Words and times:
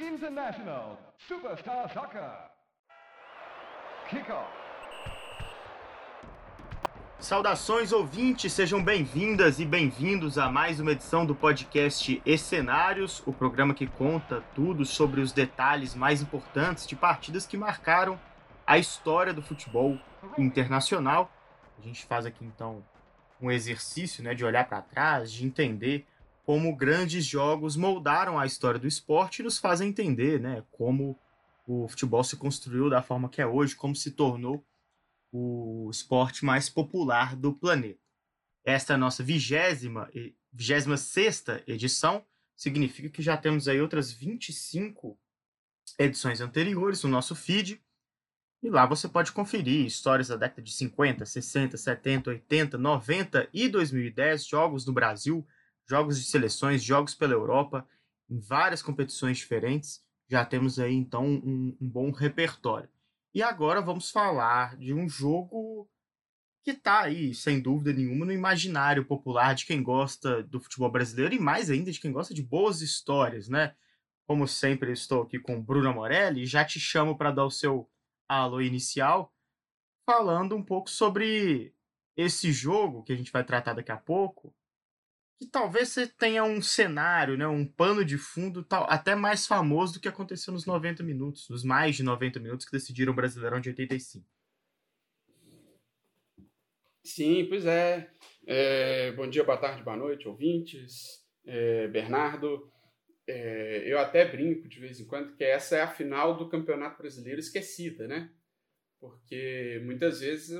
International 0.00 0.98
Superstar 1.16 1.92
Soccer. 1.92 2.50
Kickoff. 4.10 4.48
Saudações 7.20 7.92
ouvintes, 7.92 8.52
sejam 8.52 8.82
bem-vindas 8.82 9.60
e 9.60 9.64
bem-vindos 9.64 10.36
a 10.36 10.50
mais 10.50 10.80
uma 10.80 10.90
edição 10.90 11.24
do 11.24 11.34
podcast 11.34 12.20
Escenários, 12.26 13.22
o 13.24 13.32
programa 13.32 13.72
que 13.72 13.86
conta 13.86 14.42
tudo 14.52 14.84
sobre 14.84 15.20
os 15.20 15.30
detalhes 15.30 15.94
mais 15.94 16.20
importantes 16.20 16.88
de 16.88 16.96
partidas 16.96 17.46
que 17.46 17.56
marcaram 17.56 18.18
a 18.66 18.78
história 18.78 19.32
do 19.32 19.40
futebol 19.40 19.96
internacional. 20.38 21.30
A 21.78 21.82
gente 21.82 22.04
faz 22.04 22.26
aqui 22.26 22.44
então 22.44 22.84
um 23.40 23.50
exercício 23.50 24.22
né, 24.22 24.34
de 24.34 24.44
olhar 24.44 24.68
para 24.68 24.82
trás, 24.82 25.30
de 25.32 25.44
entender 25.44 26.06
como 26.44 26.74
grandes 26.76 27.24
jogos 27.24 27.76
moldaram 27.76 28.38
a 28.38 28.46
história 28.46 28.78
do 28.78 28.86
esporte 28.86 29.40
e 29.40 29.42
nos 29.42 29.58
fazem 29.58 29.88
entender 29.88 30.40
né, 30.40 30.62
como 30.70 31.18
o 31.66 31.88
futebol 31.88 32.22
se 32.22 32.36
construiu 32.36 32.90
da 32.90 33.02
forma 33.02 33.28
que 33.28 33.40
é 33.40 33.46
hoje, 33.46 33.74
como 33.74 33.96
se 33.96 34.10
tornou 34.10 34.64
o 35.32 35.88
esporte 35.90 36.44
mais 36.44 36.68
popular 36.68 37.34
do 37.34 37.52
planeta. 37.52 37.98
Esta 38.64 38.92
é 38.92 38.94
a 38.94 38.98
nossa 38.98 39.22
vigésima, 39.22 40.08
vigésima 40.52 40.96
sexta 40.96 41.62
edição, 41.66 42.24
significa 42.56 43.08
que 43.08 43.22
já 43.22 43.36
temos 43.36 43.66
aí 43.66 43.80
outras 43.80 44.12
25 44.12 45.18
edições 45.98 46.40
anteriores 46.40 47.02
no 47.02 47.10
nosso 47.10 47.34
feed, 47.34 47.82
e 48.64 48.70
lá 48.70 48.86
você 48.86 49.06
pode 49.06 49.30
conferir 49.30 49.84
histórias 49.84 50.28
da 50.28 50.36
década 50.36 50.62
de 50.62 50.72
50, 50.72 51.26
60, 51.26 51.76
70, 51.76 52.30
80, 52.30 52.78
90 52.78 53.48
e 53.52 53.68
2010, 53.68 54.46
jogos 54.46 54.86
no 54.86 54.92
Brasil, 54.94 55.46
jogos 55.86 56.18
de 56.18 56.24
seleções, 56.24 56.82
jogos 56.82 57.14
pela 57.14 57.34
Europa, 57.34 57.86
em 58.28 58.40
várias 58.40 58.80
competições 58.80 59.36
diferentes. 59.36 60.02
Já 60.30 60.46
temos 60.46 60.78
aí 60.78 60.94
então 60.94 61.26
um, 61.26 61.76
um 61.78 61.86
bom 61.86 62.10
repertório. 62.10 62.88
E 63.34 63.42
agora 63.42 63.82
vamos 63.82 64.10
falar 64.10 64.78
de 64.78 64.94
um 64.94 65.06
jogo 65.06 65.86
que 66.62 66.70
está 66.70 67.02
aí, 67.02 67.34
sem 67.34 67.60
dúvida 67.60 67.92
nenhuma, 67.92 68.24
no 68.24 68.32
imaginário 68.32 69.04
popular 69.04 69.54
de 69.54 69.66
quem 69.66 69.82
gosta 69.82 70.42
do 70.42 70.58
futebol 70.58 70.90
brasileiro 70.90 71.34
e 71.34 71.38
mais 71.38 71.68
ainda 71.68 71.92
de 71.92 72.00
quem 72.00 72.10
gosta 72.10 72.32
de 72.32 72.42
boas 72.42 72.80
histórias, 72.80 73.46
né? 73.46 73.74
Como 74.26 74.48
sempre, 74.48 74.90
estou 74.90 75.20
aqui 75.20 75.38
com 75.38 75.60
Bruno 75.60 75.92
Morelli 75.92 76.44
e 76.44 76.46
já 76.46 76.64
te 76.64 76.80
chamo 76.80 77.18
para 77.18 77.30
dar 77.30 77.44
o 77.44 77.50
seu 77.50 77.90
alô 78.28 78.60
inicial, 78.60 79.32
falando 80.08 80.56
um 80.56 80.62
pouco 80.62 80.90
sobre 80.90 81.74
esse 82.16 82.52
jogo 82.52 83.02
que 83.02 83.12
a 83.12 83.16
gente 83.16 83.32
vai 83.32 83.44
tratar 83.44 83.74
daqui 83.74 83.90
a 83.90 83.96
pouco, 83.96 84.54
que 85.38 85.46
talvez 85.46 85.88
você 85.88 86.06
tenha 86.06 86.44
um 86.44 86.62
cenário, 86.62 87.36
né, 87.36 87.46
um 87.46 87.66
pano 87.66 88.04
de 88.04 88.16
fundo 88.16 88.62
tal, 88.62 88.86
até 88.88 89.14
mais 89.14 89.46
famoso 89.46 89.94
do 89.94 90.00
que 90.00 90.08
aconteceu 90.08 90.52
nos 90.52 90.64
90 90.64 91.02
minutos, 91.02 91.48
nos 91.48 91.64
mais 91.64 91.96
de 91.96 92.02
90 92.02 92.38
minutos 92.38 92.66
que 92.66 92.72
decidiram 92.72 93.12
o 93.12 93.16
Brasileirão 93.16 93.60
de 93.60 93.70
85. 93.70 94.24
Sim, 97.02 97.46
pois 97.48 97.66
é. 97.66 98.10
é 98.46 99.12
bom 99.12 99.28
dia, 99.28 99.44
boa 99.44 99.58
tarde, 99.58 99.82
boa 99.82 99.96
noite, 99.96 100.26
ouvintes. 100.26 101.22
É, 101.44 101.86
Bernardo, 101.88 102.72
é, 103.26 103.82
eu 103.86 103.98
até 103.98 104.24
brinco 104.24 104.68
de 104.68 104.78
vez 104.78 105.00
em 105.00 105.06
quando 105.06 105.34
que 105.34 105.44
essa 105.44 105.76
é 105.76 105.82
a 105.82 105.88
final 105.88 106.36
do 106.36 106.48
Campeonato 106.48 106.98
Brasileiro 106.98 107.40
esquecida, 107.40 108.06
né? 108.06 108.30
Porque 109.00 109.80
muitas 109.84 110.20
vezes 110.20 110.50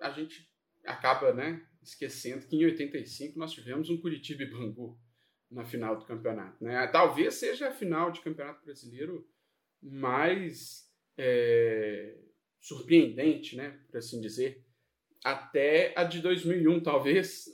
a 0.00 0.10
gente 0.10 0.48
acaba, 0.84 1.32
né, 1.32 1.66
esquecendo 1.82 2.46
que 2.46 2.56
em 2.56 2.64
85 2.64 3.38
nós 3.38 3.52
tivemos 3.52 3.90
um 3.90 4.00
Curitiba 4.00 4.42
e 4.42 4.50
Bangu 4.50 4.98
na 5.50 5.64
final 5.64 5.98
do 5.98 6.06
campeonato. 6.06 6.62
Né? 6.62 6.86
Talvez 6.88 7.34
seja 7.34 7.68
a 7.68 7.72
final 7.72 8.10
de 8.10 8.20
campeonato 8.20 8.64
brasileiro 8.64 9.28
mais 9.82 10.90
é, 11.18 12.16
surpreendente, 12.60 13.56
né, 13.56 13.78
por 13.88 13.98
assim 13.98 14.20
dizer, 14.20 14.64
até 15.24 15.92
a 15.96 16.04
de 16.04 16.20
2001, 16.20 16.82
talvez, 16.82 17.46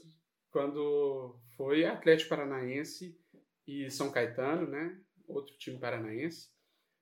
quando 0.51 1.41
foi 1.57 1.85
Atlético 1.85 2.31
Paranaense 2.31 3.19
e 3.67 3.91
São 3.91 4.11
Caetano, 4.11 4.67
né, 4.67 4.99
outro 5.27 5.57
time 5.59 5.79
paranaense, 5.79 6.51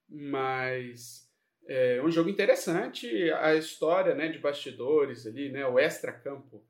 mas 0.08 1.30
é 1.66 2.02
um 2.02 2.10
jogo 2.10 2.28
interessante, 2.28 3.30
a 3.32 3.54
história, 3.54 4.14
né, 4.14 4.28
de 4.28 4.38
bastidores 4.38 5.26
ali, 5.26 5.50
né, 5.50 5.66
o 5.66 5.78
extra-campo 5.78 6.64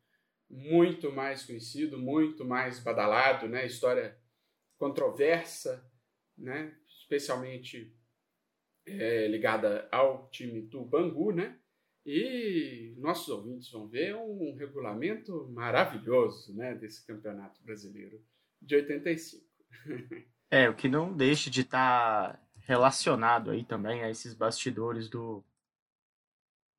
muito 0.55 1.13
mais 1.13 1.45
conhecido, 1.45 1.99
muito 1.99 2.45
mais 2.45 2.79
badalado, 2.79 3.49
né? 3.49 3.67
História 3.67 4.17
controversa, 4.79 5.85
né? 6.37 6.77
Especialmente 6.89 7.93
é, 8.87 9.27
ligada 9.29 9.89
ao 9.91 10.29
time 10.31 10.63
do 10.63 10.85
Bangu, 10.85 11.33
né? 11.33 11.59
E 12.07 12.95
nossos 12.99 13.29
ouvintes 13.29 13.71
vão 13.71 13.89
ver 13.89 14.15
um 14.15 14.55
regulamento 14.55 15.49
maravilhoso, 15.51 16.55
né? 16.55 16.75
Desse 16.75 17.05
campeonato 17.07 17.63
brasileiro 17.63 18.23
de 18.61 18.77
85. 18.77 19.45
É, 20.51 20.69
o 20.69 20.75
que 20.75 20.89
não 20.89 21.13
deixa 21.13 21.51
de 21.51 21.63
estar 21.63 22.35
tá 22.35 22.41
relacionado 22.67 23.51
aí 23.51 23.65
também 23.65 24.03
a 24.03 24.11
esses 24.11 24.35
bastidores 24.35 25.09
do, 25.09 25.45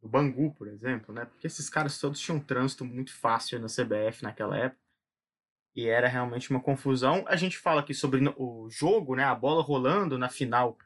do 0.01 0.07
Bangu, 0.07 0.53
por 0.53 0.67
exemplo, 0.67 1.13
né? 1.13 1.25
Porque 1.25 1.47
esses 1.47 1.69
caras 1.69 1.99
todos 1.99 2.19
tinham 2.19 2.37
um 2.37 2.43
trânsito 2.43 2.85
muito 2.85 3.13
fácil 3.13 3.59
na 3.59 3.67
CBF 3.67 4.23
naquela 4.23 4.57
época. 4.57 4.81
E 5.75 5.87
era 5.87 6.07
realmente 6.07 6.49
uma 6.51 6.61
confusão. 6.61 7.25
A 7.27 7.35
gente 7.35 7.57
fala 7.57 7.81
aqui 7.81 7.93
sobre 7.93 8.21
o 8.37 8.69
jogo, 8.69 9.15
né? 9.15 9.23
A 9.23 9.35
bola 9.35 9.61
rolando 9.61 10.17
na 10.17 10.29
final 10.29 10.77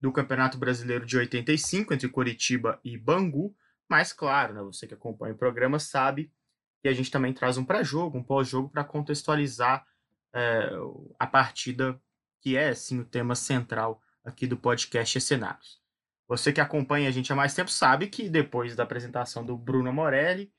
do 0.00 0.12
Campeonato 0.12 0.56
Brasileiro 0.56 1.04
de 1.04 1.16
85 1.16 1.92
entre 1.92 2.08
Curitiba 2.08 2.80
e 2.84 2.96
Bangu. 2.96 3.54
Mas, 3.88 4.12
claro, 4.12 4.54
né, 4.54 4.62
você 4.62 4.86
que 4.86 4.94
acompanha 4.94 5.34
o 5.34 5.38
programa 5.38 5.78
sabe 5.78 6.32
que 6.80 6.88
a 6.88 6.92
gente 6.92 7.10
também 7.10 7.32
traz 7.32 7.58
um 7.58 7.64
pré-jogo, 7.64 8.18
um 8.18 8.22
pós-jogo 8.22 8.68
para 8.68 8.84
contextualizar 8.84 9.84
é, 10.34 10.70
a 11.18 11.26
partida 11.26 12.00
que 12.40 12.56
é, 12.56 12.74
sim, 12.74 13.00
o 13.00 13.04
tema 13.04 13.34
central 13.34 14.00
aqui 14.24 14.46
do 14.46 14.56
podcast 14.56 15.20
Cenários. 15.20 15.80
Você 16.28 16.52
que 16.52 16.60
acompanha 16.60 17.08
a 17.08 17.12
gente 17.12 17.32
há 17.32 17.36
mais 17.36 17.54
tempo 17.54 17.70
sabe 17.70 18.08
que 18.08 18.28
depois 18.28 18.76
da 18.76 18.82
apresentação 18.82 19.44
do 19.44 19.56
Bruno 19.56 19.92
Morelli, 19.92 20.52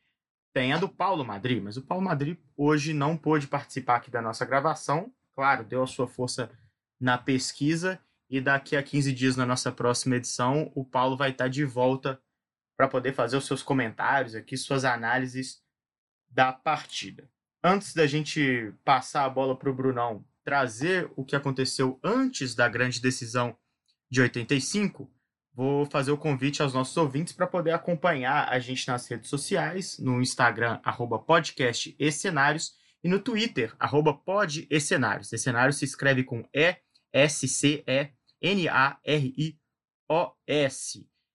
tem 0.51 0.73
a 0.73 0.77
do 0.77 0.89
Paulo 0.89 1.23
Madri, 1.23 1.61
mas 1.61 1.77
o 1.77 1.81
Paulo 1.83 2.03
Madri 2.03 2.39
hoje 2.57 2.93
não 2.93 3.15
pôde 3.15 3.47
participar 3.47 3.97
aqui 3.97 4.09
da 4.09 4.21
nossa 4.21 4.45
gravação. 4.45 5.13
Claro, 5.35 5.63
deu 5.63 5.83
a 5.83 5.87
sua 5.87 6.07
força 6.07 6.51
na 6.99 7.17
pesquisa 7.17 7.99
e 8.29 8.41
daqui 8.41 8.75
a 8.75 8.83
15 8.83 9.13
dias 9.13 9.35
na 9.35 9.45
nossa 9.45 9.71
próxima 9.71 10.15
edição, 10.15 10.71
o 10.75 10.83
Paulo 10.83 11.15
vai 11.15 11.31
estar 11.31 11.47
de 11.47 11.63
volta 11.63 12.21
para 12.75 12.87
poder 12.87 13.13
fazer 13.13 13.37
os 13.37 13.45
seus 13.45 13.61
comentários 13.61 14.35
aqui, 14.35 14.57
suas 14.57 14.85
análises 14.85 15.61
da 16.29 16.51
partida. 16.51 17.29
Antes 17.63 17.93
da 17.93 18.07
gente 18.07 18.73
passar 18.85 19.25
a 19.25 19.29
bola 19.29 19.57
para 19.57 19.69
o 19.69 19.73
Brunão 19.73 20.25
trazer 20.43 21.11
o 21.15 21.23
que 21.23 21.35
aconteceu 21.35 21.99
antes 22.03 22.55
da 22.55 22.67
grande 22.67 23.01
decisão 23.01 23.55
de 24.09 24.21
85, 24.21 25.11
Vou 25.59 25.85
fazer 25.85 26.11
o 26.11 26.17
convite 26.17 26.61
aos 26.61 26.73
nossos 26.73 26.95
ouvintes 26.95 27.33
para 27.33 27.45
poder 27.45 27.71
acompanhar 27.71 28.47
a 28.47 28.57
gente 28.59 28.87
nas 28.87 29.05
redes 29.07 29.29
sociais, 29.29 29.99
no 29.99 30.21
Instagram, 30.21 30.79
arroba 30.85 31.19
podcast 31.19 31.93
e 31.99 32.11
cenários, 32.13 32.71
e 33.03 33.09
no 33.09 33.19
Twitter, 33.19 33.75
arroba 33.77 34.13
pod 34.13 34.65
e 34.69 34.79
cenários. 34.79 35.27
se 35.27 35.83
escreve 35.83 36.23
com 36.23 36.47
E-S-C-E-N-A-R-I-O-S. 36.53 36.79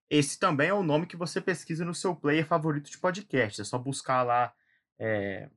Esse 0.09 0.39
também 0.39 0.69
é 0.69 0.75
o 0.75 0.83
nome 0.83 1.05
que 1.07 1.19
você 1.19 1.39
pesquisa 1.39 1.85
no 1.85 1.95
seu 1.95 2.17
player 2.17 2.47
favorito 2.47 2.91
de 2.91 2.97
podcast. 2.97 3.61
É 3.61 3.65
só 3.65 3.77
buscar 3.77 4.23
lá 4.23 4.55
é, 4.99 5.51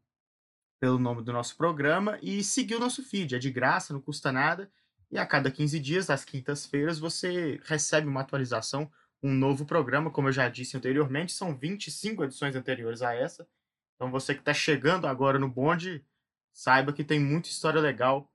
pelo 0.79 0.99
nome 0.99 1.23
do 1.23 1.33
nosso 1.33 1.55
programa 1.55 2.19
e 2.21 2.43
seguir 2.43 2.75
o 2.75 2.79
nosso 2.79 3.03
feed. 3.03 3.35
É 3.35 3.39
de 3.39 3.51
graça, 3.51 3.93
não 3.93 4.01
custa 4.01 4.31
nada. 4.31 4.71
E 5.09 5.17
a 5.17 5.25
cada 5.25 5.49
15 5.49 5.79
dias, 5.79 6.09
às 6.09 6.25
quintas-feiras, 6.25 6.99
você 6.99 7.59
recebe 7.63 8.07
uma 8.07 8.21
atualização, 8.21 8.91
um 9.23 9.33
novo 9.33 9.65
programa, 9.65 10.11
como 10.11 10.27
eu 10.27 10.31
já 10.31 10.47
disse 10.49 10.77
anteriormente, 10.77 11.31
são 11.31 11.57
25 11.57 12.23
edições 12.23 12.55
anteriores 12.55 13.01
a 13.01 13.13
essa. 13.13 13.47
Então 13.95 14.11
você 14.11 14.33
que 14.33 14.41
está 14.41 14.53
chegando 14.53 15.07
agora 15.07 15.39
no 15.39 15.49
bonde, 15.49 16.05
saiba 16.53 16.93
que 16.93 17.03
tem 17.03 17.19
muita 17.19 17.49
história 17.49 17.81
legal 17.81 18.31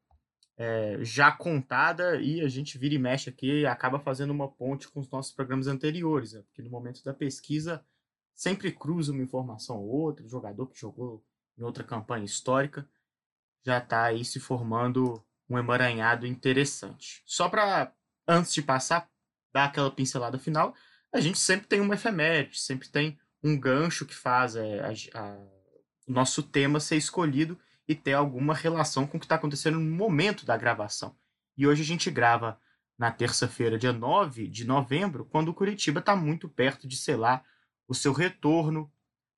é, 0.57 0.99
já 1.03 1.31
contada 1.31 2.21
e 2.21 2.41
a 2.41 2.49
gente 2.49 2.79
vira 2.79 2.95
e 2.95 2.99
mexe 2.99 3.31
aqui 3.31 3.61
e 3.61 3.67
acaba 3.67 3.99
fazendo 3.99 4.31
uma 4.31 4.49
ponte 4.49 4.89
com 4.89 5.01
os 5.01 5.11
nossos 5.11 5.33
programas 5.33 5.67
anteriores, 5.67 6.33
né? 6.33 6.43
porque 6.43 6.63
no 6.63 6.71
momento 6.71 7.03
da 7.05 7.15
pesquisa 7.15 7.85
sempre 8.35 8.73
cruza 8.73 9.13
uma 9.13 9.23
informação 9.23 9.79
ou 9.79 9.89
outra, 9.89 10.27
jogador 10.29 10.67
que 10.67 10.79
jogou 10.79 11.25
em 11.59 11.63
outra 11.63 11.85
campanha 11.85 12.25
histórica 12.25 12.89
já 13.65 13.79
está 13.79 14.05
aí 14.05 14.25
se 14.25 14.41
formando 14.41 15.25
um 15.49 15.59
emaranhado 15.59 16.27
interessante. 16.27 17.23
Só 17.25 17.49
para, 17.49 17.93
antes 18.27 18.53
de 18.53 18.63
passar, 18.63 19.09
dar 19.53 19.67
aquela 19.67 19.91
pincelada 19.91 20.39
final, 20.39 20.75
a 21.13 21.21
gente 21.21 21.39
sempre 21.39 21.67
tem 21.67 21.81
uma 21.81 21.95
efeméride, 21.95 22.59
sempre 22.59 22.89
tem 22.89 23.19
um 23.43 23.59
gancho 23.59 24.07
que 24.07 24.15
faz 24.15 24.57
é, 24.57 24.81
a, 24.81 25.21
a, 25.21 25.37
o 26.09 26.13
nosso 26.13 26.43
tema 26.43 26.81
ser 26.81 26.97
escolhido 26.97 27.59
e 27.87 27.95
ter 27.95 28.15
alguma 28.15 28.55
relação 28.55 29.07
com 29.07 29.17
o 29.17 29.21
que 29.21 29.27
está 29.27 29.35
acontecendo 29.35 29.79
no 29.79 29.97
momento 29.97 30.47
da 30.47 30.57
gravação. 30.57 31.17
E 31.57 31.67
hoje 31.67 31.83
a 31.83 31.87
gente 31.87 32.11
grava 32.11 32.59
na 32.97 33.11
terça-feira, 33.11 33.79
dia 33.79 33.93
9 33.93 34.47
de 34.47 34.65
novembro, 34.65 35.25
quando 35.27 35.49
o 35.49 35.55
Curitiba 35.55 36.01
está 36.01 36.15
muito 36.15 36.49
perto 36.49 36.87
de 36.87 36.97
selar 36.97 37.45
o 37.89 37.95
seu 37.95 38.13
retorno 38.13 38.91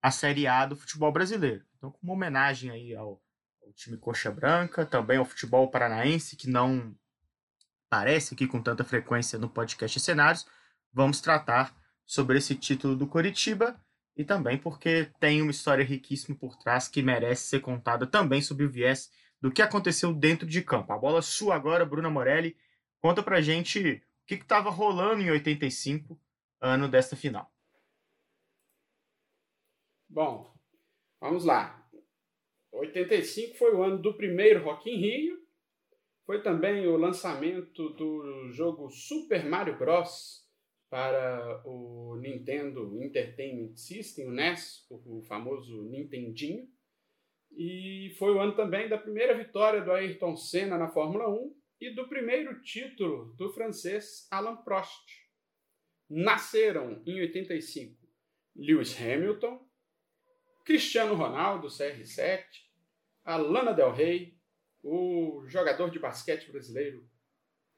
à 0.03 0.11
Série 0.11 0.47
A 0.47 0.67
do 0.67 0.77
futebol 0.77 1.11
brasileiro. 1.11 1.65
Então, 1.85 1.93
como 2.01 2.15
homenagem 2.15 2.71
aí 2.71 2.95
ao, 2.95 3.23
ao 3.63 3.73
time 3.75 3.99
Coxa 3.99 4.31
Branca, 4.31 4.87
também 4.87 5.19
ao 5.19 5.25
futebol 5.27 5.71
paranaense, 5.71 6.35
que 6.35 6.49
não 6.49 6.97
aparece 7.91 8.33
aqui 8.33 8.47
com 8.47 8.63
tanta 8.63 8.83
frequência 8.83 9.39
no 9.39 9.51
podcast 9.51 10.01
Cenários, 10.01 10.47
vamos 10.91 11.21
tratar 11.21 11.77
sobre 12.07 12.39
esse 12.39 12.55
título 12.55 12.97
do 12.97 13.07
Coritiba 13.07 13.79
e 14.17 14.25
também 14.25 14.57
porque 14.57 15.13
tem 15.21 15.43
uma 15.43 15.51
história 15.51 15.85
riquíssima 15.85 16.35
por 16.35 16.57
trás 16.57 16.89
que 16.89 17.03
merece 17.03 17.49
ser 17.49 17.61
contada 17.61 18.07
também 18.07 18.41
sobre 18.41 18.65
o 18.65 18.71
viés 18.71 19.11
do 19.39 19.53
que 19.53 19.61
aconteceu 19.61 20.15
dentro 20.15 20.49
de 20.49 20.63
campo. 20.63 20.91
A 20.91 20.97
bola 20.97 21.21
sua 21.21 21.55
agora, 21.55 21.85
Bruna 21.85 22.09
Morelli. 22.09 22.57
Conta 22.99 23.23
pra 23.23 23.43
gente 23.43 24.03
o 24.23 24.27
que 24.27 24.37
estava 24.37 24.71
rolando 24.71 25.21
em 25.21 25.31
85, 25.31 26.19
ano 26.63 26.89
desta 26.89 27.15
final. 27.15 27.53
Bom, 30.09 30.54
vamos 31.25 31.47
lá. 31.47 31.83
85 32.71 33.57
foi 33.57 33.75
o 33.75 33.83
ano 33.83 33.99
do 33.99 34.15
primeiro 34.15 34.63
Rock 34.63 34.91
in 34.91 34.97
Rio. 34.97 35.39
Foi 36.27 36.43
também 36.43 36.87
o 36.87 36.99
lançamento 36.99 37.91
do 37.91 38.51
jogo 38.51 38.91
Super 38.91 39.45
Mario 39.45 39.79
Bros 39.79 40.45
para 40.91 41.63
o 41.65 42.17
Nintendo 42.21 43.03
Entertainment 43.03 43.75
System, 43.75 44.29
o 44.29 44.33
NES, 44.33 44.87
o 44.91 45.23
famoso 45.23 45.83
Nintendinho. 45.85 46.69
E 47.57 48.15
foi 48.19 48.33
o 48.33 48.41
ano 48.41 48.55
também 48.55 48.89
da 48.89 48.99
primeira 48.99 49.35
vitória 49.37 49.81
do 49.81 49.93
Ayrton 49.93 50.37
Senna 50.37 50.77
na 50.77 50.89
Fórmula 50.89 51.29
1 51.29 51.57
e 51.81 51.95
do 51.95 52.07
primeiro 52.07 52.61
título 52.63 53.35
do 53.37 53.51
francês 53.53 54.27
Alain 54.31 54.57
Prost. 54.63 55.05
Nasceram 56.11 57.03
em 57.07 57.21
85 57.21 57.97
Lewis 58.57 59.01
Hamilton, 59.01 59.67
Cristiano 60.65 61.15
Ronaldo, 61.15 61.69
CR7, 61.69 62.45
a 63.23 63.37
Lana 63.37 63.73
Del 63.73 63.93
Rey, 63.93 64.39
o 64.83 65.45
jogador 65.47 65.91
de 65.91 65.99
basquete 65.99 66.51
brasileiro 66.51 67.07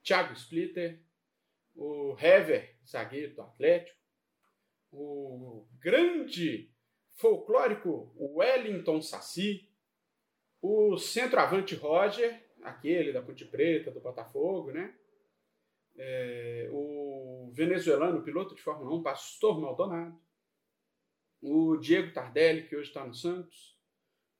Thiago 0.03 0.33
Splitter, 0.35 1.03
o 1.75 2.17
Hever, 2.19 2.77
zagueiro 2.87 3.35
do 3.35 3.43
Atlético, 3.43 3.99
o 4.93 5.67
grande 5.81 6.73
folclórico 7.15 8.15
Wellington 8.17 9.03
Saci, 9.03 9.69
o 10.62 10.97
centroavante 10.97 11.75
Roger, 11.75 12.44
aquele 12.62 13.12
da 13.12 13.21
Ponte 13.21 13.44
Preta, 13.44 13.91
do 13.91 14.00
Botafogo, 14.00 14.71
né? 14.71 14.94
É, 15.99 16.69
o 16.71 17.50
venezuelano, 17.53 18.23
piloto 18.23 18.55
de 18.55 18.62
Fórmula 18.62 18.94
1, 18.97 19.03
Pastor 19.03 19.61
Maldonado, 19.61 20.21
o 21.41 21.77
Diego 21.77 22.12
Tardelli, 22.12 22.67
que 22.67 22.77
hoje 22.77 22.88
está 22.88 23.05
no 23.05 23.15
Santos, 23.15 23.77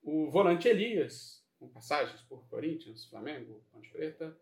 o 0.03 0.31
volante 0.31 0.69
Elias, 0.69 1.45
com 1.59 1.69
passagens 1.69 2.21
por 2.23 2.47
Corinthians, 2.49 3.07
Flamengo, 3.07 3.65
Ponte 3.73 3.91
Preta, 3.91 4.37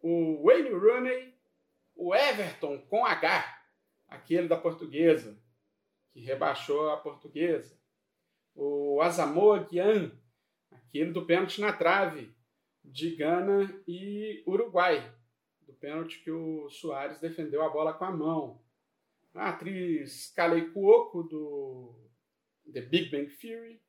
o 0.00 0.42
Wayne 0.44 0.70
Rooney, 0.70 1.34
o 1.94 2.14
Everton 2.14 2.78
com 2.88 3.04
H, 3.04 3.62
aquele 4.08 4.48
da 4.48 4.56
portuguesa, 4.56 5.38
que 6.12 6.20
rebaixou 6.20 6.90
a 6.90 6.96
portuguesa. 6.96 7.78
O 8.54 9.00
Asamoah 9.00 9.66
Gyan, 9.70 10.12
aquele 10.70 11.12
do 11.12 11.24
pênalti 11.24 11.60
na 11.60 11.72
trave, 11.72 12.34
de 12.84 13.14
Gana 13.16 13.82
e 13.86 14.42
Uruguai, 14.46 15.14
do 15.62 15.72
pênalti 15.72 16.18
que 16.20 16.30
o 16.30 16.68
Soares 16.68 17.20
defendeu 17.20 17.62
a 17.62 17.68
bola 17.68 17.92
com 17.94 18.04
a 18.04 18.10
mão. 18.10 18.61
A 19.34 19.48
atriz 19.48 20.30
Kalei 20.34 20.70
Cuoco, 20.70 21.22
do 21.22 21.94
The 22.70 22.82
Big 22.82 23.10
Bang 23.10 23.30
Theory. 23.34 23.80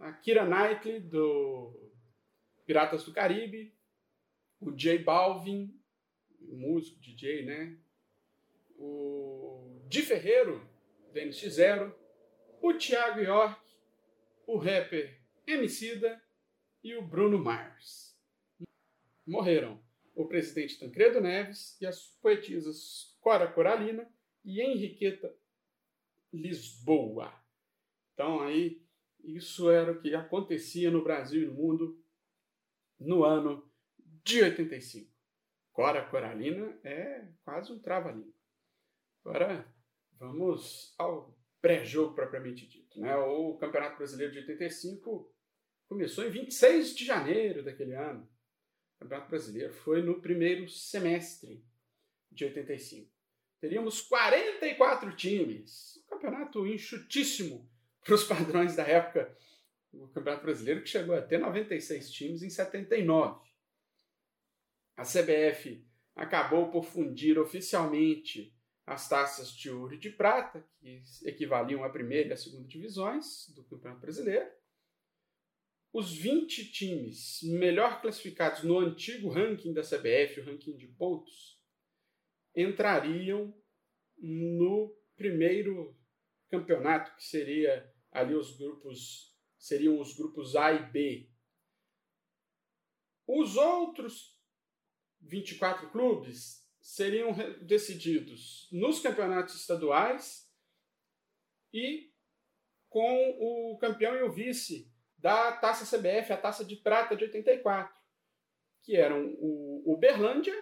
A 0.00 0.12
Kira 0.12 0.44
Knightley, 0.44 1.00
do 1.00 1.92
Piratas 2.66 3.04
do 3.04 3.12
Caribe. 3.12 3.74
O 4.60 4.72
J 4.72 4.98
Balvin, 4.98 5.74
músico, 6.40 7.00
DJ, 7.00 7.44
né? 7.44 7.78
O 8.78 9.80
Di 9.88 10.02
Ferreiro, 10.02 10.68
do 11.12 11.20
NX0, 11.20 11.94
o 12.60 12.74
Thiago 12.74 13.20
York, 13.20 13.60
o 14.46 14.58
rapper 14.58 15.20
Emicida 15.46 16.22
e 16.82 16.94
o 16.94 17.02
Bruno 17.02 17.38
Mars. 17.38 18.16
Morreram 19.26 19.82
o 20.14 20.26
presidente 20.26 20.78
Tancredo 20.78 21.20
Neves 21.20 21.80
e 21.80 21.86
as 21.86 22.06
poetisas 22.20 23.16
Cora 23.20 23.46
Coralina 23.50 24.10
e 24.46 24.60
Henriqueta 24.60 25.34
Lisboa. 26.32 27.34
Então 28.14 28.40
aí, 28.40 28.80
isso 29.22 29.68
era 29.68 29.92
o 29.92 30.00
que 30.00 30.14
acontecia 30.14 30.90
no 30.90 31.02
Brasil 31.02 31.42
e 31.42 31.46
no 31.46 31.54
mundo 31.54 32.02
no 32.98 33.24
ano 33.24 33.68
de 34.24 34.42
85. 34.42 35.12
Cora 35.72 36.08
Coralina 36.08 36.78
é 36.82 37.28
quase 37.44 37.72
um 37.72 37.78
trava-língua. 37.78 38.32
Agora, 39.24 39.66
vamos 40.12 40.94
ao 40.96 41.36
pré-jogo 41.60 42.14
propriamente 42.14 42.66
dito. 42.66 43.00
Né? 43.00 43.14
O 43.16 43.56
Campeonato 43.58 43.98
Brasileiro 43.98 44.32
de 44.32 44.38
85 44.38 45.34
começou 45.88 46.24
em 46.24 46.30
26 46.30 46.94
de 46.94 47.04
janeiro 47.04 47.64
daquele 47.64 47.94
ano. 47.94 48.22
O 48.94 49.00
Campeonato 49.00 49.28
Brasileiro 49.28 49.74
foi 49.74 50.00
no 50.00 50.20
primeiro 50.22 50.68
semestre 50.68 51.62
de 52.30 52.44
85. 52.44 53.15
Teríamos 53.60 54.00
44 54.02 55.14
times. 55.16 56.02
Um 56.06 56.10
campeonato 56.10 56.66
enxutíssimo 56.66 57.70
para 58.04 58.14
os 58.14 58.24
padrões 58.28 58.76
da 58.76 58.84
época. 58.84 59.36
O 59.92 60.08
Campeonato 60.08 60.44
Brasileiro 60.44 60.82
que 60.82 60.88
chegou 60.88 61.14
a 61.14 61.22
ter 61.22 61.38
96 61.38 62.10
times 62.10 62.42
em 62.42 62.50
79 62.50 63.46
a 64.96 65.02
CBF 65.02 65.84
acabou 66.14 66.70
por 66.70 66.84
fundir 66.84 67.38
oficialmente 67.38 68.54
as 68.86 69.08
taças 69.08 69.50
de 69.50 69.68
ouro 69.68 69.94
e 69.94 69.98
de 69.98 70.10
prata, 70.10 70.66
que 70.80 71.02
equivaliam 71.24 71.84
à 71.84 71.90
primeira 71.90 72.30
e 72.30 72.32
à 72.32 72.36
segunda 72.36 72.66
divisões 72.66 73.48
do 73.54 73.64
Campeonato 73.64 74.00
Brasileiro. 74.00 74.48
Os 75.92 76.12
20 76.16 76.72
times 76.72 77.40
melhor 77.42 78.00
classificados 78.00 78.62
no 78.62 78.78
antigo 78.78 79.28
ranking 79.28 79.72
da 79.72 79.82
CBF, 79.82 80.40
o 80.40 80.44
ranking 80.44 80.76
de 80.76 80.86
pontos, 80.86 81.55
entrariam 82.56 83.54
no 84.18 84.96
primeiro 85.14 85.96
campeonato, 86.48 87.14
que 87.14 87.24
seria 87.24 87.92
ali 88.10 88.34
os 88.34 88.56
grupos, 88.56 89.36
seriam 89.58 90.00
os 90.00 90.16
grupos 90.16 90.56
A 90.56 90.72
e 90.72 90.90
B. 90.90 91.30
Os 93.26 93.56
outros 93.56 94.40
24 95.20 95.90
clubes 95.90 96.64
seriam 96.80 97.34
decididos 97.62 98.68
nos 98.72 99.00
campeonatos 99.00 99.56
estaduais 99.56 100.50
e 101.72 102.12
com 102.88 103.36
o 103.40 103.76
campeão 103.78 104.16
e 104.16 104.22
o 104.22 104.32
vice 104.32 104.90
da 105.18 105.52
Taça 105.52 105.84
CBF, 105.84 106.32
a 106.32 106.36
Taça 106.36 106.64
de 106.64 106.76
Prata 106.76 107.16
de 107.16 107.24
84, 107.24 107.94
que 108.82 108.96
eram 108.96 109.34
o 109.38 109.92
Uberlândia 109.92 110.54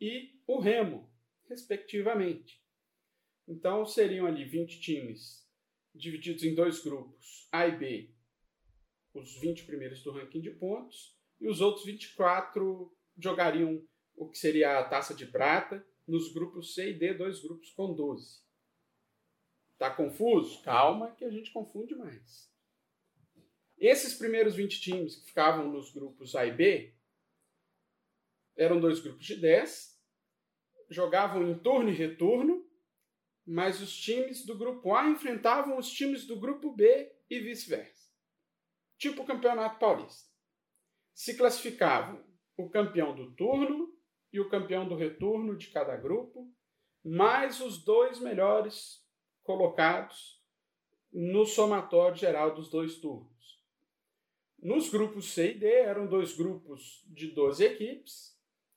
e 0.00 0.38
o 0.46 0.60
Remo, 0.60 1.10
respectivamente. 1.48 2.62
Então 3.48 3.86
seriam 3.86 4.26
ali 4.26 4.44
20 4.44 4.80
times 4.80 5.46
divididos 5.94 6.42
em 6.42 6.54
dois 6.54 6.82
grupos, 6.82 7.48
A 7.50 7.66
e 7.66 7.76
B, 7.76 8.14
os 9.14 9.38
20 9.40 9.64
primeiros 9.64 10.02
do 10.02 10.12
ranking 10.12 10.40
de 10.40 10.50
pontos, 10.50 11.16
e 11.40 11.48
os 11.48 11.60
outros 11.60 11.84
24 11.84 12.94
jogariam 13.16 13.86
o 14.14 14.28
que 14.28 14.38
seria 14.38 14.78
a 14.78 14.88
taça 14.88 15.14
de 15.14 15.26
prata 15.26 15.86
nos 16.06 16.32
grupos 16.32 16.74
C 16.74 16.90
e 16.90 16.98
D, 16.98 17.14
dois 17.14 17.40
grupos 17.40 17.70
com 17.72 17.94
12. 17.94 18.44
Tá 19.78 19.90
confuso? 19.90 20.62
Calma 20.62 21.14
que 21.14 21.24
a 21.24 21.30
gente 21.30 21.52
confunde 21.52 21.94
mais. 21.94 22.50
Esses 23.78 24.14
primeiros 24.14 24.54
20 24.54 24.80
times 24.80 25.16
que 25.16 25.26
ficavam 25.26 25.70
nos 25.70 25.92
grupos 25.92 26.34
A 26.34 26.46
e 26.46 26.52
B 26.52 26.94
eram 28.56 28.80
dois 28.80 29.00
grupos 29.00 29.26
de 29.26 29.36
10, 29.36 29.95
jogavam 30.88 31.48
em 31.48 31.58
turno 31.58 31.90
e 31.90 31.94
retorno, 31.94 32.64
mas 33.46 33.80
os 33.80 33.96
times 33.96 34.44
do 34.44 34.56
grupo 34.56 34.94
A 34.94 35.08
enfrentavam 35.08 35.78
os 35.78 35.90
times 35.90 36.26
do 36.26 36.38
grupo 36.38 36.72
B 36.72 37.12
e 37.30 37.40
vice-versa. 37.40 38.10
Tipo 38.98 39.22
o 39.22 39.26
Campeonato 39.26 39.78
Paulista. 39.78 40.30
Se 41.14 41.36
classificavam 41.36 42.24
o 42.56 42.68
campeão 42.68 43.14
do 43.14 43.34
turno 43.34 43.94
e 44.32 44.40
o 44.40 44.48
campeão 44.48 44.88
do 44.88 44.96
retorno 44.96 45.56
de 45.56 45.68
cada 45.68 45.96
grupo, 45.96 46.52
mais 47.04 47.60
os 47.60 47.82
dois 47.84 48.18
melhores 48.18 49.04
colocados 49.42 50.42
no 51.12 51.46
somatório 51.46 52.16
geral 52.16 52.54
dos 52.54 52.68
dois 52.68 52.96
turnos. 52.96 53.62
Nos 54.58 54.90
grupos 54.90 55.32
C 55.32 55.52
e 55.52 55.58
D 55.58 55.66
eram 55.66 56.06
dois 56.06 56.34
grupos 56.36 57.04
de 57.06 57.30
12 57.30 57.64
equipes, 57.64 58.35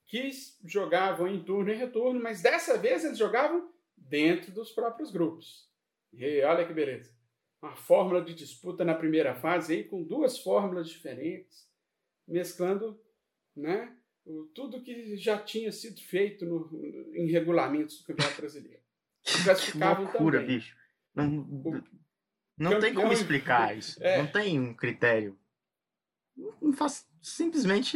que 0.10 0.32
jogavam 0.66 1.28
em 1.28 1.44
turno 1.44 1.72
e 1.72 1.76
retorno, 1.76 2.20
mas 2.20 2.42
dessa 2.42 2.80
vez 2.80 3.06
eles 3.06 3.18
jogavam 3.18 3.72
dentro 3.96 4.52
dos 4.52 4.72
próprios 4.72 5.12
grupos. 5.12 5.70
E 6.12 6.42
olha 6.42 6.66
que 6.66 6.74
beleza. 6.74 7.16
Uma 7.62 7.76
fórmula 7.76 8.26
de 8.26 8.34
disputa 8.34 8.84
na 8.84 8.96
primeira 8.96 9.36
fase 9.36 9.74
aí 9.74 9.84
com 9.84 10.04
duas 10.04 10.40
fórmulas 10.40 10.90
diferentes, 10.90 11.70
mesclando 12.28 13.00
né, 13.56 13.96
tudo 14.56 14.82
que 14.82 15.16
já 15.16 15.38
tinha 15.38 15.72
sido 15.72 16.02
feito 16.02 16.44
no, 16.44 16.72
em 17.14 17.30
regulamentos 17.30 18.00
do 18.00 18.08
Campeonato 18.08 18.42
Brasileiro. 18.42 18.82
Classificavam 19.44 20.08
que 20.08 20.14
loucura, 20.14 20.40
também. 20.40 20.56
bicho. 20.58 20.76
Não, 21.14 21.84
não 22.58 22.80
tem 22.80 22.96
como 22.96 23.14
explicar 23.14 23.78
isso. 23.78 24.00
É. 24.02 24.18
Não 24.18 24.32
tem 24.32 24.60
um 24.60 24.74
critério. 24.74 25.38
Não 26.60 26.74
faz, 26.74 27.08
simplesmente 27.22 27.96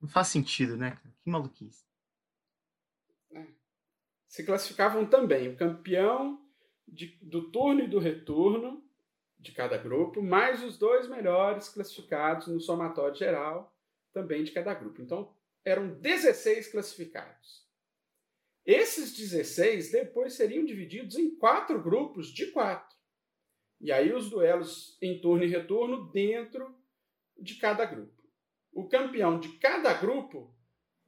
não 0.00 0.08
faz 0.08 0.28
sentido, 0.28 0.76
né? 0.76 0.98
Que 1.22 1.30
maluquice. 1.30 1.84
É. 3.32 3.46
Se 4.26 4.44
classificavam 4.44 5.06
também 5.06 5.48
o 5.48 5.56
campeão 5.56 6.40
de, 6.86 7.18
do 7.20 7.50
turno 7.50 7.82
e 7.82 7.88
do 7.88 7.98
retorno 7.98 8.82
de 9.38 9.52
cada 9.52 9.76
grupo, 9.76 10.22
mais 10.22 10.62
os 10.62 10.78
dois 10.78 11.08
melhores 11.08 11.68
classificados 11.68 12.46
no 12.46 12.60
somatório 12.60 13.14
geral 13.14 13.74
também 14.12 14.44
de 14.44 14.50
cada 14.50 14.74
grupo. 14.74 15.00
Então, 15.00 15.32
eram 15.64 15.88
16 16.00 16.68
classificados. 16.68 17.68
Esses 18.64 19.16
16 19.16 19.92
depois 19.92 20.34
seriam 20.34 20.64
divididos 20.64 21.16
em 21.16 21.34
quatro 21.36 21.80
grupos 21.82 22.28
de 22.28 22.46
quatro. 22.48 22.96
E 23.80 23.90
aí 23.90 24.12
os 24.12 24.28
duelos 24.28 24.98
em 25.00 25.20
turno 25.20 25.44
e 25.44 25.48
retorno 25.48 26.10
dentro 26.10 26.74
de 27.38 27.54
cada 27.54 27.84
grupo. 27.86 28.19
O 28.72 28.88
campeão 28.88 29.38
de 29.38 29.58
cada 29.58 29.92
grupo 29.94 30.54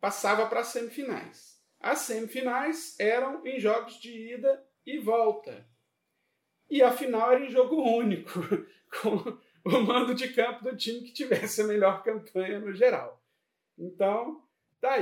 passava 0.01 0.47
para 0.47 0.61
as 0.61 0.69
semifinais. 0.69 1.63
As 1.79 2.01
semifinais 2.01 2.99
eram 2.99 3.47
em 3.47 3.59
jogos 3.59 3.95
de 4.01 4.35
ida 4.35 4.65
e 4.85 4.99
volta. 4.99 5.67
E 6.69 6.83
a 6.83 6.91
final 6.91 7.33
era 7.33 7.45
em 7.45 7.51
jogo 7.51 7.83
único, 7.83 8.41
com 9.01 9.39
o 9.65 9.81
mando 9.83 10.15
de 10.15 10.33
campo 10.33 10.65
do 10.65 10.77
time 10.77 11.03
que 11.03 11.13
tivesse 11.13 11.61
a 11.61 11.67
melhor 11.67 12.03
campanha 12.03 12.59
no 12.59 12.73
geral. 12.73 13.23
Então, 13.79 14.43
tá 14.81 14.97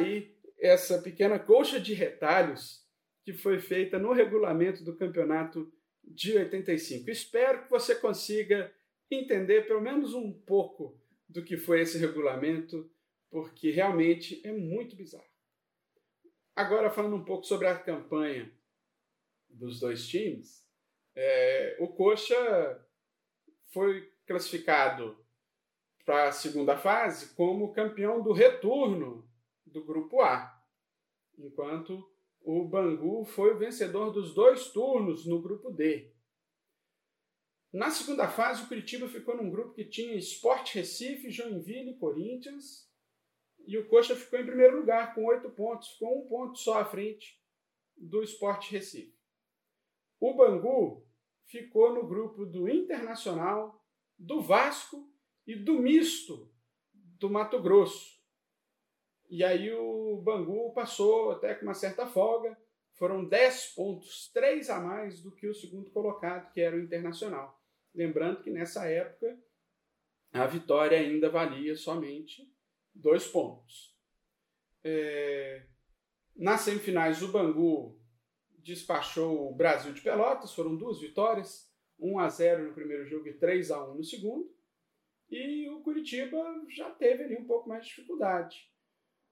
essa 0.59 1.01
pequena 1.01 1.39
colcha 1.39 1.81
de 1.81 1.95
retalhos 1.95 2.87
que 3.25 3.33
foi 3.33 3.59
feita 3.59 3.99
no 3.99 4.13
regulamento 4.13 4.85
do 4.85 4.97
campeonato 4.97 5.73
de 6.03 6.37
85. 6.37 7.11
Espero 7.11 7.63
que 7.63 7.71
você 7.71 7.95
consiga 7.95 8.73
entender 9.11 9.67
pelo 9.67 9.81
menos 9.81 10.15
um 10.15 10.33
pouco 10.33 11.00
do 11.31 11.45
que 11.45 11.57
foi 11.57 11.81
esse 11.81 11.97
regulamento, 11.97 12.91
porque 13.31 13.71
realmente 13.71 14.41
é 14.45 14.53
muito 14.53 14.97
bizarro. 14.97 15.25
Agora, 16.55 16.91
falando 16.91 17.17
um 17.17 17.25
pouco 17.25 17.45
sobre 17.47 17.69
a 17.69 17.79
campanha 17.79 18.53
dos 19.49 19.79
dois 19.79 20.07
times, 20.07 20.67
é, 21.15 21.77
o 21.79 21.89
Coxa 21.89 22.85
foi 23.73 24.13
classificado 24.27 25.17
para 26.05 26.29
a 26.29 26.33
segunda 26.33 26.77
fase 26.77 27.35
como 27.35 27.73
campeão 27.73 28.21
do 28.23 28.33
retorno 28.33 29.29
do 29.65 29.85
grupo 29.85 30.21
A, 30.21 30.61
enquanto 31.39 32.05
o 32.41 32.65
Bangu 32.65 33.25
foi 33.25 33.55
o 33.55 33.59
vencedor 33.59 34.11
dos 34.11 34.35
dois 34.35 34.69
turnos 34.69 35.25
no 35.27 35.41
grupo 35.41 35.71
D. 35.71 36.10
Na 37.73 37.91
segunda 37.91 38.29
fase, 38.29 38.65
o 38.65 38.69
Curitiba 38.69 39.09
ficou 39.09 39.37
num 39.37 39.51
grupo 39.51 39.75
que 39.75 39.85
tinha 39.85 40.17
Sport 40.17 40.75
Recife, 40.75 41.31
Joinville 41.31 41.91
e 41.91 41.99
Corinthians. 41.99 42.91
E 43.65 43.79
o 43.79 43.89
Coxa 43.89 44.17
ficou 44.17 44.41
em 44.41 44.47
primeiro 44.47 44.79
lugar, 44.79 45.15
com 45.15 45.25
oito 45.27 45.51
pontos, 45.51 45.89
ficou 45.91 46.19
um 46.19 46.29
ponto 46.29 46.59
só 46.59 46.81
à 46.81 46.85
frente 46.85 47.41
do 47.97 48.23
Sport 48.25 48.71
Recife. 48.71 49.15
O 50.19 50.35
Bangu 50.35 51.07
ficou 51.47 51.95
no 51.95 52.07
grupo 52.07 52.45
do 52.45 52.69
Internacional, 52.69 53.85
do 54.19 54.41
Vasco 54.41 55.09
e 55.47 55.55
do 55.55 55.75
Misto 55.75 56.51
do 56.93 57.31
Mato 57.31 57.61
Grosso. 57.61 58.19
E 59.29 59.45
aí 59.45 59.73
o 59.73 60.21
Bangu 60.25 60.73
passou 60.73 61.31
até 61.31 61.55
com 61.55 61.67
uma 61.67 61.75
certa 61.75 62.07
folga. 62.07 62.59
Foram 62.95 63.25
10 63.25 63.75
pontos, 63.75 64.31
3 64.33 64.69
a 64.71 64.81
mais 64.81 65.23
do 65.23 65.31
que 65.31 65.47
o 65.47 65.55
segundo 65.55 65.91
colocado, 65.91 66.51
que 66.53 66.61
era 66.61 66.77
o 66.77 66.81
Internacional. 66.81 67.60
Lembrando 67.95 68.43
que 68.43 68.51
nessa 68.51 68.87
época 68.87 69.39
a 70.33 70.47
vitória 70.47 70.99
ainda 70.99 71.29
valia 71.29 71.77
somente 71.77 72.49
dois 72.95 73.27
pontos. 73.27 73.97
É... 74.85 75.67
Nas 76.37 76.61
semifinais, 76.61 77.23
o 77.23 77.33
Bangu 77.33 78.01
despachou 78.59 79.51
o 79.51 79.55
Brasil 79.55 79.93
de 79.93 80.01
Pelotas, 80.01 80.55
foram 80.55 80.77
duas 80.77 81.01
vitórias. 81.01 81.71
1 81.99 82.19
a 82.19 82.29
0 82.29 82.65
no 82.65 82.73
primeiro 82.73 83.05
jogo 83.05 83.29
e 83.29 83.35
3 83.35 83.71
a 83.71 83.85
1 83.91 83.95
no 83.95 84.05
segundo. 84.05 84.51
E 85.31 85.69
o 85.69 85.81
Curitiba 85.81 86.37
já 86.69 86.91
teve 86.91 87.25
ali 87.25 87.37
um 87.37 87.47
pouco 87.47 87.69
mais 87.69 87.85
de 87.85 87.91
dificuldade. 87.91 88.69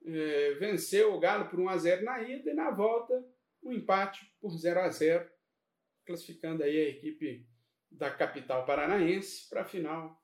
É, 0.05 0.53
venceu 0.55 1.15
o 1.15 1.19
Galo 1.19 1.49
por 1.49 1.59
1 1.59 1.69
a 1.69 1.77
0 1.77 2.05
na 2.05 2.23
ida 2.23 2.51
e 2.51 2.55
na 2.55 2.71
volta 2.71 3.27
um 3.63 3.73
empate 3.73 4.33
por 4.41 4.57
0 4.57 4.81
a 4.81 4.89
0, 4.89 5.29
classificando 6.05 6.63
aí 6.63 6.77
a 6.79 6.89
equipe 6.91 7.48
da 7.91 8.11
capital 8.11 8.65
paranaense 8.65 9.49
para 9.49 9.63
a 9.63 9.65
final 9.65 10.23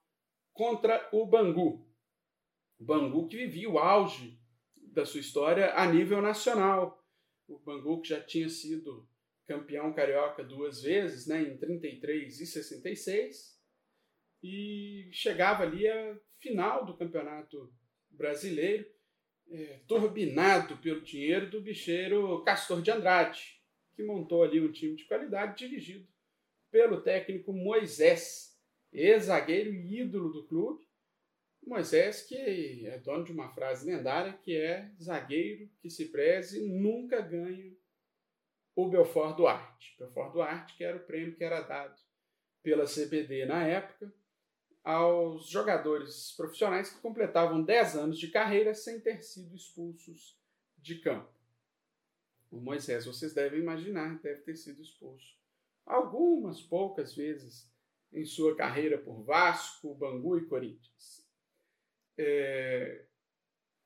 contra 0.53 1.09
o 1.13 1.27
Bangu. 1.27 1.87
O 2.79 2.85
Bangu 2.85 3.29
que 3.29 3.37
vivia 3.37 3.69
o 3.69 3.79
auge 3.79 4.39
da 4.77 5.05
sua 5.05 5.21
história 5.21 5.75
a 5.75 5.87
nível 5.87 6.23
nacional. 6.23 7.03
O 7.49 7.59
Bangu 7.59 8.01
que 8.01 8.09
já 8.09 8.21
tinha 8.21 8.49
sido 8.49 9.09
campeão 9.47 9.93
carioca 9.93 10.43
duas 10.43 10.83
vezes, 10.83 11.27
né, 11.27 11.43
em 11.43 11.59
33 11.59 12.41
e 12.41 12.47
66, 12.47 13.61
e 14.43 15.09
chegava 15.13 15.63
ali 15.63 15.87
a 15.87 16.19
final 16.39 16.85
do 16.85 16.97
campeonato 16.97 17.73
brasileiro, 18.11 18.87
é, 19.51 19.81
turbinado 19.87 20.79
pelo 20.79 21.03
dinheiro 21.03 21.51
do 21.51 21.61
bicheiro 21.61 22.43
Castor 22.45 22.81
de 22.81 22.91
Andrade, 22.91 23.61
que 23.95 24.03
montou 24.03 24.43
ali 24.43 24.61
um 24.61 24.73
time 24.73 24.97
de 24.97 25.05
qualidade 25.05 25.59
dirigido 25.59 26.09
pelo 26.75 27.01
técnico 27.01 27.53
Moisés, 27.53 28.61
ex-zagueiro 28.93 29.73
e 29.73 30.01
ídolo 30.01 30.33
do 30.33 30.45
clube. 30.49 30.85
Moisés, 31.65 32.23
que 32.23 32.85
é 32.85 32.99
dono 32.99 33.23
de 33.23 33.31
uma 33.31 33.49
frase 33.55 33.87
lendária 33.87 34.33
que 34.43 34.57
é 34.57 34.91
zagueiro 35.01 35.71
que 35.81 35.89
se 35.89 36.07
preze 36.07 36.67
nunca 36.67 37.21
ganha 37.21 37.73
o 38.75 38.89
Belfort 38.89 39.37
Duarte. 39.37 39.95
Belfort 40.01 40.33
Duarte, 40.33 40.77
que 40.77 40.83
era 40.83 40.97
o 40.97 41.07
prêmio 41.07 41.37
que 41.37 41.45
era 41.45 41.61
dado 41.61 41.97
pela 42.61 42.87
CBD 42.87 43.47
na 43.47 43.65
época 43.65 44.13
aos 44.83 45.49
jogadores 45.49 46.33
profissionais 46.37 46.91
que 46.91 47.01
completavam 47.01 47.63
10 47.63 47.95
anos 47.95 48.19
de 48.19 48.33
carreira 48.33 48.75
sem 48.75 48.99
ter 48.99 49.23
sido 49.23 49.55
expulsos 49.55 50.37
de 50.77 50.99
campo. 50.99 51.33
O 52.51 52.59
Moisés, 52.59 53.07
vocês 53.07 53.33
devem 53.33 53.61
imaginar, 53.61 54.19
deve 54.21 54.41
ter 54.41 54.57
sido 54.57 54.83
expulso 54.83 55.44
algumas 55.87 56.61
poucas 56.61 57.15
vezes 57.15 57.71
em 58.13 58.25
sua 58.25 58.57
carreira 58.57 58.99
por 58.99 59.23
Vasco, 59.23 59.95
Bangu 59.95 60.39
e 60.39 60.47
Corinthians. 60.47 61.27
É, 62.17 63.07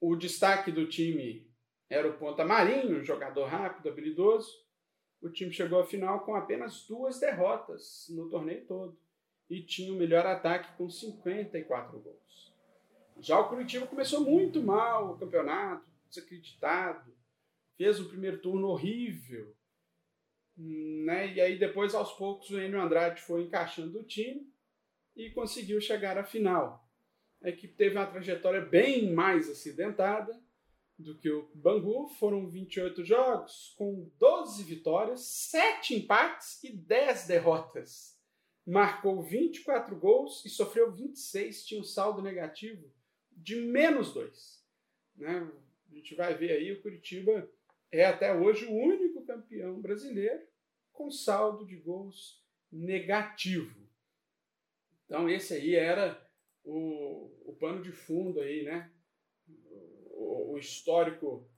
o 0.00 0.14
destaque 0.14 0.71
do 0.71 0.87
time 0.87 1.50
era 1.88 2.09
o 2.09 2.19
Ponta 2.19 2.45
Marinho, 2.45 3.02
jogador 3.02 3.47
rápido, 3.47 3.88
habilidoso, 3.88 4.52
o 5.21 5.31
time 5.31 5.52
chegou 5.52 5.81
à 5.81 5.85
final 5.85 6.25
com 6.25 6.35
apenas 6.35 6.87
duas 6.87 7.19
derrotas 7.19 8.07
no 8.11 8.28
torneio 8.28 8.67
todo 8.67 8.99
e 9.50 9.62
tinha 9.62 9.93
o 9.93 9.97
melhor 9.97 10.26
ataque 10.26 10.76
com 10.76 10.88
54 10.88 11.99
gols. 11.99 12.55
Já 13.19 13.40
o 13.40 13.49
Curitiba 13.49 13.87
começou 13.87 14.21
muito 14.21 14.62
mal 14.62 15.12
o 15.12 15.19
campeonato, 15.19 15.90
desacreditado, 16.09 17.12
fez 17.76 17.99
um 17.99 18.09
primeiro 18.09 18.38
turno 18.40 18.69
horrível, 18.69 19.57
né? 20.59 21.33
E 21.35 21.41
aí 21.41 21.59
depois 21.59 21.95
aos 21.95 22.12
poucos 22.12 22.50
o 22.50 22.61
Enio 22.61 22.81
Andrade 22.81 23.23
foi 23.23 23.43
encaixando 23.43 24.00
o 24.00 24.05
time 24.05 24.53
e 25.17 25.31
conseguiu 25.31 25.81
chegar 25.81 26.19
à 26.19 26.25
final. 26.25 26.87
A 27.43 27.49
equipe 27.49 27.75
teve 27.75 27.97
uma 27.97 28.07
trajetória 28.07 28.61
bem 28.61 29.12
mais 29.12 29.49
acidentada, 29.49 30.38
do 30.99 31.17
que 31.17 31.31
o 31.31 31.49
Bangu. 31.55 32.09
Foram 32.19 32.49
28 32.49 33.05
jogos, 33.05 33.75
com 33.79 34.11
12 34.19 34.65
vitórias, 34.65 35.21
7 35.21 35.95
empates 35.95 36.62
e 36.65 36.73
10 36.73 37.27
derrotas. 37.27 38.19
Marcou 38.67 39.23
24 39.23 39.97
gols 39.97 40.45
e 40.45 40.50
sofreu 40.50 40.93
26, 40.93 41.65
tinha 41.65 41.81
um 41.81 41.85
saldo 41.85 42.21
negativo 42.21 42.93
de 43.33 43.57
menos 43.57 44.12
2. 44.12 44.65
Né? 45.17 45.50
A 45.91 45.95
gente 45.95 46.15
vai 46.15 46.35
ver 46.35 46.53
aí, 46.53 46.73
o 46.73 46.83
Curitiba 46.83 47.49
é 47.91 48.05
até 48.05 48.35
hoje 48.35 48.67
o 48.67 48.73
único 48.73 49.25
campeão 49.25 49.81
brasileiro 49.81 50.43
com 50.99 51.12
saldo 51.12 51.64
de 51.64 51.76
gols 51.76 52.45
negativo. 52.73 53.88
Então 55.07 55.31
esse 55.31 55.55
aí 55.55 55.76
era 55.76 56.21
o, 56.64 57.31
o 57.47 57.57
pano 57.59 57.81
de 57.81 57.93
fundo 57.93 58.40
aí, 58.40 58.64
né? 58.64 58.90
o, 60.19 60.55
o 60.55 60.59
histórico 60.59 61.49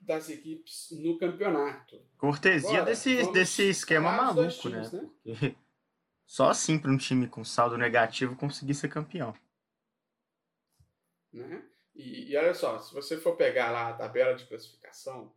das 0.00 0.30
equipes 0.30 0.88
no 0.92 1.18
campeonato. 1.18 2.00
Cortesia 2.16 2.68
Agora, 2.68 2.84
desse, 2.84 3.32
desse 3.32 3.68
esquema 3.68 4.12
maluco, 4.12 4.68
né? 4.68 4.82
times, 4.82 4.92
né? 4.92 5.10
Porque 5.24 5.56
só 6.24 6.48
assim 6.48 6.78
para 6.78 6.92
um 6.92 6.96
time 6.96 7.26
com 7.26 7.42
saldo 7.44 7.76
negativo 7.76 8.36
conseguir 8.36 8.74
ser 8.74 8.88
campeão. 8.88 9.34
né? 11.32 11.68
E, 11.96 12.30
e 12.30 12.36
olha 12.36 12.54
só, 12.54 12.78
se 12.78 12.94
você 12.94 13.16
for 13.16 13.36
pegar 13.36 13.72
lá 13.72 13.88
a 13.88 13.94
tabela 13.94 14.34
de 14.34 14.46
classificação, 14.46 15.34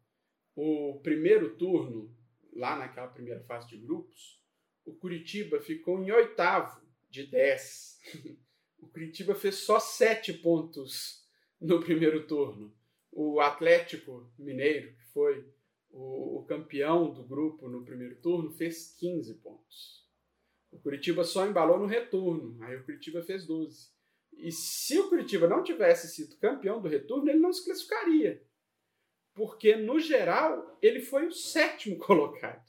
o 0.56 1.00
primeiro 1.02 1.58
turno, 1.58 2.16
lá 2.54 2.78
naquela 2.78 3.08
primeira 3.08 3.44
fase 3.44 3.68
de 3.68 3.78
grupos, 3.78 4.40
o 4.86 4.94
Curitiba 4.94 5.60
ficou 5.60 6.04
em 6.04 6.12
oitavo 6.12 6.82
de 7.10 7.26
10. 7.26 8.00
o 8.80 8.88
Curitiba 8.88 9.36
fez 9.36 9.56
só 9.56 9.80
sete 9.80 10.34
pontos 10.34 11.26
no 11.60 11.80
primeiro 11.80 12.26
turno. 12.28 12.76
O 13.12 13.40
Atlético 13.40 14.32
Mineiro, 14.38 14.96
que 14.96 15.04
foi 15.14 15.46
o, 15.90 16.40
o 16.40 16.46
campeão 16.46 17.12
do 17.12 17.24
grupo 17.24 17.68
no 17.68 17.84
primeiro 17.84 18.20
turno, 18.22 18.52
fez 18.52 18.96
15 19.00 19.36
pontos. 19.36 20.08
O 20.72 20.80
Curitiba 20.80 21.24
só 21.24 21.48
embalou 21.48 21.80
no 21.80 21.88
retorno, 21.88 22.62
aí 22.64 22.76
o 22.76 22.86
Curitiba 22.86 23.24
fez 23.24 23.46
12. 23.46 23.90
E 24.34 24.52
se 24.52 24.98
o 25.00 25.10
Curitiba 25.10 25.48
não 25.48 25.64
tivesse 25.64 26.08
sido 26.08 26.38
campeão 26.38 26.82
do 26.82 26.88
retorno, 26.88 27.30
ele 27.30 27.40
não 27.40 27.52
se 27.52 27.66
classificaria. 27.66 28.42
Porque, 29.34 29.76
no 29.76 30.00
geral, 30.00 30.78
ele 30.82 31.00
foi 31.00 31.28
o 31.28 31.32
sétimo 31.32 31.98
colocado. 32.00 32.68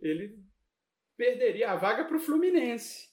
Ele 0.00 0.38
perderia 1.16 1.72
a 1.72 1.76
vaga 1.76 2.04
para 2.04 2.16
o 2.16 2.20
Fluminense. 2.20 3.10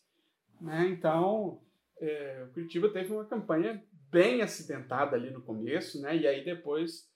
Né? 0.62 0.88
Então, 0.90 1.62
é, 2.00 2.46
o 2.48 2.54
Curitiba 2.54 2.90
teve 2.90 3.12
uma 3.12 3.26
campanha 3.26 3.84
bem 4.10 4.42
acidentada 4.42 5.16
ali 5.16 5.30
no 5.30 5.42
começo, 5.42 6.02
né? 6.02 6.16
e 6.16 6.26
aí 6.26 6.44
depois 6.44 7.12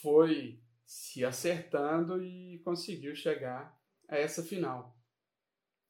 foi 0.00 0.58
se 0.86 1.24
acertando 1.24 2.22
e 2.22 2.60
conseguiu 2.64 3.14
chegar 3.14 3.78
a 4.08 4.16
essa 4.16 4.42
final. 4.42 4.96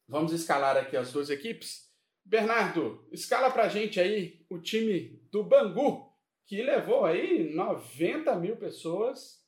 Vamos 0.06 0.32
escalar 0.32 0.76
aqui 0.76 0.96
as 0.96 1.12
duas 1.12 1.30
equipes? 1.30 1.90
Bernardo, 2.24 3.06
escala 3.12 3.50
pra 3.50 3.68
gente 3.68 4.00
aí 4.00 4.44
o 4.48 4.58
time 4.58 5.22
do 5.30 5.42
Bangu, 5.42 6.13
que 6.46 6.62
levou 6.62 7.04
aí 7.04 7.54
90 7.54 8.34
mil 8.36 8.56
pessoas 8.56 9.42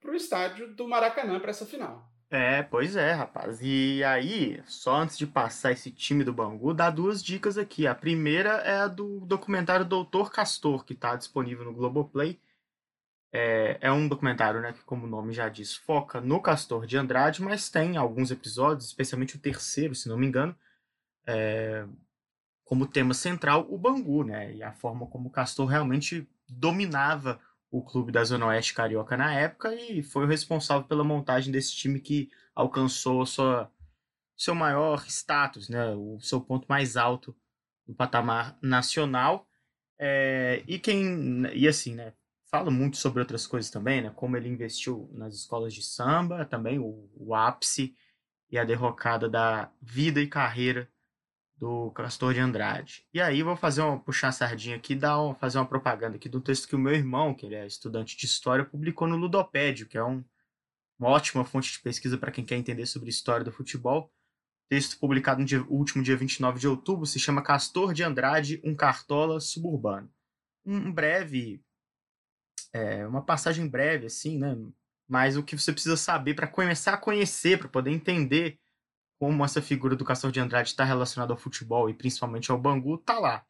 pro 0.00 0.14
estádio 0.14 0.74
do 0.74 0.88
Maracanã 0.88 1.40
para 1.40 1.50
essa 1.50 1.66
final. 1.66 2.10
É, 2.28 2.62
pois 2.62 2.96
é, 2.96 3.12
rapaz. 3.12 3.60
E 3.62 4.02
aí, 4.02 4.60
só 4.66 4.96
antes 4.96 5.16
de 5.16 5.26
passar 5.26 5.72
esse 5.72 5.90
time 5.90 6.24
do 6.24 6.32
Bangu, 6.32 6.74
dá 6.74 6.90
duas 6.90 7.22
dicas 7.22 7.56
aqui. 7.56 7.86
A 7.86 7.94
primeira 7.94 8.50
é 8.58 8.78
a 8.78 8.88
do 8.88 9.20
documentário 9.20 9.84
Doutor 9.84 10.30
Castor, 10.32 10.84
que 10.84 10.92
está 10.92 11.14
disponível 11.14 11.64
no 11.64 11.72
Globoplay. 11.72 12.40
É, 13.32 13.78
é 13.80 13.92
um 13.92 14.08
documentário, 14.08 14.60
né, 14.60 14.72
que, 14.72 14.82
como 14.84 15.06
o 15.06 15.08
nome 15.08 15.32
já 15.32 15.48
diz, 15.48 15.76
foca 15.76 16.20
no 16.20 16.40
Castor 16.40 16.86
de 16.86 16.96
Andrade, 16.96 17.42
mas 17.42 17.68
tem 17.68 17.96
alguns 17.96 18.30
episódios, 18.30 18.86
especialmente 18.86 19.36
o 19.36 19.40
terceiro, 19.40 19.94
se 19.94 20.08
não 20.08 20.16
me 20.16 20.26
engano, 20.26 20.56
é, 21.26 21.86
como 22.64 22.86
tema 22.86 23.12
central 23.12 23.66
o 23.68 23.76
Bangu, 23.76 24.24
né, 24.24 24.54
e 24.54 24.62
a 24.62 24.72
forma 24.72 25.06
como 25.06 25.28
o 25.28 25.30
Castor 25.30 25.66
realmente 25.66 26.26
dominava 26.48 27.40
o 27.70 27.82
clube 27.82 28.12
da 28.12 28.24
Zona 28.24 28.46
Oeste 28.46 28.74
Carioca 28.74 29.16
na 29.16 29.34
época 29.34 29.74
e 29.74 30.02
foi 30.02 30.24
o 30.24 30.28
responsável 30.28 30.86
pela 30.86 31.04
montagem 31.04 31.52
desse 31.52 31.74
time 31.74 32.00
que 32.00 32.30
alcançou 32.54 33.26
sua, 33.26 33.70
seu 34.36 34.54
maior 34.54 35.04
status, 35.06 35.68
né, 35.68 35.94
o 35.94 36.18
seu 36.20 36.40
ponto 36.40 36.66
mais 36.68 36.96
alto 36.96 37.36
do 37.86 37.94
patamar 37.94 38.56
nacional. 38.62 39.46
É, 39.98 40.62
e 40.66 40.78
quem 40.78 41.46
e 41.54 41.66
assim, 41.66 41.94
né, 41.94 42.12
fala 42.50 42.70
muito 42.70 42.96
sobre 42.96 43.20
outras 43.20 43.46
coisas 43.46 43.70
também, 43.70 44.02
né, 44.02 44.12
como 44.14 44.36
ele 44.36 44.48
investiu 44.48 45.10
nas 45.12 45.34
escolas 45.34 45.74
de 45.74 45.82
samba, 45.82 46.44
também 46.44 46.78
o, 46.78 47.10
o 47.14 47.34
ápice 47.34 47.94
e 48.50 48.58
a 48.58 48.64
derrocada 48.64 49.28
da 49.28 49.70
vida 49.82 50.20
e 50.20 50.26
carreira 50.26 50.88
do 51.56 51.90
Castor 51.92 52.34
de 52.34 52.40
Andrade. 52.40 53.06
E 53.12 53.20
aí 53.20 53.42
vou 53.42 53.56
fazer 53.56 53.80
uma 53.82 53.98
puxar 53.98 54.28
a 54.28 54.32
sardinha 54.32 54.76
aqui, 54.76 54.94
dar 54.94 55.20
uma, 55.20 55.34
fazer 55.34 55.58
uma 55.58 55.66
propaganda 55.66 56.16
aqui 56.16 56.28
do 56.28 56.40
texto 56.40 56.68
que 56.68 56.76
o 56.76 56.78
meu 56.78 56.94
irmão, 56.94 57.34
que 57.34 57.46
ele 57.46 57.54
é 57.54 57.66
estudante 57.66 58.16
de 58.16 58.26
história, 58.26 58.64
publicou 58.64 59.08
no 59.08 59.16
Ludopédio, 59.16 59.86
que 59.86 59.96
é 59.96 60.04
um, 60.04 60.22
uma 60.98 61.08
ótima 61.08 61.44
fonte 61.44 61.72
de 61.72 61.80
pesquisa 61.80 62.18
para 62.18 62.30
quem 62.30 62.44
quer 62.44 62.56
entender 62.56 62.86
sobre 62.86 63.08
história 63.08 63.44
do 63.44 63.52
futebol. 63.52 64.12
Texto 64.68 64.98
publicado 64.98 65.40
no 65.40 65.46
dia, 65.46 65.62
último 65.68 66.02
dia 66.02 66.16
29 66.16 66.58
de 66.58 66.68
outubro 66.68 67.06
se 67.06 67.18
chama 67.18 67.42
Castor 67.42 67.94
de 67.94 68.02
Andrade, 68.02 68.60
um 68.64 68.74
cartola 68.74 69.40
suburbano. 69.40 70.10
Um 70.64 70.92
breve 70.92 71.62
é, 72.72 73.06
uma 73.06 73.22
passagem 73.22 73.66
breve 73.66 74.06
assim, 74.06 74.38
né? 74.38 74.54
Mas 75.08 75.36
o 75.36 75.42
que 75.42 75.56
você 75.56 75.72
precisa 75.72 75.96
saber 75.96 76.34
para 76.34 76.46
começar 76.46 76.94
a 76.94 76.98
conhecer, 76.98 77.58
para 77.58 77.68
poder 77.68 77.90
entender 77.90 78.58
como 79.18 79.44
essa 79.44 79.62
figura 79.62 79.96
do 79.96 80.04
Castor 80.04 80.30
de 80.30 80.40
Andrade 80.40 80.68
está 80.68 80.84
relacionada 80.84 81.32
ao 81.32 81.38
futebol 81.38 81.88
e 81.88 81.94
principalmente 81.94 82.50
ao 82.50 82.58
Bangu, 82.58 82.98
tá 82.98 83.18
lá. 83.18 83.44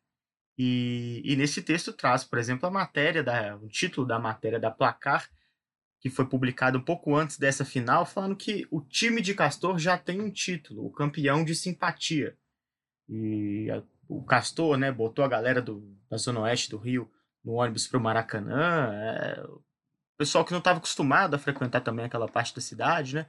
E, 0.58 1.20
e, 1.24 1.36
nesse 1.36 1.60
texto 1.62 1.92
traz, 1.92 2.24
por 2.24 2.38
exemplo, 2.38 2.66
a 2.66 2.70
matéria, 2.70 3.22
da, 3.22 3.56
o 3.56 3.68
título 3.68 4.06
da 4.06 4.18
matéria 4.18 4.58
da 4.58 4.70
Placar, 4.70 5.28
que 6.00 6.08
foi 6.08 6.24
publicado 6.24 6.78
um 6.78 6.82
pouco 6.82 7.14
antes 7.14 7.38
dessa 7.38 7.64
final, 7.64 8.06
falando 8.06 8.36
que 8.36 8.66
o 8.70 8.80
time 8.80 9.20
de 9.20 9.34
Castor 9.34 9.78
já 9.78 9.98
tem 9.98 10.20
um 10.20 10.30
título, 10.30 10.86
o 10.86 10.90
campeão 10.90 11.44
de 11.44 11.54
simpatia. 11.54 12.36
E 13.08 13.70
a, 13.70 13.82
o 14.08 14.24
Castor, 14.24 14.78
né, 14.78 14.90
botou 14.90 15.24
a 15.24 15.28
galera 15.28 15.60
do, 15.60 15.96
da 16.08 16.16
Zona 16.16 16.40
Oeste 16.40 16.70
do 16.70 16.78
Rio 16.78 17.10
no 17.44 17.54
ônibus 17.54 17.86
para 17.86 17.98
o 17.98 18.02
Maracanã. 18.02 18.92
É, 18.92 19.40
o 19.44 19.62
pessoal 20.16 20.44
que 20.44 20.52
não 20.52 20.58
estava 20.58 20.78
acostumado 20.78 21.34
a 21.34 21.38
frequentar 21.38 21.80
também 21.80 22.06
aquela 22.06 22.28
parte 22.28 22.54
da 22.54 22.60
cidade, 22.60 23.14
né? 23.14 23.26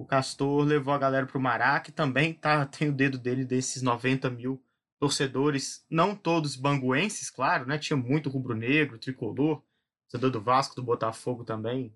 O 0.00 0.04
Castor 0.06 0.64
levou 0.64 0.94
a 0.94 0.98
galera 0.98 1.26
para 1.26 1.36
o 1.36 1.42
Maraca 1.42 1.90
e 1.90 1.92
também 1.92 2.32
tá, 2.32 2.64
tem 2.64 2.88
o 2.88 2.92
dedo 2.92 3.18
dele 3.18 3.44
desses 3.44 3.82
90 3.82 4.30
mil 4.30 4.64
torcedores, 4.98 5.84
não 5.90 6.16
todos 6.16 6.56
banguenses, 6.56 7.28
claro, 7.28 7.66
né? 7.66 7.76
Tinha 7.76 7.98
muito 7.98 8.30
rubro-negro, 8.30 8.98
tricolor, 8.98 9.62
torcedor 10.08 10.30
do 10.30 10.40
Vasco, 10.40 10.74
do 10.74 10.82
Botafogo 10.82 11.44
também. 11.44 11.94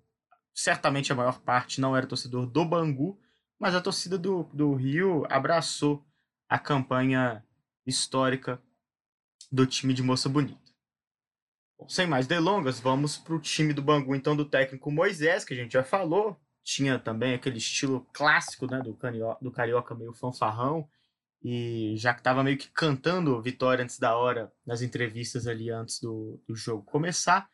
Certamente 0.53 1.11
a 1.11 1.15
maior 1.15 1.39
parte 1.39 1.81
não 1.81 1.97
era 1.97 2.05
torcedor 2.05 2.45
do 2.45 2.63
Bangu, 2.63 3.19
mas 3.57 3.73
a 3.73 3.81
torcida 3.81 4.19
do, 4.19 4.43
do 4.53 4.75
Rio 4.75 5.25
abraçou 5.27 6.05
a 6.47 6.59
campanha 6.59 7.43
histórica 7.87 8.61
do 9.51 9.65
time 9.65 9.95
de 9.95 10.03
Moça 10.03 10.29
Bonita. 10.29 10.71
Bom, 11.79 11.89
sem 11.89 12.05
mais 12.05 12.27
delongas, 12.27 12.79
vamos 12.79 13.17
para 13.17 13.33
o 13.33 13.41
time 13.41 13.73
do 13.73 13.81
Bangu, 13.81 14.13
então, 14.13 14.35
do 14.35 14.45
técnico 14.45 14.91
Moisés, 14.91 15.43
que 15.43 15.55
a 15.55 15.57
gente 15.57 15.73
já 15.73 15.83
falou. 15.83 16.39
Tinha 16.65 16.99
também 16.99 17.33
aquele 17.33 17.59
estilo 17.59 18.05
clássico 18.11 18.65
né, 18.65 18.81
do, 18.81 18.93
carioca, 18.93 19.37
do 19.41 19.51
carioca 19.51 19.95
meio 19.95 20.13
fanfarrão. 20.13 20.85
E 21.41 21.93
já 21.95 22.13
que 22.13 22.19
estava 22.19 22.43
meio 22.43 22.57
que 22.57 22.67
cantando 22.69 23.41
vitória 23.41 23.83
antes 23.83 23.99
da 23.99 24.17
hora 24.17 24.51
nas 24.65 24.81
entrevistas 24.81 25.47
ali 25.47 25.69
antes 25.69 26.01
do, 26.01 26.41
do 26.45 26.55
jogo 26.55 26.83
começar. 26.83 27.47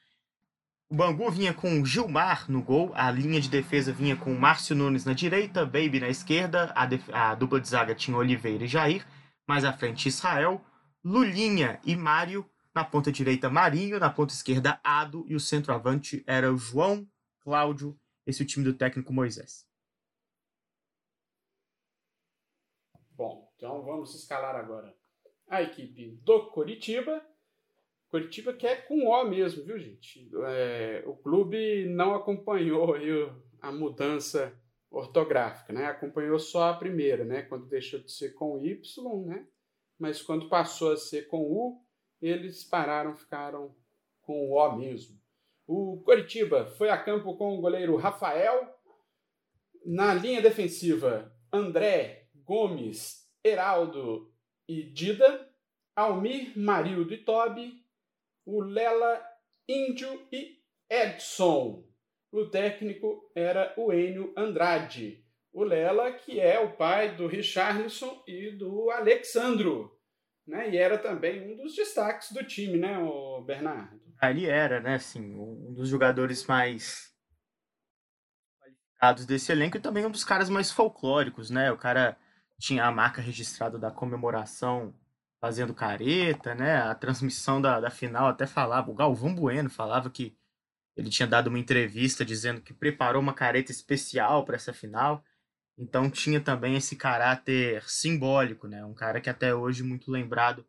O 0.89 0.95
Bangu 0.95 1.30
vinha 1.30 1.54
com 1.54 1.86
Gilmar 1.86 2.50
no 2.50 2.62
gol, 2.63 2.91
a 2.95 3.12
linha 3.12 3.39
de 3.39 3.50
defesa 3.50 3.93
vinha 3.93 4.15
com 4.15 4.34
Márcio 4.34 4.76
Nunes 4.76 5.06
na 5.06 5.13
direita, 5.13 5.65
Baby 5.65 6.00
na 6.02 6.10
esquerda, 6.10 6.74
a, 6.76 7.32
a 7.32 7.36
dupla 7.36 7.62
de 7.62 7.67
zaga 7.69 7.95
tinha 7.95 8.17
Oliveira 8.17 8.65
e 8.65 8.67
Jair, 8.67 9.06
mais 9.47 9.63
à 9.63 9.71
frente 9.71 10.08
Israel, 10.08 10.62
Lulinha 11.04 11.80
e 11.86 11.95
Mário 11.95 12.50
na 12.74 12.84
ponta 12.86 13.12
direita, 13.12 13.50
Marinho. 13.50 14.00
Na 14.00 14.10
ponta 14.10 14.34
esquerda, 14.34 14.80
Ado. 14.84 15.26
E 15.28 15.36
o 15.36 15.39
centroavante 15.39 16.24
era 16.26 16.52
o 16.52 16.58
João 16.58 17.08
Cláudio. 17.41 17.97
Esse 18.26 18.42
é 18.42 18.46
o 18.46 18.48
time 18.48 18.64
do 18.66 18.74
técnico 18.74 19.14
Moisés. 19.14 19.68
Bom, 23.12 23.52
então 23.56 23.84
vamos 23.84 24.16
escalar 24.16 24.56
agora 24.56 24.96
a 25.52 25.62
equipe 25.62 26.12
do 26.24 26.50
Coritiba. 26.50 27.24
Coritiba 28.10 28.54
que 28.54 28.66
é 28.66 28.76
com 28.78 29.08
O 29.08 29.24
mesmo, 29.26 29.64
viu, 29.64 29.78
gente? 29.78 30.30
É, 30.46 31.04
o 31.06 31.16
clube 31.16 31.86
não 31.90 32.16
acompanhou 32.16 32.96
a 33.62 33.72
mudança 33.72 34.58
ortográfica, 34.90 35.72
né? 35.72 35.86
Acompanhou 35.86 36.40
só 36.40 36.70
a 36.70 36.78
primeira, 36.78 37.24
né? 37.24 37.44
Quando 37.44 37.68
deixou 37.68 38.00
de 38.00 38.12
ser 38.12 38.34
com 38.34 38.58
Y, 38.58 39.26
né? 39.26 39.46
Mas 40.00 40.22
quando 40.22 40.50
passou 40.50 40.94
a 40.94 40.98
ser 40.98 41.28
com 41.28 41.42
U, 41.44 41.86
eles 42.22 42.64
pararam, 42.64 43.16
ficaram 43.16 43.76
com 44.22 44.50
o 44.50 44.54
O 44.54 44.78
mesmo. 44.78 45.21
O 45.74 46.02
Coritiba 46.04 46.66
foi 46.66 46.90
a 46.90 47.02
campo 47.02 47.38
com 47.38 47.58
o 47.58 47.62
goleiro 47.62 47.96
Rafael. 47.96 48.78
Na 49.86 50.14
linha 50.14 50.42
defensiva, 50.42 51.34
André, 51.50 52.28
Gomes, 52.44 53.26
Heraldo 53.42 54.34
e 54.68 54.84
Dida. 54.84 55.50
Almir, 55.96 56.60
Marildo 56.60 57.14
e 57.14 57.24
Tobi. 57.24 57.86
O 58.46 58.60
Lela, 58.60 59.26
Índio 59.66 60.28
e 60.30 60.58
Edson. 60.90 61.88
O 62.34 62.48
técnico 62.48 63.32
era 63.34 63.74
o 63.78 63.94
Enio 63.94 64.34
Andrade. 64.36 65.26
O 65.54 65.64
Lela, 65.64 66.12
que 66.12 66.38
é 66.38 66.60
o 66.60 66.76
pai 66.76 67.16
do 67.16 67.28
Richarlison 67.28 68.22
e 68.28 68.52
do 68.52 68.92
Alexandro 68.92 69.90
né? 70.46 70.70
E 70.70 70.78
era 70.78 70.98
também 70.98 71.54
um 71.54 71.56
dos 71.56 71.76
destaques 71.76 72.32
do 72.32 72.44
time, 72.44 72.78
né, 72.78 72.98
o 73.00 73.42
Bernardo? 73.42 74.00
Ele 74.24 74.46
era, 74.46 74.80
né, 74.80 74.96
assim, 74.96 75.36
um 75.36 75.74
dos 75.74 75.90
jogadores 75.90 76.46
mais 76.46 77.12
qualificados 79.02 79.26
desse 79.26 79.52
elenco 79.52 79.78
e 79.78 79.82
também 79.82 80.06
um 80.06 80.12
dos 80.12 80.24
caras 80.24 80.50
mais 80.50 80.72
folclóricos, 80.72 81.50
né? 81.50 81.72
O 81.72 81.78
cara 81.78 82.18
tinha 82.60 82.86
a 82.86 82.92
marca 82.92 83.22
registrada 83.22 83.80
da 83.80 83.90
comemoração 83.92 84.94
fazendo 85.40 85.74
careta, 85.74 86.54
né? 86.54 86.78
A 86.78 86.94
transmissão 86.94 87.60
da, 87.60 87.80
da 87.80 87.90
final 87.90 88.28
até 88.28 88.46
falava, 88.46 88.92
o 88.92 88.96
Galvão 88.96 89.34
Bueno 89.34 89.70
falava 89.70 90.10
que 90.10 90.38
ele 90.96 91.10
tinha 91.10 91.28
dado 91.28 91.48
uma 91.48 91.60
entrevista 91.60 92.24
dizendo 92.24 92.62
que 92.62 92.74
preparou 92.74 93.22
uma 93.22 93.34
careta 93.34 93.72
especial 93.72 94.46
para 94.46 94.56
essa 94.56 94.74
final. 94.74 95.24
Então 95.78 96.10
tinha 96.12 96.40
também 96.40 96.76
esse 96.76 96.96
caráter 96.96 97.84
simbólico, 97.90 98.68
né? 98.68 98.86
Um 98.86 98.94
cara 98.94 99.20
que 99.22 99.30
até 99.30 99.56
hoje 99.56 99.82
é 99.82 99.86
muito 99.86 100.12
lembrado 100.12 100.66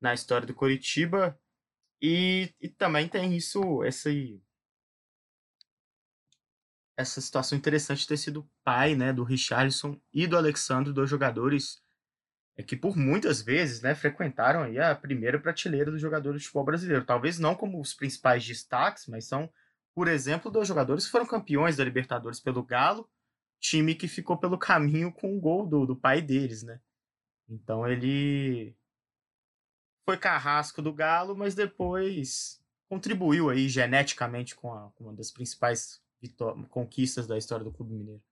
na 0.00 0.14
história 0.14 0.46
do 0.46 0.54
Coritiba. 0.54 1.38
E, 2.06 2.54
e 2.60 2.68
também 2.68 3.08
tem 3.08 3.34
isso, 3.34 3.82
esse, 3.82 4.38
essa 6.98 7.18
situação 7.18 7.56
interessante 7.56 8.00
de 8.00 8.08
ter 8.08 8.18
sido 8.18 8.46
pai 8.62 8.94
né, 8.94 9.10
do 9.10 9.24
Richarlison 9.24 9.98
e 10.12 10.26
do 10.26 10.36
Alexandre, 10.36 10.92
dois 10.92 11.08
jogadores 11.08 11.82
é 12.58 12.62
que 12.62 12.76
por 12.76 12.94
muitas 12.94 13.40
vezes 13.40 13.80
né, 13.80 13.94
frequentaram 13.94 14.64
aí 14.64 14.78
a 14.78 14.94
primeira 14.94 15.40
prateleira 15.40 15.90
dos 15.90 15.98
jogadores 15.98 16.42
de 16.42 16.46
futebol 16.48 16.66
brasileiro. 16.66 17.06
Talvez 17.06 17.38
não 17.38 17.54
como 17.54 17.80
os 17.80 17.94
principais 17.94 18.46
destaques, 18.46 19.06
mas 19.06 19.24
são, 19.24 19.50
por 19.94 20.06
exemplo, 20.06 20.50
dois 20.50 20.68
jogadores 20.68 21.06
que 21.06 21.10
foram 21.10 21.24
campeões 21.24 21.78
da 21.78 21.84
Libertadores 21.84 22.38
pelo 22.38 22.62
Galo, 22.62 23.08
time 23.58 23.94
que 23.94 24.08
ficou 24.08 24.36
pelo 24.36 24.58
caminho 24.58 25.10
com 25.10 25.34
o 25.34 25.40
gol 25.40 25.66
do, 25.66 25.86
do 25.86 25.96
pai 25.96 26.20
deles, 26.20 26.62
né? 26.64 26.78
Então 27.48 27.88
ele 27.88 28.76
foi 30.04 30.16
carrasco 30.16 30.82
do 30.82 30.92
Galo, 30.92 31.34
mas 31.34 31.54
depois 31.54 32.62
contribuiu 32.88 33.50
aí 33.50 33.68
geneticamente 33.68 34.54
com, 34.54 34.72
a, 34.72 34.90
com 34.94 35.04
uma 35.04 35.12
das 35.12 35.30
principais 35.30 36.02
conquistas 36.70 37.26
da 37.26 37.36
história 37.36 37.64
do 37.64 37.72
Clube 37.72 37.94
Mineiro. 37.94 38.22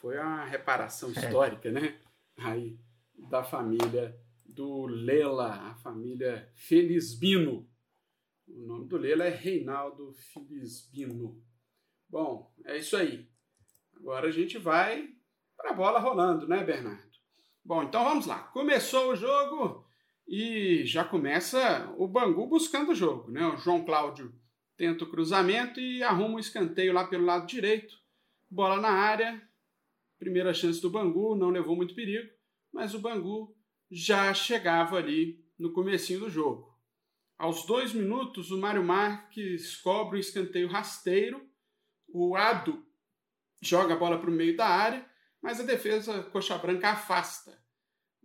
Foi 0.00 0.18
uma 0.18 0.44
reparação 0.44 1.10
é. 1.10 1.12
histórica, 1.12 1.70
né? 1.70 1.98
Aí 2.36 2.78
da 3.16 3.42
família 3.42 4.18
do 4.44 4.86
Lela, 4.86 5.70
a 5.70 5.74
família 5.76 6.50
Felizbino. 6.54 7.68
O 8.46 8.66
nome 8.66 8.88
do 8.88 8.96
Lela 8.96 9.24
é 9.24 9.30
Reinaldo 9.30 10.12
Felizbino. 10.12 11.42
Bom, 12.08 12.52
é 12.64 12.76
isso 12.76 12.96
aí. 12.96 13.30
Agora 13.96 14.28
a 14.28 14.32
gente 14.32 14.58
vai 14.58 15.08
para 15.56 15.70
a 15.70 15.74
bola 15.74 15.98
rolando, 15.98 16.46
né, 16.46 16.62
Bernardo? 16.62 17.12
Bom, 17.64 17.84
então 17.84 18.04
vamos 18.04 18.26
lá. 18.26 18.40
Começou 18.40 19.12
o 19.12 19.16
jogo 19.16 19.81
e 20.34 20.86
já 20.86 21.04
começa 21.04 21.92
o 21.98 22.08
Bangu 22.08 22.46
buscando 22.46 22.92
o 22.92 22.94
jogo, 22.94 23.30
né? 23.30 23.46
O 23.48 23.58
João 23.58 23.84
Cláudio 23.84 24.34
tenta 24.78 25.04
o 25.04 25.10
cruzamento 25.10 25.78
e 25.78 26.02
arruma 26.02 26.36
um 26.36 26.38
escanteio 26.38 26.94
lá 26.94 27.06
pelo 27.06 27.26
lado 27.26 27.46
direito. 27.46 27.94
Bola 28.50 28.80
na 28.80 28.88
área. 28.88 29.46
Primeira 30.18 30.54
chance 30.54 30.80
do 30.80 30.88
Bangu, 30.88 31.36
não 31.36 31.50
levou 31.50 31.76
muito 31.76 31.94
perigo 31.94 32.30
mas 32.72 32.94
o 32.94 32.98
Bangu 32.98 33.54
já 33.90 34.32
chegava 34.32 34.96
ali 34.96 35.44
no 35.58 35.72
comecinho 35.72 36.20
do 36.20 36.30
jogo. 36.30 36.74
Aos 37.38 37.66
dois 37.66 37.92
minutos, 37.92 38.50
o 38.50 38.58
Mário 38.58 38.82
Marques 38.82 39.76
cobra 39.76 40.16
um 40.16 40.20
escanteio 40.20 40.68
rasteiro, 40.68 41.46
o 42.08 42.34
Ado 42.34 42.82
joga 43.60 43.92
a 43.92 43.96
bola 43.98 44.18
para 44.18 44.30
o 44.30 44.32
meio 44.32 44.56
da 44.56 44.66
área, 44.66 45.04
mas 45.42 45.60
a 45.60 45.64
defesa 45.64 46.22
coxa 46.22 46.56
branca 46.56 46.90
afasta. 46.90 47.61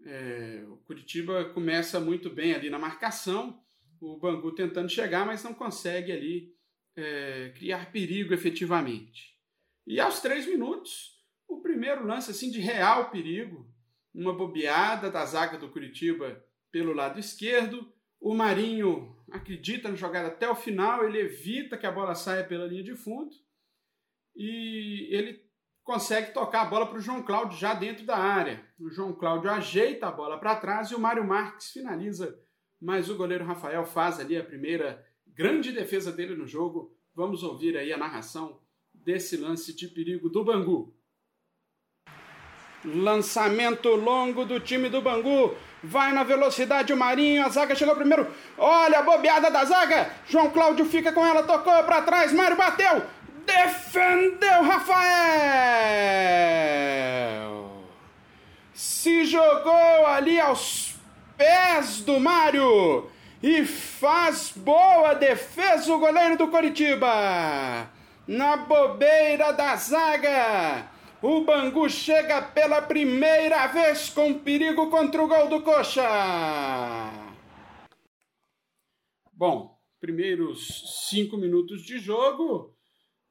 É, 0.10 0.64
o 0.70 0.78
Curitiba 0.78 1.44
começa 1.50 2.00
muito 2.00 2.30
bem 2.30 2.54
ali 2.54 2.70
na 2.70 2.80
marcação, 2.80 3.62
o 4.00 4.18
Bangu 4.18 4.54
tentando 4.54 4.90
chegar, 4.90 5.26
mas 5.26 5.44
não 5.44 5.54
consegue 5.54 6.14
ali 6.14 6.56
é, 6.96 7.52
criar 7.58 7.92
perigo 7.92 8.34
efetivamente. 8.34 9.38
E 9.86 10.00
aos 10.00 10.22
três 10.22 10.48
minutos, 10.48 11.22
o 11.46 11.60
primeiro 11.60 12.06
lance 12.08 12.32
assim 12.32 12.50
de 12.50 12.62
real 12.62 13.12
perigo, 13.12 13.70
uma 14.14 14.34
bobeada 14.34 15.12
da 15.12 15.26
zaga 15.26 15.58
do 15.58 15.68
Curitiba 15.70 16.42
pelo 16.72 16.94
lado 16.94 17.20
esquerdo. 17.20 17.92
O 18.18 18.34
Marinho 18.34 19.14
acredita 19.30 19.90
na 19.90 19.96
jogada 19.96 20.30
até 20.30 20.50
o 20.50 20.56
final, 20.56 21.06
ele 21.06 21.20
evita 21.20 21.78
que 21.78 21.86
a 21.86 21.92
bola 21.92 22.16
saia 22.16 22.46
pela 22.46 22.66
linha 22.66 22.84
de 22.84 22.96
fundo 22.96 23.36
e 24.34 25.10
ele 25.12 25.47
consegue 25.88 26.34
tocar 26.34 26.64
a 26.64 26.66
bola 26.66 26.86
para 26.86 26.98
o 26.98 27.02
João 27.02 27.24
Cláudio 27.24 27.58
já 27.58 27.74
dentro 27.74 28.06
da 28.06 28.18
área. 28.18 28.62
O 28.78 28.90
João 28.90 29.14
Cláudio 29.14 29.50
ajeita 29.50 30.08
a 30.08 30.12
bola 30.12 30.38
para 30.38 30.58
trás 30.58 30.92
e 30.92 30.96
o 30.96 31.00
Mário 31.00 31.26
Marques 31.26 31.72
finaliza, 31.72 32.38
mas 32.80 33.10
o 33.10 33.16
goleiro 33.16 33.46
Rafael 33.46 33.86
faz 33.86 34.20
ali 34.20 34.36
a 34.36 34.44
primeira 34.44 35.02
grande 35.26 35.72
defesa 35.72 36.12
dele 36.12 36.36
no 36.36 36.46
jogo. 36.46 36.94
Vamos 37.16 37.42
ouvir 37.42 37.78
aí 37.78 37.94
a 37.94 37.98
narração 37.98 38.60
desse 38.94 39.38
lance 39.38 39.74
de 39.74 39.88
perigo 39.88 40.30
do 40.30 40.44
Bangu. 40.44 40.94
Lançamento 42.84 43.88
longo 43.96 44.44
do 44.44 44.60
time 44.60 44.90
do 44.90 45.02
Bangu. 45.02 45.56
Vai 45.82 46.12
na 46.12 46.24
velocidade 46.24 46.92
o 46.92 46.98
Marinho. 46.98 47.46
A 47.46 47.50
zaga 47.50 47.76
chegou 47.76 47.96
primeiro. 47.96 48.28
Olha 48.58 49.00
a 49.00 49.04
bobeada 49.04 49.50
da 49.50 49.64
zaga. 49.64 50.12
João 50.28 50.50
Cláudio 50.52 50.86
fica 50.86 51.14
com 51.14 51.26
ela. 51.26 51.44
Tocou 51.44 51.84
para 51.84 52.02
trás. 52.02 52.34
Mário 52.34 52.58
bateu. 52.58 53.04
Defendeu 53.48 54.62
Rafael. 54.64 55.08
Se 58.74 59.26
jogou 59.26 60.06
ali 60.06 60.38
aos 60.40 60.96
pés 61.38 62.02
do 62.02 62.20
Mário. 62.20 63.10
E 63.42 63.66
faz 63.66 64.52
boa 64.56 65.14
defesa 65.14 65.94
o 65.94 66.00
goleiro 66.00 66.38
do 66.38 66.50
Coritiba. 66.50 67.90
Na 68.28 68.58
bobeira 68.58 69.54
da 69.54 69.76
zaga. 69.78 70.90
O 71.22 71.42
Bangu 71.42 71.90
chega 71.90 72.42
pela 72.42 72.82
primeira 72.82 73.66
vez 73.68 74.10
com 74.10 74.38
perigo 74.40 74.90
contra 74.90 75.24
o 75.24 75.28
gol 75.28 75.48
do 75.48 75.62
Coxa. 75.62 76.04
Bom, 79.34 79.80
primeiros 80.00 81.08
cinco 81.10 81.38
minutos 81.38 81.84
de 81.84 82.00
jogo, 82.00 82.77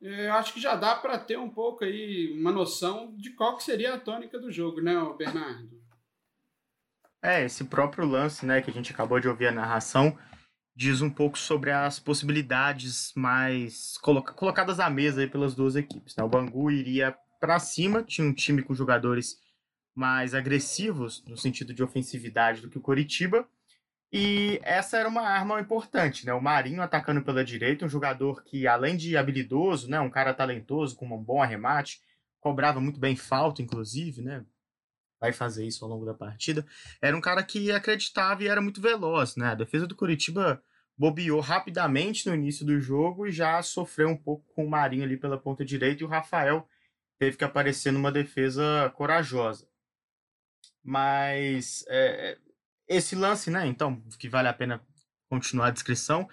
eu 0.07 0.33
acho 0.35 0.53
que 0.53 0.61
já 0.61 0.75
dá 0.75 0.95
para 0.95 1.19
ter 1.19 1.39
um 1.39 1.51
pouco 1.51 1.85
aí 1.85 2.33
uma 2.39 2.53
noção 2.53 3.15
de 3.17 3.31
qual 3.31 3.57
que 3.57 3.65
seria 3.65 3.95
a 3.95 4.01
tônica 4.01 4.39
do 4.39 4.53
jogo, 4.53 4.81
né, 4.81 4.95
Bernardo? 5.17 5.81
É, 7.23 7.45
esse 7.45 7.65
próprio 7.65 8.07
lance, 8.07 8.47
né, 8.47 8.63
que 8.63 8.71
a 8.71 8.73
gente 8.73 8.93
acabou 8.93 9.19
de 9.19 9.29
ouvir 9.29 9.49
a 9.49 9.53
narração, 9.53 10.17
diz 10.77 11.01
um 11.01 11.11
pouco 11.11 11.39
sobre 11.39 11.73
as 11.73 11.99
possibilidades 11.99 13.13
mais 13.17 13.97
colocadas 13.99 14.79
à 14.79 14.91
mesa 14.91 15.23
aí 15.23 15.27
pelas 15.27 15.55
duas 15.55 15.75
equipes. 15.75 16.15
Né? 16.15 16.23
O 16.23 16.29
Bangu 16.29 16.71
iria 16.71 17.17
para 17.41 17.59
cima, 17.59 18.03
tinha 18.03 18.27
um 18.27 18.33
time 18.33 18.63
com 18.63 18.75
jogadores 18.75 19.39
mais 19.95 20.35
agressivos 20.35 21.25
no 21.27 21.37
sentido 21.37 21.73
de 21.73 21.83
ofensividade 21.83 22.61
do 22.61 22.69
que 22.69 22.77
o 22.77 22.83
Coritiba. 22.83 23.49
E 24.19 24.59
essa 24.63 24.97
era 24.97 25.07
uma 25.07 25.29
arma 25.29 25.61
importante, 25.61 26.25
né? 26.25 26.33
O 26.33 26.41
Marinho 26.41 26.81
atacando 26.81 27.21
pela 27.21 27.45
direita, 27.45 27.85
um 27.85 27.89
jogador 27.89 28.43
que, 28.43 28.67
além 28.67 28.97
de 28.97 29.15
habilidoso, 29.15 29.91
né? 29.91 30.01
Um 30.01 30.09
cara 30.09 30.33
talentoso, 30.33 30.97
com 30.97 31.05
um 31.05 31.23
bom 31.23 31.43
arremate, 31.43 32.01
cobrava 32.41 32.81
muito 32.81 32.99
bem 32.99 33.15
falta, 33.15 33.61
inclusive, 33.61 34.23
né? 34.23 34.43
Vai 35.21 35.35
fazer 35.35 35.67
isso 35.67 35.85
ao 35.85 35.91
longo 35.91 36.07
da 36.07 36.15
partida. 36.15 36.67
Era 37.03 37.15
um 37.15 37.21
cara 37.21 37.43
que 37.43 37.71
acreditava 37.71 38.43
e 38.43 38.49
era 38.49 38.63
muito 38.63 38.81
veloz, 38.81 39.37
né? 39.37 39.49
A 39.49 39.55
defesa 39.55 39.87
do 39.87 39.95
Curitiba 39.95 40.63
bobeou 40.97 41.41
rapidamente 41.41 42.27
no 42.27 42.35
início 42.35 42.65
do 42.65 42.81
jogo 42.81 43.27
e 43.27 43.31
já 43.31 43.63
sofreu 43.63 44.09
um 44.09 44.17
pouco 44.17 44.51
com 44.55 44.65
o 44.65 44.71
Marinho 44.71 45.05
ali 45.05 45.19
pela 45.19 45.37
ponta 45.37 45.63
direita 45.63 46.03
e 46.03 46.07
o 46.07 46.09
Rafael 46.09 46.67
teve 47.19 47.37
que 47.37 47.45
aparecer 47.45 47.93
numa 47.93 48.11
defesa 48.11 48.91
corajosa. 48.97 49.69
Mas 50.83 51.85
é, 51.89 52.39
esse 52.89 53.15
lance, 53.15 53.51
né? 53.51 53.67
Então, 53.67 54.01
que 54.19 54.29
vale 54.29 54.49
a 54.49 54.53
pena 54.53 54.81
continuar 55.29 55.69
a 55.69 55.71
descrição, 55.71 56.29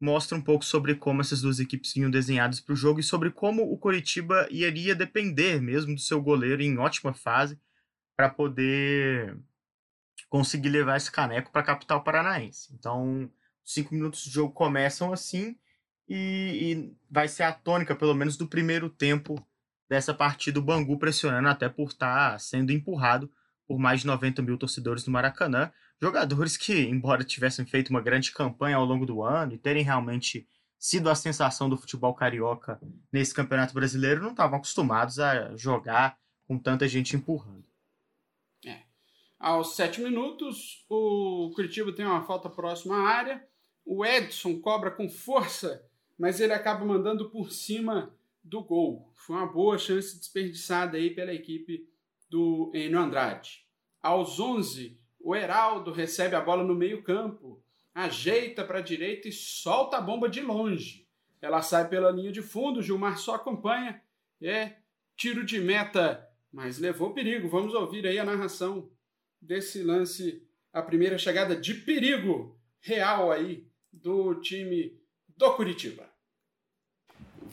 mostra 0.00 0.36
um 0.36 0.42
pouco 0.42 0.64
sobre 0.64 0.94
como 0.94 1.20
essas 1.20 1.40
duas 1.40 1.58
equipes 1.58 1.94
vinham 1.94 2.10
desenhadas 2.10 2.60
para 2.60 2.72
o 2.72 2.76
jogo 2.76 3.00
e 3.00 3.02
sobre 3.02 3.30
como 3.30 3.62
o 3.62 3.78
Coritiba 3.78 4.46
iria 4.50 4.94
depender 4.94 5.60
mesmo 5.60 5.94
do 5.94 6.00
seu 6.00 6.20
goleiro 6.20 6.62
em 6.62 6.78
ótima 6.78 7.14
fase 7.14 7.58
para 8.16 8.28
poder 8.28 9.36
conseguir 10.28 10.68
levar 10.68 10.96
esse 10.96 11.10
caneco 11.10 11.50
para 11.50 11.62
a 11.62 11.64
capital 11.64 12.02
paranaense. 12.04 12.72
Então, 12.74 13.30
cinco 13.64 13.94
minutos 13.94 14.24
de 14.24 14.30
jogo 14.30 14.52
começam 14.52 15.12
assim 15.12 15.56
e, 16.08 16.16
e 16.16 16.96
vai 17.10 17.28
ser 17.28 17.44
a 17.44 17.52
tônica, 17.52 17.96
pelo 17.96 18.14
menos, 18.14 18.36
do 18.36 18.46
primeiro 18.46 18.90
tempo 18.90 19.44
dessa 19.88 20.12
partida, 20.12 20.58
o 20.58 20.62
Bangu 20.62 20.98
pressionando 20.98 21.48
até 21.48 21.68
por 21.68 21.88
estar 21.88 22.32
tá 22.32 22.38
sendo 22.38 22.72
empurrado 22.72 23.30
por 23.66 23.78
mais 23.78 24.00
de 24.00 24.06
90 24.06 24.42
mil 24.42 24.58
torcedores 24.58 25.06
no 25.06 25.12
Maracanã. 25.12 25.72
Jogadores 26.00 26.56
que, 26.56 26.80
embora 26.82 27.24
tivessem 27.24 27.64
feito 27.64 27.90
uma 27.90 28.00
grande 28.00 28.32
campanha 28.32 28.76
ao 28.76 28.84
longo 28.84 29.06
do 29.06 29.22
ano 29.22 29.54
e 29.54 29.58
terem 29.58 29.82
realmente 29.82 30.46
sido 30.78 31.08
a 31.08 31.14
sensação 31.14 31.68
do 31.68 31.78
futebol 31.78 32.12
carioca 32.12 32.78
nesse 33.10 33.32
campeonato 33.32 33.72
brasileiro, 33.72 34.22
não 34.22 34.32
estavam 34.32 34.58
acostumados 34.58 35.18
a 35.18 35.56
jogar 35.56 36.18
com 36.46 36.58
tanta 36.58 36.86
gente 36.86 37.16
empurrando. 37.16 37.64
É. 38.66 38.82
Aos 39.38 39.76
sete 39.76 40.00
minutos, 40.02 40.84
o 40.88 41.52
Curitiba 41.54 41.92
tem 41.92 42.04
uma 42.04 42.26
falta 42.26 42.50
próxima 42.50 42.96
à 42.96 43.08
área. 43.08 43.42
O 43.84 44.04
Edson 44.04 44.60
cobra 44.60 44.90
com 44.90 45.08
força, 45.08 45.82
mas 46.18 46.38
ele 46.38 46.52
acaba 46.52 46.84
mandando 46.84 47.30
por 47.30 47.50
cima 47.50 48.14
do 48.42 48.62
gol. 48.62 49.10
Foi 49.14 49.36
uma 49.36 49.46
boa 49.46 49.78
chance 49.78 50.18
desperdiçada 50.18 50.98
aí 50.98 51.10
pela 51.10 51.32
equipe 51.32 51.88
do 52.28 52.70
Enio 52.74 53.00
Andrade. 53.00 53.64
Aos 54.02 54.38
11, 54.38 54.98
o 55.24 55.34
Heraldo 55.34 55.90
recebe 55.90 56.36
a 56.36 56.40
bola 56.40 56.62
no 56.62 56.74
meio-campo, 56.74 57.58
ajeita 57.94 58.62
para 58.62 58.80
a 58.80 58.82
direita 58.82 59.26
e 59.26 59.32
solta 59.32 59.96
a 59.96 60.00
bomba 60.00 60.28
de 60.28 60.42
longe. 60.42 61.08
Ela 61.40 61.62
sai 61.62 61.88
pela 61.88 62.10
linha 62.10 62.30
de 62.30 62.42
fundo, 62.42 62.82
Gilmar 62.82 63.16
só 63.16 63.36
acompanha. 63.36 64.02
É 64.42 64.74
tiro 65.16 65.42
de 65.42 65.58
meta, 65.58 66.28
mas 66.52 66.78
levou 66.78 67.14
perigo. 67.14 67.48
Vamos 67.48 67.72
ouvir 67.72 68.06
aí 68.06 68.18
a 68.18 68.24
narração 68.24 68.90
desse 69.40 69.82
lance, 69.82 70.46
a 70.70 70.82
primeira 70.82 71.16
chegada 71.16 71.56
de 71.56 71.72
perigo 71.72 72.58
real 72.80 73.32
aí 73.32 73.66
do 73.90 74.34
time 74.34 75.00
do 75.34 75.54
Curitiba. 75.54 76.06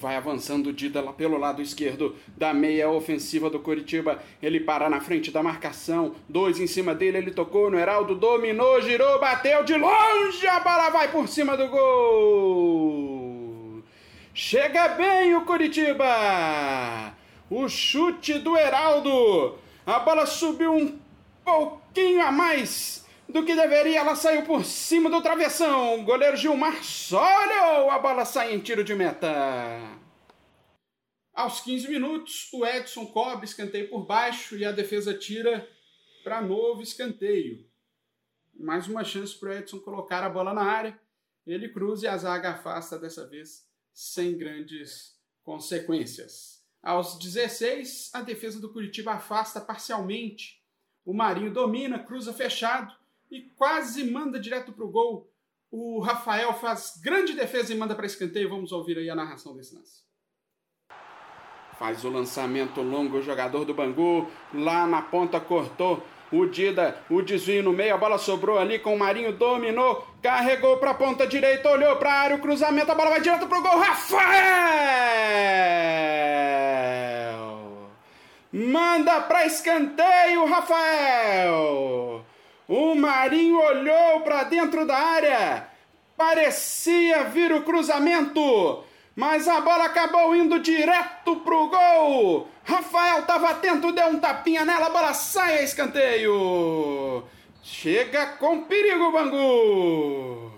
Vai 0.01 0.15
avançando 0.15 0.73
Dida 0.73 1.03
pelo 1.13 1.37
lado 1.37 1.61
esquerdo 1.61 2.15
da 2.35 2.51
meia 2.55 2.89
ofensiva 2.89 3.51
do 3.51 3.59
Curitiba. 3.59 4.17
Ele 4.41 4.59
para 4.59 4.89
na 4.89 4.99
frente 4.99 5.29
da 5.29 5.43
marcação. 5.43 6.15
Dois 6.27 6.59
em 6.59 6.65
cima 6.65 6.95
dele, 6.95 7.19
ele 7.19 7.29
tocou 7.29 7.69
no 7.69 7.77
Heraldo, 7.77 8.15
dominou, 8.15 8.81
girou, 8.81 9.19
bateu 9.19 9.63
de 9.63 9.75
longe. 9.75 10.47
A 10.47 10.59
bola 10.59 10.89
vai 10.89 11.11
por 11.11 11.27
cima 11.27 11.55
do 11.55 11.67
gol. 11.67 13.11
Chega 14.33 14.87
bem 14.87 15.35
o 15.35 15.45
Curitiba. 15.45 17.13
O 17.47 17.69
chute 17.69 18.39
do 18.39 18.57
Heraldo. 18.57 19.55
A 19.85 19.99
bola 19.99 20.25
subiu 20.25 20.73
um 20.73 20.97
pouquinho 21.45 22.25
a 22.25 22.31
mais 22.31 23.00
do 23.31 23.45
que 23.45 23.55
deveria. 23.55 23.99
Ela 23.99 24.15
saiu 24.15 24.43
por 24.43 24.63
cima 24.63 25.09
do 25.09 25.21
travessão. 25.21 25.99
O 25.99 26.03
goleiro 26.03 26.37
Gilmar 26.37 26.83
só 26.83 27.23
olhou. 27.43 27.89
A 27.89 27.97
bola 27.99 28.25
sai 28.25 28.53
em 28.53 28.59
tiro 28.59 28.83
de 28.83 28.93
meta. 28.93 29.27
Aos 31.33 31.61
15 31.61 31.87
minutos, 31.87 32.49
o 32.53 32.65
Edson 32.65 33.05
cobre 33.07 33.45
escanteio 33.45 33.89
por 33.89 34.05
baixo 34.05 34.57
e 34.57 34.65
a 34.65 34.71
defesa 34.71 35.13
tira 35.13 35.67
para 36.23 36.41
novo 36.41 36.81
escanteio. 36.81 37.65
Mais 38.53 38.87
uma 38.87 39.03
chance 39.03 39.33
para 39.39 39.49
o 39.49 39.53
Edson 39.53 39.79
colocar 39.79 40.23
a 40.23 40.29
bola 40.29 40.53
na 40.53 40.63
área. 40.63 40.99
Ele 41.47 41.69
cruza 41.69 42.05
e 42.05 42.09
a 42.09 42.17
zaga 42.17 42.51
afasta 42.51 42.99
dessa 42.99 43.27
vez 43.27 43.65
sem 43.93 44.37
grandes 44.37 45.15
consequências. 45.41 46.61
Aos 46.83 47.17
16, 47.17 48.11
a 48.13 48.21
defesa 48.21 48.59
do 48.59 48.71
Curitiba 48.71 49.13
afasta 49.13 49.61
parcialmente. 49.61 50.61
O 51.03 51.13
Marinho 51.13 51.51
domina, 51.51 51.97
cruza 51.97 52.33
fechado 52.33 53.00
e 53.31 53.41
quase 53.55 54.03
manda 54.03 54.37
direto 54.39 54.73
para 54.73 54.83
o 54.83 54.91
gol. 54.91 55.31
O 55.71 56.01
Rafael 56.01 56.53
faz 56.53 56.99
grande 57.01 57.33
defesa 57.33 57.73
e 57.73 57.77
manda 57.77 57.95
para 57.95 58.05
escanteio. 58.05 58.49
Vamos 58.49 58.73
ouvir 58.73 58.97
aí 58.97 59.09
a 59.09 59.15
narração 59.15 59.55
desse 59.55 59.73
lance. 59.73 60.01
Faz 61.79 62.03
o 62.03 62.09
lançamento 62.09 62.81
longo 62.81 63.17
o 63.17 63.21
jogador 63.21 63.63
do 63.63 63.73
Bangu. 63.73 64.29
Lá 64.53 64.85
na 64.85 65.01
ponta 65.01 65.39
cortou. 65.39 66.03
O 66.29 66.45
Dida, 66.45 66.97
o 67.09 67.21
desvio 67.21 67.61
no 67.61 67.73
meio, 67.73 67.93
a 67.93 67.97
bola 67.97 68.17
sobrou 68.17 68.57
ali 68.57 68.79
com 68.79 68.95
o 68.95 68.97
Marinho, 68.97 69.33
dominou, 69.33 70.07
carregou 70.21 70.77
para 70.77 70.91
a 70.91 70.93
ponta 70.93 71.27
direita, 71.27 71.69
olhou 71.69 71.97
para 71.97 72.09
a 72.09 72.19
área, 72.21 72.37
o 72.37 72.39
cruzamento, 72.39 72.89
a 72.89 72.95
bola 72.95 73.09
vai 73.09 73.19
direto 73.19 73.47
para 73.47 73.59
o 73.59 73.61
gol. 73.61 73.77
Rafael! 73.77 74.31
Manda 78.53 79.19
para 79.23 79.45
escanteio, 79.45 80.45
Rafael! 80.45 82.25
O 82.73 82.95
Marinho 82.95 83.59
olhou 83.59 84.21
para 84.21 84.45
dentro 84.45 84.87
da 84.87 84.97
área, 84.97 85.67
parecia 86.15 87.25
vir 87.25 87.51
o 87.51 87.63
cruzamento 87.63 88.85
mas 89.15 89.47
a 89.47 89.59
bola 89.59 89.85
acabou 89.85 90.35
indo 90.35 90.59
direto 90.59 91.41
pro 91.41 91.69
gol. 91.69 92.47
Rafael 92.63 93.19
estava 93.19 93.49
atento, 93.49 93.91
deu 93.91 94.07
um 94.07 94.19
tapinha 94.19 94.63
nela, 94.63 94.87
a 94.87 94.89
bola 94.89 95.13
sai 95.13 95.57
a 95.57 95.63
escanteio. 95.63 97.23
Chega 97.61 98.37
com 98.37 98.63
perigo, 98.63 99.11
Bangu. 99.11 100.51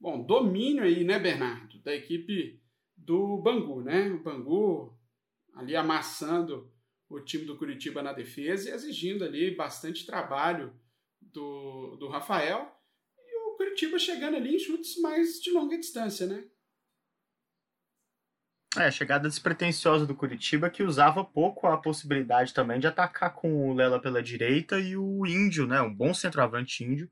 Bom, 0.00 0.24
domínio 0.24 0.84
aí, 0.84 1.04
né, 1.04 1.18
Bernardo, 1.18 1.78
da 1.82 1.94
equipe 1.94 2.60
do 2.96 3.38
Bangu, 3.38 3.82
né? 3.82 4.08
O 4.10 4.22
Bangu 4.22 4.98
ali 5.54 5.76
amassando 5.76 6.73
o 7.08 7.20
time 7.20 7.44
do 7.44 7.58
Curitiba 7.58 8.02
na 8.02 8.12
defesa 8.12 8.70
e 8.70 8.72
exigindo 8.72 9.24
ali 9.24 9.54
bastante 9.54 10.06
trabalho 10.06 10.74
do, 11.20 11.96
do 11.96 12.08
Rafael 12.08 12.74
o 13.54 13.56
Curitiba 13.56 13.98
chegando 13.98 14.36
ali 14.36 14.56
em 14.56 14.58
chutes 14.58 15.00
mais 15.00 15.40
de 15.40 15.50
longa 15.52 15.78
distância, 15.78 16.26
né? 16.26 16.44
É, 18.76 18.90
chegada 18.90 19.28
despretensiosa 19.28 20.04
do 20.04 20.16
Curitiba 20.16 20.68
que 20.68 20.82
usava 20.82 21.24
pouco 21.24 21.68
a 21.68 21.78
possibilidade 21.78 22.52
também 22.52 22.80
de 22.80 22.88
atacar 22.88 23.32
com 23.32 23.70
o 23.70 23.74
Lela 23.74 24.00
pela 24.00 24.20
direita 24.20 24.80
e 24.80 24.96
o 24.96 25.24
Índio, 25.24 25.64
né? 25.64 25.80
Um 25.80 25.94
bom 25.94 26.12
centroavante 26.12 26.82
índio, 26.82 27.08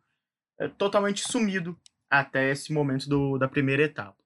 é, 0.59 0.67
totalmente 0.67 1.23
sumido 1.23 1.79
até 2.11 2.51
esse 2.51 2.73
momento 2.73 3.09
do, 3.09 3.39
da 3.39 3.47
primeira 3.47 3.85
etapa. 3.85 4.21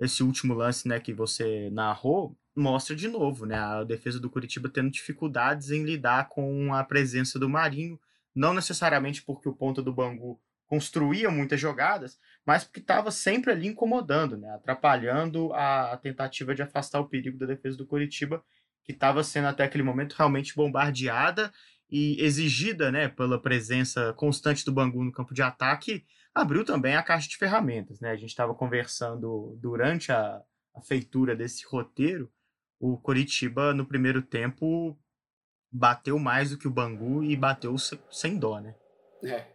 Esse 0.00 0.24
último 0.24 0.54
lance, 0.54 0.88
né, 0.88 0.98
que 0.98 1.14
você 1.14 1.70
narrou, 1.70 2.36
mostra 2.54 2.94
de 2.94 3.08
novo, 3.08 3.46
né, 3.46 3.56
a 3.56 3.84
defesa 3.84 4.20
do 4.20 4.30
Curitiba 4.30 4.68
tendo 4.68 4.90
dificuldades 4.90 5.70
em 5.70 5.84
lidar 5.84 6.28
com 6.28 6.74
a 6.74 6.84
presença 6.84 7.38
do 7.38 7.48
Marinho, 7.48 7.98
não 8.34 8.54
necessariamente 8.54 9.22
porque 9.22 9.48
o 9.48 9.54
ponta 9.54 9.82
do 9.82 9.92
Bangu 9.92 10.40
construía 10.66 11.30
muitas 11.30 11.60
jogadas, 11.60 12.18
mas 12.46 12.64
porque 12.64 12.80
estava 12.80 13.10
sempre 13.10 13.52
ali 13.52 13.66
incomodando, 13.66 14.38
né? 14.38 14.50
atrapalhando 14.54 15.52
a, 15.52 15.98
tentativa 15.98 16.54
de 16.54 16.62
afastar 16.62 16.98
o 17.00 17.08
perigo 17.08 17.36
da 17.38 17.44
defesa 17.44 17.76
do 17.76 17.86
Coritiba, 17.86 18.42
que 18.82 18.92
estava 18.92 19.22
sendo 19.22 19.48
até 19.48 19.64
aquele 19.64 19.82
momento 19.82 20.14
realmente 20.14 20.56
bombardeada 20.56 21.52
e 21.90 22.16
exigida 22.24 22.90
né, 22.90 23.06
pela 23.06 23.38
presença 23.38 24.14
constante 24.14 24.64
do 24.64 24.72
Bangu 24.72 25.04
no 25.04 25.12
campo 25.12 25.34
de 25.34 25.42
ataque, 25.42 26.06
abriu 26.34 26.64
também 26.64 26.96
a 26.96 27.02
caixa 27.02 27.28
de 27.28 27.36
ferramentas. 27.36 28.00
Né? 28.00 28.10
A 28.10 28.16
gente 28.16 28.30
estava 28.30 28.54
conversando 28.54 29.58
durante 29.60 30.10
a, 30.10 30.40
a 30.74 30.80
feitura 30.80 31.36
desse 31.36 31.66
roteiro, 31.66 32.32
o 32.82 32.98
Coritiba 32.98 33.72
no 33.72 33.86
primeiro 33.86 34.20
tempo 34.20 34.98
bateu 35.70 36.18
mais 36.18 36.50
do 36.50 36.58
que 36.58 36.66
o 36.66 36.70
Bangu 36.70 37.22
e 37.22 37.36
bateu 37.36 37.76
sem 38.10 38.36
dó, 38.36 38.58
né? 38.58 38.74
É, 39.22 39.46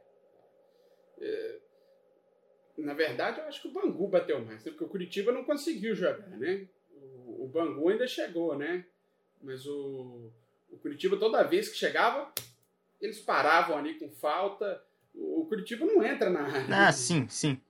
é, 1.20 1.60
na 2.78 2.94
verdade, 2.94 3.42
eu 3.42 3.46
acho 3.46 3.62
que 3.62 3.68
o 3.68 3.74
Bangu 3.74 4.08
bateu 4.08 4.44
mais, 4.46 4.63
porque 4.63 4.86
o 4.86 4.88
Curitiba 4.88 5.34
não 5.34 5.44
conseguiu 5.44 5.94
jogar, 5.94 6.26
né? 6.38 6.70
O, 6.94 7.44
o 7.44 7.48
Bangu 7.50 7.90
ainda 7.90 8.08
chegou, 8.08 8.58
né? 8.58 8.86
Mas 9.44 9.66
o, 9.66 10.32
o 10.70 10.78
Curitiba, 10.78 11.18
toda 11.18 11.44
vez 11.44 11.68
que 11.68 11.76
chegava, 11.76 12.32
eles 13.02 13.20
paravam 13.20 13.78
ali 13.78 13.96
com 14.00 14.10
falta. 14.10 14.82
O, 15.13 15.42
o 15.42 15.46
Curitiba 15.48 15.86
não 15.86 16.02
entra 16.02 16.30
na 16.30 16.44
área. 16.44 16.88
Ah, 16.88 16.92
sim, 16.94 17.28
sim. 17.28 17.62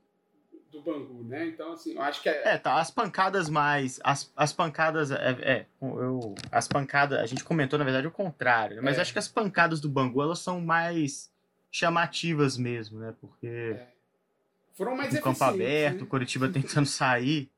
Do 0.78 0.84
Bangu, 0.84 1.24
né? 1.24 1.48
Então, 1.48 1.74
assim, 1.74 1.96
eu 1.96 2.02
acho 2.02 2.22
que 2.22 2.30
é. 2.30 2.54
É, 2.54 2.58
tá. 2.58 2.80
As 2.80 2.92
pancadas 2.92 3.50
mais. 3.50 4.00
As, 4.04 4.32
as 4.36 4.54
pancadas. 4.54 5.10
É, 5.10 5.32
é 5.42 5.66
eu, 5.82 6.36
as 6.52 6.68
pancadas. 6.68 7.20
A 7.20 7.26
gente 7.26 7.44
comentou, 7.44 7.80
na 7.80 7.86
verdade, 7.86 8.06
o 8.06 8.12
contrário. 8.12 8.76
Né? 8.76 8.82
Mas 8.84 8.98
é. 8.98 9.02
acho 9.02 9.12
que 9.12 9.18
as 9.18 9.28
pancadas 9.28 9.82
do 9.82 9.90
Bangu, 9.90 10.22
elas 10.22 10.40
são 10.40 10.62
mais 10.62 11.32
chamativas 11.72 12.58
mesmo, 12.58 13.00
né? 13.00 13.14
Porque 13.20 13.48
é. 13.48 13.88
foram 14.76 14.96
mais 14.96 15.14
no 15.14 15.22
campo 15.22 15.44
aberto, 15.44 16.02
né? 16.02 16.08
Curitiba 16.08 16.48
tentando 16.48 16.86
sair. 16.86 17.50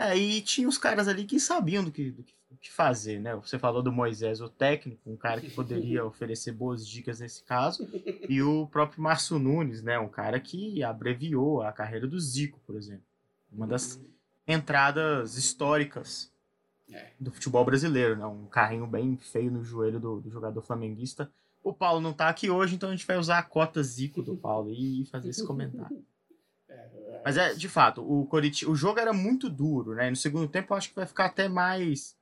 É, 0.00 0.16
e 0.16 0.40
tinha 0.40 0.66
os 0.66 0.78
caras 0.78 1.06
ali 1.08 1.26
que 1.26 1.38
sabiam 1.38 1.84
do 1.84 1.92
que, 1.92 2.10
do 2.10 2.24
que 2.58 2.72
fazer, 2.72 3.20
né? 3.20 3.36
Você 3.36 3.58
falou 3.58 3.82
do 3.82 3.92
Moisés, 3.92 4.40
o 4.40 4.48
técnico, 4.48 5.10
um 5.10 5.16
cara 5.16 5.42
que 5.42 5.50
poderia 5.50 6.02
oferecer 6.06 6.52
boas 6.52 6.88
dicas 6.88 7.20
nesse 7.20 7.44
caso, 7.44 7.86
e 8.26 8.40
o 8.40 8.66
próprio 8.66 9.02
Márcio 9.02 9.38
Nunes, 9.38 9.82
né? 9.82 9.98
Um 9.98 10.08
cara 10.08 10.40
que 10.40 10.82
abreviou 10.82 11.60
a 11.60 11.70
carreira 11.70 12.06
do 12.06 12.18
Zico, 12.18 12.58
por 12.66 12.76
exemplo. 12.76 13.04
Uma 13.52 13.66
das 13.66 13.96
uhum. 13.96 14.06
entradas 14.48 15.36
históricas 15.36 16.32
é. 16.90 17.10
do 17.20 17.30
futebol 17.30 17.62
brasileiro, 17.62 18.16
né? 18.16 18.24
Um 18.24 18.46
carrinho 18.46 18.86
bem 18.86 19.18
feio 19.18 19.50
no 19.50 19.62
joelho 19.62 20.00
do, 20.00 20.20
do 20.20 20.30
jogador 20.30 20.62
flamenguista 20.62 21.30
o 21.62 21.72
Paulo 21.72 22.00
não 22.00 22.12
tá 22.12 22.28
aqui 22.28 22.48
hoje, 22.48 22.74
então 22.74 22.88
a 22.88 22.92
gente 22.92 23.06
vai 23.06 23.18
usar 23.18 23.38
a 23.38 23.42
cota 23.42 23.82
Zico 23.82 24.22
do 24.22 24.36
Paulo 24.36 24.70
e 24.70 25.04
fazer 25.06 25.28
esse 25.28 25.46
comentário. 25.46 26.02
Mas 27.24 27.36
é, 27.36 27.54
de 27.54 27.68
fato, 27.68 28.02
o, 28.02 28.26
Coritiba, 28.26 28.70
o 28.70 28.76
jogo 28.76 28.98
era 28.98 29.12
muito 29.12 29.48
duro, 29.48 29.94
né? 29.94 30.08
No 30.08 30.16
segundo 30.16 30.48
tempo 30.48 30.72
eu 30.72 30.76
acho 30.76 30.88
que 30.88 30.96
vai 30.96 31.06
ficar 31.06 31.26
até 31.26 31.48
mais 31.48 32.16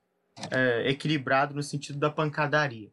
é, 0.51 0.89
equilibrado 0.89 1.55
no 1.55 1.63
sentido 1.63 1.97
da 1.97 2.09
pancadaria. 2.09 2.91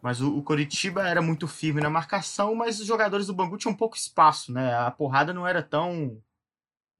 Mas 0.00 0.20
o, 0.20 0.36
o 0.36 0.42
Coritiba 0.42 1.08
era 1.08 1.20
muito 1.20 1.48
firme 1.48 1.80
na 1.80 1.90
marcação, 1.90 2.54
mas 2.54 2.78
os 2.78 2.86
jogadores 2.86 3.26
do 3.26 3.34
Bangu 3.34 3.56
tinham 3.56 3.74
pouco 3.74 3.96
espaço, 3.96 4.52
né? 4.52 4.74
A 4.74 4.90
porrada 4.90 5.32
não 5.32 5.46
era 5.46 5.62
tão. 5.62 6.22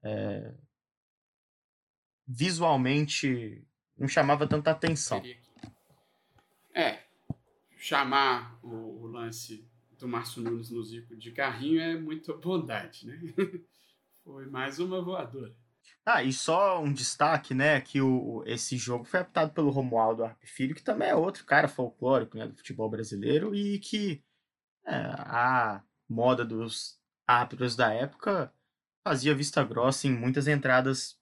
É, 0.03 0.53
visualmente. 2.27 3.63
não 3.97 4.07
chamava 4.07 4.47
tanta 4.47 4.71
atenção. 4.71 5.21
É, 6.73 6.99
chamar 7.77 8.59
o, 8.63 9.03
o 9.03 9.07
lance 9.07 9.67
do 9.97 10.07
Márcio 10.07 10.41
Nunes 10.41 10.69
no 10.69 10.83
Zico 10.83 11.15
de 11.15 11.31
carrinho 11.31 11.81
é 11.81 11.97
muita 11.97 12.33
bondade, 12.33 13.05
né? 13.05 13.19
Foi 14.23 14.45
mais 14.47 14.79
uma 14.79 15.01
voadora. 15.01 15.55
Ah, 16.05 16.23
e 16.23 16.33
só 16.33 16.81
um 16.81 16.91
destaque, 16.91 17.53
né, 17.53 17.81
que 17.81 18.01
o, 18.01 18.43
esse 18.45 18.77
jogo 18.77 19.05
foi 19.05 19.19
aptado 19.19 19.53
pelo 19.53 19.69
Romualdo 19.69 20.23
Arpe 20.23 20.47
Filho, 20.47 20.73
que 20.73 20.83
também 20.83 21.09
é 21.09 21.15
outro 21.15 21.45
cara 21.45 21.67
folclórico, 21.67 22.37
né, 22.37 22.47
do 22.47 22.55
futebol 22.55 22.89
brasileiro 22.89 23.53
e 23.53 23.79
que 23.79 24.23
é, 24.85 24.95
a 24.95 25.83
moda 26.07 26.43
dos 26.43 26.99
árbitros 27.27 27.75
da 27.75 27.93
época 27.93 28.51
fazia 29.03 29.35
vista 29.35 29.63
grossa 29.63 30.07
em 30.07 30.11
muitas 30.11 30.47
entradas 30.47 31.19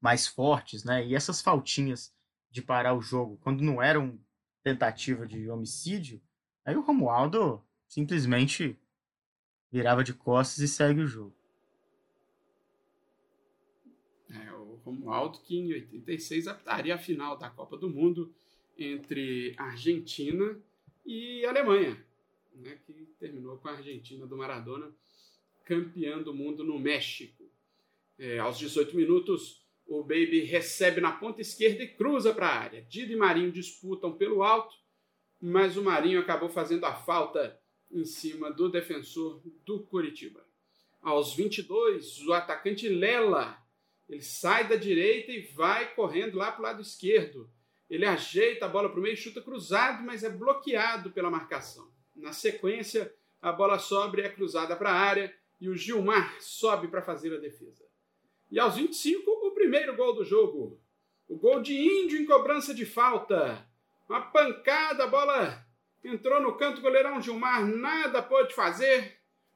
mais 0.00 0.26
fortes, 0.26 0.84
né, 0.84 1.06
e 1.06 1.14
essas 1.14 1.40
faltinhas 1.40 2.12
de 2.50 2.62
parar 2.62 2.94
o 2.94 3.00
jogo, 3.00 3.38
quando 3.38 3.62
não 3.62 3.82
eram 3.82 4.18
tentativa 4.62 5.26
de 5.26 5.48
homicídio, 5.48 6.22
aí 6.64 6.76
o 6.76 6.82
Romualdo 6.82 7.64
simplesmente 7.88 8.78
virava 9.70 10.02
de 10.02 10.14
costas 10.14 10.58
e 10.58 10.68
segue 10.68 11.00
o 11.00 11.06
jogo. 11.06 11.43
É, 14.84 14.90
o 14.90 14.90
Romualdo 14.90 15.38
que 15.40 15.56
em 15.56 15.72
86 15.72 16.48
aptaria 16.48 16.94
a 16.94 16.98
final 16.98 17.36
da 17.36 17.48
Copa 17.48 17.76
do 17.76 17.88
Mundo 17.88 18.32
entre 18.76 19.54
Argentina 19.56 20.58
e 21.06 21.44
Alemanha, 21.44 22.04
né, 22.54 22.78
que 22.86 23.08
terminou 23.18 23.56
com 23.58 23.68
a 23.68 23.72
Argentina 23.72 24.26
do 24.26 24.36
Maradona 24.36 24.92
campeã 25.64 26.20
do 26.20 26.34
mundo 26.34 26.62
no 26.62 26.78
México. 26.78 27.44
É, 28.18 28.38
aos 28.38 28.58
18 28.58 28.94
minutos, 28.94 29.64
o 29.86 30.02
Baby 30.02 30.40
recebe 30.40 31.00
na 31.00 31.12
ponta 31.12 31.40
esquerda 31.40 31.82
e 31.82 31.88
cruza 31.88 32.32
para 32.32 32.48
a 32.48 32.58
área. 32.58 32.82
Dido 32.82 33.12
e 33.12 33.16
Marinho 33.16 33.50
disputam 33.50 34.12
pelo 34.12 34.42
alto, 34.42 34.76
mas 35.40 35.76
o 35.76 35.82
Marinho 35.82 36.20
acabou 36.20 36.48
fazendo 36.48 36.84
a 36.84 36.94
falta 36.94 37.58
em 37.90 38.04
cima 38.04 38.50
do 38.50 38.68
defensor 38.68 39.40
do 39.64 39.80
Curitiba. 39.80 40.44
Aos 41.02 41.34
22, 41.34 42.26
o 42.26 42.32
atacante 42.32 42.88
Lela, 42.88 43.63
ele 44.08 44.22
sai 44.22 44.68
da 44.68 44.76
direita 44.76 45.32
e 45.32 45.40
vai 45.40 45.94
correndo 45.94 46.36
lá 46.36 46.52
para 46.52 46.60
o 46.60 46.64
lado 46.64 46.82
esquerdo. 46.82 47.50
Ele 47.88 48.04
ajeita 48.06 48.66
a 48.66 48.68
bola 48.68 48.88
para 48.88 48.98
o 48.98 49.02
meio, 49.02 49.16
chuta 49.16 49.40
cruzado, 49.40 50.02
mas 50.04 50.22
é 50.22 50.30
bloqueado 50.30 51.10
pela 51.10 51.30
marcação. 51.30 51.90
Na 52.14 52.32
sequência, 52.32 53.12
a 53.40 53.52
bola 53.52 53.78
sobe 53.78 54.20
é 54.20 54.28
cruzada 54.28 54.76
para 54.76 54.90
a 54.90 54.98
área 54.98 55.34
e 55.60 55.68
o 55.68 55.76
Gilmar 55.76 56.36
sobe 56.40 56.88
para 56.88 57.02
fazer 57.02 57.34
a 57.34 57.40
defesa. 57.40 57.84
E 58.50 58.58
aos 58.58 58.76
25, 58.76 59.30
o 59.30 59.50
primeiro 59.52 59.96
gol 59.96 60.14
do 60.14 60.24
jogo. 60.24 60.80
O 61.28 61.36
gol 61.36 61.60
de 61.60 61.74
Índio 61.74 62.20
em 62.20 62.26
cobrança 62.26 62.74
de 62.74 62.84
falta. 62.84 63.66
Uma 64.08 64.20
pancada, 64.20 65.04
a 65.04 65.08
bola 65.08 65.66
entrou 66.02 66.40
no 66.40 66.56
canto, 66.56 66.82
goleirão 66.82 67.20
Gilmar 67.20 67.66
nada 67.66 68.22
pôde 68.22 68.54
fazer. 68.54 69.13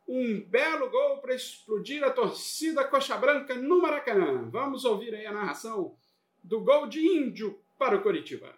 Um 0.09 0.41
belo 0.41 0.89
gol 0.89 1.19
para 1.19 1.35
explodir 1.35 2.03
a 2.03 2.11
torcida 2.11 2.83
coxa 2.83 3.15
branca 3.15 3.55
no 3.55 3.83
Maracanã. 3.83 4.49
Vamos 4.51 4.87
ouvir 4.87 5.15
aí 5.15 5.27
a 5.27 5.33
narração 5.33 5.95
do 6.43 6.63
gol 6.63 6.87
de 6.87 7.07
Índio 7.07 7.61
para 7.79 7.97
o 7.97 8.03
Coritiba. 8.03 8.55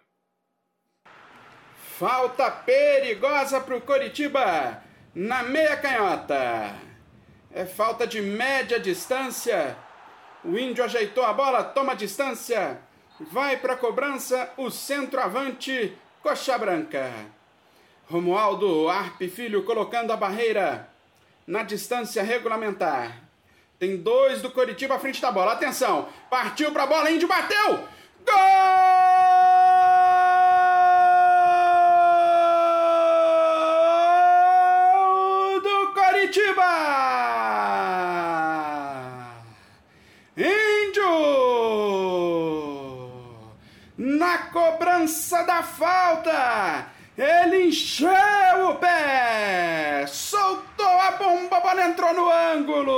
Falta 1.75 2.49
perigosa 2.49 3.59
para 3.59 3.75
o 3.75 3.81
Coritiba 3.81 4.81
na 5.13 5.43
meia 5.43 5.75
canhota. 5.75 6.73
É 7.51 7.65
falta 7.65 8.07
de 8.07 8.21
média 8.21 8.79
distância. 8.79 9.77
O 10.45 10.57
Índio 10.57 10.85
ajeitou 10.85 11.25
a 11.25 11.33
bola, 11.33 11.65
toma 11.65 11.95
distância. 11.95 12.81
Vai 13.19 13.57
para 13.57 13.73
a 13.73 13.77
cobrança 13.77 14.53
o 14.55 14.71
centroavante 14.71 15.97
Coxa 16.23 16.57
Branca. 16.57 17.11
Romualdo 18.05 18.87
Arpe 18.87 19.27
Filho 19.27 19.63
colocando 19.63 20.11
a 20.11 20.17
barreira 20.17 20.90
na 21.51 21.63
distância 21.63 22.23
regulamentar. 22.23 23.23
Tem 23.77 23.97
dois 23.97 24.41
do 24.41 24.49
Coritiba 24.49 24.95
à 24.95 24.99
frente 24.99 25.21
da 25.21 25.29
bola. 25.29 25.51
Atenção! 25.51 26.07
Partiu 26.29 26.71
para 26.71 26.83
a 26.83 26.87
bola, 26.87 27.11
Índio 27.11 27.27
bateu! 27.27 27.89
Gol 28.25 28.37
do 35.61 35.93
Coritiba! 35.93 36.71
Índio! 40.37 41.03
Na 43.97 44.37
cobrança 44.53 45.43
da 45.43 45.61
falta! 45.63 46.87
Ele 47.17 47.65
encheu 47.65 48.69
o 48.69 48.75
pé! 48.75 50.05
Bomba, 51.21 51.57
a 51.57 51.59
bola 51.59 51.85
entrou 51.85 52.13
no 52.15 52.27
ângulo! 52.31 52.91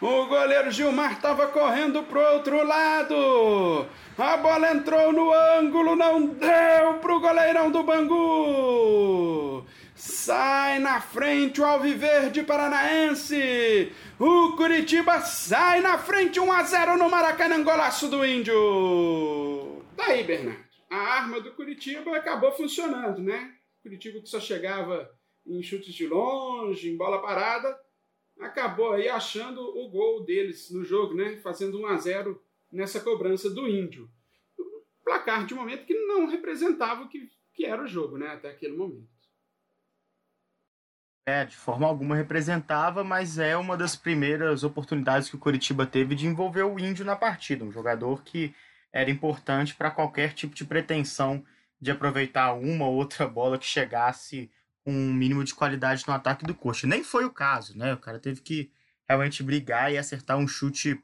O 0.00 0.26
goleiro 0.26 0.70
Gilmar 0.70 1.12
estava 1.12 1.48
correndo 1.48 2.02
pro 2.04 2.18
outro 2.20 2.64
lado. 2.66 3.86
A 4.16 4.36
bola 4.38 4.72
entrou 4.72 5.12
no 5.12 5.30
ângulo, 5.30 5.94
não 5.94 6.24
deu 6.24 6.94
pro 7.02 7.20
goleirão 7.20 7.70
do 7.70 7.82
Bangu. 7.82 9.66
Sai 9.94 10.78
na 10.78 11.02
frente 11.02 11.60
o 11.60 11.66
Alviverde 11.66 12.42
Paranaense. 12.42 13.92
O 14.18 14.52
Curitiba 14.56 15.20
sai 15.20 15.82
na 15.82 15.98
frente 15.98 16.40
1 16.40 16.50
a 16.50 16.62
0 16.62 16.96
no 16.96 17.10
Maracanã, 17.10 17.62
golaço 17.62 18.08
do 18.08 18.24
Índio. 18.24 19.84
Daí, 19.94 20.24
Bernardo, 20.24 20.64
a 20.90 20.96
arma 20.96 21.40
do 21.42 21.52
Curitiba 21.52 22.16
acabou 22.16 22.52
funcionando, 22.52 23.20
né? 23.20 23.50
Curitiba 23.82 24.22
que 24.22 24.28
só 24.30 24.40
chegava 24.40 25.17
em 25.48 25.62
chutes 25.62 25.94
de 25.94 26.06
longe, 26.06 26.90
em 26.90 26.96
bola 26.96 27.22
parada, 27.22 27.78
acabou 28.38 28.92
aí 28.92 29.08
achando 29.08 29.60
o 29.60 29.88
gol 29.88 30.24
deles 30.24 30.70
no 30.70 30.84
jogo, 30.84 31.14
né? 31.14 31.36
Fazendo 31.38 31.80
1 31.80 31.86
a 31.86 31.96
0 31.96 32.42
nessa 32.70 33.00
cobrança 33.00 33.50
do 33.50 33.66
Índio. 33.66 34.10
Placar 35.04 35.46
de 35.46 35.54
momento 35.54 35.86
que 35.86 35.94
não 35.94 36.26
representava 36.26 37.02
o 37.02 37.08
que, 37.08 37.30
que 37.54 37.64
era 37.64 37.82
o 37.82 37.88
jogo, 37.88 38.18
né? 38.18 38.28
Até 38.28 38.50
aquele 38.50 38.76
momento. 38.76 39.08
É, 41.26 41.44
de 41.44 41.56
forma 41.56 41.86
alguma 41.86 42.16
representava, 42.16 43.04
mas 43.04 43.38
é 43.38 43.54
uma 43.56 43.76
das 43.76 43.94
primeiras 43.94 44.64
oportunidades 44.64 45.28
que 45.28 45.36
o 45.36 45.38
Curitiba 45.38 45.84
teve 45.84 46.14
de 46.14 46.26
envolver 46.26 46.62
o 46.62 46.78
Índio 46.78 47.04
na 47.04 47.16
partida. 47.16 47.64
Um 47.64 47.72
jogador 47.72 48.22
que 48.22 48.54
era 48.90 49.10
importante 49.10 49.74
para 49.74 49.90
qualquer 49.90 50.32
tipo 50.32 50.54
de 50.54 50.64
pretensão 50.64 51.44
de 51.80 51.90
aproveitar 51.90 52.54
uma 52.54 52.86
ou 52.86 52.94
outra 52.94 53.26
bola 53.26 53.58
que 53.58 53.66
chegasse 53.66 54.50
um 54.86 55.12
mínimo 55.12 55.44
de 55.44 55.54
qualidade 55.54 56.04
no 56.06 56.14
ataque 56.14 56.44
do 56.44 56.54
Coxa. 56.54 56.86
Nem 56.86 57.04
foi 57.04 57.24
o 57.24 57.32
caso, 57.32 57.76
né? 57.76 57.92
O 57.94 57.98
cara 57.98 58.18
teve 58.18 58.40
que 58.40 58.70
realmente 59.08 59.42
brigar 59.42 59.92
e 59.92 59.98
acertar 59.98 60.36
um 60.38 60.46
chute 60.48 61.02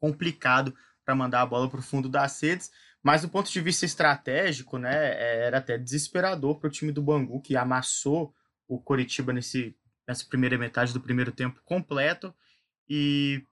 complicado 0.00 0.74
para 1.04 1.14
mandar 1.14 1.42
a 1.42 1.46
bola 1.46 1.68
para 1.68 1.80
o 1.80 1.82
fundo 1.82 2.08
das 2.08 2.40
redes. 2.40 2.70
Mas 3.02 3.22
do 3.22 3.28
ponto 3.28 3.50
de 3.50 3.60
vista 3.60 3.84
estratégico, 3.84 4.78
né, 4.78 5.44
era 5.46 5.58
até 5.58 5.76
desesperador 5.76 6.58
para 6.58 6.68
o 6.68 6.70
time 6.70 6.90
do 6.90 7.02
Bangu, 7.02 7.40
que 7.40 7.56
amassou 7.56 8.34
o 8.66 8.80
Coritiba 8.80 9.32
nesse, 9.32 9.76
nessa 10.08 10.24
primeira 10.24 10.56
metade 10.56 10.92
do 10.92 11.00
primeiro 11.00 11.30
tempo 11.30 11.60
completo. 11.64 12.34
E 12.88 13.44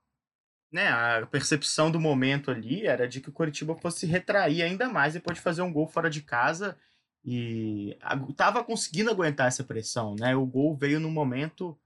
né, 0.72 0.88
a 0.88 1.26
percepção 1.26 1.90
do 1.90 2.00
momento 2.00 2.50
ali 2.50 2.86
era 2.86 3.06
de 3.06 3.20
que 3.20 3.28
o 3.28 3.32
Coritiba 3.32 3.76
fosse 3.76 4.06
retrair 4.06 4.62
ainda 4.62 4.88
mais 4.88 5.12
depois 5.12 5.36
de 5.36 5.42
fazer 5.42 5.60
um 5.60 5.72
gol 5.72 5.86
fora 5.86 6.08
de 6.08 6.22
casa 6.22 6.78
e 7.24 7.96
estava 8.28 8.64
conseguindo 8.64 9.10
aguentar 9.10 9.46
essa 9.46 9.62
pressão, 9.62 10.16
né? 10.18 10.34
O 10.34 10.44
gol 10.44 10.74
veio 10.76 10.98
no 10.98 11.10
momento 11.10 11.78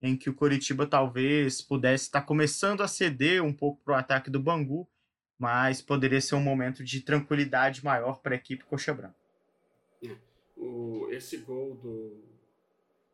em 0.00 0.16
que 0.16 0.30
o 0.30 0.34
Coritiba 0.34 0.86
talvez 0.86 1.60
pudesse 1.60 2.04
estar 2.04 2.22
começando 2.22 2.82
a 2.82 2.88
ceder 2.88 3.42
um 3.42 3.52
pouco 3.52 3.80
para 3.84 3.94
o 3.94 3.98
ataque 3.98 4.30
do 4.30 4.38
Bangu, 4.38 4.88
mas 5.38 5.82
poderia 5.82 6.20
ser 6.20 6.36
um 6.36 6.42
momento 6.42 6.84
de 6.84 7.00
tranquilidade 7.00 7.84
maior 7.84 8.20
para 8.20 8.34
a 8.34 8.38
equipe 8.38 8.64
Coxa 8.64 8.94
Branca. 8.94 9.16
É, 10.04 10.16
o, 10.56 11.08
esse 11.10 11.38
gol 11.38 11.74
do, 11.74 12.22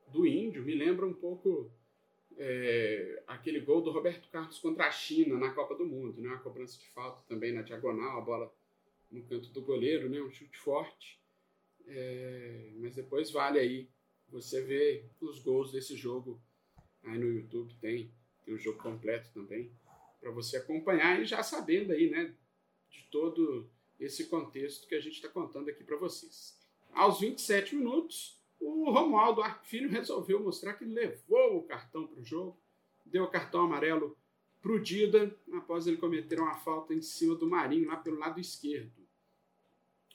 do 0.09 0.27
Índio 0.27 0.63
me 0.63 0.75
lembra 0.75 1.07
um 1.07 1.15
pouco 1.15 1.71
é, 2.37 3.23
aquele 3.27 3.61
gol 3.61 3.81
do 3.81 3.91
Roberto 3.91 4.29
Carlos 4.29 4.59
contra 4.59 4.87
a 4.87 4.91
China 4.91 5.39
na 5.39 5.51
Copa 5.51 5.75
do 5.75 5.87
Mundo, 5.87 6.21
né? 6.21 6.35
A 6.35 6.39
cobrança 6.39 6.79
de 6.79 6.87
falta 6.89 7.23
também 7.29 7.53
na 7.53 7.63
diagonal, 7.63 8.19
a 8.19 8.21
bola 8.21 8.53
no 9.11 9.23
canto 9.23 9.51
do 9.51 9.63
goleiro, 9.63 10.09
né? 10.11 10.21
Um 10.21 10.31
chute 10.31 10.59
forte. 10.59 11.22
É, 11.87 12.73
mas 12.77 12.95
depois 12.95 13.31
vale 13.31 13.59
aí 13.59 13.89
você 14.29 14.63
ver 14.63 15.11
os 15.21 15.39
gols 15.41 15.73
desse 15.73 15.97
jogo 15.97 16.41
aí 17.03 17.19
no 17.19 17.33
YouTube 17.33 17.75
tem, 17.81 18.11
tem 18.45 18.55
o 18.55 18.59
jogo 18.59 18.79
completo 18.83 19.31
também 19.33 19.73
para 20.21 20.31
você 20.31 20.57
acompanhar 20.57 21.21
e 21.21 21.25
já 21.25 21.43
sabendo 21.43 21.93
aí, 21.93 22.09
né, 22.09 22.35
de 22.89 23.03
todo 23.11 23.69
esse 23.99 24.29
contexto 24.29 24.87
que 24.87 24.95
a 24.95 25.01
gente 25.01 25.15
está 25.15 25.29
contando 25.29 25.69
aqui 25.69 25.83
para 25.83 25.97
vocês. 25.97 26.57
Aos 26.93 27.21
27 27.21 27.75
minutos, 27.75 28.41
o 28.61 28.91
Romualdo 28.91 29.43
Filho 29.65 29.89
resolveu 29.89 30.41
mostrar 30.41 30.75
que 30.75 30.85
levou 30.85 31.59
o 31.59 31.65
cartão 31.65 32.07
para 32.07 32.21
o 32.21 32.25
jogo, 32.25 32.61
deu 33.05 33.25
o 33.25 33.31
cartão 33.31 33.63
amarelo 33.63 34.17
para 34.61 34.73
o 34.73 34.81
Dida, 34.81 35.37
após 35.55 35.89
ele 35.89 35.97
cometer 35.97 36.39
uma 36.39 36.55
falta 36.55 36.95
em 36.95 37.03
cima 37.03 37.35
do 37.35 37.49
Marinho, 37.49 37.89
lá 37.89 37.97
pelo 37.97 38.19
lado 38.19 38.41
esquerdo. 38.41 39.03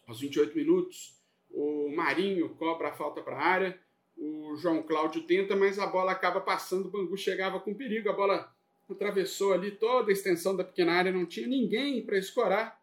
Aos 0.06 0.22
28 0.22 0.56
minutos, 0.56 1.17
o 1.50 1.90
Marinho 1.96 2.50
cobra 2.56 2.90
a 2.90 2.94
falta 2.94 3.22
para 3.22 3.36
a 3.36 3.44
área. 3.44 3.80
O 4.16 4.56
João 4.56 4.82
Cláudio 4.82 5.24
tenta, 5.24 5.56
mas 5.56 5.78
a 5.80 5.88
bola 5.88 6.12
acaba 6.12 6.42
passando. 6.42 6.88
O 6.88 6.92
Bangu 6.92 7.18
chegava 7.18 7.60
com 7.60 7.74
perigo. 7.74 8.10
A 8.10 8.14
bola 8.14 8.54
atravessou 8.90 9.54
ali 9.54 9.72
toda 9.72 10.12
a 10.12 10.14
extensão 10.14 10.56
da 10.56 10.64
pequena 10.64 10.94
área. 10.94 11.12
Não 11.12 11.26
tinha 11.26 11.48
ninguém 11.48 12.06
para 12.06 12.18
escorar. 12.18 12.82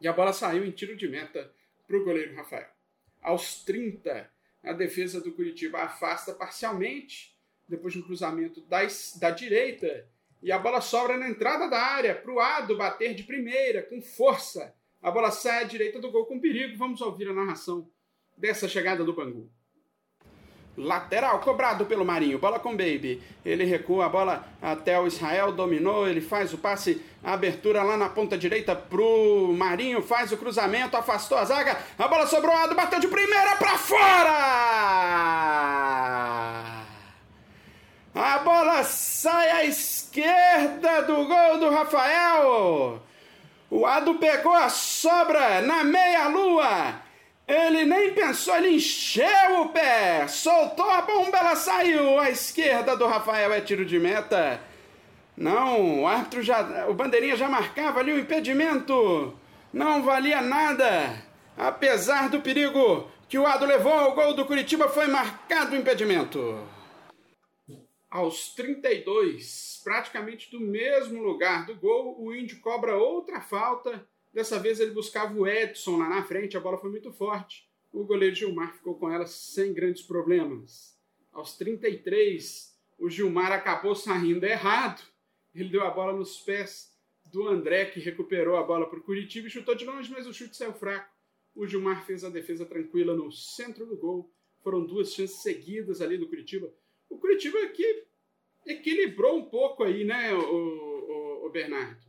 E 0.00 0.08
a 0.08 0.12
bola 0.12 0.32
saiu 0.32 0.64
em 0.64 0.70
tiro 0.70 0.96
de 0.96 1.08
meta 1.08 1.52
para 1.86 1.96
o 1.96 2.04
goleiro 2.04 2.34
Rafael. 2.34 2.68
Aos 3.22 3.64
30, 3.64 4.30
a 4.62 4.72
defesa 4.72 5.20
do 5.20 5.32
Curitiba 5.32 5.78
afasta 5.78 6.34
parcialmente, 6.34 7.34
depois 7.68 7.92
de 7.92 8.00
um 8.00 8.02
cruzamento 8.02 8.60
da, 8.62 8.80
da 9.18 9.30
direita. 9.30 10.08
E 10.42 10.52
a 10.52 10.58
bola 10.58 10.80
sobra 10.82 11.16
na 11.16 11.28
entrada 11.28 11.68
da 11.68 11.80
área 11.80 12.14
para 12.14 12.32
o 12.32 12.40
Ado 12.40 12.76
bater 12.76 13.14
de 13.14 13.22
primeira, 13.22 13.82
com 13.82 14.02
força. 14.02 14.74
A 15.04 15.10
bola 15.10 15.30
sai 15.30 15.62
à 15.62 15.64
direita 15.64 16.00
do 16.00 16.10
gol 16.10 16.24
com 16.24 16.40
perigo. 16.40 16.78
Vamos 16.78 17.02
ouvir 17.02 17.28
a 17.28 17.34
narração 17.34 17.86
dessa 18.38 18.66
chegada 18.66 19.04
do 19.04 19.12
Bangu. 19.12 19.50
Lateral 20.78 21.38
cobrado 21.40 21.84
pelo 21.84 22.06
Marinho, 22.06 22.38
bola 22.38 22.58
com 22.58 22.70
Baby. 22.70 23.22
Ele 23.44 23.64
recua 23.64 24.06
a 24.06 24.08
bola 24.08 24.48
até 24.62 24.98
o 24.98 25.06
Israel, 25.06 25.52
dominou, 25.52 26.08
ele 26.08 26.22
faz 26.22 26.54
o 26.54 26.58
passe, 26.58 27.02
abertura 27.22 27.82
lá 27.82 27.98
na 27.98 28.08
ponta 28.08 28.36
direita 28.36 28.74
pro 28.74 29.52
Marinho, 29.52 30.02
faz 30.02 30.32
o 30.32 30.38
cruzamento, 30.38 30.96
afastou 30.96 31.38
a 31.38 31.44
zaga, 31.44 31.78
a 31.96 32.08
bola 32.08 32.26
sobrou, 32.26 32.52
Ado 32.56 32.74
bateu 32.74 32.98
de 32.98 33.06
primeira 33.06 33.54
para 33.56 33.78
fora! 33.78 34.34
A 38.14 38.38
bola 38.38 38.82
sai 38.82 39.50
à 39.50 39.64
esquerda 39.64 41.02
do 41.02 41.26
gol 41.26 41.58
do 41.58 41.70
Rafael. 41.70 43.00
O 43.74 43.86
Ado 43.86 44.14
pegou 44.14 44.52
a 44.52 44.68
sobra 44.68 45.60
na 45.60 45.82
meia-lua 45.82 47.02
ele 47.46 47.84
nem 47.84 48.14
pensou, 48.14 48.56
ele 48.56 48.76
encheu 48.76 49.60
o 49.60 49.68
pé, 49.68 50.26
soltou 50.26 50.90
a 50.90 51.02
bomba, 51.02 51.36
ela 51.36 51.54
saiu 51.54 52.18
à 52.18 52.30
esquerda 52.30 52.96
do 52.96 53.06
Rafael, 53.06 53.52
é 53.52 53.60
tiro 53.60 53.84
de 53.84 53.98
meta. 53.98 54.58
Não, 55.36 56.00
o 56.00 56.06
árbitro 56.06 56.42
já, 56.42 56.86
o 56.88 56.94
bandeirinha 56.94 57.36
já 57.36 57.46
marcava 57.46 58.00
ali 58.00 58.12
o 58.12 58.18
impedimento. 58.18 59.34
Não 59.70 60.02
valia 60.02 60.40
nada. 60.40 61.22
Apesar 61.58 62.30
do 62.30 62.40
perigo 62.40 63.10
que 63.28 63.38
o 63.38 63.46
Ado 63.46 63.66
levou 63.66 63.92
ao 63.92 64.14
gol 64.14 64.32
do 64.32 64.46
Curitiba, 64.46 64.88
foi 64.88 65.06
marcado 65.06 65.74
o 65.74 65.78
impedimento. 65.78 66.58
Aos 68.14 68.54
32, 68.54 69.80
praticamente 69.82 70.50
do 70.50 70.60
mesmo 70.60 71.22
lugar 71.22 71.66
do 71.66 71.74
gol, 71.74 72.22
o 72.22 72.34
Índio 72.34 72.60
cobra 72.60 72.96
outra 72.96 73.40
falta 73.40 74.06
Dessa 74.34 74.58
vez 74.58 74.80
ele 74.80 74.90
buscava 74.90 75.32
o 75.32 75.46
Edson 75.46 75.96
lá 75.96 76.08
na 76.08 76.24
frente, 76.24 76.56
a 76.56 76.60
bola 76.60 76.76
foi 76.76 76.90
muito 76.90 77.12
forte. 77.12 77.70
O 77.92 78.02
goleiro 78.02 78.34
Gilmar 78.34 78.74
ficou 78.74 78.96
com 78.96 79.08
ela 79.08 79.26
sem 79.26 79.72
grandes 79.72 80.02
problemas. 80.02 80.98
Aos 81.32 81.56
33, 81.56 82.76
o 82.98 83.08
Gilmar 83.08 83.52
acabou 83.52 83.94
saindo 83.94 84.44
errado. 84.44 85.00
Ele 85.54 85.68
deu 85.68 85.84
a 85.84 85.90
bola 85.90 86.12
nos 86.12 86.38
pés 86.38 86.92
do 87.26 87.46
André, 87.46 87.84
que 87.84 88.00
recuperou 88.00 88.56
a 88.56 88.64
bola 88.64 88.90
para 88.90 88.98
o 88.98 89.02
Curitiba 89.02 89.46
e 89.46 89.50
chutou 89.50 89.76
de 89.76 89.84
longe, 89.84 90.10
mas 90.10 90.26
o 90.26 90.34
chute 90.34 90.56
saiu 90.56 90.72
fraco. 90.72 91.14
O 91.54 91.64
Gilmar 91.64 92.04
fez 92.04 92.24
a 92.24 92.28
defesa 92.28 92.66
tranquila 92.66 93.14
no 93.14 93.30
centro 93.30 93.86
do 93.86 93.96
gol. 93.96 94.28
Foram 94.64 94.84
duas 94.84 95.14
chances 95.14 95.42
seguidas 95.42 96.00
ali 96.00 96.18
do 96.18 96.26
Curitiba. 96.26 96.74
O 97.08 97.18
Curitiba 97.18 97.66
que 97.68 98.04
equilibrou 98.66 99.38
um 99.38 99.44
pouco 99.44 99.84
aí, 99.84 100.04
né, 100.04 100.32
o, 100.32 100.40
o, 100.40 101.46
o 101.46 101.50
Bernardo? 101.50 102.04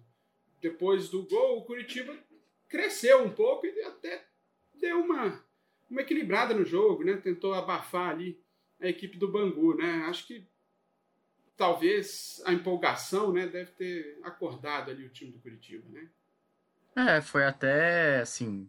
depois 0.65 1.09
do 1.09 1.21
gol, 1.23 1.59
o 1.59 1.65
Curitiba 1.65 2.17
cresceu 2.67 3.23
um 3.23 3.29
pouco 3.29 3.67
e 3.67 3.81
até 3.83 4.25
deu 4.73 4.99
uma, 4.99 5.43
uma 5.87 6.01
equilibrada 6.01 6.55
no 6.55 6.65
jogo, 6.65 7.03
né? 7.03 7.17
Tentou 7.17 7.53
abafar 7.53 8.09
ali 8.09 8.41
a 8.81 8.87
equipe 8.87 9.15
do 9.15 9.31
Bangu, 9.31 9.75
né? 9.75 10.05
Acho 10.07 10.25
que 10.25 10.47
talvez 11.55 12.41
a 12.45 12.51
empolgação, 12.51 13.31
né, 13.31 13.47
deve 13.47 13.71
ter 13.71 14.19
acordado 14.23 14.89
ali 14.89 15.05
o 15.05 15.09
time 15.09 15.31
do 15.31 15.39
Curitiba, 15.39 15.87
né? 15.89 16.09
É, 16.95 17.21
foi 17.21 17.45
até 17.45 18.21
assim, 18.21 18.67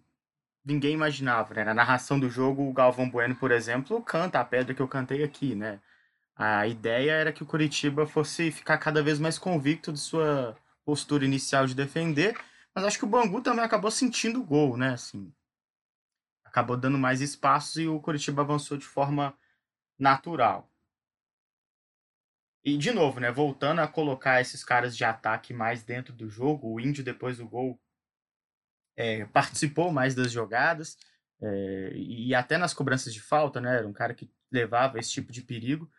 ninguém 0.65 0.93
imaginava, 0.93 1.55
né? 1.55 1.65
Na 1.65 1.73
narração 1.73 2.21
do 2.21 2.29
jogo, 2.29 2.69
o 2.69 2.75
Galvão 2.75 3.09
Bueno, 3.09 3.35
por 3.37 3.51
exemplo, 3.51 4.03
canta 4.03 4.39
a 4.39 4.45
pedra 4.45 4.75
que 4.75 4.83
eu 4.83 4.89
cantei 4.89 5.23
aqui, 5.25 5.55
né? 5.55 5.81
A 6.37 6.67
ideia 6.67 7.13
era 7.13 7.33
que 7.33 7.43
o 7.43 7.47
Curitiba 7.47 8.07
fosse 8.07 8.53
ficar 8.53 8.77
cada 8.77 9.03
vez 9.03 9.19
mais 9.19 9.39
convicto 9.39 9.91
de 9.91 9.99
sua 9.99 10.55
postura 10.85 11.25
inicial 11.25 11.67
de 11.67 11.75
defender, 11.75 12.39
mas 12.75 12.85
acho 12.85 12.99
que 12.99 13.05
o 13.07 13.09
Bangu 13.09 13.41
também 13.41 13.65
acabou 13.65 13.91
sentindo 13.91 14.41
o 14.41 14.45
gol, 14.45 14.77
né? 14.77 14.91
Assim, 14.91 15.33
acabou 16.45 16.77
dando 16.77 16.99
mais 16.99 17.21
espaço 17.23 17.81
e 17.81 17.89
o 17.89 18.01
Curitiba 18.01 18.43
avançou 18.43 18.77
de 18.77 18.85
forma 18.85 19.37
natural. 19.99 20.71
E 22.63 22.77
de 22.77 22.93
novo, 22.93 23.21
né, 23.21 23.31
voltando 23.31 23.81
a 23.81 23.89
colocar 23.89 24.41
esses 24.41 24.65
caras 24.65 24.97
de 24.97 25.05
ataque 25.05 25.55
mais 25.55 25.85
dentro 25.85 26.13
do 26.13 26.29
jogo, 26.29 26.73
o 26.73 26.81
Índio 26.81 27.05
depois 27.05 27.39
do 27.39 27.49
gol 27.49 27.81
é, 28.97 29.25
participou 29.27 29.93
mais 29.93 30.15
das 30.15 30.33
jogadas 30.33 30.99
é, 31.41 31.93
e 31.95 32.35
até 32.35 32.59
nas 32.59 32.75
cobranças 32.75 33.15
de 33.15 33.21
falta, 33.21 33.61
né, 33.61 33.77
era 33.79 33.87
um 33.87 33.93
cara 33.93 34.15
que 34.15 34.31
levava 34.51 34.99
esse 34.99 35.13
tipo 35.13 35.33
de 35.33 35.43
perigo. 35.43 35.91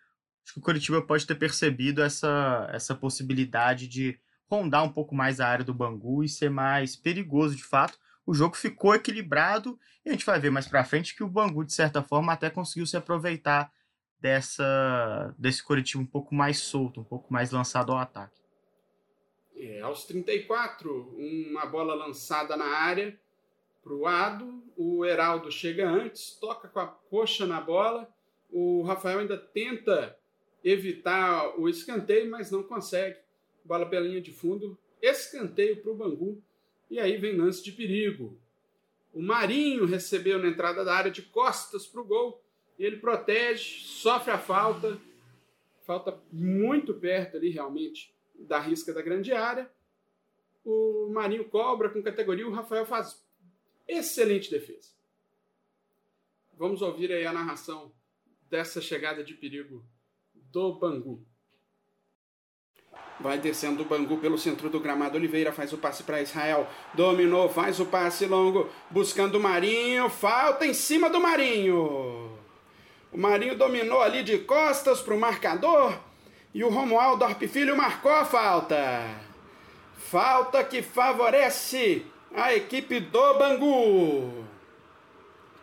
Acho 0.48 0.54
que 0.54 0.60
o 0.60 0.64
Curitiba 0.64 1.02
pode 1.02 1.28
ter 1.28 1.36
percebido 1.36 2.02
essa, 2.02 2.70
essa 2.72 2.96
possibilidade 2.96 3.86
de 3.86 4.18
rondar 4.50 4.82
um 4.82 4.90
pouco 4.90 5.14
mais 5.14 5.42
a 5.42 5.48
área 5.48 5.66
do 5.66 5.74
Bangu 5.74 6.24
e 6.24 6.30
ser 6.30 6.50
mais 6.50 6.96
perigoso 6.96 7.54
de 7.54 7.66
fato. 7.66 8.00
O 8.26 8.34
jogo 8.34 8.56
ficou 8.56 8.96
equilibrado 8.96 9.78
e 10.06 10.10
a 10.10 10.14
gente 10.14 10.26
vai 10.26 10.40
ver 10.40 10.50
mais 10.50 10.66
para 10.66 10.86
frente 10.86 11.14
que 11.14 11.22
o 11.22 11.28
Bangu, 11.28 11.66
de 11.66 11.74
certa 11.74 12.02
forma, 12.02 12.32
até 12.32 12.50
conseguiu 12.50 12.86
se 12.86 12.96
aproveitar 12.96 13.70
dessa 14.22 15.36
desse 15.38 15.62
Coritiba 15.62 16.02
um 16.02 16.06
pouco 16.06 16.34
mais 16.34 16.60
solto, 16.60 17.02
um 17.02 17.04
pouco 17.04 17.32
mais 17.32 17.52
lançado 17.52 17.92
ao 17.92 17.98
ataque. 17.98 18.40
É, 19.54 19.82
aos 19.82 20.06
34, 20.06 21.14
uma 21.18 21.66
bola 21.66 21.94
lançada 21.94 22.56
na 22.56 22.68
área 22.68 23.20
para 23.84 23.94
o 23.94 24.08
Ado, 24.08 24.64
o 24.78 25.04
Heraldo 25.04 25.52
chega 25.52 25.90
antes, 25.90 26.38
toca 26.40 26.70
com 26.70 26.80
a 26.80 26.88
coxa 26.88 27.46
na 27.46 27.60
bola, 27.60 28.10
o 28.50 28.84
Rafael 28.84 29.20
ainda 29.20 29.38
tenta 29.38 30.18
evitar 30.70 31.58
o 31.58 31.70
escanteio, 31.70 32.30
mas 32.30 32.52
não 32.52 32.62
consegue 32.62 33.18
bola 33.64 33.86
pela 33.86 34.06
linha 34.06 34.22
de 34.22 34.32
fundo, 34.32 34.78
escanteio 35.02 35.82
para 35.82 35.92
o 35.92 35.96
Bangu, 35.96 36.42
e 36.90 37.00
aí 37.00 37.18
vem 37.18 37.36
lance 37.36 37.64
de 37.64 37.72
perigo. 37.72 38.40
O 39.14 39.22
Marinho 39.22 39.86
recebeu 39.86 40.40
na 40.40 40.48
entrada 40.48 40.84
da 40.84 40.94
área 40.94 41.12
de 41.12 41.22
costas 41.22 41.86
para 41.86 42.02
o 42.02 42.06
gol, 42.06 42.44
ele 42.80 42.98
protege, 42.98 43.82
sofre 43.86 44.32
a 44.32 44.38
falta, 44.38 45.00
falta 45.86 46.18
muito 46.32 46.94
perto 46.94 47.38
ali 47.38 47.50
realmente 47.50 48.14
da 48.36 48.60
risca 48.60 48.94
da 48.94 49.02
grande 49.02 49.32
área. 49.32 49.70
O 50.64 51.10
Marinho 51.12 51.46
cobra 51.46 51.90
com 51.90 52.04
categoria, 52.04 52.48
o 52.48 52.52
Rafael 52.52 52.86
faz 52.86 53.26
excelente 53.88 54.52
defesa. 54.52 54.92
Vamos 56.58 56.82
ouvir 56.82 57.12
aí 57.12 57.26
a 57.26 57.34
narração 57.34 57.92
dessa 58.50 58.82
chegada 58.82 59.24
de 59.24 59.34
perigo 59.34 59.84
do 60.52 60.80
Bangu. 60.80 61.26
Vai 63.20 63.40
descendo 63.40 63.82
o 63.82 63.86
Bangu 63.86 64.18
pelo 64.18 64.38
centro 64.38 64.70
do 64.70 64.80
gramado. 64.80 65.18
Oliveira 65.18 65.52
faz 65.52 65.74
o 65.74 65.78
passe 65.78 66.04
para 66.04 66.22
Israel. 66.22 66.68
Dominou, 66.94 67.50
faz 67.50 67.80
o 67.80 67.86
passe 67.86 68.26
longo. 68.28 68.70
Buscando 68.92 69.36
o 69.36 69.42
Marinho. 69.42 70.08
Falta 70.10 70.66
em 70.66 70.74
cima 70.74 71.10
do 71.10 71.20
Marinho. 71.20 72.38
O 73.12 73.18
Marinho 73.18 73.58
dominou 73.58 74.02
ali 74.02 74.22
de 74.24 74.38
costas 74.40 75.02
para 75.02 75.16
o 75.16 75.20
marcador. 75.20 75.98
E 76.54 76.64
o 76.64 76.70
Romualdo 76.70 77.24
Arpifilho 77.24 77.76
marcou 77.76 78.12
a 78.12 78.24
falta. 78.24 79.04
Falta 79.98 80.64
que 80.64 80.84
favorece 80.84 82.06
a 82.36 82.54
equipe 82.54 83.00
do 83.00 83.34
Bangu. 83.34 84.46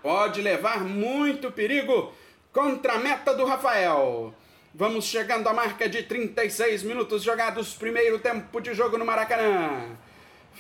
Pode 0.02 0.42
levar 0.42 0.84
muito 0.84 1.52
perigo 1.52 2.12
contra 2.52 2.94
a 2.94 2.98
meta 2.98 3.32
do 3.32 3.44
Rafael. 3.44 4.34
Vamos 4.76 5.04
chegando 5.04 5.48
à 5.48 5.52
marca 5.52 5.88
de 5.88 6.02
36 6.02 6.82
minutos 6.82 7.22
jogados, 7.22 7.74
primeiro 7.74 8.18
tempo 8.18 8.60
de 8.60 8.74
jogo 8.74 8.98
no 8.98 9.04
Maracanã. 9.04 9.96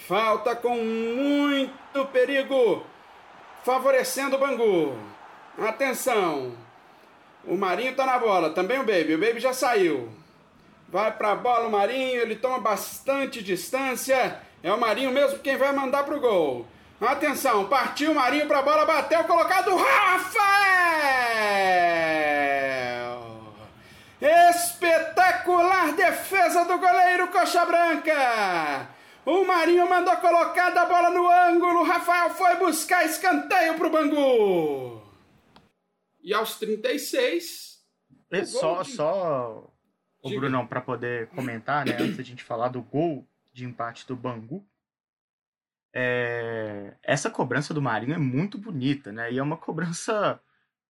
Falta 0.06 0.54
com 0.54 0.76
muito 0.76 2.04
perigo, 2.12 2.86
favorecendo 3.64 4.36
o 4.36 4.38
Bangu. 4.38 4.96
Atenção. 5.58 6.54
O 7.44 7.56
Marinho 7.56 7.96
tá 7.96 8.06
na 8.06 8.16
bola, 8.16 8.50
também 8.50 8.78
o 8.78 8.84
Baby. 8.84 9.16
O 9.16 9.18
Baby 9.18 9.40
já 9.40 9.52
saiu. 9.52 10.08
Vai 10.88 11.10
pra 11.10 11.34
bola 11.34 11.66
o 11.66 11.72
Marinho, 11.72 12.20
ele 12.20 12.36
toma 12.36 12.60
bastante 12.60 13.42
distância. 13.42 14.38
É 14.62 14.72
o 14.72 14.78
Marinho 14.78 15.10
mesmo 15.10 15.40
quem 15.40 15.56
vai 15.56 15.72
mandar 15.72 16.04
pro 16.04 16.20
gol. 16.20 16.64
Atenção, 17.00 17.64
partiu 17.64 18.12
o 18.12 18.14
Marinho 18.14 18.46
pra 18.46 18.62
bola, 18.62 18.86
bateu, 18.86 19.24
colocado 19.24 19.74
Rafael! 19.74 20.94
Espetacular 24.24 25.94
defesa 25.94 26.64
do 26.64 26.78
goleiro 26.78 27.28
Coxa 27.28 27.62
Branca. 27.66 28.88
O 29.26 29.44
Marinho 29.44 29.86
mandou 29.86 30.16
colocar 30.16 30.74
a 30.74 30.86
bola 30.86 31.10
no 31.10 31.28
ângulo. 31.30 31.82
Rafael 31.82 32.30
foi 32.30 32.56
buscar 32.56 33.04
escanteio 33.04 33.76
para 33.76 33.86
o 33.86 33.90
Bangu. 33.90 35.02
E 36.22 36.32
aos 36.32 36.58
36. 36.58 37.84
E 38.30 38.46
só, 38.46 38.82
de... 38.82 38.92
só 38.92 39.70
o 40.22 40.30
Brunão, 40.30 40.66
para 40.66 40.80
poder 40.80 41.28
comentar, 41.28 41.84
né, 41.84 41.92
antes 41.92 42.16
da 42.16 42.22
gente 42.22 42.42
falar 42.42 42.68
do 42.68 42.80
gol 42.80 43.28
de 43.52 43.66
empate 43.66 44.06
do 44.06 44.16
Bangu. 44.16 44.66
É... 45.92 46.94
Essa 47.02 47.28
cobrança 47.28 47.74
do 47.74 47.82
Marinho 47.82 48.14
é 48.14 48.18
muito 48.18 48.56
bonita, 48.56 49.12
né? 49.12 49.30
E 49.30 49.38
é 49.38 49.42
uma 49.42 49.58
cobrança 49.58 50.40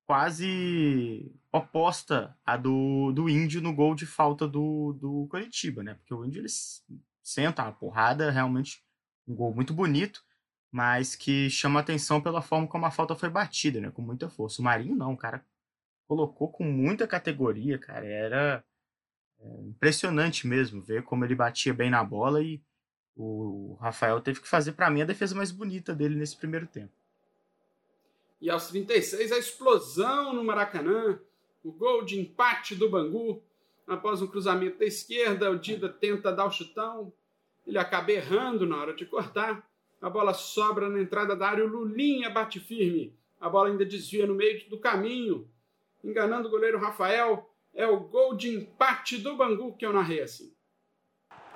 quase 0.07 1.33
oposta 1.51 2.37
à 2.45 2.57
do, 2.57 3.13
do 3.13 3.29
Índio 3.29 3.61
no 3.61 3.75
gol 3.75 3.95
de 3.95 4.07
falta 4.07 4.47
do, 4.47 4.93
do 4.95 5.27
Curitiba, 5.29 5.83
né? 5.83 5.95
Porque 5.95 6.15
o 6.15 6.25
Índio 6.25 6.41
eles 6.41 6.85
senta 7.23 7.63
a 7.63 7.73
porrada, 7.73 8.31
realmente 8.31 8.85
um 9.27 9.35
gol 9.35 9.55
muito 9.55 9.73
bonito, 9.73 10.23
mas 10.71 11.17
que 11.17 11.49
chama 11.49 11.81
atenção 11.81 12.21
pela 12.21 12.43
forma 12.43 12.67
como 12.67 12.85
a 12.85 12.91
falta 12.91 13.15
foi 13.17 13.31
batida, 13.31 13.81
né? 13.81 13.91
Com 13.91 14.03
muita 14.03 14.29
força. 14.29 14.61
O 14.61 14.65
Marinho 14.65 14.97
não, 14.97 15.13
o 15.13 15.17
cara 15.17 15.45
colocou 16.07 16.51
com 16.51 16.65
muita 16.65 17.07
categoria, 17.07 17.79
cara. 17.79 18.07
Era 18.07 18.65
é, 19.41 19.61
impressionante 19.63 20.47
mesmo 20.47 20.83
ver 20.83 21.05
como 21.05 21.25
ele 21.25 21.35
batia 21.35 21.73
bem 21.73 21.91
na 21.91 22.03
bola 22.05 22.43
e 22.43 22.63
o 23.17 23.77
Rafael 23.81 24.21
teve 24.21 24.41
que 24.41 24.49
fazer 24.49 24.73
para 24.73 24.91
mim 24.91 25.03
a 25.03 25.07
defesa 25.07 25.35
mais 25.35 25.51
bonita 25.53 25.95
dele 25.95 26.17
nesse 26.17 26.37
primeiro 26.37 26.67
tempo. 26.67 26.93
E 28.41 28.51
aos 28.51 28.69
36, 28.69 29.33
a 29.33 29.39
explosão 29.39 30.33
no 30.33 30.45
Maracanã, 30.45 31.19
o 31.63 31.73
gol 31.73 32.05
de 32.05 32.21
empate 32.21 32.75
do 32.75 32.89
Bangu. 32.89 33.43
Após 33.87 34.21
um 34.23 34.27
cruzamento 34.27 34.79
da 34.79 34.87
esquerda, 34.87 35.51
o 35.51 35.59
Dida 35.59 35.89
tenta 35.89 36.33
dar 36.33 36.47
o 36.47 36.51
chutão, 36.51 37.13
ele 37.67 37.79
acaba 37.79 38.13
errando 38.13 38.67
na 38.67 38.77
hora 38.77 38.95
de 38.95 39.07
cortar. 39.07 39.67
A 40.01 40.11
bola 40.11 40.35
sobra 40.35 40.89
na 40.89 41.01
entrada 41.01 41.35
da 41.35 41.49
área, 41.49 41.65
o 41.65 41.69
Lulinha 41.69 42.29
bate 42.31 42.61
firme. 42.61 43.17
A 43.41 43.49
bola 43.49 43.69
ainda 43.69 43.85
desvia 43.85 44.27
no 44.27 44.35
meio 44.35 44.69
do 44.69 44.79
caminho, 44.79 45.49
enganando 46.03 46.49
o 46.49 46.51
goleiro 46.51 46.79
Rafael. 46.79 47.51
É 47.73 47.87
o 47.87 48.01
gol 48.01 48.35
de 48.35 48.49
empate 48.55 49.19
do 49.19 49.37
Bangu 49.37 49.77
que 49.77 49.85
eu 49.85 49.93
narrei 49.93 50.21
assim. 50.21 50.55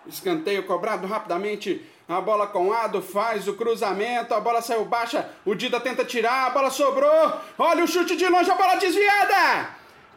Escanteio 0.07 0.67
cobrado 0.67 1.07
rapidamente. 1.07 1.83
A 2.09 2.23
bola 2.23 2.47
com 2.47 2.73
Ado 2.73 3.03
faz 3.03 3.47
o 3.47 3.53
cruzamento. 3.53 4.33
A 4.33 4.41
bola 4.41 4.63
saiu 4.63 4.87
baixa. 4.87 5.29
O 5.45 5.55
Dida 5.55 5.79
tenta 5.79 6.07
tirar. 6.07 6.47
A 6.47 6.51
bola 6.51 6.71
sobrou. 6.71 7.35
Olha 7.59 7.85
o 7.85 7.87
chute 7.87 8.17
de 8.17 8.27
longe. 8.27 8.51
A 8.51 8.55
bola 8.55 8.77
desviada. 8.77 9.77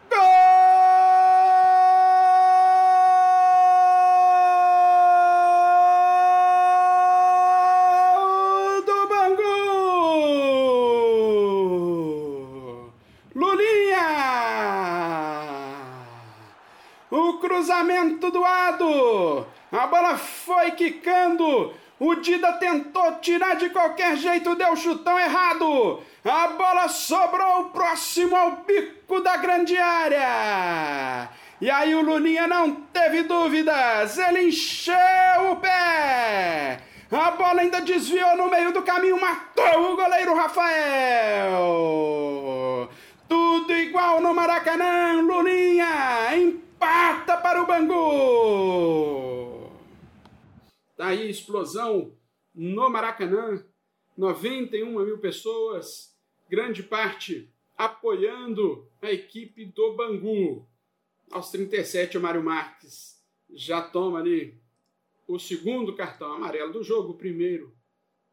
Gol 0.09 0.17
do 8.85 9.07
Bangu. 9.09 9.41
Lulinha. 13.35 14.07
O 17.11 17.33
cruzamento 17.39 18.31
do 18.31 18.45
Ado. 18.45 19.45
A 19.73 19.87
bola 19.87 20.17
foi 20.17 20.71
quicando. 20.71 21.80
O 22.03 22.15
Dida 22.15 22.53
tentou 22.53 23.19
tirar 23.21 23.57
de 23.57 23.69
qualquer 23.69 24.17
jeito, 24.17 24.55
deu 24.55 24.75
chutão 24.75 25.19
errado. 25.19 26.01
A 26.25 26.47
bola 26.47 26.87
sobrou 26.87 27.65
próximo 27.65 28.35
ao 28.35 28.63
bico 28.65 29.21
da 29.21 29.37
grande 29.37 29.77
área. 29.77 31.29
E 31.61 31.69
aí 31.69 31.93
o 31.93 32.01
Luninha 32.01 32.47
não 32.47 32.73
teve 32.91 33.21
dúvidas, 33.21 34.17
ele 34.17 34.47
encheu 34.47 34.95
o 35.51 35.57
pé. 35.57 36.79
A 37.11 37.31
bola 37.37 37.61
ainda 37.61 37.79
desviou 37.81 38.35
no 38.35 38.49
meio 38.49 38.73
do 38.73 38.81
caminho, 38.81 39.21
matou 39.21 39.93
o 39.93 39.95
goleiro 39.95 40.33
Rafael. 40.33 41.59
Tudo 43.29 43.73
igual 43.73 44.19
no 44.19 44.33
Maracanã, 44.33 45.21
Luninha 45.21 46.35
empata 46.35 47.37
para 47.37 47.61
o 47.61 47.67
Bangu. 47.67 49.50
Tá 51.01 51.07
aí, 51.07 51.31
explosão 51.31 52.15
no 52.53 52.87
Maracanã, 52.87 53.65
91 54.15 55.03
mil 55.03 55.17
pessoas, 55.17 56.15
grande 56.47 56.83
parte 56.83 57.51
apoiando 57.75 58.87
a 59.01 59.11
equipe 59.11 59.65
do 59.65 59.95
Bangu. 59.95 60.69
Aos 61.31 61.49
37, 61.49 62.19
o 62.19 62.21
Mário 62.21 62.43
Marques 62.43 63.19
já 63.49 63.81
toma 63.81 64.19
ali 64.19 64.61
o 65.27 65.39
segundo 65.39 65.95
cartão 65.95 66.33
amarelo 66.33 66.71
do 66.71 66.83
jogo, 66.83 67.13
o 67.13 67.17
primeiro 67.17 67.75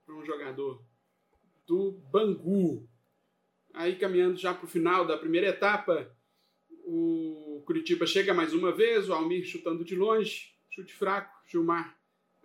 para 0.04 0.14
um 0.14 0.22
jogador 0.22 0.84
do 1.66 1.92
Bangu. 2.12 2.86
Aí 3.72 3.96
caminhando 3.96 4.36
já 4.36 4.52
para 4.52 4.66
o 4.66 4.68
final 4.68 5.06
da 5.06 5.16
primeira 5.16 5.46
etapa, 5.46 6.14
o 6.84 7.62
Curitiba 7.64 8.04
chega 8.06 8.34
mais 8.34 8.52
uma 8.52 8.72
vez, 8.72 9.08
o 9.08 9.14
Almir 9.14 9.46
chutando 9.46 9.82
de 9.86 9.96
longe, 9.96 10.54
chute 10.68 10.92
fraco, 10.92 11.34
Gilmar 11.46 11.97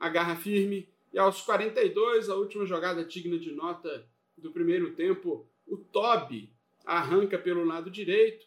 agarra 0.04 0.36
firme. 0.36 0.90
E 1.14 1.18
aos 1.18 1.42
42, 1.42 2.30
a 2.30 2.36
última 2.36 2.66
jogada 2.66 3.06
digna 3.06 3.40
de 3.40 3.52
nota 3.52 4.06
do 4.38 4.52
primeiro 4.52 4.94
tempo, 4.94 5.48
o 5.66 5.78
Toby 5.78 6.52
arranca 6.84 7.40
pelo 7.40 7.64
lado 7.64 7.90
direito, 7.90 8.46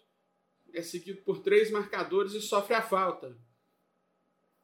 é 0.74 0.82
seguido 0.82 1.22
por 1.22 1.38
três 1.38 1.70
marcadores 1.70 2.34
e 2.34 2.42
sofre 2.42 2.74
a 2.74 2.82
falta. 2.82 3.36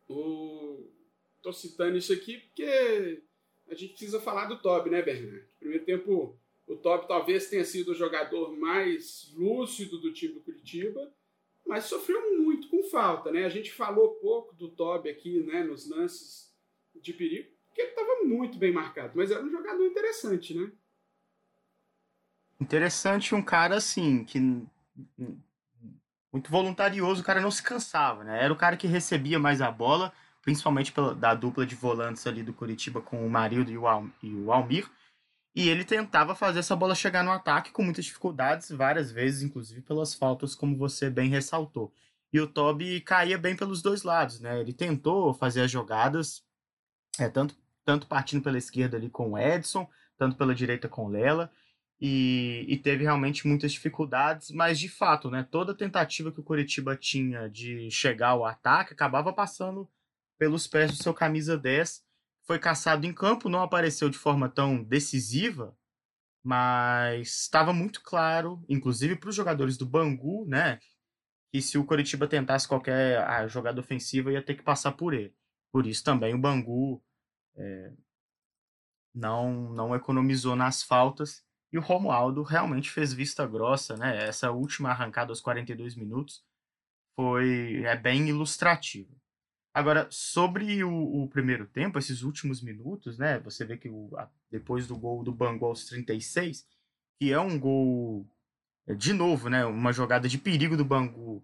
Tô 0.06 1.52
citando 1.52 1.96
isso 1.96 2.12
aqui 2.12 2.38
porque 2.38 3.22
a 3.68 3.74
gente 3.74 3.92
precisa 3.92 4.20
falar 4.20 4.44
do 4.44 4.60
Toby, 4.60 4.90
né, 4.90 5.00
Bernardo? 5.00 5.46
Primeiro 5.58 5.84
tempo, 5.84 6.38
o 6.66 6.76
Toby 6.76 7.08
talvez 7.08 7.48
tenha 7.48 7.64
sido 7.64 7.92
o 7.92 7.94
jogador 7.94 8.54
mais 8.54 9.32
lúcido 9.34 9.98
do 9.98 10.12
time 10.12 10.34
do 10.34 10.40
Curitiba, 10.40 11.10
mas 11.66 11.84
sofreu 11.84 12.36
muito 12.38 12.68
com 12.68 12.82
falta, 12.84 13.30
né? 13.32 13.46
A 13.46 13.48
gente 13.48 13.72
falou 13.72 14.16
pouco 14.16 14.54
do 14.54 14.68
Toby 14.68 15.08
aqui, 15.08 15.40
né, 15.44 15.62
nos 15.64 15.88
lances 15.88 16.51
de 17.02 17.12
perigo, 17.12 17.48
porque 17.66 17.82
ele 17.82 17.90
estava 17.90 18.24
muito 18.24 18.58
bem 18.58 18.72
marcado, 18.72 19.12
mas 19.14 19.30
era 19.30 19.42
um 19.42 19.50
jogador 19.50 19.84
interessante, 19.84 20.54
né? 20.54 20.70
Interessante 22.60 23.34
um 23.34 23.42
cara 23.42 23.76
assim, 23.76 24.24
que 24.24 24.38
muito 26.32 26.50
voluntarioso, 26.50 27.20
o 27.20 27.24
cara 27.24 27.40
não 27.40 27.50
se 27.50 27.62
cansava, 27.62 28.24
né? 28.24 28.42
Era 28.42 28.52
o 28.52 28.56
cara 28.56 28.76
que 28.76 28.86
recebia 28.86 29.38
mais 29.38 29.60
a 29.60 29.70
bola, 29.70 30.12
principalmente 30.40 30.90
pela, 30.90 31.14
da 31.14 31.34
dupla 31.34 31.66
de 31.66 31.74
volantes 31.74 32.26
ali 32.26 32.42
do 32.42 32.54
Curitiba 32.54 33.02
com 33.02 33.26
o 33.26 33.30
Marildo 33.30 33.70
e 33.70 33.76
o, 33.76 33.86
Al, 33.86 34.06
e 34.22 34.32
o 34.32 34.52
Almir. 34.52 34.88
E 35.54 35.68
ele 35.68 35.84
tentava 35.84 36.34
fazer 36.34 36.60
essa 36.60 36.74
bola 36.74 36.94
chegar 36.94 37.22
no 37.22 37.30
ataque 37.30 37.70
com 37.70 37.82
muitas 37.82 38.06
dificuldades, 38.06 38.70
várias 38.70 39.12
vezes, 39.12 39.42
inclusive 39.42 39.82
pelas 39.82 40.14
faltas, 40.14 40.54
como 40.54 40.76
você 40.76 41.10
bem 41.10 41.28
ressaltou. 41.28 41.92
E 42.32 42.40
o 42.40 42.46
Toby 42.46 43.02
caía 43.02 43.36
bem 43.36 43.54
pelos 43.54 43.82
dois 43.82 44.02
lados, 44.02 44.40
né? 44.40 44.58
Ele 44.58 44.72
tentou 44.72 45.34
fazer 45.34 45.60
as 45.60 45.70
jogadas, 45.70 46.42
é, 47.18 47.28
tanto, 47.28 47.56
tanto 47.84 48.06
partindo 48.06 48.42
pela 48.42 48.58
esquerda 48.58 48.96
ali 48.96 49.10
com 49.10 49.32
o 49.32 49.38
Edson, 49.38 49.88
tanto 50.16 50.36
pela 50.36 50.54
direita 50.54 50.88
com 50.88 51.06
o 51.06 51.08
Lela, 51.08 51.50
e, 52.00 52.64
e, 52.66 52.76
teve 52.78 53.04
realmente 53.04 53.46
muitas 53.46 53.70
dificuldades, 53.72 54.50
mas 54.50 54.76
de 54.76 54.88
fato, 54.88 55.30
né, 55.30 55.46
toda 55.48 55.72
tentativa 55.72 56.32
que 56.32 56.40
o 56.40 56.42
Curitiba 56.42 56.96
tinha 56.96 57.48
de 57.48 57.88
chegar 57.92 58.30
ao 58.30 58.44
ataque 58.44 58.92
acabava 58.92 59.32
passando 59.32 59.88
pelos 60.36 60.66
pés 60.66 60.90
do 60.90 61.00
seu 61.00 61.14
camisa 61.14 61.56
10, 61.56 62.02
foi 62.44 62.58
caçado 62.58 63.06
em 63.06 63.14
campo, 63.14 63.48
não 63.48 63.62
apareceu 63.62 64.10
de 64.10 64.18
forma 64.18 64.48
tão 64.48 64.82
decisiva, 64.82 65.76
mas 66.42 67.42
estava 67.42 67.72
muito 67.72 68.02
claro, 68.02 68.64
inclusive 68.68 69.14
para 69.14 69.30
os 69.30 69.36
jogadores 69.36 69.76
do 69.76 69.86
Bangu, 69.86 70.44
né, 70.48 70.80
que 71.52 71.62
se 71.62 71.78
o 71.78 71.84
Curitiba 71.84 72.26
tentasse 72.26 72.66
qualquer 72.66 73.48
jogada 73.48 73.80
ofensiva 73.80 74.32
ia 74.32 74.42
ter 74.42 74.56
que 74.56 74.62
passar 74.64 74.92
por 74.92 75.14
ele. 75.14 75.32
Por 75.72 75.86
isso 75.86 76.04
também 76.04 76.34
o 76.34 76.38
Bangu 76.38 77.02
é, 77.56 77.92
não, 79.14 79.72
não 79.72 79.94
economizou 79.94 80.54
nas 80.54 80.82
faltas. 80.82 81.42
E 81.72 81.78
o 81.78 81.80
Romualdo 81.80 82.42
realmente 82.42 82.90
fez 82.90 83.14
vista 83.14 83.46
grossa, 83.46 83.96
né? 83.96 84.26
Essa 84.26 84.50
última 84.50 84.90
arrancada 84.90 85.32
aos 85.32 85.40
42 85.40 85.96
minutos 85.96 86.44
foi 87.16 87.82
é 87.84 87.96
bem 87.96 88.28
ilustrativa. 88.28 89.14
Agora, 89.74 90.06
sobre 90.10 90.84
o, 90.84 91.22
o, 91.22 91.28
primeiro 91.28 91.66
tempo, 91.66 91.98
esses 91.98 92.22
últimos 92.22 92.60
minutos, 92.60 93.16
né? 93.16 93.38
Você 93.40 93.64
vê 93.64 93.78
que 93.78 93.88
o, 93.88 94.10
depois 94.50 94.86
do 94.86 94.96
gol 94.96 95.24
do 95.24 95.32
Bangu 95.32 95.64
aos 95.64 95.86
36, 95.86 96.66
que 97.18 97.32
é 97.32 97.40
um 97.40 97.58
gol, 97.58 98.26
é, 98.86 98.94
de 98.94 99.14
novo, 99.14 99.48
né? 99.48 99.64
Uma 99.64 99.92
jogada 99.92 100.28
de 100.28 100.36
perigo 100.36 100.76
do 100.76 100.84
Bangu 100.84 101.42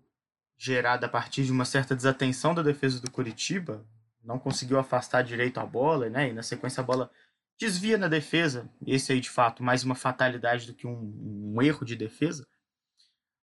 gerada 0.58 1.06
a 1.06 1.08
partir 1.08 1.44
de 1.44 1.52
uma 1.52 1.64
certa 1.64 1.96
desatenção 1.96 2.54
da 2.54 2.62
defesa 2.62 3.00
do 3.00 3.10
Curitiba, 3.10 3.86
não 4.22 4.38
conseguiu 4.38 4.78
afastar 4.78 5.22
direito 5.22 5.58
a 5.58 5.66
bola, 5.66 6.08
né? 6.08 6.30
E 6.30 6.32
na 6.32 6.42
sequência 6.42 6.80
a 6.80 6.84
bola 6.84 7.10
desvia 7.58 7.98
na 7.98 8.08
defesa. 8.08 8.68
Esse 8.86 9.12
aí, 9.12 9.20
de 9.20 9.30
fato, 9.30 9.62
mais 9.62 9.84
uma 9.84 9.94
fatalidade 9.94 10.66
do 10.66 10.74
que 10.74 10.86
um, 10.86 11.54
um 11.54 11.62
erro 11.62 11.84
de 11.84 11.96
defesa. 11.96 12.46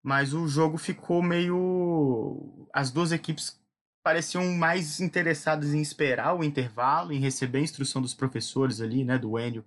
Mas 0.01 0.33
o 0.33 0.47
jogo 0.47 0.77
ficou 0.77 1.21
meio. 1.21 2.67
As 2.73 2.91
duas 2.91 3.11
equipes 3.11 3.59
pareciam 4.03 4.45
mais 4.53 4.99
interessadas 4.99 5.73
em 5.73 5.81
esperar 5.81 6.35
o 6.35 6.43
intervalo, 6.43 7.13
em 7.13 7.19
receber 7.19 7.59
a 7.59 7.61
instrução 7.61 8.01
dos 8.01 8.13
professores 8.13 8.81
ali, 8.81 9.03
né? 9.05 9.17
Do 9.17 9.39
Enio 9.39 9.65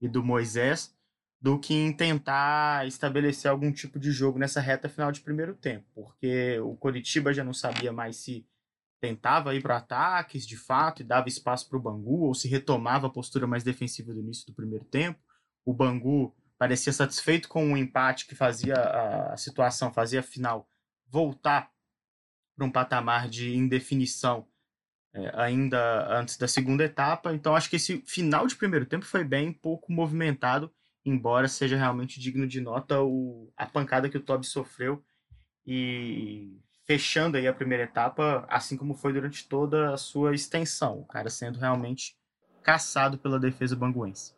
e 0.00 0.08
do 0.08 0.22
Moisés, 0.22 0.94
do 1.40 1.58
que 1.58 1.74
em 1.74 1.92
tentar 1.92 2.86
estabelecer 2.86 3.50
algum 3.50 3.72
tipo 3.72 3.98
de 3.98 4.12
jogo 4.12 4.38
nessa 4.38 4.60
reta 4.60 4.88
final 4.88 5.10
de 5.10 5.20
primeiro 5.20 5.54
tempo, 5.54 5.84
porque 5.92 6.60
o 6.60 6.76
Coritiba 6.76 7.32
já 7.32 7.42
não 7.42 7.52
sabia 7.52 7.92
mais 7.92 8.16
se 8.16 8.46
tentava 9.02 9.52
ir 9.52 9.60
para 9.60 9.78
ataques 9.78 10.46
de 10.46 10.56
fato 10.56 11.02
e 11.02 11.04
dava 11.04 11.28
espaço 11.28 11.68
para 11.68 11.76
o 11.76 11.82
Bangu 11.82 12.20
ou 12.20 12.34
se 12.36 12.46
retomava 12.46 13.08
a 13.08 13.10
postura 13.10 13.48
mais 13.48 13.64
defensiva 13.64 14.14
do 14.14 14.20
início 14.20 14.46
do 14.46 14.54
primeiro 14.54 14.84
tempo. 14.84 15.18
O 15.64 15.74
Bangu 15.74 16.32
parecia 16.56 16.92
satisfeito 16.92 17.48
com 17.48 17.72
o 17.72 17.76
empate 17.76 18.28
que 18.28 18.36
fazia 18.36 18.76
a, 18.76 19.32
a 19.32 19.36
situação, 19.36 19.92
fazia 19.92 20.20
a 20.20 20.22
final 20.22 20.68
voltar 21.08 21.68
para 22.56 22.64
um 22.64 22.70
patamar 22.70 23.28
de 23.28 23.56
indefinição 23.56 24.46
é, 25.12 25.32
ainda 25.34 26.16
antes 26.16 26.36
da 26.36 26.46
segunda 26.46 26.84
etapa. 26.84 27.34
Então 27.34 27.56
acho 27.56 27.68
que 27.68 27.76
esse 27.76 28.04
final 28.06 28.46
de 28.46 28.54
primeiro 28.54 28.86
tempo 28.86 29.04
foi 29.04 29.24
bem 29.24 29.52
pouco 29.52 29.92
movimentado 29.92 30.72
embora 31.04 31.48
seja 31.48 31.76
realmente 31.76 32.20
digno 32.20 32.46
de 32.46 32.60
nota 32.60 33.02
o, 33.02 33.52
a 33.56 33.66
pancada 33.66 34.08
que 34.08 34.16
o 34.16 34.22
Toby 34.22 34.46
sofreu 34.46 35.04
e 35.66 36.56
fechando 36.84 37.36
aí 37.36 37.46
a 37.46 37.54
primeira 37.54 37.84
etapa, 37.84 38.44
assim 38.48 38.76
como 38.76 38.94
foi 38.94 39.12
durante 39.12 39.48
toda 39.48 39.92
a 39.92 39.96
sua 39.96 40.34
extensão, 40.34 41.00
o 41.00 41.06
cara 41.06 41.30
sendo 41.30 41.58
realmente 41.58 42.16
caçado 42.62 43.18
pela 43.18 43.38
defesa 43.38 43.76
banguense. 43.76 44.34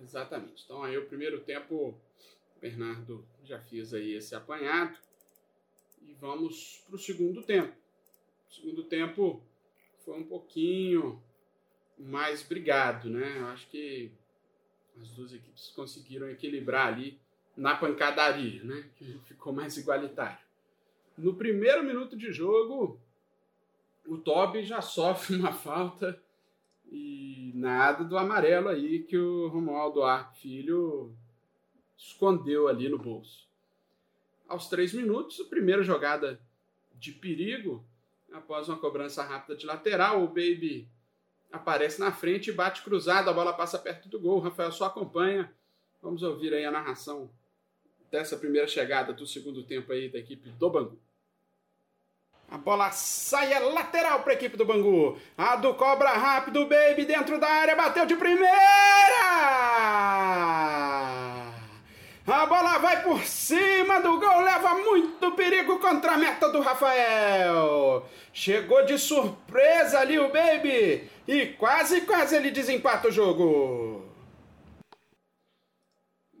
Exatamente. 0.00 0.64
Então 0.64 0.82
aí 0.82 0.96
o 0.98 1.06
primeiro 1.06 1.40
tempo, 1.40 1.94
Bernardo 2.60 3.26
já 3.44 3.60
fez 3.60 3.94
aí 3.94 4.14
esse 4.14 4.34
apanhado 4.34 4.98
e 6.02 6.12
vamos 6.14 6.82
para 6.86 6.96
o 6.96 6.98
segundo 6.98 7.42
tempo. 7.42 7.72
O 8.48 8.54
segundo 8.54 8.84
tempo 8.84 9.42
foi 10.04 10.18
um 10.18 10.24
pouquinho 10.24 11.22
mais 11.98 12.42
brigado, 12.42 13.08
né? 13.08 13.38
Eu 13.38 13.46
acho 13.46 13.68
que 13.68 14.12
as 15.00 15.10
duas 15.10 15.32
equipes 15.32 15.68
conseguiram 15.68 16.28
equilibrar 16.28 16.88
ali 16.88 17.20
na 17.56 17.76
pancadaria, 17.76 18.62
né? 18.64 18.90
Ficou 19.24 19.52
mais 19.52 19.76
igualitário. 19.76 20.51
No 21.16 21.34
primeiro 21.34 21.84
minuto 21.84 22.16
de 22.16 22.32
jogo, 22.32 23.00
o 24.06 24.16
Toby 24.16 24.64
já 24.64 24.80
sofre 24.80 25.36
uma 25.36 25.52
falta 25.52 26.20
e 26.90 27.52
nada 27.54 28.04
do 28.04 28.18
amarelo 28.18 28.68
aí 28.68 29.02
que 29.02 29.16
o 29.16 29.48
Romualdo 29.48 30.02
Arco 30.02 30.34
Filho 30.36 31.14
escondeu 31.96 32.68
ali 32.68 32.88
no 32.88 32.98
bolso. 32.98 33.48
Aos 34.48 34.68
três 34.68 34.92
minutos, 34.92 35.40
a 35.40 35.48
primeira 35.48 35.82
jogada 35.82 36.40
de 36.94 37.12
perigo, 37.12 37.84
após 38.32 38.68
uma 38.68 38.78
cobrança 38.78 39.22
rápida 39.22 39.56
de 39.56 39.66
lateral, 39.66 40.22
o 40.22 40.28
Baby 40.28 40.88
aparece 41.50 42.00
na 42.00 42.10
frente 42.10 42.50
e 42.50 42.52
bate 42.52 42.82
cruzado, 42.82 43.28
a 43.28 43.32
bola 43.32 43.52
passa 43.52 43.78
perto 43.78 44.08
do 44.08 44.18
gol. 44.18 44.38
O 44.38 44.40
Rafael 44.40 44.72
só 44.72 44.86
acompanha. 44.86 45.52
Vamos 46.02 46.22
ouvir 46.22 46.52
aí 46.54 46.64
a 46.64 46.70
narração 46.70 47.30
dessa 48.12 48.36
primeira 48.36 48.68
chegada 48.68 49.10
do 49.14 49.26
segundo 49.26 49.64
tempo 49.64 49.90
aí 49.90 50.10
da 50.10 50.18
equipe 50.18 50.50
do 50.50 50.68
Bangu. 50.68 51.00
A 52.46 52.58
bola 52.58 52.90
sai 52.90 53.54
é 53.54 53.58
lateral 53.58 54.22
para 54.22 54.32
a 54.32 54.34
equipe 54.34 54.58
do 54.58 54.66
Bangu. 54.66 55.18
A 55.38 55.56
do 55.56 55.72
cobra 55.72 56.10
rápido, 56.10 56.66
baby 56.66 57.06
dentro 57.06 57.40
da 57.40 57.48
área, 57.48 57.74
bateu 57.74 58.04
de 58.04 58.14
primeira! 58.14 58.52
A 62.26 62.46
bola 62.46 62.78
vai 62.78 63.02
por 63.02 63.24
cima 63.24 64.00
do 64.00 64.20
gol, 64.20 64.40
leva 64.42 64.74
muito 64.74 65.32
perigo 65.32 65.78
contra 65.78 66.12
a 66.12 66.18
meta 66.18 66.50
do 66.50 66.60
Rafael. 66.60 68.06
Chegou 68.30 68.84
de 68.84 68.98
surpresa 68.98 70.00
ali 70.00 70.18
o 70.18 70.30
Baby 70.30 71.10
e 71.26 71.46
quase, 71.58 72.02
quase 72.02 72.36
ele 72.36 72.50
desempata 72.50 73.08
o 73.08 73.10
jogo. 73.10 74.11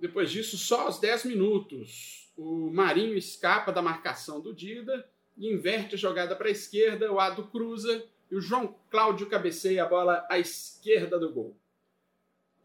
Depois 0.02 0.32
disso, 0.32 0.58
só 0.58 0.80
aos 0.80 0.98
10 0.98 1.26
minutos, 1.26 2.28
o 2.36 2.68
Marinho 2.72 3.16
escapa 3.16 3.70
da 3.70 3.80
marcação 3.80 4.40
do 4.40 4.52
Dida 4.52 5.08
e 5.36 5.48
inverte 5.48 5.94
a 5.94 5.98
jogada 5.98 6.34
para 6.34 6.48
a 6.48 6.50
esquerda, 6.50 7.12
o 7.12 7.20
Ado 7.20 7.46
cruza 7.46 8.04
e 8.28 8.34
o 8.34 8.40
João 8.40 8.74
Cláudio 8.90 9.28
cabeceia 9.28 9.84
a 9.84 9.88
bola 9.88 10.26
à 10.28 10.40
esquerda 10.40 11.20
do 11.20 11.32
gol. 11.32 11.56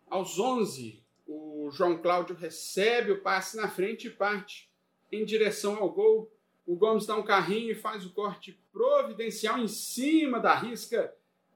Aos 0.10 0.40
11, 0.40 1.00
o 1.28 1.70
João 1.72 2.02
Cláudio 2.02 2.36
recebe 2.36 3.12
o 3.12 3.22
passe 3.22 3.56
na 3.56 3.70
frente 3.70 4.08
e 4.08 4.10
parte 4.10 4.68
em 5.12 5.24
direção 5.24 5.76
ao 5.76 5.92
gol. 5.92 6.36
O 6.66 6.76
Gomes 6.76 7.06
dá 7.06 7.16
um 7.16 7.24
carrinho 7.24 7.70
e 7.70 7.76
faz 7.76 8.04
o 8.04 8.14
corte 8.14 8.60
providencial 8.74 9.60
em 9.60 9.68
cima 9.68 10.40
da 10.40 10.56
risca. 10.56 11.14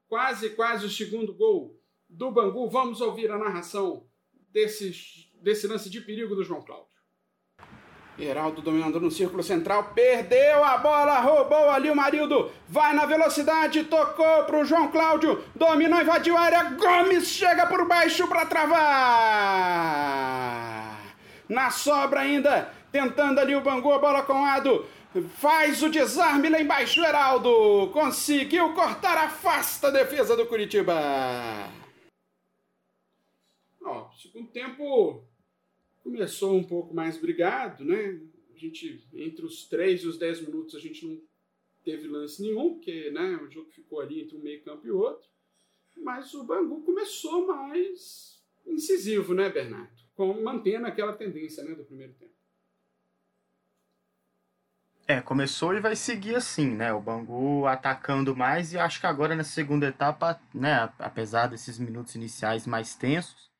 Quase, 0.08 0.50
quase 0.50 0.86
o 0.86 0.90
segundo 0.90 1.34
gol 1.34 1.76
do 2.08 2.30
Bangu. 2.30 2.70
Vamos 2.70 3.00
ouvir 3.00 3.32
a 3.32 3.36
narração 3.36 4.06
desse, 4.52 5.31
desse 5.42 5.66
lance 5.66 5.90
de 5.90 6.00
perigo 6.00 6.34
do 6.34 6.44
João 6.44 6.62
Cláudio. 6.62 6.92
Heraldo 8.18 8.60
dominando 8.60 9.00
no 9.00 9.10
círculo 9.10 9.42
central, 9.42 9.92
perdeu 9.94 10.62
a 10.62 10.76
bola, 10.76 11.18
roubou 11.20 11.70
ali 11.70 11.90
o 11.90 11.96
Marildo, 11.96 12.52
vai 12.68 12.92
na 12.92 13.06
velocidade, 13.06 13.84
tocou 13.84 14.44
pro 14.44 14.64
João 14.64 14.90
Cláudio, 14.90 15.42
dominou, 15.54 16.00
invadiu 16.00 16.36
a 16.36 16.42
área, 16.42 16.62
Gomes 16.64 17.28
chega 17.28 17.66
por 17.66 17.88
baixo 17.88 18.28
para 18.28 18.44
travar. 18.46 18.82
Na 21.48 21.70
sobra 21.70 22.20
ainda, 22.20 22.72
tentando 22.92 23.40
ali 23.40 23.56
o 23.56 23.62
Bangu, 23.62 23.92
a 23.92 23.98
bola 23.98 24.22
com 24.22 24.34
o 24.34 24.44
Ado, 24.44 24.86
faz 25.38 25.82
o 25.82 25.88
desarme 25.88 26.50
lá 26.50 26.60
embaixo, 26.60 27.02
Heraldo, 27.02 27.90
conseguiu 27.92 28.74
cortar, 28.74 29.16
afasta 29.16 29.88
a 29.88 29.90
defesa 29.90 30.36
do 30.36 30.46
Curitiba. 30.46 30.94
Ó, 33.84 34.10
segundo 34.12 34.48
tempo 34.52 35.31
começou 36.02 36.56
um 36.56 36.64
pouco 36.64 36.94
mais 36.94 37.16
brigado, 37.16 37.84
né? 37.84 38.20
A 38.54 38.58
gente, 38.58 39.06
entre 39.14 39.44
os 39.44 39.66
3 39.66 40.02
e 40.02 40.06
os 40.06 40.18
10 40.18 40.42
minutos, 40.42 40.74
a 40.74 40.78
gente 40.78 41.06
não 41.06 41.20
teve 41.84 42.06
lance 42.08 42.42
nenhum, 42.42 42.74
porque 42.74 43.10
né, 43.10 43.36
o 43.42 43.50
jogo 43.50 43.70
ficou 43.70 44.00
ali 44.00 44.20
entre 44.20 44.36
um 44.36 44.42
meio 44.42 44.62
campo 44.62 44.86
e 44.86 44.90
outro. 44.90 45.28
Mas 45.96 46.32
o 46.34 46.44
Bangu 46.44 46.82
começou 46.82 47.46
mais 47.46 48.42
incisivo, 48.66 49.34
né, 49.34 49.48
Bernardo? 49.48 50.02
Com, 50.14 50.42
mantendo 50.42 50.86
aquela 50.86 51.12
tendência 51.12 51.64
né, 51.64 51.74
do 51.74 51.84
primeiro 51.84 52.12
tempo. 52.14 52.32
É, 55.06 55.20
começou 55.20 55.74
e 55.74 55.80
vai 55.80 55.96
seguir 55.96 56.36
assim, 56.36 56.68
né? 56.74 56.92
O 56.92 57.00
Bangu 57.00 57.66
atacando 57.66 58.36
mais 58.36 58.72
e 58.72 58.78
acho 58.78 59.00
que 59.00 59.06
agora 59.06 59.34
na 59.34 59.44
segunda 59.44 59.86
etapa, 59.86 60.40
né, 60.54 60.90
apesar 60.98 61.48
desses 61.48 61.78
minutos 61.78 62.14
iniciais 62.14 62.66
mais 62.66 62.94
tensos, 62.94 63.51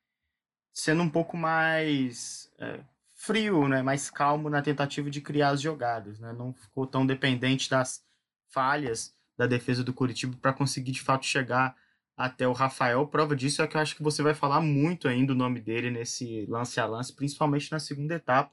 sendo 0.73 1.03
um 1.03 1.09
pouco 1.09 1.37
mais 1.37 2.51
é, 2.57 2.79
frio, 3.13 3.67
né, 3.67 3.81
mais 3.81 4.09
calmo 4.09 4.49
na 4.49 4.61
tentativa 4.61 5.09
de 5.09 5.21
criar 5.21 5.49
as 5.49 5.61
jogadas, 5.61 6.19
né, 6.19 6.33
não 6.33 6.53
ficou 6.53 6.87
tão 6.87 7.05
dependente 7.05 7.69
das 7.69 8.03
falhas 8.49 9.15
da 9.37 9.47
defesa 9.47 9.83
do 9.83 9.93
Curitiba 9.93 10.35
para 10.41 10.51
conseguir 10.51 10.91
de 10.91 11.01
fato 11.01 11.25
chegar 11.25 11.75
até 12.17 12.47
o 12.47 12.53
Rafael. 12.53 13.07
Prova 13.07 13.35
disso 13.35 13.61
é 13.61 13.67
que 13.67 13.77
eu 13.77 13.81
acho 13.81 13.95
que 13.95 14.03
você 14.03 14.21
vai 14.21 14.33
falar 14.33 14.61
muito 14.61 15.07
ainda 15.07 15.33
o 15.33 15.35
nome 15.35 15.61
dele 15.61 15.89
nesse 15.89 16.45
lance 16.47 16.79
a 16.79 16.85
lance, 16.85 17.13
principalmente 17.13 17.71
na 17.71 17.79
segunda 17.79 18.15
etapa, 18.15 18.51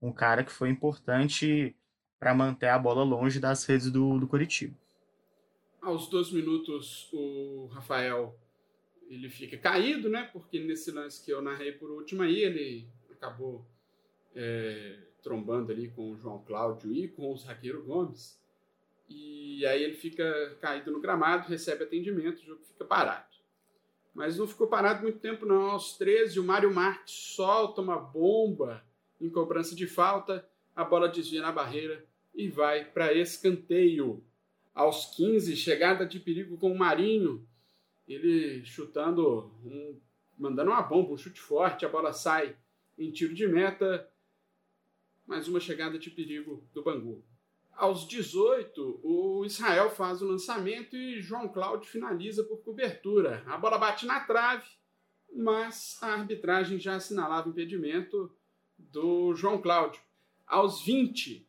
um 0.00 0.12
cara 0.12 0.42
que 0.42 0.52
foi 0.52 0.70
importante 0.70 1.76
para 2.18 2.34
manter 2.34 2.68
a 2.68 2.78
bola 2.78 3.04
longe 3.04 3.38
das 3.38 3.64
redes 3.64 3.90
do, 3.90 4.18
do 4.18 4.26
Curitiba. 4.26 4.74
Aos 5.80 6.08
dois 6.08 6.32
minutos, 6.32 7.08
o 7.12 7.68
Rafael 7.72 8.36
ele 9.08 9.28
fica 9.28 9.56
caído, 9.56 10.08
né? 10.08 10.28
Porque 10.32 10.60
nesse 10.60 10.90
lance 10.90 11.24
que 11.24 11.30
eu 11.30 11.40
narrei 11.40 11.72
por 11.72 11.90
último 11.90 12.22
aí, 12.22 12.42
ele 12.42 12.88
acabou 13.10 13.66
é, 14.34 14.98
trombando 15.22 15.72
ali 15.72 15.88
com 15.88 16.12
o 16.12 16.16
João 16.16 16.42
Cláudio 16.44 16.92
e 16.92 17.08
com 17.08 17.32
o 17.32 17.36
Zagueiro 17.36 17.82
Gomes. 17.82 18.40
E 19.08 19.64
aí 19.66 19.82
ele 19.82 19.94
fica 19.94 20.56
caído 20.60 20.90
no 20.90 21.00
gramado, 21.00 21.48
recebe 21.48 21.84
atendimento, 21.84 22.40
o 22.40 22.44
jogo 22.44 22.62
fica 22.64 22.84
parado. 22.84 23.36
Mas 24.12 24.38
não 24.38 24.48
ficou 24.48 24.66
parado 24.66 25.02
muito 25.02 25.18
tempo, 25.18 25.46
não. 25.46 25.70
Aos 25.70 25.96
13, 25.96 26.40
o 26.40 26.44
Mário 26.44 26.72
Marques 26.72 27.14
solta 27.14 27.80
uma 27.80 27.98
bomba 27.98 28.84
em 29.20 29.30
cobrança 29.30 29.74
de 29.74 29.86
falta, 29.86 30.46
a 30.74 30.84
bola 30.84 31.08
desvia 31.08 31.42
na 31.42 31.52
barreira 31.52 32.04
e 32.34 32.48
vai 32.48 32.84
para 32.84 33.12
escanteio. 33.14 34.22
Aos 34.74 35.06
15, 35.14 35.56
chegada 35.56 36.04
de 36.04 36.20
perigo 36.20 36.58
com 36.58 36.70
o 36.70 36.78
Marinho, 36.78 37.45
ele 38.06 38.64
chutando, 38.64 39.52
um, 39.64 40.00
mandando 40.38 40.70
uma 40.70 40.82
bomba, 40.82 41.12
um 41.12 41.16
chute 41.16 41.40
forte, 41.40 41.84
a 41.84 41.88
bola 41.88 42.12
sai 42.12 42.56
em 42.98 43.10
tiro 43.10 43.34
de 43.34 43.46
meta. 43.46 44.08
Mais 45.26 45.48
uma 45.48 45.58
chegada 45.58 45.98
de 45.98 46.10
perigo 46.10 46.64
do 46.72 46.82
Bangu. 46.82 47.24
Aos 47.72 48.06
18, 48.08 49.00
o 49.02 49.44
Israel 49.44 49.90
faz 49.90 50.22
o 50.22 50.26
lançamento 50.26 50.96
e 50.96 51.20
João 51.20 51.48
Cláudio 51.48 51.90
finaliza 51.90 52.42
por 52.44 52.62
cobertura. 52.62 53.42
A 53.46 53.58
bola 53.58 53.76
bate 53.76 54.06
na 54.06 54.20
trave, 54.20 54.66
mas 55.34 55.98
a 56.00 56.14
arbitragem 56.14 56.78
já 56.78 56.94
assinalava 56.94 57.48
o 57.48 57.50
impedimento 57.50 58.32
do 58.78 59.34
João 59.34 59.60
Cláudio. 59.60 60.00
Aos 60.46 60.82
20, 60.82 61.46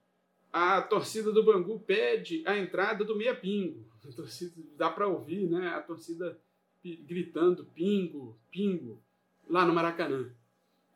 a 0.51 0.81
torcida 0.81 1.31
do 1.31 1.43
Bangu 1.43 1.79
pede 1.79 2.43
a 2.45 2.57
entrada 2.57 3.05
do 3.05 3.15
Meia 3.15 3.35
Pingo. 3.35 3.85
Torcida, 4.15 4.55
dá 4.77 4.89
para 4.89 5.07
ouvir, 5.07 5.49
né? 5.49 5.67
A 5.69 5.81
torcida 5.81 6.39
gritando 6.83 7.65
pingo, 7.65 8.37
pingo, 8.51 9.01
lá 9.49 9.65
no 9.65 9.73
Maracanã. 9.73 10.31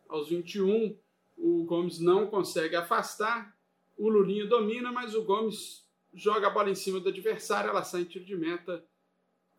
Aos 0.08 0.30
21, 0.30 0.98
o 1.38 1.64
Gomes 1.66 2.00
não 2.00 2.28
consegue 2.28 2.76
afastar. 2.76 3.58
O 3.98 4.10
Lulinha 4.10 4.46
domina, 4.46 4.92
mas 4.92 5.16
o 5.16 5.24
Gomes 5.24 5.88
joga 6.14 6.48
a 6.48 6.50
bola 6.50 6.70
em 6.70 6.76
cima 6.76 7.00
do 7.00 7.10
adversário. 7.10 7.70
Ela 7.70 7.84
sai 7.84 8.02
em 8.02 8.06
tiro 8.06 8.26
de 8.26 8.36
meta 8.36 8.86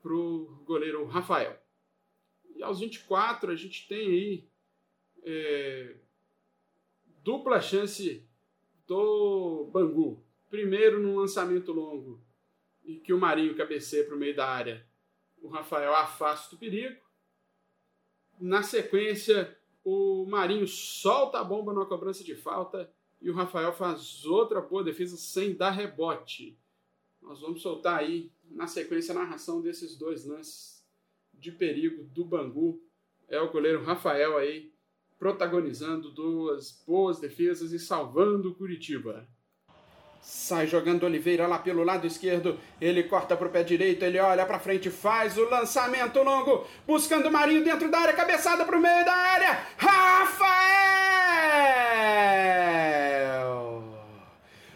para 0.03 0.13
o 0.13 0.63
goleiro 0.65 1.05
Rafael. 1.07 1.59
E 2.57 2.63
aos 2.63 2.81
24, 2.81 3.51
a 3.51 3.57
gente 3.57 3.89
tem 3.89 4.09
aí 4.09 4.49
é, 5.23 5.97
dupla 7.23 7.61
chance 7.61 8.27
do 8.87 9.71
Bangu. 9.73 10.23
Primeiro 10.51 11.01
no 11.01 11.17
lançamento 11.17 11.73
longo 11.73 12.21
e 12.85 12.97
que 12.97 13.13
o 13.13 13.19
Marinho 13.19 13.57
cabeceia 13.57 14.05
para 14.05 14.15
o 14.15 14.19
meio 14.19 14.37
da 14.37 14.47
área. 14.47 14.87
O 15.43 15.49
Rafael 15.49 15.95
afasta 15.95 16.55
o 16.55 16.59
perigo. 16.59 17.03
Na 18.41 18.63
sequência, 18.63 19.59
o 19.85 20.25
Marinho 20.27 20.67
solta 20.67 21.41
a 21.41 21.45
bomba 21.45 21.73
numa 21.73 21.87
cobrança 21.87 22.23
de 22.23 22.35
falta 22.35 22.91
e 23.21 23.29
o 23.29 23.35
Rafael 23.35 23.73
faz 23.73 24.25
outra 24.25 24.61
boa 24.61 24.85
defesa 24.85 25.17
sem 25.17 25.55
dar 25.55 25.71
rebote. 25.71 26.59
Nós 27.21 27.41
vamos 27.41 27.61
soltar 27.61 27.99
aí, 27.99 28.33
na 28.51 28.67
sequência, 28.67 29.13
a 29.13 29.19
narração 29.19 29.61
desses 29.61 29.97
dois 29.97 30.25
lances 30.25 30.85
de 31.35 31.53
perigo 31.53 32.05
do 32.05 32.25
Bangu. 32.25 32.81
É 33.29 33.41
o 33.41 33.51
goleiro 33.51 33.83
Rafael 33.83 34.37
aí 34.37 34.73
protagonizando 35.19 36.11
duas 36.11 36.83
boas 36.87 37.21
defesas 37.21 37.73
e 37.73 37.79
salvando 37.79 38.51
o 38.51 38.55
Curitiba. 38.55 39.29
Sai 40.25 40.69
jogando 40.69 41.03
Oliveira 41.03 41.49
lá 41.49 41.59
pelo 41.59 41.83
lado 41.83 42.07
esquerdo. 42.07 42.57
Ele 42.81 43.03
corta 43.03 43.37
para 43.37 43.49
o 43.49 43.51
pé 43.51 43.65
direito. 43.65 44.05
Ele 44.05 44.21
olha 44.21 44.47
para 44.47 44.61
frente, 44.61 44.89
faz 44.89 45.37
o 45.37 45.51
lançamento 45.51 46.23
longo. 46.23 46.65
Buscando 46.87 47.29
Marinho 47.29 47.65
dentro 47.65 47.91
da 47.91 47.99
área. 47.99 48.15
Cabeçada 48.15 48.65
para 48.65 48.79
o 48.79 48.81
meio 48.81 49.05
da 49.05 49.13
área. 49.13 49.59
Rafael! 49.77 50.63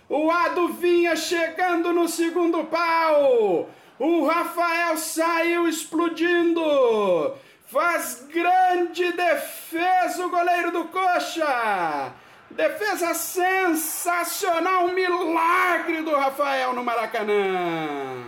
O 0.08 0.30
Ado 0.32 0.66
vinha 0.74 1.14
chegando 1.14 1.92
no 1.92 2.08
segundo 2.08 2.64
pau. 2.64 3.70
O 4.00 4.26
Rafael 4.26 4.96
saiu 4.96 5.68
explodindo. 5.68 7.34
Faz 7.66 8.26
grande 8.32 9.12
defesa 9.12 10.26
o 10.26 10.30
goleiro 10.30 10.72
do 10.72 10.86
Coxa. 10.86 12.12
Defesa 12.50 13.12
sensacional, 13.12 14.86
um 14.86 14.92
milagre 14.92 16.02
do 16.02 16.14
Rafael 16.14 16.72
no 16.72 16.84
Maracanã. 16.84 18.24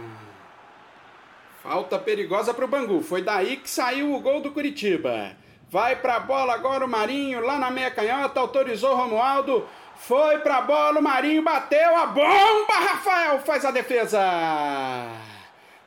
Falta 1.62 1.98
perigosa 1.98 2.52
para 2.52 2.64
o 2.64 2.68
Bangu. 2.68 3.02
Foi 3.02 3.22
daí 3.22 3.56
que 3.56 3.70
saiu 3.70 4.14
o 4.14 4.20
gol 4.20 4.40
do 4.40 4.50
Curitiba. 4.50 5.36
Vai 5.70 5.96
para 5.96 6.16
a 6.16 6.20
bola 6.20 6.54
agora 6.54 6.84
o 6.84 6.88
Marinho, 6.88 7.44
lá 7.44 7.58
na 7.58 7.70
meia 7.70 7.90
canhota, 7.90 8.40
autorizou 8.40 8.92
o 8.92 8.96
Romualdo. 8.96 9.68
Foi 9.96 10.38
para 10.38 10.58
a 10.58 10.62
bola, 10.62 10.98
o 11.00 11.02
Marinho 11.02 11.42
bateu 11.42 11.96
a 11.96 12.06
bomba. 12.06 12.72
Rafael 12.72 13.40
faz 13.40 13.64
a 13.64 13.70
defesa. 13.70 14.18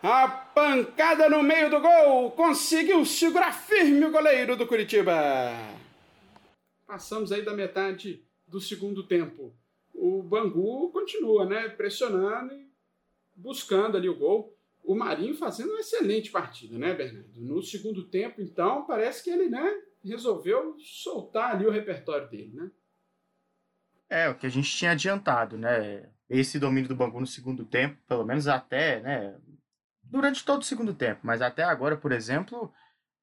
A 0.03 0.27
pancada 0.27 1.29
no 1.29 1.41
meio 1.41 1.69
do 1.69 1.79
gol. 1.79 2.31
Conseguiu 2.31 3.05
segurar 3.05 3.53
firme 3.53 4.05
o 4.05 4.11
goleiro 4.11 4.55
do 4.55 4.67
Curitiba. 4.67 5.51
Passamos 6.91 7.31
aí 7.31 7.41
da 7.41 7.53
metade 7.53 8.21
do 8.45 8.59
segundo 8.59 9.07
tempo. 9.07 9.55
O 9.93 10.21
Bangu 10.21 10.91
continua, 10.91 11.45
né, 11.45 11.69
pressionando 11.69 12.53
e 12.53 12.69
buscando 13.33 13.95
ali 13.95 14.09
o 14.09 14.17
gol. 14.17 14.53
O 14.83 14.93
Marinho 14.93 15.33
fazendo 15.33 15.69
uma 15.69 15.79
excelente 15.79 16.29
partida, 16.29 16.77
né, 16.77 16.93
Bernardo? 16.93 17.29
No 17.39 17.63
segundo 17.63 18.09
tempo, 18.09 18.41
então, 18.41 18.85
parece 18.85 19.23
que 19.23 19.29
ele, 19.29 19.47
né, 19.47 19.73
resolveu 20.03 20.75
soltar 20.79 21.55
ali 21.55 21.65
o 21.65 21.71
repertório 21.71 22.29
dele, 22.29 22.51
né? 22.53 22.69
É, 24.09 24.27
o 24.27 24.35
que 24.35 24.45
a 24.45 24.49
gente 24.49 24.69
tinha 24.69 24.91
adiantado, 24.91 25.57
né? 25.57 26.09
Esse 26.29 26.59
domínio 26.59 26.89
do 26.89 26.95
Bangu 26.95 27.21
no 27.21 27.25
segundo 27.25 27.63
tempo, 27.63 28.01
pelo 28.05 28.25
menos 28.25 28.49
até, 28.49 28.99
né, 28.99 29.39
durante 30.03 30.43
todo 30.43 30.61
o 30.61 30.65
segundo 30.65 30.93
tempo, 30.93 31.21
mas 31.23 31.41
até 31.41 31.63
agora, 31.63 31.95
por 31.95 32.11
exemplo, 32.11 32.69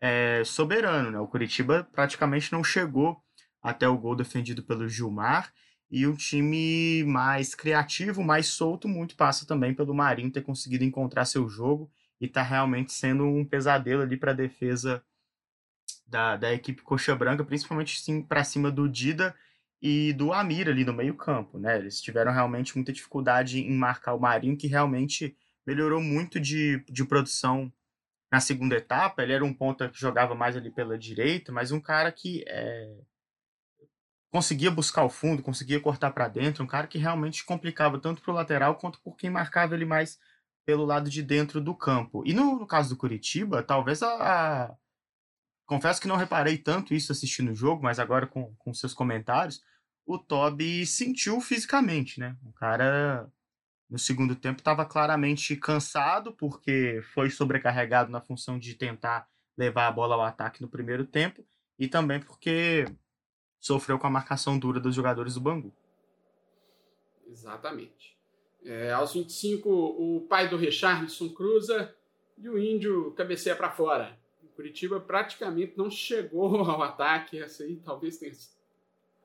é 0.01 0.43
soberano, 0.43 1.11
né? 1.11 1.21
O 1.21 1.29
Curitiba 1.29 1.87
praticamente 1.93 2.51
não 2.51 2.64
chegou 2.64 3.23
até 3.69 3.89
o 3.89 3.99
gol 3.99 4.16
defendido 4.16 4.62
pelo 4.62 4.89
Gilmar. 4.89 5.53
E 5.91 6.07
um 6.07 6.14
time 6.14 7.03
mais 7.05 7.55
criativo, 7.55 8.23
mais 8.23 8.47
solto, 8.49 8.87
muito 8.87 9.16
passa 9.16 9.47
também 9.47 9.75
pelo 9.75 9.95
Marinho 9.95 10.31
ter 10.31 10.43
conseguido 10.43 10.85
encontrar 10.85 11.25
seu 11.25 11.49
jogo 11.49 11.91
e 12.21 12.29
tá 12.29 12.43
realmente 12.43 12.93
sendo 12.93 13.25
um 13.25 13.45
pesadelo 13.45 14.03
ali 14.03 14.16
para 14.16 14.33
a 14.33 14.35
defesa 14.35 15.03
da, 16.07 16.37
da 16.37 16.53
equipe 16.53 16.83
Coxa 16.83 17.14
Branca, 17.14 17.45
principalmente 17.45 18.01
sim 18.01 18.23
para 18.23 18.45
cima 18.45 18.71
do 18.71 18.89
Dida 18.89 19.35
e 19.81 20.12
do 20.12 20.33
Amir 20.33 20.69
ali 20.69 20.85
no 20.85 20.93
meio-campo, 20.93 21.59
né? 21.59 21.79
Eles 21.79 22.01
tiveram 22.01 22.33
realmente 22.33 22.77
muita 22.77 22.93
dificuldade 22.93 23.61
em 23.61 23.77
marcar 23.77 24.14
o 24.14 24.21
Marinho, 24.21 24.57
que 24.57 24.66
realmente 24.66 25.37
melhorou 25.66 26.03
muito 26.03 26.41
de, 26.41 26.83
de 26.89 27.05
produção 27.05 27.73
na 28.31 28.41
segunda 28.41 28.77
etapa. 28.77 29.23
Ele 29.23 29.33
era 29.33 29.45
um 29.45 29.55
ponta 29.55 29.89
que 29.89 30.01
jogava 30.01 30.35
mais 30.35 30.57
ali 30.57 30.71
pela 30.71 30.99
direita, 30.99 31.53
mas 31.53 31.71
um 31.71 31.81
cara 31.81 32.11
que 32.11 32.45
é, 32.49 32.97
conseguia 34.31 34.70
buscar 34.70 35.05
o 35.05 35.11
fundo, 35.11 35.43
conseguia 35.43 35.81
cortar 35.81 36.11
para 36.11 36.29
dentro, 36.29 36.62
um 36.62 36.66
cara 36.66 36.87
que 36.87 36.99
realmente 36.99 37.45
complicava 37.45 37.99
tanto 37.99 38.22
para 38.22 38.33
o 38.33 38.35
lateral 38.35 38.76
quanto 38.76 39.01
por 39.01 39.16
quem 39.16 39.31
marcava 39.31 39.74
ele 39.74 39.85
mais 39.85 40.18
pelo 40.66 40.85
lado 40.85 41.09
de 41.09 41.22
dentro 41.22 41.61
do 41.61 41.74
campo. 41.74 42.22
E 42.26 42.35
no, 42.35 42.59
no 42.59 42.66
caso 42.66 42.91
do 42.91 42.97
Curitiba, 42.97 43.62
talvez 43.62 44.03
a, 44.03 44.66
a, 44.66 44.76
Confesso 45.68 46.01
que 46.01 46.09
não 46.09 46.16
reparei 46.16 46.57
tanto 46.57 46.95
isso 46.95 47.12
assistindo 47.12 47.53
o 47.53 47.55
jogo, 47.55 47.83
mas 47.83 47.99
agora 47.99 48.26
com, 48.26 48.55
com 48.57 48.72
seus 48.72 48.95
comentários, 48.95 49.62
o 50.07 50.18
Toby 50.18 50.87
sentiu 50.87 51.39
fisicamente, 51.43 52.18
né? 52.18 52.35
O 52.43 52.51
cara 52.55 53.31
no 53.91 53.99
segundo 53.99 54.35
tempo 54.35 54.61
estava 54.61 54.87
claramente 54.87 55.55
cansado 55.57 56.33
porque 56.33 57.03
foi 57.12 57.29
sobrecarregado 57.29 58.11
na 58.11 58.22
função 58.22 58.59
de 58.59 58.74
tentar 58.74 59.29
levar 59.59 59.89
a 59.89 59.93
bola 59.93 60.14
ao 60.14 60.22
ataque 60.22 60.62
no 60.62 60.68
primeiro 60.68 61.05
tempo 61.05 61.47
e 61.79 61.87
também 61.87 62.18
porque 62.18 62.87
sofreu 63.61 63.98
com 63.98 64.06
a 64.06 64.11
marcação 64.11 64.59
dura 64.59 64.80
dos 64.80 64.94
jogadores 64.94 65.34
do 65.34 65.40
Bangu. 65.40 65.72
Exatamente. 67.26 68.16
É, 68.64 68.92
aos 68.92 69.12
25, 69.12 69.68
o 69.70 70.26
pai 70.28 70.48
do 70.48 70.56
Richarlison 70.56 71.28
cruza 71.28 71.94
e 72.36 72.48
o 72.48 72.59
Índio 72.59 73.12
cabeceia 73.12 73.54
para 73.54 73.70
fora. 73.70 74.18
O 74.42 74.48
Curitiba 74.48 75.00
praticamente 75.00 75.76
não 75.76 75.90
chegou 75.90 76.56
ao 76.68 76.82
ataque. 76.82 77.38
Essa 77.38 77.64
aí 77.64 77.76
talvez 77.76 78.18
tenha, 78.18 78.32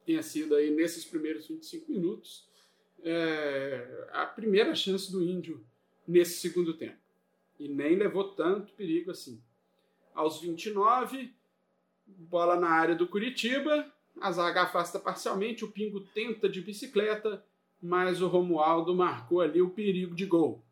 tenha 0.06 0.24
sido 0.24 0.56
aí 0.56 0.70
nesses 0.70 1.06
primeiros 1.06 1.48
25 1.48 1.92
minutos 1.92 2.48
é, 3.04 4.08
a 4.14 4.26
primeira 4.26 4.74
chance 4.74 5.12
do 5.12 5.22
Índio 5.22 5.64
nesse 6.08 6.40
segundo 6.40 6.74
tempo. 6.74 6.98
E 7.60 7.68
nem 7.68 7.96
levou 7.96 8.30
tanto 8.34 8.74
perigo 8.74 9.12
assim. 9.12 9.42
Aos 10.14 10.42
29, 10.42 11.34
bola 12.06 12.56
na 12.56 12.70
área 12.70 12.96
do 12.96 13.08
Curitiba, 13.08 13.92
a 14.22 14.32
zaga 14.32 14.64
afasta 14.64 15.00
parcialmente, 15.00 15.66
o 15.66 15.72
Pingo 15.72 16.00
tenta 16.00 16.48
de 16.48 16.62
bicicleta, 16.62 17.44
mas 17.82 18.22
o 18.22 18.28
Romualdo 18.28 18.96
marcou 18.96 19.42
ali 19.42 19.62
o 19.62 19.70
perigo 19.70 20.16
de 20.16 20.26
gol. 20.26 20.64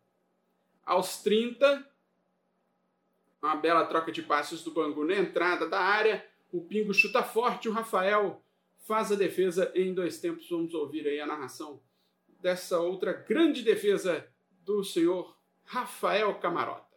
Aos 0.85 1.21
30, 1.21 1.85
uma 3.41 3.55
bela 3.55 3.85
troca 3.85 4.11
de 4.11 4.21
passes 4.21 4.63
do 4.63 4.71
Bangu 4.71 5.03
na 5.03 5.15
entrada 5.15 5.67
da 5.67 5.79
área, 5.79 6.25
o 6.51 6.61
Pingo 6.61 6.93
chuta 6.93 7.23
forte, 7.23 7.67
o 7.67 7.71
Rafael 7.71 8.41
faz 8.85 9.11
a 9.11 9.15
defesa 9.15 9.71
em 9.75 9.93
dois 9.93 10.19
tempos. 10.19 10.49
Vamos 10.49 10.73
ouvir 10.73 11.07
aí 11.07 11.19
a 11.19 11.25
narração 11.25 11.81
dessa 12.41 12.79
outra 12.79 13.13
grande 13.13 13.63
defesa 13.63 14.27
do 14.65 14.83
senhor 14.83 15.37
Rafael 15.63 16.35
Camarota. 16.35 16.90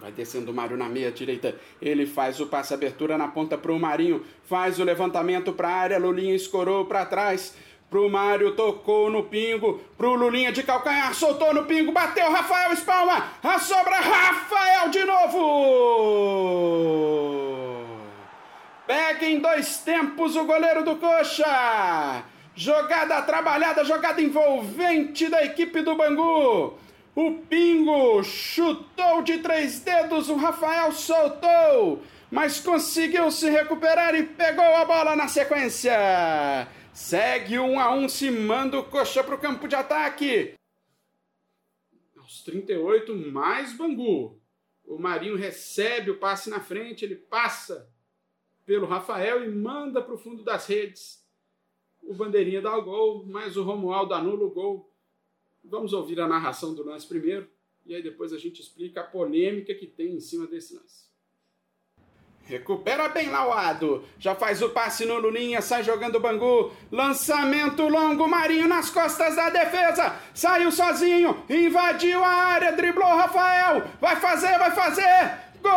Vai 0.00 0.12
descendo 0.12 0.50
o 0.50 0.54
Mário 0.54 0.76
na 0.76 0.88
meia 0.88 1.10
direita. 1.10 1.54
Ele 1.80 2.06
faz 2.06 2.38
o 2.40 2.46
passe 2.46 2.74
abertura 2.74 3.16
na 3.16 3.28
ponta 3.28 3.56
para 3.56 3.72
o 3.72 3.78
Marinho. 3.78 4.24
Faz 4.44 4.78
o 4.78 4.84
levantamento 4.84 5.52
para 5.52 5.68
a 5.68 5.74
área. 5.74 5.98
Lulinha 5.98 6.34
escorou 6.34 6.84
para 6.84 7.06
trás. 7.06 7.54
Pro 7.88 8.10
Mário, 8.10 8.56
tocou 8.56 9.08
no 9.08 9.22
pingo. 9.24 9.80
Pro 9.96 10.14
Lulinha 10.14 10.52
de 10.52 10.62
calcanhar, 10.62 11.14
soltou 11.14 11.54
no 11.54 11.64
pingo. 11.64 11.92
Bateu, 11.92 12.30
Rafael 12.30 12.72
espalma. 12.72 13.32
A 13.42 13.58
sobra, 13.58 13.96
Rafael 14.00 14.90
de 14.90 15.04
novo. 15.04 15.46
Pega 18.86 19.26
em 19.26 19.38
dois 19.40 19.78
tempos 19.78 20.36
o 20.36 20.44
goleiro 20.44 20.84
do 20.84 20.96
Coxa. 20.96 22.24
Jogada 22.54 23.22
trabalhada, 23.22 23.84
jogada 23.84 24.20
envolvente 24.20 25.28
da 25.28 25.44
equipe 25.44 25.82
do 25.82 25.94
Bangu. 25.94 26.74
O 27.16 27.32
Pingo 27.48 28.22
chutou 28.22 29.22
de 29.22 29.38
três 29.38 29.80
dedos, 29.80 30.28
o 30.28 30.36
Rafael 30.36 30.92
soltou, 30.92 32.02
mas 32.30 32.60
conseguiu 32.60 33.30
se 33.30 33.48
recuperar 33.48 34.14
e 34.14 34.22
pegou 34.22 34.62
a 34.62 34.84
bola 34.84 35.16
na 35.16 35.26
sequência. 35.26 35.96
Segue 36.92 37.58
um 37.58 37.80
a 37.80 37.90
um, 37.90 38.06
se 38.06 38.30
manda 38.30 38.78
o 38.78 38.84
coxa 38.84 39.24
para 39.24 39.34
o 39.34 39.40
campo 39.40 39.66
de 39.66 39.74
ataque. 39.74 40.58
Aos 42.18 42.42
38, 42.42 43.16
mais 43.32 43.72
Bangu. 43.72 44.38
O 44.84 44.98
Marinho 44.98 45.36
recebe 45.36 46.10
o 46.10 46.18
passe 46.18 46.50
na 46.50 46.60
frente, 46.60 47.02
ele 47.02 47.16
passa 47.16 47.90
pelo 48.66 48.84
Rafael 48.84 49.42
e 49.42 49.48
manda 49.48 50.02
para 50.02 50.12
o 50.12 50.18
fundo 50.18 50.44
das 50.44 50.66
redes. 50.66 51.26
O 52.02 52.12
Bandeirinha 52.12 52.60
dá 52.60 52.76
o 52.76 52.84
gol, 52.84 53.24
mas 53.24 53.56
o 53.56 53.62
Romualdo 53.62 54.12
anula 54.12 54.44
o 54.44 54.50
gol. 54.50 54.94
Vamos 55.68 55.92
ouvir 55.92 56.20
a 56.20 56.28
narração 56.28 56.74
do 56.74 56.84
lance 56.84 57.06
primeiro 57.06 57.48
e 57.84 57.94
aí 57.94 58.02
depois 58.02 58.32
a 58.32 58.38
gente 58.38 58.60
explica 58.60 59.00
a 59.00 59.04
polêmica 59.04 59.74
que 59.74 59.86
tem 59.86 60.14
em 60.14 60.20
cima 60.20 60.46
desse 60.46 60.74
lance. 60.74 61.06
Recupera 62.46 63.08
bem 63.08 63.28
Lauado. 63.28 64.04
Já 64.20 64.34
faz 64.34 64.62
o 64.62 64.70
passe 64.70 65.04
no 65.04 65.18
Lulinha, 65.18 65.60
sai 65.60 65.82
jogando 65.82 66.14
o 66.16 66.20
Bangu. 66.20 66.70
Lançamento 66.92 67.88
longo, 67.88 68.28
Marinho 68.28 68.68
nas 68.68 68.88
costas 68.88 69.34
da 69.34 69.50
defesa. 69.50 70.16
Saiu 70.32 70.70
sozinho, 70.70 71.42
invadiu 71.50 72.22
a 72.22 72.28
área, 72.28 72.70
driblou 72.72 73.08
Rafael. 73.08 73.82
Vai 74.00 74.14
fazer, 74.20 74.56
vai 74.58 74.70
fazer. 74.70 75.46
Gol! 75.60 75.72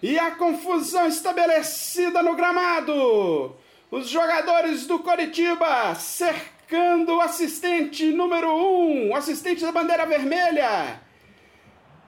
E 0.00 0.16
a 0.18 0.30
confusão 0.32 1.08
estabelecida 1.08 2.22
no 2.22 2.36
gramado. 2.36 3.56
Os 3.90 4.08
jogadores 4.08 4.86
do 4.86 5.00
Coritiba 5.00 5.92
cercando 5.96 7.16
o 7.16 7.20
assistente 7.20 8.12
número 8.12 8.48
1, 8.48 9.08
um, 9.10 9.16
assistente 9.16 9.62
da 9.62 9.72
bandeira 9.72 10.06
vermelha. 10.06 11.00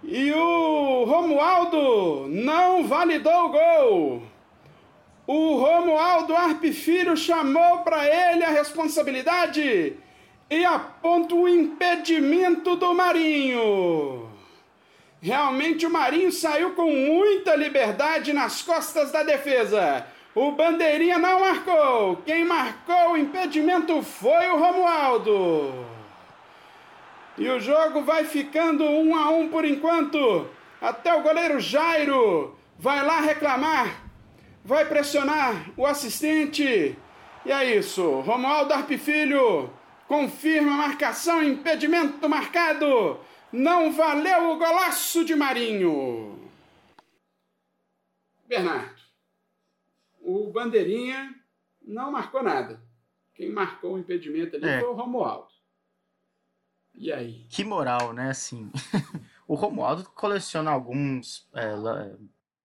E 0.04 0.30
o 0.32 1.04
Romualdo 1.04 2.28
não 2.28 2.84
validou 2.84 3.46
o 3.46 3.48
gol. 3.48 4.22
O 5.26 5.56
Romualdo 5.56 6.36
Arpe 6.36 6.72
Filho 6.72 7.16
chamou 7.16 7.78
para 7.78 8.06
ele 8.06 8.44
a 8.44 8.50
responsabilidade 8.50 9.96
e 10.48 10.64
aponta 10.64 11.34
o 11.34 11.48
impedimento 11.48 12.76
do 12.76 12.94
Marinho. 12.94 14.27
Realmente 15.20 15.84
o 15.84 15.90
Marinho 15.90 16.30
saiu 16.30 16.70
com 16.74 16.90
muita 16.90 17.56
liberdade 17.56 18.32
nas 18.32 18.62
costas 18.62 19.10
da 19.10 19.22
defesa. 19.22 20.06
O 20.34 20.52
Bandeirinha 20.52 21.18
não 21.18 21.40
marcou. 21.40 22.16
Quem 22.24 22.44
marcou 22.44 23.12
o 23.12 23.16
impedimento 23.16 24.00
foi 24.02 24.48
o 24.48 24.58
Romualdo. 24.58 25.86
E 27.36 27.48
o 27.48 27.58
jogo 27.58 28.02
vai 28.02 28.24
ficando 28.24 28.84
um 28.84 29.16
a 29.16 29.30
um 29.30 29.48
por 29.48 29.64
enquanto. 29.64 30.48
Até 30.80 31.12
o 31.12 31.22
goleiro 31.22 31.58
Jairo 31.58 32.56
vai 32.78 33.04
lá 33.04 33.20
reclamar, 33.20 34.04
vai 34.64 34.84
pressionar 34.84 35.70
o 35.76 35.84
assistente. 35.84 36.96
E 37.44 37.50
é 37.50 37.76
isso. 37.76 38.20
Romualdo 38.20 38.72
Arpe 38.72 38.96
Filho 38.96 39.70
confirma 40.06 40.72
a 40.72 40.88
marcação, 40.88 41.42
impedimento 41.42 42.28
marcado. 42.28 43.18
Não 43.52 43.92
valeu 43.92 44.52
o 44.52 44.58
golaço 44.58 45.24
de 45.24 45.34
Marinho. 45.34 46.48
Bernardo, 48.46 49.00
o 50.20 50.50
Bandeirinha 50.50 51.34
não 51.82 52.12
marcou 52.12 52.42
nada. 52.42 52.80
Quem 53.34 53.50
marcou 53.50 53.94
o 53.94 53.98
impedimento 53.98 54.56
ali 54.56 54.68
é. 54.68 54.80
foi 54.80 54.88
o 54.88 54.94
Romualdo. 54.94 55.48
E 56.94 57.12
aí? 57.12 57.46
Que 57.48 57.64
moral, 57.64 58.12
né? 58.12 58.30
Assim, 58.30 58.70
o 59.46 59.54
Romualdo 59.54 60.04
coleciona 60.10 60.70
alguns 60.70 61.48
é, 61.54 62.16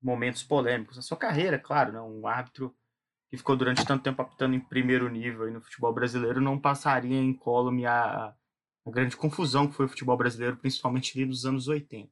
momentos 0.02 0.44
polêmicos 0.44 0.98
na 0.98 1.04
sua 1.04 1.16
carreira, 1.16 1.60
claro, 1.60 1.94
né? 1.94 2.02
Um 2.02 2.28
árbitro 2.28 2.76
que 3.30 3.38
ficou 3.38 3.56
durante 3.56 3.86
tanto 3.86 4.04
tempo 4.04 4.22
apitando 4.22 4.56
em 4.56 4.60
primeiro 4.60 5.08
nível 5.10 5.50
no 5.52 5.62
futebol 5.62 5.94
brasileiro 5.94 6.42
não 6.42 6.60
passaria 6.60 7.18
em 7.18 7.30
incólume 7.30 7.86
a 7.86 8.34
a 8.86 8.92
grande 8.92 9.16
confusão 9.16 9.68
que 9.68 9.76
foi 9.76 9.86
o 9.86 9.90
futebol 9.90 10.18
brasileiro, 10.18 10.58
principalmente 10.58 11.18
ali 11.18 11.26
nos 11.26 11.46
anos 11.46 11.68
80. 11.68 12.10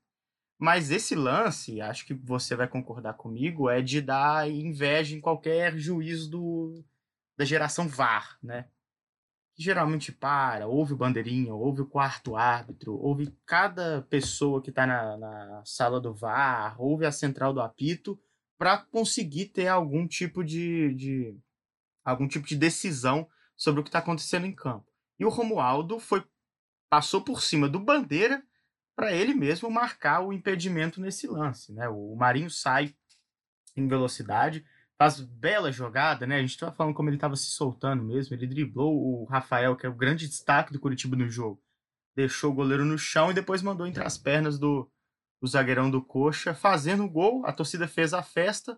Mas 0.57 0.91
esse 0.91 1.15
lance, 1.15 1.81
acho 1.81 2.05
que 2.05 2.13
você 2.13 2.55
vai 2.55 2.67
concordar 2.67 3.15
comigo, 3.15 3.69
é 3.69 3.81
de 3.81 3.99
dar 3.99 4.49
inveja 4.49 5.15
em 5.15 5.21
qualquer 5.21 5.75
juiz 5.75 6.27
do, 6.27 6.83
da 7.35 7.43
geração 7.43 7.87
VAR, 7.87 8.37
né? 8.43 8.67
Que 9.55 9.63
geralmente 9.63 10.11
para, 10.11 10.67
ouve 10.67 10.93
o 10.93 10.97
bandeirinha, 10.97 11.53
ouve 11.53 11.81
o 11.81 11.87
quarto 11.87 12.35
árbitro, 12.35 12.93
ouve 12.93 13.35
cada 13.43 14.03
pessoa 14.03 14.61
que 14.61 14.69
está 14.69 14.85
na, 14.85 15.17
na 15.17 15.65
sala 15.65 15.99
do 15.99 16.13
VAR, 16.13 16.79
ouve 16.79 17.07
a 17.07 17.11
central 17.11 17.53
do 17.53 17.61
apito, 17.61 18.19
para 18.55 18.77
conseguir 18.77 19.47
ter 19.47 19.67
algum 19.67 20.07
tipo 20.07 20.43
de, 20.43 20.93
de 20.93 21.35
algum 22.05 22.27
tipo 22.27 22.45
de 22.45 22.55
decisão 22.55 23.27
sobre 23.57 23.81
o 23.81 23.83
que 23.83 23.89
está 23.89 23.97
acontecendo 23.97 24.45
em 24.45 24.53
campo. 24.53 24.85
E 25.19 25.25
o 25.25 25.29
Romualdo 25.29 25.99
foi 25.99 26.23
passou 26.91 27.21
por 27.21 27.41
cima 27.41 27.69
do 27.69 27.79
Bandeira 27.79 28.43
para 28.97 29.13
ele 29.13 29.33
mesmo 29.33 29.71
marcar 29.71 30.19
o 30.19 30.33
impedimento 30.33 30.99
nesse 30.99 31.25
lance. 31.25 31.71
Né? 31.71 31.87
O 31.87 32.13
Marinho 32.17 32.49
sai 32.49 32.93
em 33.77 33.87
velocidade, 33.87 34.65
faz 34.97 35.21
bela 35.21 35.71
jogada, 35.71 36.27
né? 36.27 36.35
A 36.35 36.41
gente 36.41 36.49
estava 36.49 36.75
falando 36.75 36.93
como 36.93 37.07
ele 37.07 37.15
estava 37.15 37.37
se 37.37 37.45
soltando 37.45 38.03
mesmo. 38.03 38.35
Ele 38.35 38.45
driblou 38.45 38.93
o 38.93 39.23
Rafael, 39.23 39.77
que 39.77 39.85
é 39.85 39.89
o 39.89 39.95
grande 39.95 40.27
destaque 40.27 40.73
do 40.73 40.81
Curitiba 40.81 41.15
no 41.15 41.29
jogo. 41.29 41.63
Deixou 42.13 42.51
o 42.51 42.53
goleiro 42.53 42.83
no 42.83 42.97
chão 42.97 43.31
e 43.31 43.33
depois 43.33 43.61
mandou 43.61 43.87
entre 43.87 44.03
as 44.03 44.17
pernas 44.17 44.59
do, 44.59 44.91
do 45.41 45.47
zagueirão 45.47 45.89
do 45.89 46.03
Coxa, 46.03 46.53
fazendo 46.53 47.05
o 47.05 47.09
gol. 47.09 47.45
A 47.45 47.53
torcida 47.53 47.87
fez 47.87 48.13
a 48.13 48.21
festa, 48.21 48.77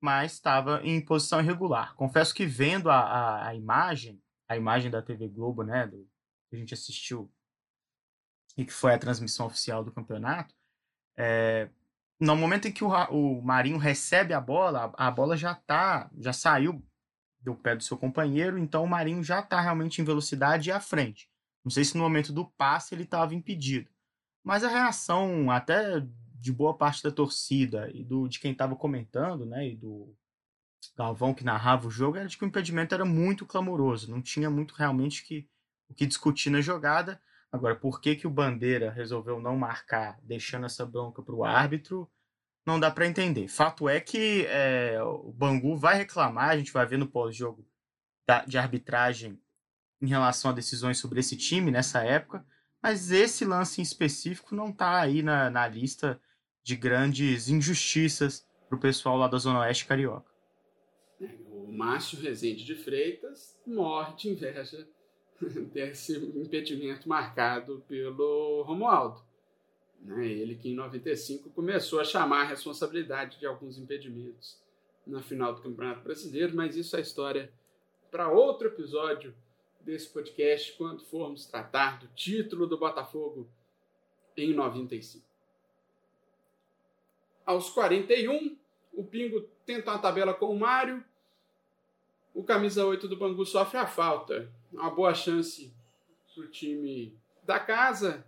mas 0.00 0.34
estava 0.34 0.82
em 0.84 1.04
posição 1.04 1.40
irregular. 1.40 1.96
Confesso 1.96 2.32
que 2.32 2.46
vendo 2.46 2.88
a, 2.88 3.00
a, 3.00 3.48
a 3.48 3.54
imagem, 3.56 4.22
a 4.48 4.56
imagem 4.56 4.88
da 4.88 5.02
TV 5.02 5.26
Globo, 5.26 5.64
né? 5.64 5.88
Do, 5.88 6.08
que 6.48 6.56
a 6.56 6.58
gente 6.58 6.74
assistiu 6.74 7.30
e 8.56 8.64
que 8.64 8.72
foi 8.72 8.94
a 8.94 8.98
transmissão 8.98 9.46
oficial 9.46 9.84
do 9.84 9.92
campeonato, 9.92 10.54
é, 11.16 11.68
no 12.18 12.36
momento 12.36 12.68
em 12.68 12.72
que 12.72 12.84
o, 12.84 12.88
o 12.88 13.42
Marinho 13.42 13.78
recebe 13.78 14.34
a 14.34 14.40
bola, 14.40 14.92
a, 14.96 15.08
a 15.08 15.10
bola 15.10 15.36
já 15.36 15.54
tá, 15.54 16.10
já 16.18 16.32
saiu 16.32 16.82
do 17.40 17.54
pé 17.54 17.74
do 17.74 17.82
seu 17.82 17.96
companheiro, 17.96 18.58
então 18.58 18.84
o 18.84 18.88
Marinho 18.88 19.24
já 19.24 19.40
está 19.40 19.60
realmente 19.60 20.00
em 20.00 20.04
velocidade 20.04 20.70
à 20.70 20.78
frente. 20.78 21.30
Não 21.64 21.70
sei 21.70 21.84
se 21.84 21.96
no 21.96 22.02
momento 22.02 22.32
do 22.32 22.44
passe 22.44 22.94
ele 22.94 23.04
estava 23.04 23.34
impedido. 23.34 23.90
Mas 24.44 24.64
a 24.64 24.68
reação 24.68 25.50
até 25.50 26.02
de 26.34 26.52
boa 26.52 26.76
parte 26.76 27.02
da 27.02 27.10
torcida 27.10 27.90
e 27.92 28.02
do 28.02 28.28
de 28.28 28.40
quem 28.40 28.52
estava 28.52 28.74
comentando, 28.74 29.44
né, 29.44 29.68
e 29.68 29.76
do 29.76 30.14
Galvão 30.96 31.34
que 31.34 31.44
narrava 31.44 31.86
o 31.86 31.90
jogo, 31.90 32.16
era 32.16 32.28
de 32.28 32.38
que 32.38 32.44
o 32.44 32.48
impedimento 32.48 32.94
era 32.94 33.04
muito 33.04 33.44
clamoroso, 33.44 34.10
não 34.10 34.22
tinha 34.22 34.50
muito 34.50 34.74
realmente 34.74 35.22
que, 35.22 35.48
o 35.88 35.94
que 35.94 36.06
discutir 36.06 36.50
na 36.50 36.60
jogada. 36.60 37.20
Agora, 37.52 37.74
por 37.74 38.00
que, 38.00 38.14
que 38.14 38.26
o 38.26 38.30
Bandeira 38.30 38.90
resolveu 38.90 39.40
não 39.40 39.56
marcar, 39.56 40.20
deixando 40.22 40.66
essa 40.66 40.86
bronca 40.86 41.20
para 41.22 41.34
o 41.34 41.44
árbitro, 41.44 42.08
não 42.64 42.78
dá 42.78 42.90
para 42.90 43.06
entender. 43.06 43.48
Fato 43.48 43.88
é 43.88 44.00
que 44.00 44.46
é, 44.46 45.02
o 45.02 45.32
Bangu 45.32 45.76
vai 45.76 45.96
reclamar, 45.96 46.50
a 46.50 46.56
gente 46.56 46.72
vai 46.72 46.86
ver 46.86 46.98
no 46.98 47.08
pós-jogo 47.08 47.66
de 48.46 48.56
arbitragem 48.56 49.40
em 50.00 50.06
relação 50.06 50.50
a 50.50 50.54
decisões 50.54 50.98
sobre 50.98 51.18
esse 51.20 51.36
time 51.36 51.70
nessa 51.70 52.04
época, 52.04 52.46
mas 52.82 53.10
esse 53.10 53.44
lance 53.44 53.80
em 53.80 53.82
específico 53.82 54.54
não 54.54 54.70
está 54.70 55.00
aí 55.00 55.22
na, 55.22 55.50
na 55.50 55.66
lista 55.66 56.20
de 56.62 56.76
grandes 56.76 57.48
injustiças 57.48 58.46
para 58.68 58.76
o 58.76 58.80
pessoal 58.80 59.16
lá 59.16 59.26
da 59.26 59.36
Zona 59.38 59.60
Oeste 59.60 59.86
Carioca. 59.86 60.30
O 61.50 61.72
Márcio 61.72 62.20
Rezende 62.20 62.64
de 62.64 62.76
Freitas 62.76 63.58
morre 63.66 64.14
de 64.14 64.28
inveja 64.28 64.62
desse 65.72 66.16
impedimento 66.16 67.08
marcado 67.08 67.82
pelo 67.88 68.62
Romualdo. 68.62 69.22
Né? 70.00 70.26
Ele 70.26 70.54
que 70.54 70.70
em 70.70 70.74
95 70.74 71.50
começou 71.50 72.00
a 72.00 72.04
chamar 72.04 72.42
a 72.42 72.48
responsabilidade 72.48 73.38
de 73.38 73.46
alguns 73.46 73.78
impedimentos 73.78 74.58
na 75.06 75.22
final 75.22 75.54
do 75.54 75.62
Campeonato 75.62 76.02
Brasileiro, 76.02 76.54
mas 76.54 76.76
isso 76.76 76.96
é 76.96 77.00
história 77.00 77.52
para 78.10 78.30
outro 78.30 78.68
episódio 78.68 79.34
desse 79.80 80.08
podcast, 80.08 80.74
quando 80.74 81.04
formos 81.04 81.46
tratar 81.46 81.98
do 81.98 82.08
título 82.08 82.66
do 82.66 82.76
Botafogo 82.76 83.48
em 84.36 84.52
95. 84.52 85.24
Aos 87.46 87.70
41, 87.70 88.56
o 88.92 89.04
Pingo 89.04 89.40
tenta 89.64 89.90
uma 89.90 89.98
tabela 89.98 90.34
com 90.34 90.54
o 90.54 90.58
Mário, 90.58 91.02
o 92.34 92.44
camisa 92.44 92.84
8 92.84 93.08
do 93.08 93.16
Bangu 93.16 93.44
sofre 93.46 93.78
a 93.78 93.86
falta 93.86 94.52
uma 94.72 94.90
boa 94.90 95.14
chance 95.14 95.74
para 96.34 96.44
o 96.44 96.48
time 96.48 97.18
da 97.42 97.58
casa. 97.58 98.26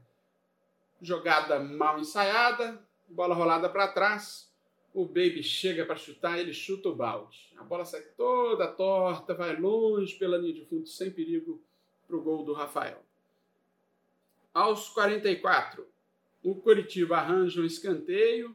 Jogada 1.00 1.58
mal 1.58 1.98
ensaiada, 1.98 2.80
bola 3.08 3.34
rolada 3.34 3.68
para 3.68 3.88
trás. 3.88 4.50
O 4.94 5.06
Baby 5.06 5.42
chega 5.42 5.86
para 5.86 5.96
chutar, 5.96 6.38
ele 6.38 6.52
chuta 6.52 6.88
o 6.88 6.94
balde. 6.94 7.52
A 7.56 7.64
bola 7.64 7.84
sai 7.84 8.02
toda 8.16 8.68
torta, 8.68 9.34
vai 9.34 9.56
longe 9.56 10.14
pela 10.16 10.36
linha 10.36 10.52
de 10.52 10.66
fundo, 10.66 10.86
sem 10.86 11.10
perigo 11.10 11.62
para 12.06 12.16
o 12.16 12.22
gol 12.22 12.44
do 12.44 12.52
Rafael. 12.52 13.02
Aos 14.52 14.90
44, 14.90 15.86
o 16.42 16.54
Curitiba 16.56 17.16
arranja 17.16 17.62
um 17.62 17.64
escanteio. 17.64 18.54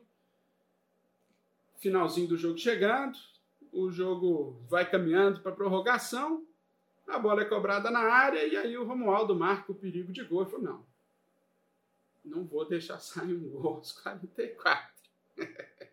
Finalzinho 1.80 2.28
do 2.28 2.38
jogo 2.38 2.58
chegando. 2.58 3.18
o 3.72 3.92
jogo 3.92 4.62
vai 4.70 4.90
caminhando 4.90 5.42
para 5.42 5.52
prorrogação, 5.52 6.46
a 7.08 7.18
bola 7.18 7.42
é 7.42 7.46
cobrada 7.46 7.90
na 7.90 8.02
área 8.02 8.46
e 8.46 8.56
aí 8.56 8.78
o 8.78 8.86
Romualdo 8.86 9.36
marca 9.36 9.72
o 9.72 9.76
perigo 9.76 10.12
de 10.12 10.24
gol. 10.24 10.42
Ele 10.42 10.52
falou, 10.52 10.66
não, 10.66 10.86
não 12.24 12.46
vou 12.46 12.68
deixar 12.68 13.00
sair 13.00 13.34
um 13.34 13.50
gol 13.50 13.76
aos 13.76 13.94
44. 13.94 14.94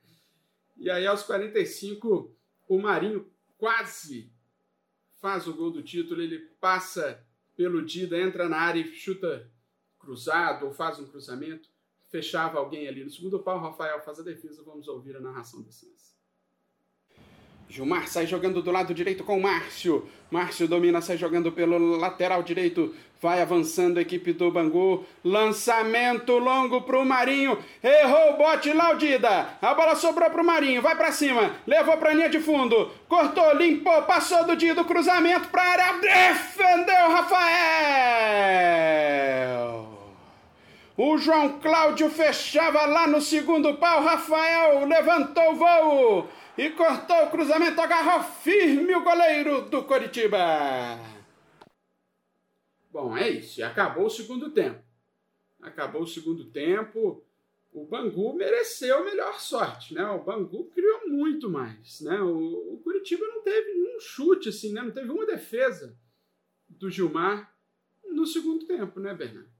e 0.77 0.91
aí 0.91 1.07
aos 1.07 1.23
45 1.23 2.35
o 2.69 2.79
Marinho 2.79 3.31
quase 3.57 4.33
faz 5.21 5.47
o 5.47 5.55
gol 5.55 5.71
do 5.71 5.83
título, 5.83 6.21
ele 6.21 6.39
passa 6.61 7.25
pelo 7.57 7.85
Dida, 7.85 8.19
entra 8.19 8.49
na 8.49 8.59
área 8.59 8.81
e 8.81 8.95
chuta 8.95 9.51
cruzado 9.99 10.67
ou 10.67 10.73
faz 10.73 10.99
um 10.99 11.07
cruzamento, 11.07 11.71
fechava 12.11 12.59
alguém 12.59 12.87
ali 12.87 13.03
no 13.03 13.11
segundo 13.11 13.43
pau, 13.43 13.59
Rafael 13.59 14.03
faz 14.03 14.21
a 14.21 14.23
defesa, 14.23 14.63
vamos 14.63 14.87
ouvir 14.89 15.17
a 15.17 15.21
narração 15.21 15.63
desse 15.63 15.87
lance. 15.87 16.14
Gilmar 17.75 18.07
sai 18.07 18.25
jogando 18.25 18.63
do 18.63 18.71
lado 18.71 18.95
direito 18.95 19.25
com 19.25 19.37
o 19.37 19.43
Márcio. 19.43 20.09
Márcio 20.31 20.69
domina, 20.69 21.01
sai 21.01 21.17
jogando 21.17 21.51
pelo 21.51 21.97
lateral 21.97 22.41
direito. 22.41 22.95
Vai 23.21 23.43
avançando 23.43 23.99
a 23.99 24.01
equipe 24.01 24.33
do 24.33 24.49
Bangu. 24.49 25.05
Lançamento 25.25 26.39
longo 26.39 26.83
pro 26.83 27.05
Marinho. 27.05 27.59
Errou 27.83 28.35
o 28.35 28.37
bote 28.37 28.73
Laudida. 28.73 29.49
A 29.61 29.75
bola 29.75 29.97
sobrou 29.97 30.31
pro 30.31 30.45
Marinho. 30.45 30.81
Vai 30.81 30.95
para 30.95 31.11
cima. 31.11 31.51
Levou 31.67 31.97
pra 31.97 32.15
linha 32.15 32.29
de 32.29 32.39
fundo. 32.39 32.93
Cortou, 33.09 33.57
limpou, 33.57 34.03
passou 34.03 34.45
do 34.45 34.55
dia 34.55 34.73
do 34.73 34.85
cruzamento 34.85 35.49
pra 35.49 35.65
área. 35.65 35.99
Defendeu 35.99 37.11
Rafael. 37.11 38.55
O 40.97 41.19
João 41.19 41.59
Cláudio 41.59 42.09
fechava 42.09 42.87
lá 42.87 43.09
no 43.09 43.21
segundo 43.21 43.75
pau. 43.75 44.05
Rafael 44.05 44.87
levantou 44.87 45.51
o 45.51 45.57
voo 45.57 46.29
e 46.57 46.71
cortou 46.71 47.25
o 47.25 47.31
cruzamento, 47.31 47.81
agarrou 47.81 48.23
firme 48.23 48.95
o 48.95 49.03
goleiro 49.03 49.63
do 49.69 49.85
Coritiba. 49.85 50.39
Bom, 52.91 53.17
é 53.17 53.29
isso. 53.29 53.65
Acabou 53.65 54.07
o 54.07 54.11
segundo 54.11 54.51
tempo. 54.51 54.83
Acabou 55.61 56.03
o 56.03 56.07
segundo 56.07 56.45
tempo. 56.45 57.25
O 57.73 57.85
Bangu 57.85 58.35
mereceu 58.35 59.05
melhor 59.05 59.41
sorte, 59.41 59.95
né? 59.95 60.07
O 60.11 60.23
Bangu 60.23 60.71
criou 60.71 61.09
muito 61.09 61.51
mais, 61.51 62.01
né? 62.03 62.21
O, 62.21 62.75
o 62.75 62.81
Curitiba 62.85 63.27
não 63.27 63.43
teve 63.43 63.73
nenhum 63.73 63.99
chute, 63.99 64.49
assim, 64.49 64.73
né? 64.73 64.81
Não 64.81 64.93
teve 64.93 65.11
uma 65.11 65.27
defesa 65.27 65.99
do 66.69 66.89
Gilmar 66.89 67.53
no 68.05 68.25
segundo 68.25 68.65
tempo, 68.65 69.01
né, 69.01 69.13
Bernardo? 69.13 69.54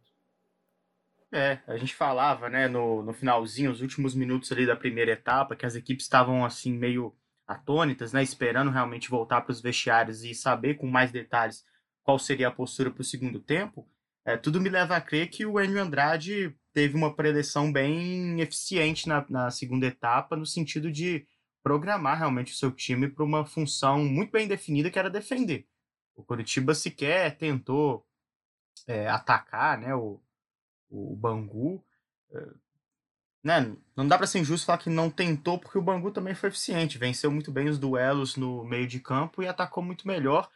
É, 1.35 1.59
a 1.67 1.77
gente 1.77 1.93
falava, 1.93 2.49
né, 2.49 2.69
no, 2.69 3.03
no 3.03 3.13
finalzinho, 3.13 3.73
os 3.73 3.81
últimos 3.81 4.15
minutos 4.15 4.53
ali 4.53 4.65
da 4.65 4.77
primeira 4.77 5.11
etapa, 5.11 5.57
que 5.57 5.67
as 5.67 5.75
equipes 5.75 6.05
estavam, 6.05 6.45
assim, 6.45 6.73
meio 6.73 7.13
atônitas, 7.45 8.13
né, 8.13 8.23
esperando 8.23 8.71
realmente 8.71 9.11
voltar 9.11 9.41
para 9.41 9.51
os 9.51 9.61
vestiários 9.61 10.23
e 10.23 10.33
saber 10.33 10.75
com 10.75 10.87
mais 10.87 11.11
detalhes 11.11 11.65
qual 12.05 12.21
seria 12.21 12.47
a 12.47 12.53
postura 12.53 12.89
para 12.89 13.01
o 13.01 13.05
segundo 13.05 13.41
tempo. 13.41 13.85
É, 14.25 14.37
tudo 14.37 14.61
me 14.61 14.69
leva 14.69 14.95
a 14.95 15.01
crer 15.01 15.29
que 15.29 15.45
o 15.45 15.61
Enio 15.61 15.83
Andrade 15.83 16.55
teve 16.73 16.95
uma 16.95 17.13
preleção 17.13 17.73
bem 17.73 18.41
eficiente 18.41 19.09
na, 19.09 19.27
na 19.29 19.51
segunda 19.51 19.87
etapa, 19.87 20.37
no 20.37 20.47
sentido 20.47 20.89
de 20.89 21.27
programar 21.65 22.17
realmente 22.17 22.53
o 22.53 22.57
seu 22.57 22.71
time 22.71 23.09
para 23.09 23.25
uma 23.25 23.45
função 23.45 24.05
muito 24.05 24.31
bem 24.31 24.47
definida, 24.47 24.89
que 24.89 25.01
era 25.01 25.11
defender. 25.11 25.67
O 26.15 26.23
Curitiba 26.23 26.77
sequer 26.77 27.37
tentou 27.37 28.07
é, 28.87 29.09
atacar 29.09 29.79
né, 29.79 29.93
o, 29.97 30.21
o 30.95 31.17
Bangu. 31.17 31.85
Eh, 32.33 32.55
né, 33.43 33.77
não 33.95 34.09
dá 34.09 34.17
para 34.17 34.27
ser 34.27 34.39
injusto 34.39 34.67
falar 34.67 34.79
que 34.79 34.89
não 34.89 35.11
tentou, 35.11 35.59
porque 35.59 35.77
o 35.77 35.83
Bangu 35.83 36.11
também 36.11 36.35
foi 36.35 36.49
eficiente, 36.49 36.97
venceu 36.97 37.31
muito 37.31 37.53
bem 37.53 37.69
os 37.69 37.79
duelos 37.79 38.37
no 38.37 38.65
meio 38.65 38.87
de 38.87 39.01
campo 39.01 39.43
e 39.43 39.49
atacou 39.49 39.83
muito 39.83 40.07
melhor. 40.07 40.49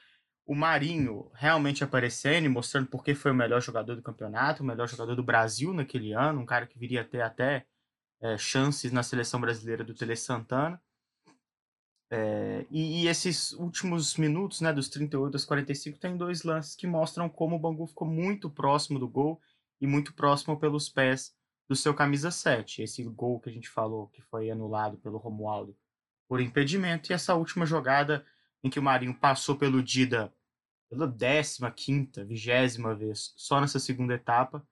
O 0.47 0.55
Marinho 0.55 1.31
realmente 1.35 1.85
aparecendo 1.85 2.47
e 2.47 2.49
mostrando 2.49 2.87
porque 2.89 3.15
foi 3.15 3.33
o 3.33 3.35
melhor 3.35 3.61
jogador 3.61 3.95
do 3.95 4.03
campeonato, 4.03 4.63
o 4.63 4.67
melhor 4.67 4.89
jogador 4.89 5.15
do 5.15 5.23
Brasil 5.23 5.75
naquele 5.75 6.13
ano, 6.13 6.41
um 6.41 6.47
cara 6.47 6.67
que 6.67 6.79
viria 6.79 7.03
a 7.03 7.05
ter 7.05 7.21
até 7.21 7.67
é, 8.21 8.39
chances 8.39 8.91
na 8.91 9.03
seleção 9.03 9.41
brasileira 9.41 9.85
do 9.85 9.95
Tele 9.95 10.17
Santana. 10.17 10.81
É, 12.11 12.65
e, 12.71 13.03
e, 13.03 13.09
esses 13.09 13.53
últimos 13.53 14.17
minutos, 14.17 14.63
né, 14.63 14.73
dos 14.73 14.89
38 14.89 15.35
aos 15.35 15.45
45, 15.45 15.99
tem 15.99 16.17
dois 16.17 16.43
lances 16.43 16.75
que 16.75 16.87
mostram 16.87 17.29
como 17.29 17.57
o 17.57 17.59
Bangu 17.59 17.87
ficou 17.87 18.09
muito 18.09 18.49
próximo 18.49 18.99
do 18.99 19.07
gol 19.07 19.39
e 19.81 19.87
muito 19.87 20.13
próximo 20.15 20.59
pelos 20.59 20.89
pés 20.89 21.35
do 21.69 21.77
seu 21.77 21.95
camisa 21.95 22.31
7. 22.31 22.83
Esse 22.83 23.03
gol 23.05 23.41
que 23.41 23.51
a 23.51 23.53
gente 23.53 23.69
falou 23.69 24.09
que 24.09 24.23
foi 24.23 24.51
anulado 24.51 24.97
pelo 24.99 25.19
Romualdo 25.19 25.77
por 26.27 26.41
impedimento 26.41 27.11
e 27.11 27.15
essa 27.15 27.35
última 27.35 27.65
jogada 27.65 28.25
em 28.63 28.71
que 28.71 28.79
o 28.79 28.83
Marinho 28.83 29.15
passou 29.15 29.57
pelo 29.57 29.83
Dida 29.83 30.33
pela 30.89 31.07
décima, 31.07 31.71
quinta, 31.71 32.25
vigésima 32.25 32.95
vez 32.95 33.35
só 33.37 33.61
nessa 33.61 33.79
segunda 33.79 34.15
etapa 34.15 34.67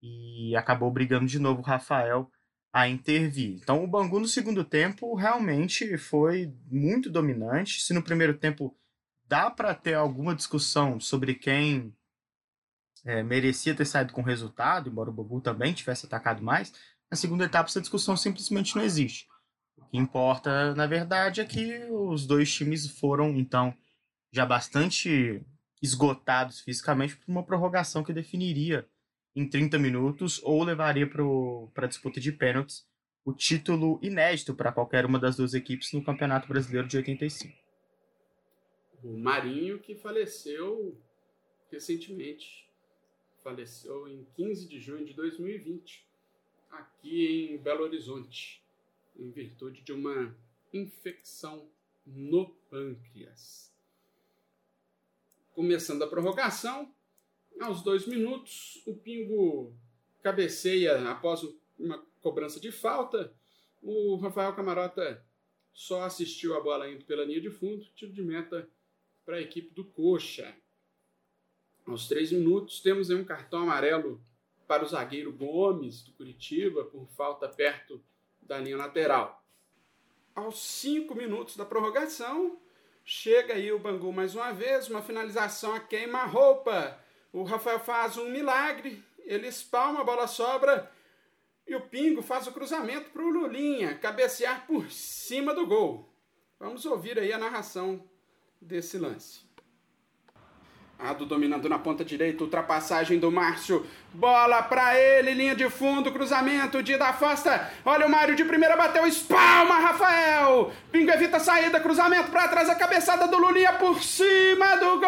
e 0.00 0.54
acabou 0.54 0.90
brigando 0.90 1.26
de 1.26 1.38
novo 1.38 1.60
o 1.60 1.64
Rafael 1.64 2.30
a 2.72 2.88
intervir. 2.88 3.58
Então 3.60 3.82
o 3.82 3.86
Bangu 3.86 4.20
no 4.20 4.28
segundo 4.28 4.62
tempo 4.62 5.14
realmente 5.14 5.96
foi 5.98 6.54
muito 6.70 7.10
dominante. 7.10 7.80
Se 7.80 7.92
no 7.92 8.02
primeiro 8.02 8.36
tempo 8.36 8.76
dá 9.26 9.50
para 9.50 9.74
ter 9.74 9.94
alguma 9.94 10.34
discussão 10.34 11.00
sobre 11.00 11.34
quem 11.34 11.94
é, 13.06 13.22
merecia 13.22 13.74
ter 13.74 13.84
saído 13.84 14.12
com 14.12 14.20
resultado, 14.20 14.90
embora 14.90 15.08
o 15.08 15.12
Bangu 15.12 15.40
também 15.40 15.72
tivesse 15.72 16.04
atacado 16.04 16.42
mais, 16.42 16.72
na 17.08 17.16
segunda 17.16 17.44
etapa 17.44 17.68
essa 17.68 17.80
discussão 17.80 18.16
simplesmente 18.16 18.74
não 18.74 18.82
existe. 18.82 19.28
O 19.78 19.84
que 19.84 19.96
importa, 19.96 20.74
na 20.74 20.86
verdade, 20.86 21.40
é 21.40 21.44
que 21.44 21.84
os 21.88 22.26
dois 22.26 22.52
times 22.52 22.90
foram, 22.90 23.30
então, 23.36 23.72
já 24.32 24.44
bastante 24.44 25.40
esgotados 25.80 26.60
fisicamente 26.60 27.16
por 27.16 27.30
uma 27.30 27.44
prorrogação 27.44 28.02
que 28.02 28.12
definiria 28.12 28.84
em 29.36 29.48
30 29.48 29.78
minutos 29.78 30.40
ou 30.42 30.64
levaria 30.64 31.08
para 31.08 31.84
a 31.84 31.88
disputa 31.88 32.18
de 32.18 32.32
pênaltis 32.32 32.84
o 33.24 33.32
título 33.32 34.00
inédito 34.02 34.54
para 34.54 34.72
qualquer 34.72 35.04
uma 35.04 35.18
das 35.18 35.36
duas 35.36 35.54
equipes 35.54 35.92
no 35.92 36.02
Campeonato 36.02 36.48
Brasileiro 36.48 36.88
de 36.88 36.96
85. 36.96 37.54
O 39.04 39.16
Marinho 39.16 39.78
que 39.78 39.94
faleceu 39.94 41.00
recentemente 41.70 42.65
faleceu 43.46 44.08
em 44.08 44.26
15 44.34 44.66
de 44.66 44.80
junho 44.80 45.06
de 45.06 45.14
2020, 45.14 46.04
aqui 46.68 47.52
em 47.52 47.56
Belo 47.56 47.84
Horizonte, 47.84 48.60
em 49.16 49.30
virtude 49.30 49.82
de 49.82 49.92
uma 49.92 50.36
infecção 50.74 51.70
no 52.04 52.50
pâncreas. 52.68 53.72
Começando 55.54 56.02
a 56.02 56.08
prorrogação, 56.08 56.92
aos 57.60 57.84
dois 57.84 58.04
minutos, 58.04 58.82
o 58.84 58.96
Pingo 58.96 59.72
cabeceia 60.24 61.08
após 61.08 61.46
uma 61.78 62.04
cobrança 62.20 62.58
de 62.58 62.72
falta. 62.72 63.32
O 63.80 64.16
Rafael 64.16 64.56
Camarota 64.56 65.24
só 65.72 66.02
assistiu 66.02 66.56
a 66.56 66.60
bola 66.60 66.90
indo 66.90 67.04
pela 67.04 67.24
linha 67.24 67.40
de 67.40 67.50
fundo, 67.50 67.86
tiro 67.94 68.12
de 68.12 68.22
meta 68.22 68.68
para 69.24 69.36
a 69.36 69.40
equipe 69.40 69.72
do 69.72 69.84
Coxa. 69.84 70.52
Aos 71.86 72.08
três 72.08 72.32
minutos, 72.32 72.80
temos 72.80 73.10
um 73.10 73.24
cartão 73.24 73.62
amarelo 73.62 74.20
para 74.66 74.84
o 74.84 74.88
zagueiro 74.88 75.32
Gomes, 75.32 76.02
do 76.02 76.12
Curitiba, 76.12 76.84
por 76.84 77.06
falta 77.16 77.48
perto 77.48 78.02
da 78.42 78.58
linha 78.58 78.76
lateral. 78.76 79.40
Aos 80.34 80.58
cinco 80.58 81.14
minutos 81.14 81.56
da 81.56 81.64
prorrogação, 81.64 82.58
chega 83.04 83.54
aí 83.54 83.70
o 83.70 83.78
Bangu 83.78 84.12
mais 84.12 84.34
uma 84.34 84.52
vez, 84.52 84.88
uma 84.88 85.00
finalização 85.00 85.74
a 85.74 85.80
queima-roupa. 85.80 86.98
O 87.32 87.44
Rafael 87.44 87.78
faz 87.78 88.16
um 88.16 88.28
milagre, 88.30 89.00
ele 89.20 89.46
espalma, 89.46 90.00
a 90.00 90.04
bola 90.04 90.26
sobra 90.26 90.90
e 91.68 91.74
o 91.76 91.82
Pingo 91.82 92.20
faz 92.20 92.48
o 92.48 92.52
cruzamento 92.52 93.10
para 93.10 93.22
o 93.22 93.30
Lulinha 93.30 93.96
cabecear 93.96 94.66
por 94.66 94.90
cima 94.90 95.54
do 95.54 95.64
gol. 95.66 96.12
Vamos 96.58 96.84
ouvir 96.84 97.16
aí 97.16 97.32
a 97.32 97.38
narração 97.38 98.08
desse 98.60 98.98
lance. 98.98 99.45
Ado 100.98 101.26
dominando 101.26 101.68
na 101.68 101.78
ponta 101.78 102.02
direita, 102.02 102.42
ultrapassagem 102.42 103.18
do 103.18 103.30
Márcio. 103.30 103.86
Bola 104.14 104.62
para 104.62 104.98
ele, 104.98 105.34
linha 105.34 105.54
de 105.54 105.68
fundo, 105.68 106.10
cruzamento, 106.10 106.82
Dida 106.82 107.06
afasta. 107.06 107.70
Olha 107.84 108.06
o 108.06 108.10
Mário 108.10 108.34
de 108.34 108.42
primeira, 108.44 108.78
bateu, 108.78 109.06
espalma, 109.06 109.78
Rafael. 109.78 110.72
Pingo 110.90 111.10
evita 111.10 111.36
a 111.36 111.40
saída, 111.40 111.80
cruzamento 111.80 112.30
para 112.30 112.48
trás, 112.48 112.70
a 112.70 112.74
cabeçada 112.74 113.28
do 113.28 113.36
Lulinha 113.36 113.74
por 113.74 114.02
cima 114.02 114.76
do 114.76 114.98
gol. 115.00 115.06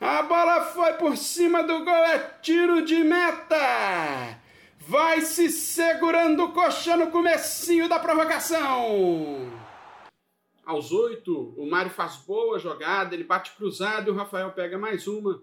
A 0.00 0.22
bola 0.22 0.60
foi 0.66 0.92
por 0.92 1.16
cima 1.16 1.64
do 1.64 1.84
gol, 1.84 1.92
é 1.92 2.18
tiro 2.40 2.84
de 2.84 3.02
meta. 3.02 4.38
Vai 4.78 5.22
se 5.22 5.50
segurando 5.50 6.44
o 6.44 6.52
coxa 6.52 6.96
no 6.96 7.08
comecinho 7.08 7.88
da 7.88 7.98
prorrogação. 7.98 9.65
Aos 10.66 10.90
oito, 10.90 11.54
o 11.56 11.64
Mário 11.64 11.92
faz 11.92 12.16
boa 12.16 12.58
jogada, 12.58 13.14
ele 13.14 13.22
bate 13.22 13.54
cruzado 13.54 14.08
e 14.08 14.10
o 14.10 14.16
Rafael 14.16 14.50
pega 14.50 14.76
mais 14.76 15.06
uma. 15.06 15.40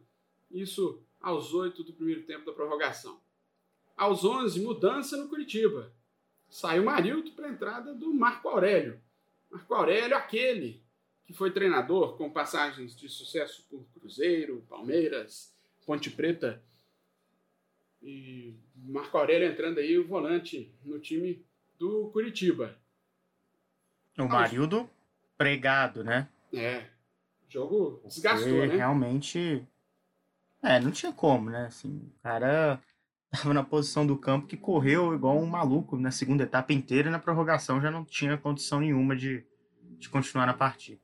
Isso 0.51 1.01
aos 1.21 1.53
oito 1.53 1.81
do 1.81 1.93
primeiro 1.93 2.23
tempo 2.23 2.45
da 2.45 2.51
prorrogação. 2.51 3.21
Aos 3.95 4.25
onze, 4.25 4.61
mudança 4.61 5.15
no 5.15 5.29
Curitiba. 5.29 5.93
Sai 6.49 6.77
o 6.81 6.83
Marildo 6.83 7.31
para 7.31 7.47
a 7.47 7.51
entrada 7.51 7.95
do 7.95 8.13
Marco 8.13 8.49
Aurélio. 8.49 8.99
Marco 9.49 9.73
Aurélio, 9.73 10.17
aquele 10.17 10.83
que 11.23 11.31
foi 11.31 11.51
treinador 11.51 12.17
com 12.17 12.29
passagens 12.29 12.93
de 12.93 13.07
sucesso 13.07 13.65
por 13.69 13.85
Cruzeiro, 13.93 14.65
Palmeiras, 14.67 15.55
Ponte 15.85 16.11
Preta. 16.11 16.61
E 18.01 18.57
Marco 18.75 19.17
Aurélio 19.17 19.47
entrando 19.47 19.77
aí, 19.77 19.97
o 19.97 20.05
volante 20.05 20.69
no 20.83 20.99
time 20.99 21.45
do 21.79 22.09
Curitiba. 22.09 22.77
O 24.19 24.27
Marildo 24.27 24.89
pregado, 25.43 26.05
né? 26.05 26.29
É. 26.53 26.85
O 27.45 27.51
jogo 27.51 28.01
desgastou, 28.05 28.65
né? 28.65 28.77
Realmente. 28.77 29.67
É, 30.61 30.79
não 30.79 30.89
tinha 30.89 31.11
como, 31.11 31.49
né? 31.49 31.65
Assim, 31.65 31.97
o 31.97 32.23
cara 32.23 32.81
tava 33.29 33.53
na 33.53 33.63
posição 33.63 34.07
do 34.07 34.17
campo 34.17 34.47
que 34.47 34.55
correu 34.55 35.13
igual 35.13 35.37
um 35.37 35.45
maluco 35.45 35.97
na 35.97 36.11
segunda 36.11 36.43
etapa 36.43 36.71
inteira 36.71 37.09
e 37.09 37.11
na 37.11 37.19
prorrogação 37.19 37.81
já 37.81 37.91
não 37.91 38.05
tinha 38.05 38.37
condição 38.37 38.79
nenhuma 38.79 39.17
de, 39.17 39.45
de 39.99 40.07
continuar 40.07 40.45
na 40.45 40.53
partida. 40.53 41.01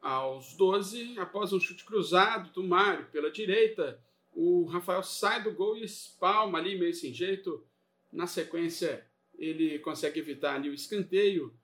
Aos 0.00 0.56
12, 0.56 1.18
após 1.18 1.52
um 1.52 1.60
chute 1.60 1.84
cruzado 1.84 2.50
do 2.52 2.64
Mário 2.64 3.04
pela 3.12 3.30
direita, 3.30 4.00
o 4.32 4.64
Rafael 4.64 5.02
sai 5.02 5.42
do 5.42 5.52
gol 5.52 5.76
e 5.76 5.84
espalma 5.84 6.58
ali 6.58 6.78
meio 6.78 6.94
sem 6.94 7.12
jeito. 7.12 7.62
Na 8.10 8.26
sequência, 8.26 9.06
ele 9.38 9.78
consegue 9.80 10.18
evitar 10.18 10.54
ali 10.54 10.70
o 10.70 10.74
escanteio. 10.74 11.54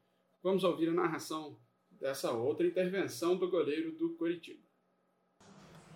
Vamos 0.43 0.65
ouvir 0.65 0.89
a 0.89 0.93
narração 0.93 1.59
dessa 1.91 2.31
outra 2.31 2.67
intervenção 2.67 3.37
do 3.37 3.49
goleiro 3.49 3.93
do 3.93 4.15
Coritiba. 4.17 4.63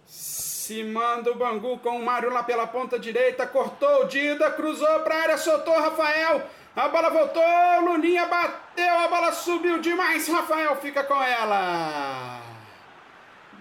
Se 0.05 0.82
manda 0.82 1.30
o 1.30 1.36
Bangu 1.36 1.78
com 1.78 1.99
o 1.99 2.05
Mário 2.05 2.32
lá 2.32 2.43
pela 2.43 2.66
ponta 2.66 2.99
direita, 2.99 3.47
cortou 3.47 4.03
o 4.03 4.09
Dida, 4.09 4.51
cruzou 4.51 5.01
para 5.01 5.14
a 5.14 5.22
área, 5.22 5.38
soltou 5.38 5.74
o 5.74 5.80
Rafael. 5.80 6.49
A 6.74 6.88
bola 6.88 7.11
voltou, 7.11 7.43
Luninha 7.84 8.26
bateu, 8.26 8.99
a 8.99 9.09
bola 9.09 9.32
subiu 9.32 9.80
demais, 9.80 10.28
Rafael 10.28 10.76
fica 10.76 11.03
com 11.05 11.20
ela. 11.20 12.41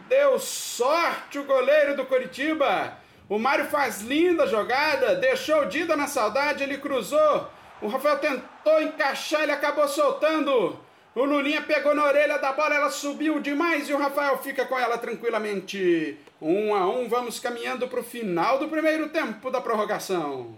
Deu 0.08 0.40
sorte 0.40 1.38
o 1.38 1.44
goleiro 1.44 1.96
do 1.96 2.06
Coritiba. 2.06 2.98
O 3.28 3.38
Mário 3.38 3.66
faz 3.66 4.02
linda 4.02 4.48
jogada, 4.48 5.16
deixou 5.16 5.62
o 5.62 5.66
Dida 5.66 5.96
na 5.96 6.08
saudade, 6.08 6.64
ele 6.64 6.78
cruzou. 6.78 7.50
O 7.82 7.88
Rafael 7.88 8.20
tentou 8.20 8.48
encaixar, 8.82 9.44
ele 9.44 9.52
acabou 9.52 9.88
soltando. 9.88 10.80
O 11.16 11.26
Lulinha 11.26 11.62
pegou 11.62 11.96
na 11.96 12.06
orelha 12.06 12.38
da 12.38 12.54
bola, 12.54 12.76
ela 12.76 12.90
subiu 12.90 13.40
demais 13.40 13.90
e 13.90 13.94
o 13.94 13.98
Rafael 13.98 14.38
fica 14.38 14.66
com 14.66 14.78
ela 14.78 14.98
tranquilamente. 14.98 16.18
Um 16.42 16.74
a 16.74 16.88
um, 16.88 17.10
vamos 17.10 17.40
caminhando 17.40 17.88
para 17.88 18.00
o 18.00 18.04
final 18.04 18.60
do 18.60 18.70
primeiro 18.70 19.10
tempo 19.10 19.50
da 19.50 19.60
prorrogação. 19.60 20.58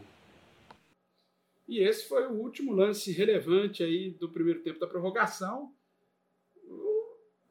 E 1.67 1.79
esse 1.79 2.07
foi 2.07 2.27
o 2.27 2.33
último 2.33 2.73
lance 2.73 3.11
relevante 3.11 3.81
aí 3.81 4.11
do 4.11 4.29
primeiro 4.29 4.61
tempo 4.61 4.79
da 4.79 4.87
prorrogação. 4.87 5.73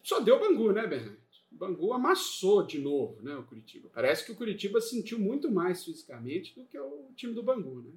Só 0.03 0.21
deu 0.21 0.39
Bangu, 0.39 0.73
né, 0.73 0.87
Bernardo? 0.87 1.19
O 1.51 1.57
Bangu 1.57 1.93
amassou 1.93 2.65
de 2.65 2.79
novo, 2.79 3.21
né, 3.23 3.35
o 3.35 3.43
Curitiba. 3.43 3.91
Parece 3.93 4.25
que 4.25 4.33
o 4.33 4.37
Curitiba 4.37 4.81
sentiu 4.81 5.19
muito 5.19 5.51
mais 5.51 5.85
fisicamente 5.85 6.55
do 6.55 6.65
que 6.67 6.79
o 6.79 7.13
time 7.17 7.35
do 7.35 7.43
Bangu, 7.43 7.83
né? 7.83 7.93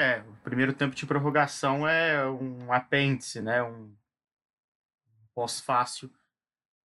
É, 0.00 0.22
o 0.22 0.34
primeiro 0.42 0.72
tempo 0.72 0.96
de 0.96 1.04
prorrogação 1.04 1.86
é 1.86 2.26
um 2.26 2.72
apêndice, 2.72 3.42
né? 3.42 3.62
Um 3.62 3.94
pós-fácil 5.34 6.10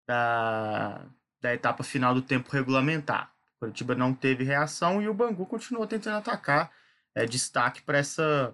da, 0.05 1.07
da 1.41 1.53
etapa 1.53 1.81
final 1.81 2.13
do 2.13 2.21
tempo 2.21 2.51
regulamentar. 2.51 3.33
O 3.55 3.59
Curitiba 3.59 3.95
não 3.95 4.13
teve 4.13 4.43
reação 4.43 5.01
e 5.01 5.07
o 5.07 5.13
Bangu 5.13 5.45
continuou 5.45 5.87
tentando 5.87 6.17
atacar. 6.17 6.69
É, 7.15 7.25
destaque 7.25 7.81
para 7.81 7.99
essa 7.99 8.53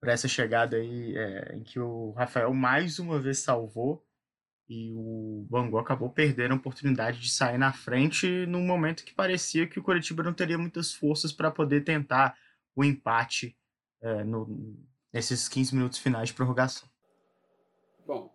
para 0.00 0.12
essa 0.12 0.28
chegada 0.28 0.76
aí 0.76 1.16
é, 1.16 1.56
em 1.56 1.64
que 1.64 1.80
o 1.80 2.12
Rafael 2.12 2.54
mais 2.54 3.00
uma 3.00 3.18
vez 3.20 3.40
salvou 3.40 4.06
e 4.68 4.94
o 4.96 5.44
Bangu 5.50 5.78
acabou 5.78 6.10
perdendo 6.10 6.52
a 6.52 6.56
oportunidade 6.56 7.20
de 7.20 7.30
sair 7.30 7.58
na 7.58 7.72
frente 7.72 8.46
num 8.46 8.64
momento 8.64 9.04
que 9.04 9.14
parecia 9.14 9.66
que 9.66 9.80
o 9.80 9.82
Curitiba 9.82 10.22
não 10.22 10.32
teria 10.32 10.58
muitas 10.58 10.94
forças 10.94 11.32
para 11.32 11.50
poder 11.50 11.82
tentar 11.82 12.36
o 12.74 12.84
empate 12.84 13.56
é, 14.00 14.24
no, 14.24 14.76
nesses 15.12 15.48
15 15.48 15.74
minutos 15.74 15.98
finais 15.98 16.28
de 16.28 16.34
prorrogação. 16.34 16.88
Bom, 18.06 18.34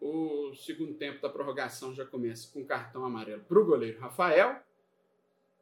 o 0.00 0.54
segundo 0.54 0.94
tempo 0.94 1.20
da 1.20 1.28
prorrogação 1.28 1.94
já 1.94 2.04
começa 2.04 2.50
com 2.52 2.64
cartão 2.64 3.04
amarelo 3.04 3.42
para 3.44 3.58
o 3.58 3.64
goleiro 3.64 4.00
Rafael, 4.00 4.60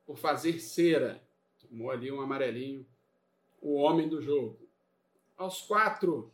por 0.07 0.17
fazer 0.17 0.59
cera. 0.59 1.23
Tomou 1.61 1.91
ali 1.91 2.11
um 2.13 2.21
amarelinho, 2.21 2.87
o 3.61 3.75
homem 3.75 4.09
do 4.09 4.21
jogo. 4.21 4.59
Aos 5.37 5.63
quatro, 5.63 6.33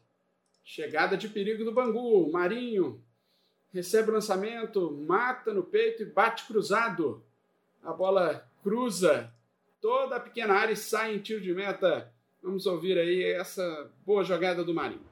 chegada 0.65 1.17
de 1.17 1.29
perigo 1.29 1.65
do 1.65 1.73
Bangu. 1.73 2.31
Marinho 2.31 3.03
recebe 3.73 4.11
o 4.11 4.15
lançamento, 4.15 4.91
mata 4.93 5.55
no 5.55 5.63
peito 5.63 6.03
e 6.03 6.07
bate 6.07 6.47
cruzado. 6.47 7.25
A 7.83 7.93
bola 7.93 8.49
cruza 8.63 9.33
toda 9.81 10.17
a 10.17 10.21
pequena 10.21 10.55
área 10.55 10.73
e 10.73 10.77
sai 10.77 11.15
em 11.15 11.19
tiro 11.19 11.41
de 11.41 11.55
meta. 11.55 12.13
Vamos 12.43 12.67
ouvir 12.67 12.99
aí 12.99 13.33
essa 13.33 13.91
boa 14.05 14.23
jogada 14.23 14.63
do 14.63 14.75
Marinho. 14.75 15.09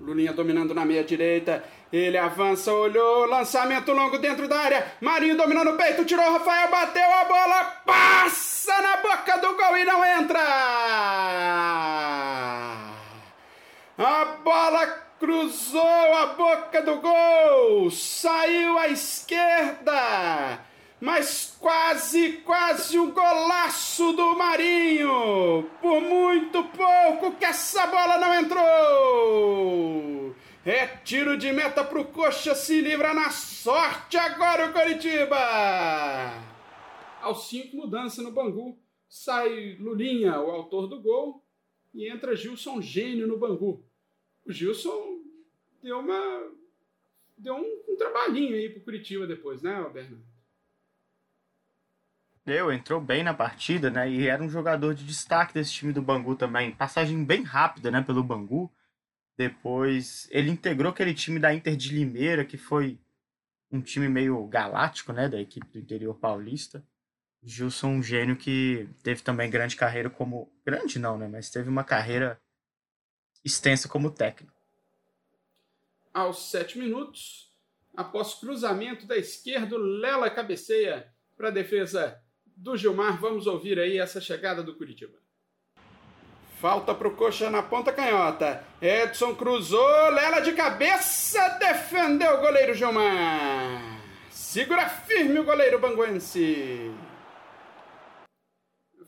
Lulinha 0.00 0.32
dominando 0.32 0.74
na 0.74 0.84
meia 0.84 1.04
direita. 1.04 1.64
Ele 1.92 2.18
avança, 2.18 2.72
olhou, 2.72 3.26
lançamento 3.26 3.92
longo 3.92 4.18
dentro 4.18 4.46
da 4.46 4.58
área. 4.58 4.92
Marinho 5.00 5.36
dominando 5.36 5.70
o 5.70 5.76
peito, 5.76 6.04
tirou 6.04 6.24
Rafael, 6.32 6.70
bateu 6.70 7.02
a 7.02 7.24
bola, 7.24 7.64
passa 7.86 8.80
na 8.82 8.96
boca 8.98 9.38
do 9.38 9.56
gol 9.56 9.76
e 9.76 9.84
não 9.84 10.04
entra. 10.04 10.40
A 13.98 14.24
bola 14.44 14.86
cruzou 15.18 16.14
a 16.14 16.26
boca 16.26 16.82
do 16.82 16.96
gol, 16.96 17.90
saiu 17.90 18.78
à 18.78 18.88
esquerda 18.88 20.60
mas 21.00 21.56
quase, 21.60 22.38
quase 22.38 22.98
um 22.98 23.10
golaço 23.10 24.12
do 24.12 24.36
Marinho. 24.36 25.64
Por 25.80 26.00
muito 26.00 26.64
pouco 26.64 27.36
que 27.36 27.44
essa 27.44 27.86
bola 27.86 28.18
não 28.18 28.34
entrou. 28.34 30.34
É 30.64 30.86
tiro 30.86 31.36
de 31.36 31.52
meta 31.52 31.84
pro 31.84 32.06
Coxa, 32.06 32.54
se 32.54 32.80
livra 32.80 33.14
na 33.14 33.30
sorte 33.30 34.16
agora 34.16 34.68
o 34.68 34.72
Coritiba. 34.72 35.36
Aos 37.20 37.48
cinco, 37.48 37.76
mudança 37.76 38.22
no 38.22 38.32
Bangu. 38.32 38.78
Sai 39.08 39.76
Lulinha, 39.78 40.40
o 40.40 40.50
autor 40.50 40.88
do 40.88 41.00
gol, 41.00 41.44
e 41.94 42.08
entra 42.08 42.34
Gilson 42.34 42.82
Gênio 42.82 43.28
no 43.28 43.38
Bangu. 43.38 43.84
O 44.44 44.52
Gilson 44.52 45.20
deu 45.80 46.00
uma 46.00 46.50
deu 47.38 47.54
um, 47.54 47.92
um 47.92 47.96
trabalhinho 47.96 48.56
aí 48.56 48.68
pro 48.68 48.80
Curitiba 48.80 49.26
depois, 49.26 49.62
né, 49.62 49.80
Bernardo? 49.92 50.35
Deu, 52.46 52.72
entrou 52.72 53.00
bem 53.00 53.24
na 53.24 53.34
partida, 53.34 53.90
né? 53.90 54.08
E 54.08 54.28
era 54.28 54.40
um 54.40 54.48
jogador 54.48 54.94
de 54.94 55.04
destaque 55.04 55.52
desse 55.52 55.72
time 55.72 55.92
do 55.92 56.00
Bangu 56.00 56.36
também. 56.36 56.70
Passagem 56.70 57.24
bem 57.24 57.42
rápida, 57.42 57.90
né, 57.90 58.00
pelo 58.00 58.22
Bangu. 58.22 58.72
Depois 59.36 60.28
ele 60.30 60.48
integrou 60.48 60.92
aquele 60.92 61.12
time 61.12 61.40
da 61.40 61.52
Inter 61.52 61.76
de 61.76 61.92
Limeira, 61.92 62.44
que 62.44 62.56
foi 62.56 63.00
um 63.68 63.80
time 63.80 64.08
meio 64.08 64.46
galáctico, 64.46 65.12
né, 65.12 65.28
da 65.28 65.40
equipe 65.40 65.66
do 65.66 65.80
interior 65.80 66.14
paulista. 66.14 66.86
Gilson, 67.42 67.88
um 67.88 68.02
gênio 68.02 68.36
que 68.36 68.88
teve 69.02 69.22
também 69.22 69.50
grande 69.50 69.74
carreira 69.74 70.08
como. 70.08 70.48
Grande 70.64 71.00
não, 71.00 71.18
né? 71.18 71.26
Mas 71.26 71.50
teve 71.50 71.68
uma 71.68 71.82
carreira 71.82 72.40
extensa 73.44 73.88
como 73.88 74.08
técnico. 74.08 74.54
Aos 76.14 76.48
sete 76.48 76.78
minutos, 76.78 77.52
após 77.96 78.34
cruzamento 78.34 79.04
da 79.04 79.16
esquerda, 79.16 79.76
Lela 79.76 80.30
cabeceia 80.30 81.12
para 81.36 81.48
a 81.48 81.52
defesa 81.52 82.22
do 82.56 82.76
Gilmar. 82.76 83.20
Vamos 83.20 83.46
ouvir 83.46 83.78
aí 83.78 83.98
essa 83.98 84.20
chegada 84.20 84.62
do 84.62 84.74
Curitiba. 84.74 85.18
Falta 86.58 86.94
para 86.94 87.06
o 87.06 87.14
Coxa 87.14 87.50
na 87.50 87.62
ponta 87.62 87.92
canhota. 87.92 88.64
Edson 88.80 89.34
cruzou, 89.34 90.10
Lela 90.10 90.40
de 90.40 90.52
cabeça, 90.54 91.58
defendeu 91.58 92.34
o 92.34 92.40
goleiro 92.40 92.72
Gilmar. 92.72 94.00
Segura 94.30 94.88
firme 94.88 95.38
o 95.38 95.44
goleiro 95.44 95.78
banguense. 95.78 96.90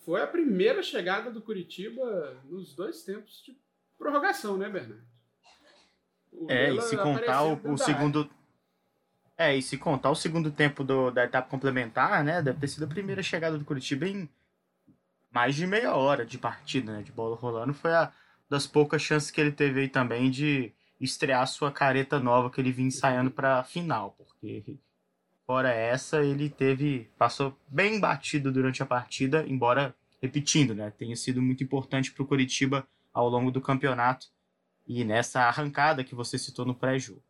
Foi 0.04 0.22
a 0.22 0.26
primeira 0.26 0.82
chegada 0.82 1.30
do 1.30 1.40
Curitiba 1.40 2.38
nos 2.44 2.74
dois 2.74 3.02
tempos 3.02 3.42
de 3.42 3.56
prorrogação, 3.96 4.58
né, 4.58 4.68
Bernardo? 4.68 5.06
O 6.30 6.50
é, 6.50 6.66
Lela 6.66 6.80
e 6.80 6.82
se 6.82 6.96
contar 6.96 7.44
o, 7.44 7.72
o 7.72 7.78
segundo 7.78 8.30
é, 9.38 9.56
e 9.56 9.62
se 9.62 9.78
contar 9.78 10.10
o 10.10 10.16
segundo 10.16 10.50
tempo 10.50 10.82
do, 10.82 11.12
da 11.12 11.24
etapa 11.24 11.48
complementar, 11.48 12.24
né? 12.24 12.42
Deve 12.42 12.58
ter 12.58 12.66
sido 12.66 12.84
a 12.84 12.88
primeira 12.88 13.22
chegada 13.22 13.56
do 13.56 13.64
Curitiba 13.64 14.06
em 14.08 14.28
mais 15.30 15.54
de 15.54 15.64
meia 15.64 15.94
hora 15.94 16.26
de 16.26 16.36
partida, 16.36 16.92
né? 16.92 17.02
De 17.04 17.12
bola 17.12 17.36
rolando. 17.36 17.72
Foi 17.72 17.94
a 17.94 18.12
das 18.50 18.66
poucas 18.66 19.00
chances 19.00 19.30
que 19.30 19.40
ele 19.40 19.52
teve 19.52 19.80
aí 19.80 19.88
também 19.88 20.30
de 20.30 20.72
estrear 21.00 21.46
sua 21.46 21.70
careta 21.70 22.18
nova 22.18 22.50
que 22.50 22.60
ele 22.60 22.72
vinha 22.72 22.88
ensaiando 22.88 23.30
para 23.30 23.62
final, 23.62 24.12
porque 24.12 24.76
fora 25.46 25.70
essa 25.70 26.22
ele 26.24 26.48
teve 26.48 27.08
passou 27.16 27.56
bem 27.68 28.00
batido 28.00 28.50
durante 28.50 28.82
a 28.82 28.86
partida, 28.86 29.44
embora 29.46 29.94
repetindo, 30.20 30.74
né? 30.74 30.90
Tenha 30.90 31.14
sido 31.14 31.40
muito 31.40 31.62
importante 31.62 32.10
para 32.10 32.22
o 32.24 32.26
Curitiba 32.26 32.88
ao 33.12 33.28
longo 33.28 33.52
do 33.52 33.60
campeonato 33.60 34.26
e 34.86 35.04
nessa 35.04 35.42
arrancada 35.42 36.02
que 36.02 36.14
você 36.14 36.38
citou 36.38 36.64
no 36.64 36.74
pré-jogo. 36.74 37.22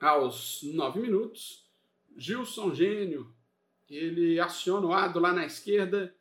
Aos 0.00 0.62
nove 0.62 0.98
minutos, 0.98 1.68
Gilson 2.16 2.74
Gênio, 2.74 3.34
ele 3.88 4.40
aciona 4.40 4.86
o 4.86 4.92
Ado 4.94 5.20
lá 5.20 5.30
na 5.30 5.44
esquerda, 5.44 6.14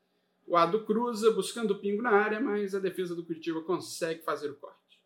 o 0.45 0.57
Ado 0.57 0.83
cruza 0.83 1.31
buscando 1.31 1.71
o 1.71 1.79
pingo 1.79 2.01
na 2.01 2.09
área, 2.09 2.41
mas 2.41 2.75
a 2.75 2.79
defesa 2.79 3.15
do 3.15 3.23
Curitiba 3.23 3.61
consegue 3.61 4.21
fazer 4.21 4.49
o 4.49 4.55
corte. 4.55 4.99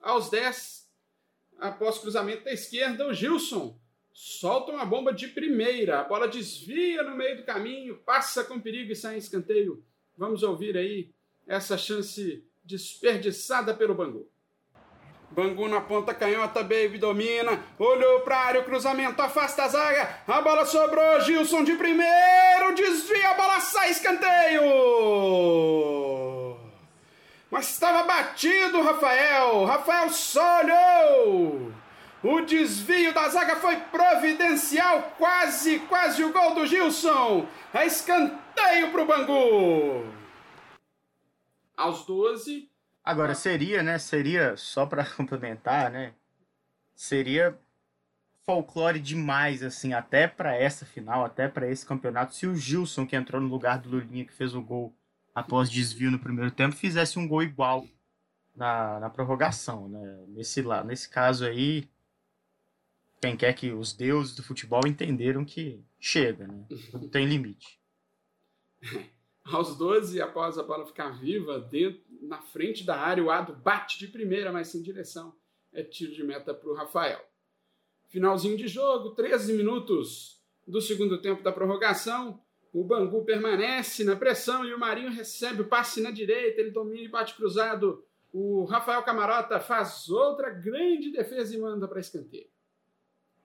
Aos 0.00 0.30
10, 0.30 0.88
após 1.58 1.98
cruzamento 1.98 2.44
da 2.44 2.52
esquerda, 2.52 3.08
o 3.08 3.12
Gilson 3.12 3.76
solta 4.12 4.70
uma 4.70 4.84
bomba 4.84 5.12
de 5.12 5.26
primeira. 5.26 6.00
A 6.00 6.04
bola 6.04 6.28
desvia 6.28 7.02
no 7.02 7.16
meio 7.16 7.38
do 7.38 7.42
caminho, 7.42 7.96
passa 7.96 8.44
com 8.44 8.60
perigo 8.60 8.92
e 8.92 8.96
sai 8.96 9.16
em 9.16 9.18
escanteio. 9.18 9.84
Vamos 10.16 10.44
ouvir 10.44 10.76
aí 10.76 11.10
essa 11.46 11.76
chance 11.76 12.46
desperdiçada 12.62 13.74
pelo 13.74 13.94
Bangu. 13.94 14.30
Bangu 15.34 15.66
na 15.66 15.80
ponta 15.80 16.14
canhota, 16.14 16.62
Baby 16.62 16.96
domina, 16.96 17.60
olhou 17.76 18.20
para 18.20 18.38
área, 18.38 18.60
o 18.60 18.64
cruzamento 18.64 19.20
afasta 19.20 19.64
a 19.64 19.68
zaga, 19.68 20.20
a 20.28 20.40
bola 20.40 20.64
sobrou, 20.64 21.20
Gilson 21.22 21.64
de 21.64 21.74
primeiro, 21.74 22.72
desvia, 22.76 23.30
a 23.30 23.34
bola 23.34 23.58
sai, 23.58 23.90
escanteio! 23.90 24.62
Mas 27.50 27.68
estava 27.68 28.04
batido, 28.04 28.80
Rafael, 28.80 29.64
Rafael 29.64 30.08
só 30.10 30.60
olhou! 30.60 31.72
O 32.22 32.40
desvio 32.42 33.12
da 33.12 33.28
zaga 33.28 33.56
foi 33.56 33.76
providencial, 33.76 35.14
quase, 35.18 35.80
quase 35.80 36.22
o 36.22 36.32
gol 36.32 36.54
do 36.54 36.64
Gilson. 36.64 37.46
É 37.74 37.84
escanteio 37.84 38.92
para 38.92 39.02
o 39.02 39.04
Bangu. 39.04 40.06
Aos 41.76 42.06
12. 42.06 42.72
Agora 43.04 43.34
seria, 43.34 43.82
né? 43.82 43.98
Seria, 43.98 44.56
só 44.56 44.86
para 44.86 45.04
complementar, 45.14 45.90
né? 45.90 46.14
Seria 46.94 47.58
folclore 48.46 49.00
demais, 49.00 49.62
assim, 49.62 49.92
até 49.92 50.28
para 50.28 50.54
essa 50.54 50.84
final, 50.84 51.24
até 51.24 51.48
para 51.48 51.70
esse 51.70 51.84
campeonato, 51.84 52.34
se 52.34 52.46
o 52.46 52.54
Gilson, 52.54 53.06
que 53.06 53.16
entrou 53.16 53.40
no 53.40 53.48
lugar 53.48 53.78
do 53.78 53.88
Lulinha, 53.88 54.24
que 54.24 54.32
fez 54.32 54.54
o 54.54 54.62
gol 54.62 54.94
após 55.34 55.70
desvio 55.70 56.10
no 56.10 56.18
primeiro 56.18 56.50
tempo, 56.50 56.76
fizesse 56.76 57.18
um 57.18 57.26
gol 57.26 57.42
igual 57.42 57.86
na, 58.54 59.00
na 59.00 59.10
prorrogação, 59.10 59.88
né? 59.88 60.24
Nesse, 60.28 60.62
lá, 60.62 60.84
nesse 60.84 61.08
caso 61.08 61.44
aí, 61.44 61.88
quem 63.20 63.36
quer 63.36 63.52
que 63.54 63.72
os 63.72 63.92
deuses 63.92 64.34
do 64.34 64.42
futebol 64.42 64.86
entenderam 64.86 65.44
que 65.44 65.82
chega, 65.98 66.46
né? 66.46 66.66
Não 66.92 67.08
tem 67.08 67.26
limite. 67.26 67.80
Aos 69.44 69.76
12, 69.76 70.22
após 70.22 70.56
a 70.56 70.62
bola 70.62 70.86
ficar 70.86 71.10
viva, 71.10 71.60
dentro, 71.60 72.00
na 72.26 72.40
frente 72.40 72.84
da 72.84 72.96
área, 72.96 73.22
o 73.22 73.30
Ado 73.30 73.54
bate 73.54 73.98
de 73.98 74.08
primeira, 74.08 74.52
mas 74.52 74.68
sem 74.68 74.82
direção. 74.82 75.34
É 75.72 75.82
tiro 75.82 76.12
de 76.12 76.22
meta 76.22 76.54
para 76.54 76.68
o 76.68 76.74
Rafael. 76.74 77.20
Finalzinho 78.08 78.56
de 78.56 78.68
jogo, 78.68 79.10
13 79.10 79.52
minutos 79.54 80.40
do 80.66 80.80
segundo 80.80 81.20
tempo 81.20 81.42
da 81.42 81.52
prorrogação. 81.52 82.40
O 82.72 82.82
Bangu 82.84 83.24
permanece 83.24 84.04
na 84.04 84.16
pressão 84.16 84.64
e 84.64 84.72
o 84.72 84.78
Marinho 84.78 85.10
recebe 85.10 85.62
o 85.62 85.68
passe 85.68 86.00
na 86.00 86.10
direita, 86.10 86.60
ele 86.60 86.70
domina 86.70 87.02
e 87.02 87.08
bate 87.08 87.34
cruzado. 87.34 88.04
O 88.32 88.64
Rafael 88.64 89.02
Camarota 89.02 89.60
faz 89.60 90.08
outra 90.08 90.50
grande 90.50 91.12
defesa 91.12 91.54
e 91.54 91.58
manda 91.58 91.86
para 91.86 92.00
escanteio. 92.00 92.48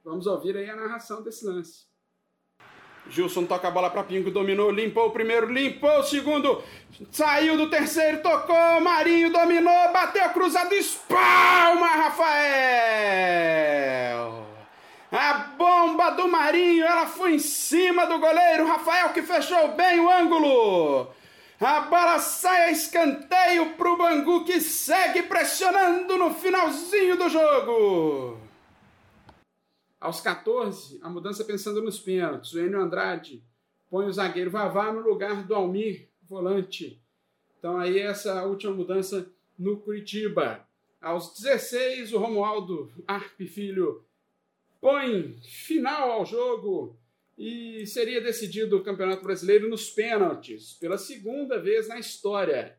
Vamos 0.03 0.25
ouvir 0.25 0.55
aí 0.57 0.69
a 0.69 0.75
narração 0.75 1.21
desse 1.21 1.45
lance. 1.45 1.88
Gilson 3.09 3.45
toca 3.45 3.67
a 3.67 3.71
bola 3.71 3.89
para 3.89 4.03
Pingo, 4.03 4.29
dominou, 4.31 4.71
limpou 4.71 5.07
o 5.07 5.11
primeiro, 5.11 5.51
limpou 5.51 5.99
o 5.99 6.03
segundo, 6.03 6.63
saiu 7.11 7.57
do 7.57 7.69
terceiro, 7.69 8.21
tocou, 8.21 8.79
Marinho 8.81 9.31
dominou, 9.31 9.91
bateu 9.91 10.29
cruzado, 10.29 10.73
espalma 10.73 11.87
Rafael! 11.87 13.19
A 15.11 15.33
bomba 15.57 16.11
do 16.11 16.27
Marinho, 16.27 16.85
ela 16.85 17.07
foi 17.07 17.33
em 17.33 17.39
cima 17.39 18.05
do 18.05 18.19
goleiro, 18.19 18.67
Rafael 18.67 19.09
que 19.09 19.23
fechou 19.23 19.69
bem 19.69 19.99
o 19.99 20.09
ângulo. 20.09 21.07
A 21.59 21.81
bola 21.81 22.19
sai 22.19 22.65
a 22.65 22.71
escanteio 22.71 23.73
para 23.73 23.91
o 23.91 23.97
Bangu 23.97 24.45
que 24.45 24.61
segue 24.61 25.23
pressionando 25.23 26.15
no 26.17 26.33
finalzinho 26.33 27.17
do 27.17 27.27
jogo. 27.27 28.48
Aos 29.99 30.21
14, 30.21 30.99
a 31.01 31.09
mudança 31.09 31.43
pensando 31.43 31.81
nos 31.81 31.99
pênaltis. 31.99 32.53
O 32.53 32.59
Enio 32.59 32.79
Andrade 32.79 33.43
põe 33.89 34.05
o 34.05 34.13
zagueiro 34.13 34.49
Vavá 34.49 34.93
no 34.93 35.01
lugar 35.01 35.45
do 35.45 35.53
Almir, 35.53 36.07
volante. 36.23 37.03
Então 37.57 37.77
aí 37.77 37.99
essa 37.99 38.45
última 38.45 38.73
mudança 38.73 39.29
no 39.57 39.77
Curitiba. 39.77 40.65
Aos 41.01 41.33
16, 41.33 42.13
o 42.13 42.17
Romualdo 42.17 42.91
Arpe 43.05 43.45
Filho 43.45 44.05
põe 44.79 45.37
final 45.41 46.11
ao 46.11 46.25
jogo 46.25 46.97
e 47.37 47.85
seria 47.85 48.21
decidido 48.21 48.77
o 48.77 48.83
Campeonato 48.83 49.23
Brasileiro 49.23 49.69
nos 49.69 49.89
pênaltis, 49.89 50.73
pela 50.73 50.97
segunda 50.97 51.59
vez 51.59 51.89
na 51.89 51.99
história. 51.99 52.77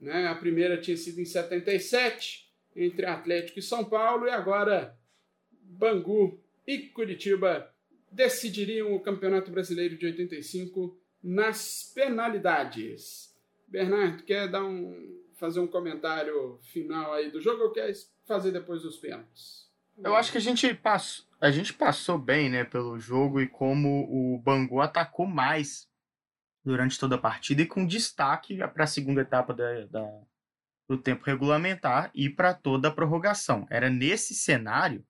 Né? 0.00 0.26
A 0.26 0.34
primeira 0.34 0.80
tinha 0.80 0.96
sido 0.96 1.20
em 1.20 1.24
77, 1.26 2.50
entre 2.74 3.04
Atlético 3.04 3.58
e 3.58 3.62
São 3.62 3.84
Paulo, 3.84 4.26
e 4.26 4.30
agora 4.30 4.97
Bangu 5.68 6.40
e 6.66 6.78
Curitiba 6.88 7.72
decidiriam 8.10 8.94
o 8.94 9.00
Campeonato 9.00 9.50
Brasileiro 9.50 9.96
de 9.96 10.06
85 10.06 10.98
nas 11.22 11.92
penalidades. 11.94 13.34
Bernardo, 13.66 14.22
quer 14.22 14.48
dar 14.48 14.64
um, 14.64 15.22
fazer 15.34 15.60
um 15.60 15.66
comentário 15.66 16.58
final 16.62 17.12
aí 17.12 17.30
do 17.30 17.40
jogo 17.40 17.64
ou 17.64 17.72
quer 17.72 17.92
fazer 18.26 18.50
depois 18.50 18.82
dos 18.82 18.96
pênaltis? 18.96 19.68
Eu 20.02 20.14
acho 20.14 20.30
que 20.32 20.38
a 20.38 20.40
gente 20.40 20.72
passou, 20.74 21.26
a 21.40 21.50
gente 21.50 21.74
passou 21.74 22.16
bem, 22.16 22.48
né, 22.48 22.64
pelo 22.64 22.98
jogo 22.98 23.40
e 23.40 23.48
como 23.48 24.04
o 24.10 24.38
Bangu 24.38 24.80
atacou 24.80 25.26
mais 25.26 25.88
durante 26.64 26.98
toda 26.98 27.16
a 27.16 27.18
partida 27.20 27.62
e 27.62 27.66
com 27.66 27.86
destaque 27.86 28.56
para 28.56 28.84
a 28.84 28.86
segunda 28.86 29.22
etapa 29.22 29.52
da, 29.52 29.86
da, 29.86 30.20
do 30.88 30.96
tempo 30.96 31.24
regulamentar 31.24 32.10
e 32.14 32.30
para 32.30 32.54
toda 32.54 32.88
a 32.88 32.92
prorrogação. 32.92 33.66
Era 33.70 33.90
nesse 33.90 34.34
cenário 34.34 35.04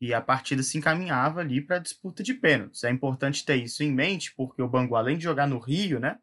e 0.00 0.14
a 0.14 0.20
partida 0.20 0.62
se 0.62 0.78
encaminhava 0.78 1.40
ali 1.40 1.60
para 1.60 1.76
a 1.76 1.80
disputa 1.80 2.22
de 2.22 2.32
pênaltis. 2.32 2.84
É 2.84 2.90
importante 2.90 3.44
ter 3.44 3.56
isso 3.56 3.82
em 3.82 3.92
mente, 3.92 4.34
porque 4.34 4.62
o 4.62 4.68
Bangu, 4.68 4.96
além 4.96 5.18
de 5.18 5.24
jogar 5.24 5.46
no 5.46 5.58
Rio, 5.58 6.00
né, 6.00 6.18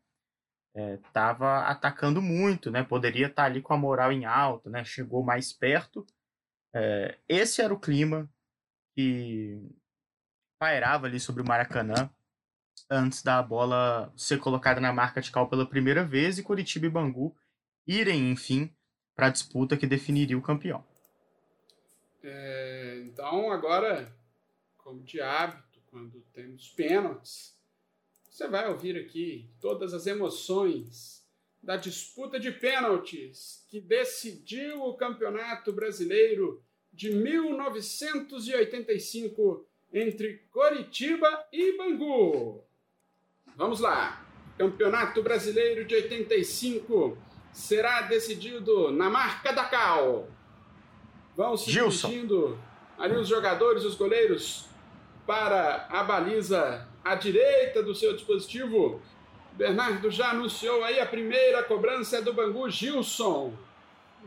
estava 0.76 1.46
é, 1.46 1.72
atacando 1.72 2.22
muito, 2.22 2.72
né, 2.72 2.84
poderia 2.84 3.28
estar 3.28 3.44
tá 3.44 3.46
ali 3.46 3.62
com 3.62 3.74
a 3.74 3.78
moral 3.78 4.12
em 4.12 4.26
alta, 4.26 4.70
né, 4.70 4.84
chegou 4.84 5.24
mais 5.24 5.54
perto. 5.54 6.06
É, 6.74 7.18
esse 7.30 7.62
era 7.62 7.74
o 7.74 7.80
clima 7.80 8.30
que 8.96 9.62
pairava 10.60 11.06
ali 11.06 11.20
sobre 11.20 11.44
o 11.44 11.48
Maracanã 11.48 12.10
antes 12.90 13.22
da 13.22 13.42
bola 13.42 14.12
ser 14.16 14.40
colocada 14.40 14.80
na 14.80 14.94
marca 14.94 15.22
de 15.22 15.32
cal 15.32 15.48
pela 15.50 15.68
primeira 15.68 16.04
vez 16.04 16.38
e 16.38 16.44
Curitiba 16.44 16.88
e 16.88 16.90
Bangu 16.90 17.36
irem, 17.86 18.32
enfim, 18.32 18.74
para 19.16 19.28
a 19.28 19.32
disputa 19.32 19.78
que 19.78 19.88
definiria 19.88 20.38
o 20.38 20.42
campeão. 20.42 20.84
É, 22.24 22.87
então, 22.98 23.52
agora, 23.52 24.12
como 24.78 25.04
de 25.04 25.22
hábito, 25.22 25.80
quando 25.88 26.22
temos 26.34 26.70
pênaltis, 26.70 27.56
você 28.30 28.48
vai 28.48 28.70
ouvir 28.70 28.96
aqui 28.98 29.50
todas 29.60 29.94
as 29.94 30.06
emoções 30.06 31.26
da 31.62 31.76
disputa 31.76 32.40
de 32.40 32.50
pênaltis 32.52 33.66
que 33.68 33.82
decidiu 33.82 34.84
o 34.84 34.96
Campeonato 34.96 35.74
Brasileiro 35.74 36.64
de 36.94 37.12
1985 37.12 39.68
entre 39.92 40.48
Coritiba 40.52 41.48
e 41.52 41.76
Bangu. 41.78 42.64
Vamos 43.56 43.80
lá. 43.80 44.24
Campeonato 44.58 45.22
Brasileiro 45.22 45.86
de 45.86 45.94
85 45.96 47.18
será 47.52 48.04
decidido 48.04 48.92
na 48.92 49.10
marca 49.10 49.52
da 49.52 49.66
Cal. 49.66 50.30
Vão 51.36 51.58
se 51.58 51.72
Gilson. 51.72 52.58
Ali 52.98 53.16
os 53.16 53.28
jogadores, 53.28 53.84
os 53.84 53.96
goleiros, 53.96 54.66
para 55.26 55.88
a 55.90 56.04
baliza 56.04 56.88
à 57.04 57.16
direita 57.16 57.84
do 57.84 57.94
seu 57.94 58.14
dispositivo. 58.14 59.02
Bernardo 59.54 60.10
já 60.10 60.32
anunciou 60.32 60.84
aí 60.84 61.00
a 61.00 61.06
primeira 61.06 61.64
cobrança 61.64 62.22
do 62.22 62.34
Bangu, 62.34 62.70
Gilson. 62.70 63.54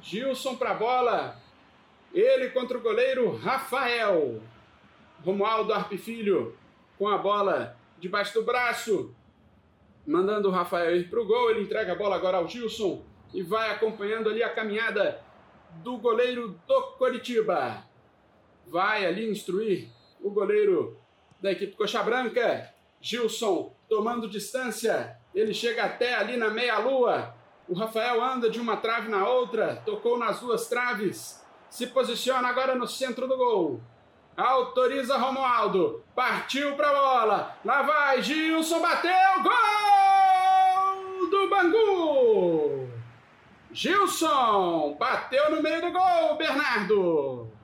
Gilson 0.01 0.57
para 0.57 0.73
a 0.73 0.75
bola. 0.75 1.37
Ele 2.13 2.51
contra 2.51 2.77
o 2.77 2.81
goleiro 2.81 3.37
Rafael. 3.37 4.43
Romualdo 5.25 5.73
Arpifilho 5.73 6.57
com 6.99 7.09
a 7.09 7.17
bola 7.17 7.77
debaixo 7.99 8.35
do 8.35 8.43
braço. 8.43 9.15
Mandando 10.07 10.49
o 10.49 10.51
Rafael 10.51 10.97
ir 10.97 11.09
para 11.09 11.21
o 11.21 11.27
gol. 11.27 11.51
Ele 11.51 11.63
entrega 11.63 11.93
a 11.93 11.97
bola 11.97 12.17
agora 12.17 12.39
ao 12.39 12.49
Gilson 12.49 13.03
e 13.33 13.43
vai 13.43 13.71
acompanhando 13.71 14.29
ali 14.29 14.43
a 14.43 14.53
caminhada 14.53 15.23
do 15.83 15.97
goleiro 15.97 16.61
do 16.67 16.83
Coritiba. 16.99 17.90
Vai 18.71 19.05
ali 19.05 19.29
instruir 19.29 19.89
o 20.21 20.31
goleiro 20.31 20.97
da 21.41 21.51
equipe 21.51 21.77
Coxa 21.77 22.03
Branca. 22.03 22.73
Gilson 23.01 23.75
tomando 23.89 24.29
distância. 24.29 25.17
Ele 25.35 25.53
chega 25.53 25.85
até 25.85 26.15
ali 26.15 26.37
na 26.37 26.51
meia-lua. 26.51 27.35
O 27.69 27.75
Rafael 27.75 28.23
anda 28.23 28.49
de 28.49 28.61
uma 28.61 28.77
trave 28.77 29.09
na 29.09 29.27
outra, 29.27 29.83
tocou 29.85 30.19
nas 30.19 30.41
duas 30.41 30.69
traves. 30.69 31.45
Se 31.69 31.87
posiciona 31.89 32.49
agora 32.49 32.75
no 32.75 32.87
centro 32.87 33.27
do 33.27 33.37
gol. 33.37 33.81
Autoriza 34.37 35.17
Romualdo. 35.17 36.05
Partiu 36.15 36.77
para 36.77 36.91
a 36.91 36.95
bola. 36.95 37.57
Lá 37.65 37.83
vai 37.83 38.23
Gilson, 38.23 38.81
bateu. 38.81 39.11
Gol 39.43 41.29
do 41.29 41.49
Bangu. 41.49 42.89
Gilson 43.73 44.97
bateu 44.99 45.51
no 45.51 45.63
meio 45.63 45.81
do 45.81 45.93
gol, 45.93 46.37
Bernardo. 46.37 47.60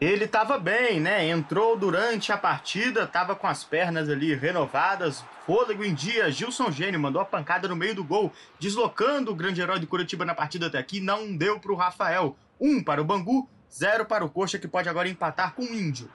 Ele 0.00 0.24
estava 0.24 0.58
bem, 0.58 0.98
né? 0.98 1.28
Entrou 1.28 1.76
durante 1.76 2.32
a 2.32 2.36
partida, 2.38 3.02
estava 3.02 3.36
com 3.36 3.46
as 3.46 3.64
pernas 3.64 4.08
ali 4.08 4.34
renovadas, 4.34 5.22
fôlego 5.44 5.84
em 5.84 5.92
dia. 5.92 6.30
Gilson 6.30 6.70
Gênio 6.70 6.98
mandou 6.98 7.20
a 7.20 7.24
pancada 7.26 7.68
no 7.68 7.76
meio 7.76 7.94
do 7.94 8.02
gol, 8.02 8.32
deslocando 8.58 9.30
o 9.30 9.34
grande 9.34 9.60
herói 9.60 9.78
do 9.78 9.86
Curitiba 9.86 10.24
na 10.24 10.34
partida 10.34 10.68
até 10.68 10.78
aqui. 10.78 11.00
Não 11.00 11.36
deu 11.36 11.60
para 11.60 11.70
o 11.70 11.76
Rafael. 11.76 12.34
Um 12.58 12.82
para 12.82 13.02
o 13.02 13.04
Bangu, 13.04 13.46
zero 13.70 14.06
para 14.06 14.24
o 14.24 14.30
Coxa, 14.30 14.58
que 14.58 14.66
pode 14.66 14.88
agora 14.88 15.06
empatar 15.06 15.54
com 15.54 15.64
o 15.64 15.74
Índio. 15.74 16.10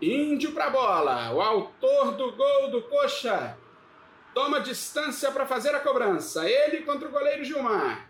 Índio 0.00 0.52
para 0.52 0.66
a 0.66 0.70
bola. 0.70 1.32
O 1.32 1.42
autor 1.42 2.12
do 2.12 2.30
gol 2.30 2.70
do 2.70 2.82
Coxa 2.82 3.58
toma 4.32 4.60
distância 4.60 5.32
para 5.32 5.46
fazer 5.46 5.74
a 5.74 5.80
cobrança. 5.80 6.48
Ele 6.48 6.82
contra 6.82 7.08
o 7.08 7.10
goleiro 7.10 7.42
Gilmar. 7.42 8.08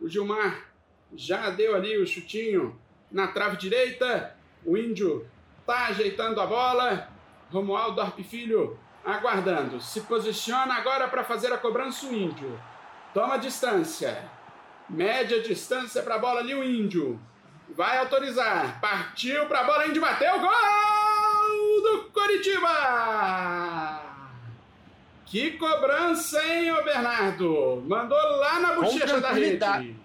O 0.00 0.08
Gilmar 0.08 0.70
já 1.12 1.50
deu 1.50 1.74
ali 1.74 1.98
o 1.98 2.06
chutinho 2.06 2.85
na 3.10 3.28
trave 3.28 3.56
direita. 3.56 4.34
O 4.64 4.76
índio 4.76 5.26
tá 5.66 5.86
ajeitando 5.86 6.40
a 6.40 6.46
bola. 6.46 7.08
Romualdo 7.50 8.00
Arpe 8.00 8.24
Filho 8.24 8.78
aguardando. 9.04 9.80
Se 9.80 10.00
posiciona 10.02 10.74
agora 10.74 11.06
para 11.08 11.22
fazer 11.22 11.52
a 11.52 11.58
cobrança 11.58 12.06
o 12.06 12.14
índio. 12.14 12.58
Toma 13.14 13.38
distância. 13.38 14.28
Média 14.88 15.40
distância 15.40 16.02
para 16.02 16.16
a 16.16 16.18
bola 16.18 16.40
ali 16.40 16.54
o 16.54 16.64
índio. 16.64 17.20
Vai 17.74 17.98
autorizar. 17.98 18.80
Partiu 18.80 19.46
para 19.46 19.60
a 19.60 19.64
bola, 19.64 19.86
índio 19.86 20.02
bateu. 20.02 20.40
Gol 20.40 21.82
do 21.82 22.10
Coritiba! 22.12 24.02
Que 25.24 25.52
cobrança, 25.52 26.40
hein, 26.44 26.72
ô 26.72 26.82
Bernardo? 26.84 27.82
Mandou 27.86 28.18
lá 28.36 28.60
na 28.60 28.72
bochecha 28.74 29.20
da 29.20 29.32
rede. 29.32 29.96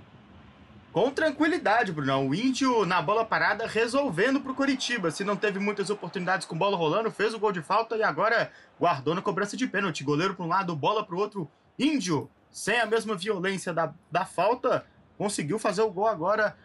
Com 0.93 1.09
tranquilidade, 1.09 1.93
Brunão. 1.93 2.27
O 2.27 2.35
Índio 2.35 2.85
na 2.85 3.01
bola 3.01 3.23
parada 3.23 3.65
resolvendo 3.65 4.41
pro 4.41 4.53
Coritiba. 4.53 5.09
Se 5.09 5.23
não 5.23 5.37
teve 5.37 5.57
muitas 5.57 5.89
oportunidades 5.89 6.45
com 6.45 6.57
bola 6.57 6.75
rolando, 6.75 7.09
fez 7.09 7.33
o 7.33 7.39
gol 7.39 7.53
de 7.53 7.61
falta 7.61 7.95
e 7.95 8.03
agora 8.03 8.51
guardou 8.77 9.15
na 9.15 9.21
cobrança 9.21 9.55
de 9.55 9.65
pênalti. 9.67 10.03
Goleiro 10.03 10.35
para 10.35 10.43
um 10.45 10.49
lado, 10.49 10.75
bola 10.75 11.05
para 11.05 11.15
o 11.15 11.19
outro. 11.19 11.49
Índio, 11.79 12.29
sem 12.51 12.77
a 12.77 12.85
mesma 12.85 13.15
violência 13.15 13.73
da, 13.73 13.93
da 14.11 14.25
falta, 14.25 14.85
conseguiu 15.17 15.57
fazer 15.57 15.81
o 15.81 15.89
gol 15.89 16.07
agora 16.07 16.57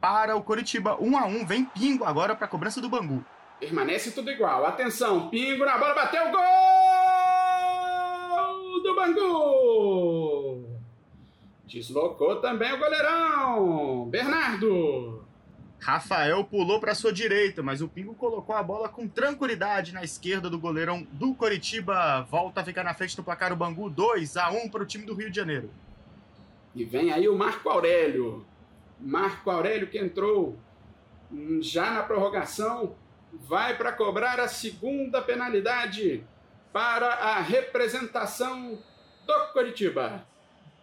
para 0.00 0.34
o 0.34 0.42
Coritiba. 0.42 0.96
1 1.00 1.08
um 1.08 1.16
a 1.16 1.26
1 1.26 1.40
um, 1.40 1.46
vem 1.46 1.64
Pingo 1.64 2.04
agora 2.04 2.34
para 2.34 2.46
a 2.46 2.48
cobrança 2.48 2.80
do 2.80 2.88
Bangu. 2.88 3.24
Permanece 3.60 4.10
tudo 4.10 4.28
igual. 4.28 4.66
Atenção, 4.66 5.28
Pingo 5.28 5.64
na 5.64 5.78
bola, 5.78 5.94
bateu 5.94 6.26
o 6.26 6.32
gol 6.32 6.42
do 8.82 8.94
Bangu! 8.96 10.27
Deslocou 11.68 12.36
também 12.36 12.72
o 12.72 12.78
goleirão, 12.78 14.08
Bernardo. 14.08 15.22
Rafael 15.78 16.42
pulou 16.42 16.80
para 16.80 16.94
sua 16.94 17.12
direita, 17.12 17.62
mas 17.62 17.82
o 17.82 17.88
Pingo 17.88 18.14
colocou 18.14 18.56
a 18.56 18.62
bola 18.62 18.88
com 18.88 19.06
tranquilidade 19.06 19.92
na 19.92 20.02
esquerda 20.02 20.48
do 20.48 20.58
goleirão 20.58 21.06
do 21.12 21.34
Coritiba. 21.34 22.22
Volta 22.22 22.62
a 22.62 22.64
ficar 22.64 22.82
na 22.82 22.94
frente 22.94 23.14
do 23.14 23.22
placar 23.22 23.52
o 23.52 23.56
Bangu 23.56 23.90
2 23.90 24.38
a 24.38 24.50
1 24.50 24.70
para 24.70 24.82
o 24.82 24.86
time 24.86 25.04
do 25.04 25.14
Rio 25.14 25.30
de 25.30 25.36
Janeiro. 25.36 25.70
E 26.74 26.84
vem 26.84 27.12
aí 27.12 27.28
o 27.28 27.36
Marco 27.36 27.68
Aurélio. 27.68 28.46
Marco 28.98 29.50
Aurélio 29.50 29.88
que 29.88 29.98
entrou 29.98 30.58
já 31.60 31.90
na 31.90 32.02
prorrogação, 32.02 32.96
vai 33.30 33.76
para 33.76 33.92
cobrar 33.92 34.40
a 34.40 34.48
segunda 34.48 35.20
penalidade 35.20 36.24
para 36.72 37.08
a 37.08 37.40
representação 37.40 38.78
do 39.26 39.52
Coritiba. 39.52 40.26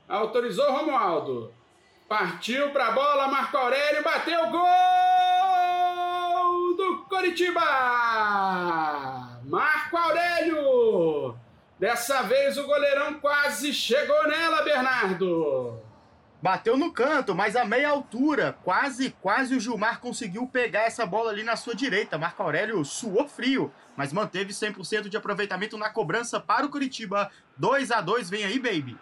Autorizou 0.07 0.71
Romualdo. 0.71 1.51
Partiu 2.07 2.69
para 2.69 2.87
a 2.87 2.91
bola, 2.91 3.27
Marco 3.27 3.57
Aurélio 3.57 4.03
bateu 4.03 4.49
gol 4.51 4.61
do 6.77 7.05
Coritiba! 7.09 7.61
Marco 9.43 9.97
Aurélio! 9.97 11.35
Dessa 11.79 12.21
vez 12.21 12.57
o 12.57 12.65
goleirão 12.65 13.15
quase 13.15 13.73
chegou 13.73 14.27
nela, 14.27 14.61
Bernardo. 14.61 15.81
Bateu 16.41 16.77
no 16.77 16.93
canto, 16.93 17.33
mas 17.33 17.55
a 17.55 17.65
meia 17.65 17.89
altura. 17.89 18.55
Quase, 18.63 19.09
quase 19.19 19.55
o 19.55 19.59
Gilmar 19.59 19.99
conseguiu 19.99 20.45
pegar 20.45 20.81
essa 20.81 21.03
bola 21.05 21.31
ali 21.31 21.41
na 21.41 21.55
sua 21.55 21.73
direita. 21.73 22.19
Marco 22.19 22.43
Aurélio 22.43 22.85
suou 22.85 23.27
frio, 23.27 23.73
mas 23.97 24.13
manteve 24.13 24.53
100% 24.53 25.09
de 25.09 25.17
aproveitamento 25.17 25.75
na 25.75 25.89
cobrança 25.89 26.39
para 26.39 26.63
o 26.65 26.69
Curitiba. 26.69 27.31
2 27.57 27.91
a 27.91 27.99
2 27.99 28.29
vem 28.29 28.45
aí, 28.45 28.59
baby. 28.59 28.95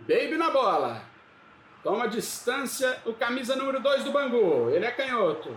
Baby 0.00 0.36
na 0.36 0.50
bola. 0.50 1.02
Toma 1.82 2.08
distância 2.08 2.98
o 3.04 3.12
camisa 3.12 3.54
número 3.54 3.80
2 3.80 4.04
do 4.04 4.10
Bangu. 4.10 4.70
Ele 4.70 4.84
é 4.84 4.90
canhoto. 4.90 5.56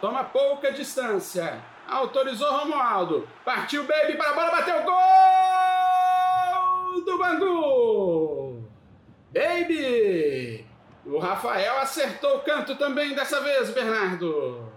Toma 0.00 0.24
pouca 0.24 0.72
distância. 0.72 1.62
Autorizou 1.86 2.50
Romualdo. 2.50 3.28
Partiu 3.44 3.84
Baby 3.84 4.16
para 4.16 4.30
a 4.30 4.34
bola, 4.34 4.50
bateu 4.50 4.82
gol 4.82 4.94
do 7.04 7.18
Bangu. 7.18 8.64
Baby. 9.32 10.66
O 11.04 11.18
Rafael 11.18 11.78
acertou 11.78 12.36
o 12.36 12.40
canto 12.40 12.76
também 12.76 13.14
dessa 13.14 13.40
vez, 13.40 13.70
Bernardo. 13.70 14.70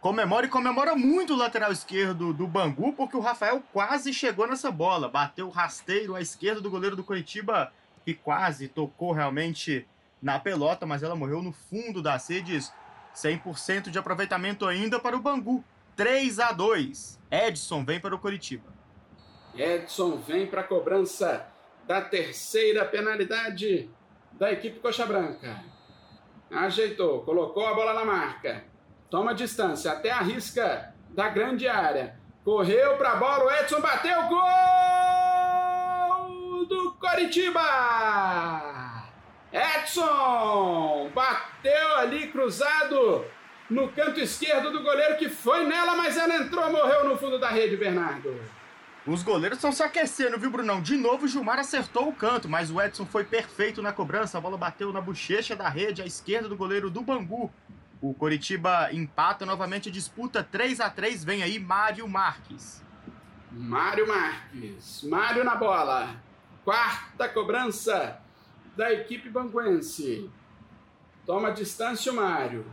Comemora 0.00 0.46
e 0.46 0.50
comemora 0.50 0.94
muito 0.94 1.32
o 1.32 1.36
lateral 1.36 1.72
esquerdo 1.72 2.32
do 2.32 2.46
Bangu, 2.46 2.92
porque 2.92 3.16
o 3.16 3.20
Rafael 3.20 3.62
quase 3.72 4.12
chegou 4.12 4.46
nessa 4.46 4.70
bola. 4.70 5.08
Bateu 5.08 5.48
rasteiro 5.48 6.14
à 6.14 6.20
esquerda 6.20 6.60
do 6.60 6.70
goleiro 6.70 6.94
do 6.94 7.02
Curitiba 7.02 7.72
que 8.04 8.14
quase 8.14 8.68
tocou 8.68 9.12
realmente 9.12 9.86
na 10.20 10.38
pelota, 10.38 10.86
mas 10.86 11.02
ela 11.02 11.16
morreu 11.16 11.42
no 11.42 11.52
fundo 11.52 12.02
das 12.02 12.28
redes. 12.28 12.72
100% 13.14 13.90
de 13.90 13.98
aproveitamento 13.98 14.66
ainda 14.66 14.98
para 14.98 15.16
o 15.16 15.20
Bangu. 15.20 15.64
3 15.96 16.40
a 16.40 16.52
2. 16.52 17.20
Edson 17.30 17.84
vem 17.84 18.00
para 18.00 18.14
o 18.14 18.18
Curitiba. 18.18 18.72
Edson 19.54 20.16
vem 20.16 20.46
para 20.46 20.62
a 20.62 20.64
cobrança 20.64 21.46
da 21.86 22.00
terceira 22.00 22.84
penalidade 22.84 23.88
da 24.32 24.50
equipe 24.52 24.80
Coxa 24.80 25.06
Branca. 25.06 25.62
Ajeitou, 26.50 27.22
colocou 27.22 27.66
a 27.66 27.74
bola 27.74 27.94
na 27.94 28.04
marca. 28.04 28.64
Toma 29.08 29.34
distância 29.34 29.92
até 29.92 30.10
a 30.10 30.20
risca 30.20 30.92
da 31.10 31.28
grande 31.28 31.68
área. 31.68 32.18
Correu 32.44 32.96
para 32.96 33.12
a 33.12 33.16
bola, 33.16 33.44
o 33.44 33.50
Edson 33.50 33.80
bateu, 33.80 34.28
gol! 34.28 35.03
Coritiba! 37.14 39.04
Edson 39.52 41.10
bateu 41.14 41.96
ali 41.98 42.26
cruzado 42.26 43.24
no 43.70 43.88
canto 43.88 44.18
esquerdo 44.18 44.72
do 44.72 44.82
goleiro 44.82 45.16
que 45.16 45.28
foi 45.28 45.64
nela, 45.64 45.94
mas 45.94 46.16
ela 46.16 46.34
entrou, 46.38 46.68
morreu 46.72 47.08
no 47.08 47.16
fundo 47.16 47.38
da 47.38 47.50
rede, 47.50 47.76
Bernardo. 47.76 48.34
Os 49.06 49.22
goleiros 49.22 49.58
estão 49.58 49.70
se 49.70 49.82
aquecendo, 49.82 50.38
viu, 50.38 50.50
Brunão? 50.50 50.82
De 50.82 50.96
novo, 50.96 51.24
o 51.24 51.28
Gilmar 51.28 51.60
acertou 51.60 52.08
o 52.08 52.12
canto, 52.12 52.48
mas 52.48 52.68
o 52.68 52.82
Edson 52.82 53.06
foi 53.06 53.22
perfeito 53.22 53.80
na 53.80 53.92
cobrança. 53.92 54.38
A 54.38 54.40
bola 54.40 54.58
bateu 54.58 54.92
na 54.92 55.00
bochecha 55.00 55.54
da 55.54 55.68
rede, 55.68 56.02
à 56.02 56.06
esquerda 56.06 56.48
do 56.48 56.56
goleiro 56.56 56.90
do 56.90 57.00
Bangu. 57.00 57.52
O 58.00 58.12
Coritiba 58.12 58.92
empata 58.92 59.46
novamente 59.46 59.88
disputa 59.88 60.42
3 60.42 60.80
a 60.80 60.90
3 60.90 61.22
Vem 61.22 61.44
aí 61.44 61.60
Mário 61.60 62.08
Marques. 62.08 62.82
Mário 63.52 64.08
Marques. 64.08 65.04
Mário 65.04 65.44
na 65.44 65.54
bola. 65.54 66.23
Quarta 66.64 67.28
cobrança 67.28 68.18
da 68.74 68.90
equipe 68.92 69.28
banguense. 69.28 70.30
Toma 71.26 71.50
distância 71.52 72.10
o 72.10 72.14
Mário. 72.14 72.64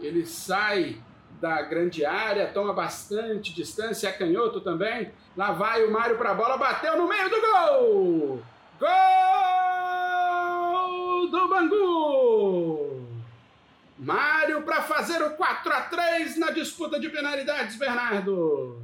Ele 0.00 0.26
sai 0.26 1.00
da 1.40 1.62
grande 1.62 2.04
área, 2.04 2.52
toma 2.52 2.72
bastante 2.72 3.54
distância, 3.54 4.08
é 4.08 4.12
canhoto 4.12 4.60
também. 4.60 5.12
Lá 5.36 5.52
vai 5.52 5.84
o 5.84 5.92
Mário 5.92 6.18
para 6.18 6.32
a 6.32 6.34
bola, 6.34 6.56
bateu 6.56 6.96
no 6.98 7.08
meio 7.08 7.30
do 7.30 7.40
gol! 7.40 8.42
Gol 8.80 8.90
do 11.30 11.48
Bangu! 11.48 13.06
Mário 13.98 14.62
para 14.62 14.82
fazer 14.82 15.22
o 15.22 15.30
4 15.30 15.72
a 15.72 15.80
3 15.82 16.38
na 16.38 16.50
disputa 16.50 16.98
de 16.98 17.08
penalidades, 17.08 17.76
Bernardo. 17.76 18.82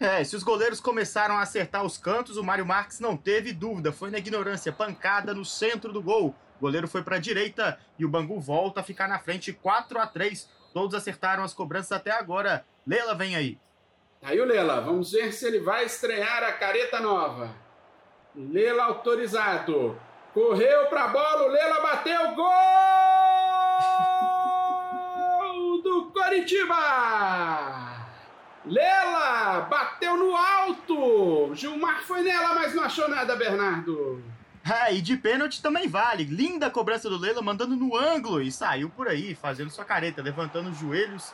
É, 0.00 0.24
se 0.24 0.34
os 0.34 0.42
goleiros 0.42 0.80
começaram 0.80 1.36
a 1.36 1.42
acertar 1.42 1.84
os 1.84 1.98
cantos, 1.98 2.38
o 2.38 2.42
Mário 2.42 2.64
Marques 2.64 3.00
não 3.00 3.18
teve 3.18 3.52
dúvida, 3.52 3.92
foi 3.92 4.10
na 4.10 4.16
ignorância, 4.16 4.72
pancada 4.72 5.34
no 5.34 5.44
centro 5.44 5.92
do 5.92 6.02
gol. 6.02 6.34
O 6.56 6.60
goleiro 6.60 6.88
foi 6.88 7.02
para 7.02 7.16
a 7.16 7.20
direita 7.20 7.78
e 7.98 8.04
o 8.04 8.08
Bangu 8.08 8.40
volta 8.40 8.80
a 8.80 8.82
ficar 8.82 9.06
na 9.06 9.18
frente 9.18 9.52
4 9.52 9.98
a 9.98 10.06
3. 10.06 10.48
Todos 10.72 10.94
acertaram 10.94 11.44
as 11.44 11.52
cobranças 11.52 11.92
até 11.92 12.12
agora. 12.12 12.64
Leila 12.86 13.14
vem 13.14 13.36
aí. 13.36 13.58
Aí 14.22 14.40
o 14.40 14.44
Lela, 14.46 14.80
vamos 14.80 15.12
ver 15.12 15.32
se 15.32 15.46
ele 15.46 15.60
vai 15.60 15.84
estrear 15.84 16.44
a 16.44 16.52
careta 16.52 16.98
nova. 17.00 17.54
Lela 18.34 18.84
autorizado. 18.84 20.00
Correu 20.32 20.86
pra 20.86 21.08
bola, 21.08 21.42
o 21.44 21.48
Lela 21.48 21.80
bateu, 21.80 22.34
gol 22.34 22.46
do 25.82 26.10
Coritiba! 26.12 27.89
Lela 28.64 29.62
bateu 29.62 30.16
no 30.16 30.36
alto! 30.36 31.54
Gilmar 31.54 32.02
foi 32.02 32.22
nela, 32.22 32.54
mas 32.54 32.74
não 32.74 32.82
achou 32.82 33.08
nada, 33.08 33.34
Bernardo. 33.34 34.22
Ah, 34.64 34.92
e 34.92 35.00
de 35.00 35.16
pênalti 35.16 35.62
também 35.62 35.88
vale. 35.88 36.24
Linda 36.24 36.70
cobrança 36.70 37.08
do 37.08 37.16
Lela, 37.16 37.40
mandando 37.40 37.74
no 37.74 37.96
ângulo 37.96 38.42
e 38.42 38.52
saiu 38.52 38.90
por 38.90 39.08
aí, 39.08 39.34
fazendo 39.34 39.70
sua 39.70 39.84
careta, 39.84 40.22
levantando 40.22 40.70
os 40.70 40.78
joelhos, 40.78 41.32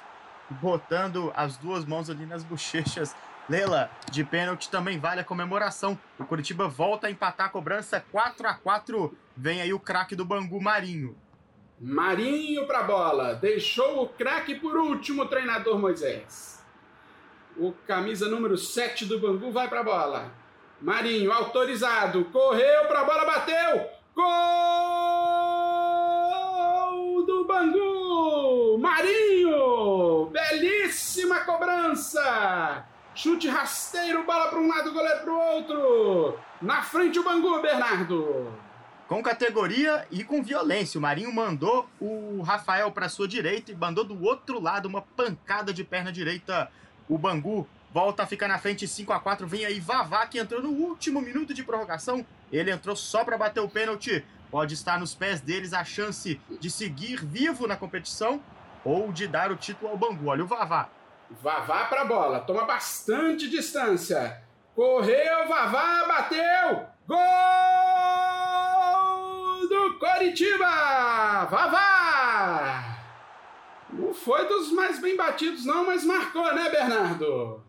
botando 0.49 1.33
as 1.35 1.57
duas 1.57 1.85
mãos 1.85 2.09
ali 2.09 2.25
nas 2.25 2.45
bochechas. 2.45 3.15
Lela, 3.49 3.91
de 4.11 4.25
pênalti 4.25 4.71
também 4.71 4.99
vale 4.99 5.21
a 5.21 5.25
comemoração. 5.25 5.99
O 6.19 6.25
Curitiba 6.25 6.69
volta 6.69 7.09
a 7.09 7.11
empatar 7.11 7.47
a 7.47 7.51
cobrança 7.51 8.05
4 8.13 8.47
a 8.47 8.55
4 8.55 9.17
Vem 9.37 9.61
aí 9.61 9.73
o 9.73 9.81
craque 9.81 10.17
do 10.17 10.25
Bangu, 10.25 10.61
Marinho. 10.61 11.17
Marinho 11.79 12.67
pra 12.67 12.83
bola. 12.85 13.35
Deixou 13.35 14.03
o 14.03 14.09
craque 14.09 14.55
por 14.55 14.77
último, 14.77 15.27
treinador 15.27 15.79
Moisés. 15.79 16.56
O 17.59 17.73
camisa 17.87 18.29
número 18.29 18.59
7 18.59 19.07
do 19.07 19.19
Bangu 19.19 19.51
vai 19.51 19.67
pra 19.67 19.83
bola. 19.83 20.31
Marinho, 20.81 21.33
autorizado. 21.33 22.27
Correu 22.27 22.85
pra 22.87 23.03
bola, 23.03 23.25
bateu. 23.25 23.87
Gol 24.15 24.27
do 27.25 27.47
Bangu! 27.47 28.79
Marinho! 28.79 30.27
Belíssima 30.27 31.41
cobrança! 31.41 32.85
Chute 33.15 33.49
rasteiro, 33.49 34.25
bola 34.25 34.49
para 34.49 34.59
um 34.59 34.69
lado, 34.69 34.93
goleiro 34.93 35.21
para 35.21 35.33
o 35.33 35.55
outro. 35.55 36.39
Na 36.61 36.83
frente 36.83 37.19
o 37.19 37.25
Bangu, 37.25 37.63
Bernardo. 37.63 38.53
Com 39.09 39.23
categoria 39.23 40.07
e 40.11 40.23
com 40.23 40.43
violência. 40.43 40.99
O 40.99 41.03
Marinho 41.03 41.33
mandou 41.33 41.89
o 41.99 42.43
Rafael 42.43 42.93
para 42.93 43.09
sua 43.09 43.27
direita 43.27 43.73
e 43.73 43.75
mandou 43.75 44.05
do 44.05 44.23
outro 44.23 44.61
lado 44.61 44.87
uma 44.87 45.01
pancada 45.01 45.73
de 45.73 45.83
perna 45.83 46.13
direita. 46.13 46.71
O 47.09 47.17
Bangu 47.17 47.67
volta 47.93 48.23
a 48.23 48.27
ficar 48.27 48.49
na 48.49 48.59
frente 48.59 48.87
5 48.87 49.13
a 49.13 49.21
4 49.21 49.47
Vem 49.47 49.65
aí 49.65 49.81
Vavá, 49.81 50.27
que 50.27 50.39
entrou 50.39 50.63
no 50.63 50.71
último 50.71 51.21
minuto 51.21 51.55
de 51.55 51.63
prorrogação. 51.63 52.25
Ele 52.53 52.71
entrou 52.71 52.97
só 52.97 53.25
para 53.25 53.39
bater 53.39 53.61
o 53.61 53.69
pênalti. 53.69 54.25
Pode 54.51 54.75
estar 54.75 54.99
nos 54.99 55.15
pés 55.15 55.41
deles 55.41 55.73
a 55.73 55.85
chance 55.85 56.41
de 56.61 56.71
seguir 56.71 57.25
vivo 57.25 57.67
na 57.67 57.77
competição 57.77 58.41
ou 58.85 59.13
de 59.13 59.27
dar 59.27 59.51
o 59.51 59.57
título 59.57 59.91
ao 59.91 59.97
Bangu. 59.97 60.29
Olha 60.29 60.45
o 60.45 60.47
Vavá 60.47 60.89
Vavá 61.31 61.87
para 61.87 62.03
a 62.03 62.05
bola, 62.05 62.41
toma 62.41 62.65
bastante 62.65 63.49
distância. 63.49 64.43
Correu, 64.75 65.49
Vavá, 65.49 66.05
bateu! 66.07 66.87
Gol 67.07 67.19
do 69.69 69.99
Coritiba! 69.99 71.47
Vavá! 71.51 72.86
Não 74.07 74.15
foi 74.15 74.47
dos 74.47 74.71
mais 74.71 75.01
bem 75.01 75.17
batidos, 75.17 75.65
não, 75.65 75.85
mas 75.85 76.05
marcou, 76.05 76.55
né, 76.55 76.71
Bernardo? 76.71 77.61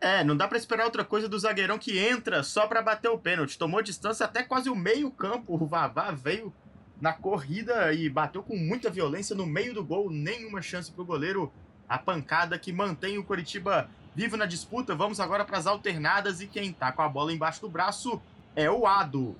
É, 0.00 0.24
não 0.24 0.34
dá 0.34 0.48
para 0.48 0.56
esperar 0.56 0.86
outra 0.86 1.04
coisa 1.04 1.28
do 1.28 1.38
zagueirão 1.38 1.78
que 1.78 1.98
entra 1.98 2.42
só 2.42 2.66
para 2.66 2.80
bater 2.80 3.10
o 3.10 3.18
pênalti. 3.18 3.58
Tomou 3.58 3.82
distância 3.82 4.24
até 4.24 4.42
quase 4.42 4.70
o 4.70 4.74
meio-campo. 4.74 5.54
O 5.54 5.66
Vavá 5.66 6.10
veio 6.12 6.50
na 6.98 7.12
corrida 7.12 7.92
e 7.92 8.08
bateu 8.08 8.42
com 8.42 8.56
muita 8.56 8.88
violência 8.88 9.36
no 9.36 9.44
meio 9.44 9.74
do 9.74 9.84
gol. 9.84 10.10
Nenhuma 10.10 10.62
chance 10.62 10.90
pro 10.90 11.04
goleiro 11.04 11.52
a 11.86 11.98
pancada 11.98 12.58
que 12.58 12.72
mantém 12.72 13.18
o 13.18 13.24
Coritiba 13.24 13.90
vivo 14.14 14.38
na 14.38 14.46
disputa. 14.46 14.94
Vamos 14.94 15.20
agora 15.20 15.44
para 15.44 15.58
as 15.58 15.66
alternadas 15.66 16.40
e 16.40 16.46
quem 16.46 16.72
tá 16.72 16.90
com 16.90 17.02
a 17.02 17.08
bola 17.08 17.34
embaixo 17.34 17.60
do 17.60 17.68
braço 17.68 18.18
é 18.54 18.70
o 18.70 18.86
Ado. 18.86 19.36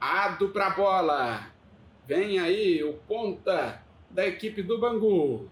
Ado 0.00 0.48
para 0.48 0.66
a 0.66 0.70
bola. 0.70 1.46
Vem 2.08 2.40
aí 2.40 2.82
o 2.82 2.94
ponta 2.94 3.86
da 4.10 4.26
equipe 4.26 4.62
do 4.62 4.78
Bangu. 4.78 5.48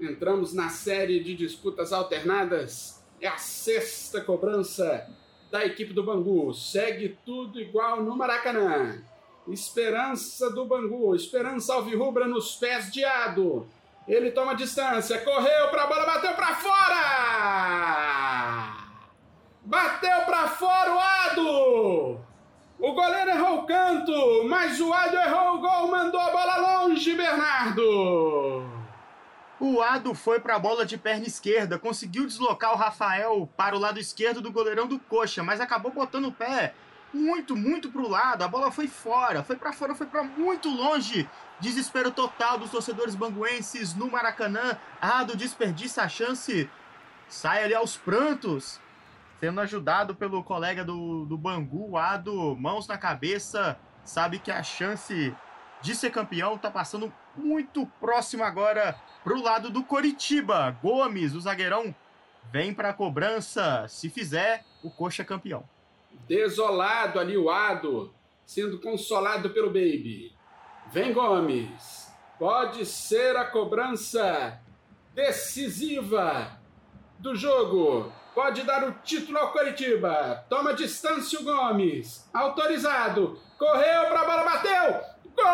Entramos 0.00 0.52
na 0.52 0.68
série 0.68 1.20
de 1.20 1.34
disputas 1.34 1.92
alternadas. 1.92 3.04
É 3.20 3.28
a 3.28 3.36
sexta 3.36 4.20
cobrança 4.20 5.06
da 5.50 5.64
equipe 5.64 5.92
do 5.92 6.02
Bangu. 6.02 6.54
Segue 6.54 7.18
tudo 7.24 7.60
igual 7.60 8.02
no 8.02 8.16
Maracanã. 8.16 9.02
Esperança 9.48 10.50
do 10.50 10.64
Bangu, 10.64 11.14
esperança 11.14 11.74
alvirrubra 11.74 12.26
nos 12.26 12.56
pés 12.56 12.90
de 12.92 13.04
Ado. 13.04 13.68
Ele 14.06 14.30
toma 14.30 14.54
distância, 14.54 15.18
correu 15.20 15.68
para 15.70 15.82
a 15.82 15.86
bola, 15.86 16.06
bateu 16.06 16.32
para 16.34 16.54
fora! 16.56 17.90
Bateu 19.62 20.24
para 20.24 20.48
fora 20.48 20.94
o 20.94 20.98
Ado! 20.98 22.20
O 22.80 22.94
goleiro 22.94 23.30
errou 23.30 23.58
o 23.58 23.66
canto, 23.66 24.44
mas 24.48 24.80
o 24.80 24.90
Ado 24.90 25.14
errou 25.14 25.56
o 25.56 25.60
gol, 25.60 25.88
mandou 25.88 26.18
a 26.18 26.30
bola 26.30 26.56
longe, 26.56 27.14
Bernardo! 27.14 28.64
O 29.60 29.82
Ado 29.82 30.14
foi 30.14 30.40
para 30.40 30.56
a 30.56 30.58
bola 30.58 30.86
de 30.86 30.96
perna 30.96 31.26
esquerda, 31.26 31.78
conseguiu 31.78 32.26
deslocar 32.26 32.72
o 32.72 32.76
Rafael 32.76 33.46
para 33.54 33.76
o 33.76 33.78
lado 33.78 34.00
esquerdo 34.00 34.40
do 34.40 34.50
goleirão 34.50 34.86
do 34.86 34.98
Coxa, 34.98 35.42
mas 35.42 35.60
acabou 35.60 35.92
botando 35.92 36.28
o 36.28 36.32
pé 36.32 36.72
muito, 37.12 37.54
muito 37.54 37.90
para 37.90 38.00
o 38.00 38.08
lado. 38.08 38.42
A 38.42 38.48
bola 38.48 38.72
foi 38.72 38.88
fora, 38.88 39.44
foi 39.44 39.56
para 39.56 39.74
fora, 39.74 39.94
foi 39.94 40.06
para 40.06 40.22
muito 40.22 40.70
longe. 40.70 41.28
Desespero 41.60 42.10
total 42.10 42.56
dos 42.56 42.70
torcedores 42.70 43.14
banguenses 43.14 43.94
no 43.94 44.10
Maracanã. 44.10 44.78
Ado 44.98 45.36
desperdiça 45.36 46.02
a 46.02 46.08
chance. 46.08 46.70
Sai 47.28 47.64
ali 47.64 47.74
aos 47.74 47.98
prantos. 47.98 48.80
Sendo 49.40 49.60
ajudado 49.62 50.14
pelo 50.14 50.44
colega 50.44 50.84
do, 50.84 51.24
do 51.24 51.38
Bangu, 51.38 51.96
Ado, 51.96 52.54
mãos 52.56 52.86
na 52.86 52.98
cabeça. 52.98 53.78
Sabe 54.04 54.38
que 54.38 54.50
a 54.50 54.62
chance 54.62 55.34
de 55.80 55.94
ser 55.94 56.10
campeão 56.10 56.56
está 56.56 56.70
passando 56.70 57.10
muito 57.34 57.86
próximo 57.98 58.44
agora 58.44 58.94
para 59.24 59.32
o 59.32 59.42
lado 59.42 59.70
do 59.70 59.82
Coritiba. 59.82 60.76
Gomes, 60.82 61.34
o 61.34 61.40
zagueirão, 61.40 61.94
vem 62.52 62.74
para 62.74 62.90
a 62.90 62.92
cobrança. 62.94 63.86
Se 63.88 64.10
fizer, 64.10 64.62
o 64.82 64.90
Coxa 64.90 65.22
é 65.22 65.24
campeão. 65.24 65.64
Desolado 66.28 67.18
ali 67.18 67.38
o 67.38 67.48
Ado, 67.48 68.12
sendo 68.44 68.78
consolado 68.78 69.50
pelo 69.50 69.68
Baby. 69.68 70.36
Vem 70.92 71.14
Gomes. 71.14 72.12
Pode 72.38 72.84
ser 72.84 73.36
a 73.36 73.46
cobrança 73.46 74.60
decisiva 75.14 76.58
do 77.18 77.34
jogo. 77.34 78.12
Pode 78.34 78.62
dar 78.62 78.84
o 78.84 78.92
título 79.02 79.38
ao 79.38 79.52
Coritiba. 79.52 80.44
Toma 80.48 80.72
distância 80.72 81.40
o 81.40 81.44
Gomes. 81.44 82.28
Autorizado. 82.32 83.38
Correu 83.58 84.06
para 84.06 84.20
a 84.20 84.24
bola, 84.24 84.44
bateu. 84.44 85.00
Gol 85.36 85.46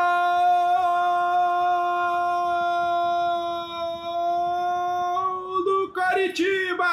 do 5.64 5.92
Coritiba! 5.94 6.84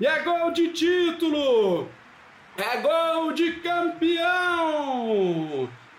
E 0.00 0.06
é 0.06 0.22
gol 0.22 0.50
de 0.50 0.68
título! 0.72 1.88
É 2.56 2.76
gol 2.78 3.32
de 3.32 3.60
campeão! 3.60 4.26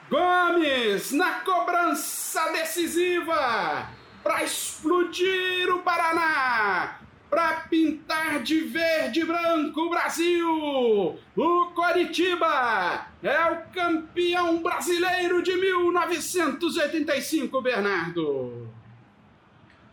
Gomes 0.10 1.12
na 1.12 1.42
cobrança 1.42 2.52
decisiva 2.52 3.90
para 4.24 4.44
explodir 4.44 5.74
o 5.74 5.80
Paraná, 5.80 6.97
para 7.30 7.62
pintar 7.62 8.42
de 8.42 8.62
verde 8.62 9.22
e 9.22 9.26
branco 9.26 9.82
o 9.82 9.90
Brasil. 9.90 11.18
O 11.36 11.66
Coritiba 11.76 13.08
é 13.22 13.52
o 13.52 13.58
campeão 13.74 14.62
brasileiro 14.62 15.44
de 15.44 15.56
1985, 15.56 17.62
Bernardo. 17.62 18.68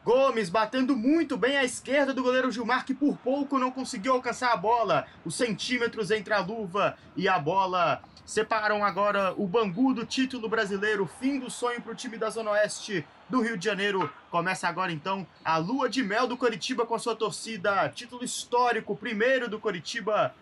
Gomes 0.05 0.51
batendo 0.51 0.95
muito 0.95 1.37
bem 1.37 1.57
à 1.57 1.65
esquerda 1.65 2.13
do 2.13 2.23
goleiro 2.23 2.51
Gilmar, 2.51 2.85
que 2.85 2.93
por 2.93 3.17
pouco 3.17 3.59
não 3.59 3.71
conseguiu 3.71 4.13
alcançar 4.13 4.53
a 4.53 4.57
bola. 4.57 5.07
Os 5.25 5.35
centímetros 5.35 6.11
entre 6.11 6.35
a 6.35 6.41
luva 6.41 6.99
e 7.17 7.27
a 7.27 7.39
bola 7.39 8.03
separam 8.25 8.85
agora 8.85 9.35
o 9.37 9.47
Bangu 9.47 9.93
do 9.93 10.07
título 10.07 10.49
brasileiro. 10.49 11.07
Fim 11.07 11.39
do 11.39 11.51
sonho 11.51 11.81
para 11.83 11.93
o 11.93 11.95
time 11.95 12.17
da 12.17 12.31
Zona 12.31 12.53
Oeste 12.53 13.07
do 13.29 13.41
Rio 13.41 13.57
de 13.57 13.65
Janeiro. 13.65 14.11
Começa 14.31 14.69
agora 14.69 14.93
então 14.93 15.27
a 15.45 15.57
lua 15.57 15.89
de 15.89 16.03
mel 16.03 16.27
do 16.27 16.37
Coritiba 16.37 16.87
com 16.87 16.95
a 16.95 16.99
sua 16.99 17.15
torcida. 17.15 17.89
Título 17.91 18.25
histórico, 18.25 18.97
primeiro 18.97 19.49
do 19.49 19.61
Coritiba 19.61 20.35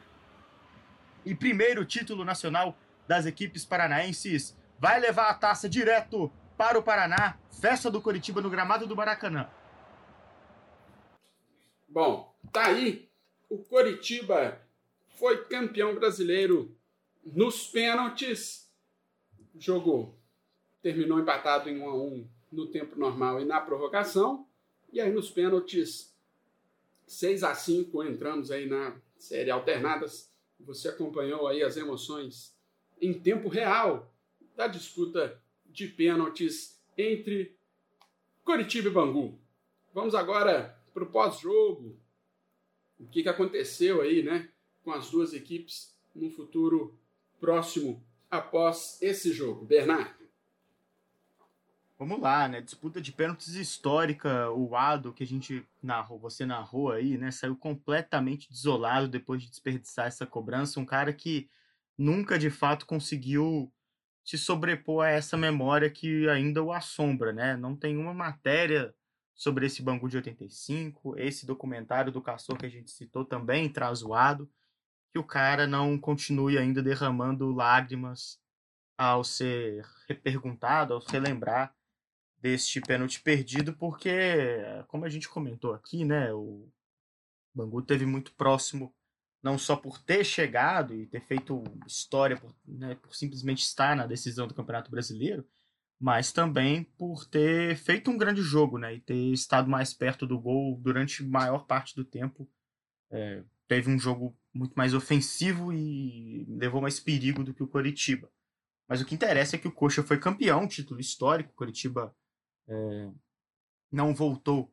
e 1.25 1.35
primeiro 1.35 1.85
título 1.85 2.25
nacional 2.25 2.77
das 3.07 3.27
equipes 3.27 3.65
paranaenses. 3.65 4.57
Vai 4.79 5.01
levar 5.01 5.29
a 5.29 5.35
taça 5.35 5.69
direto 5.69 6.31
para 6.57 6.79
o 6.79 6.83
Paraná, 6.83 7.37
festa 7.61 7.91
do 7.91 8.01
Coritiba 8.01 8.41
no 8.41 8.51
gramado 8.51 8.87
do 8.87 8.97
Maracanã. 8.97 9.49
Bom, 11.89 12.35
tá 12.53 12.67
aí. 12.67 13.09
O 13.51 13.59
Coritiba 13.59 14.61
foi 15.19 15.45
campeão 15.45 15.95
brasileiro 15.95 16.75
nos 17.25 17.67
pênaltis. 17.67 18.71
O 19.55 19.61
jogo 19.61 20.19
terminou 20.81 21.21
empatado 21.21 21.69
em 21.69 21.81
1 21.81 21.89
a 21.89 21.95
1 21.95 22.29
no 22.51 22.67
tempo 22.67 22.99
normal 22.99 23.41
e 23.41 23.45
na 23.45 23.61
prorrogação. 23.61 24.47
E 24.93 25.01
aí 25.01 25.13
nos 25.13 25.31
pênaltis 25.31 26.15
6 27.07 27.45
a 27.45 27.55
5 27.55 28.05
entramos 28.05 28.51
aí 28.51 28.67
na 28.67 28.97
série 29.17 29.51
alternadas. 29.51 30.31
Você 30.61 30.89
acompanhou 30.89 31.47
aí 31.47 31.63
as 31.63 31.77
emoções 31.77 32.55
em 33.01 33.13
tempo 33.13 33.49
real 33.49 34.13
da 34.55 34.67
disputa 34.67 35.41
de 35.67 35.89
pênaltis 35.89 36.81
entre 36.97 37.57
Coritiba 38.45 38.89
e 38.89 38.93
Bangu. 38.93 39.39
Vamos 39.95 40.15
agora 40.15 40.79
para 40.93 41.05
o 41.05 41.11
pós-jogo. 41.11 41.97
O 42.99 43.07
que, 43.07 43.23
que 43.23 43.29
aconteceu 43.29 44.01
aí, 44.01 44.23
né, 44.23 44.49
com 44.85 44.93
as 44.93 45.11
duas 45.11 45.33
equipes 45.33 45.95
no 46.15 46.31
futuro 46.31 46.97
próximo 47.43 48.01
após 48.31 49.03
esse 49.03 49.33
jogo. 49.33 49.65
Bernardo. 49.65 50.23
Vamos 51.99 52.21
lá, 52.21 52.47
né? 52.47 52.61
Disputa 52.61 53.01
de 53.01 53.11
pênaltis 53.11 53.55
histórica. 53.55 54.49
O 54.53 54.77
Ado, 54.77 55.13
que 55.13 55.25
a 55.25 55.27
gente 55.27 55.67
narrou, 55.83 56.21
você 56.21 56.47
narrou 56.47 56.93
aí, 56.93 57.19
né? 57.19 57.33
Saiu 57.33 57.57
completamente 57.57 58.49
desolado 58.49 59.09
depois 59.09 59.43
de 59.43 59.51
desperdiçar 59.51 60.07
essa 60.07 60.25
cobrança. 60.25 60.79
Um 60.79 60.87
cara 60.87 61.13
que 61.13 61.51
nunca 61.99 62.39
de 62.39 62.49
fato 62.49 62.87
conseguiu 62.87 63.73
se 64.25 64.39
sobrepor 64.39 65.05
a 65.05 65.11
essa 65.11 65.37
memória 65.37 65.91
que 65.91 66.29
ainda 66.29 66.63
o 66.63 66.73
assombra, 66.73 67.33
né? 67.33 67.57
Não 67.57 67.75
tem 67.75 67.97
uma 67.97 68.15
matéria 68.15 68.95
sobre 69.35 69.67
esse 69.67 69.83
Bangu 69.83 70.09
de 70.09 70.17
85, 70.17 71.19
esse 71.19 71.45
documentário 71.45 72.13
do 72.13 72.23
Castor 72.23 72.57
que 72.57 72.67
a 72.67 72.71
gente 72.71 72.93
citou 72.93 73.25
também 73.25 73.69
traz 73.69 74.01
o 74.03 74.15
Ado, 74.15 74.49
que 75.13 75.19
o 75.19 75.25
cara 75.25 75.67
não 75.67 75.99
continue 75.99 76.57
ainda 76.57 76.83
derramando 76.83 77.53
lágrimas 77.53 78.41
ao 78.97 79.23
ser 79.23 79.85
reperguntado, 80.09 80.95
ao 80.95 81.01
se 81.03 81.19
lembrar 81.21 81.75
deste 82.39 82.81
pênalti 82.81 83.21
perdido, 83.21 83.75
porque, 83.75 84.11
como 84.89 85.05
a 85.05 85.09
gente 85.09 85.29
comentou 85.29 85.75
aqui, 85.75 86.05
né, 86.05 86.33
o 86.33 86.69
Bangu 87.55 87.83
teve 87.83 88.07
muito 88.07 88.33
próximo, 88.33 88.95
não 89.43 89.59
só 89.59 89.77
por 89.77 89.99
ter 90.03 90.25
chegado 90.25 90.95
e 90.95 91.07
ter 91.07 91.21
feito 91.21 91.63
história, 91.87 92.37
por, 92.37 92.55
né, 92.67 92.95
por 92.95 93.15
simplesmente 93.15 93.63
estar 93.63 93.95
na 93.95 94.07
decisão 94.07 94.47
do 94.47 94.55
Campeonato 94.55 94.91
Brasileiro, 94.91 95.47
mas 96.01 96.33
também 96.33 96.85
por 96.85 97.27
ter 97.27 97.77
feito 97.77 98.11
um 98.11 98.17
grande 98.17 98.43
jogo, 98.43 98.79
né, 98.79 98.95
e 98.95 99.01
ter 99.01 99.33
estado 99.33 99.69
mais 99.69 99.93
perto 99.93 100.27
do 100.27 100.41
gol 100.41 100.77
durante 100.81 101.23
maior 101.23 101.67
parte 101.67 101.95
do 101.95 102.05
tempo. 102.05 102.51
É, 103.11 103.45
teve 103.73 103.91
um 103.91 103.99
jogo 103.99 104.37
muito 104.53 104.75
mais 104.75 104.93
ofensivo 104.93 105.73
e 105.73 106.45
levou 106.47 106.83
mais 106.83 107.01
perigo 107.01 107.43
do 107.43 107.55
que 107.55 107.63
o 107.63 107.67
Coritiba. 107.67 108.31
Mas 108.87 109.01
o 109.01 109.07
que 109.07 109.15
interessa 109.15 109.57
é 109.57 109.59
que 109.59 109.67
o 109.67 109.73
Coxa 109.73 110.03
foi 110.03 110.19
campeão, 110.19 110.69
título 110.69 111.01
histórico. 111.01 111.53
O 111.53 111.55
Coritiba 111.55 112.15
é, 112.69 113.11
não 113.91 114.15
voltou 114.15 114.71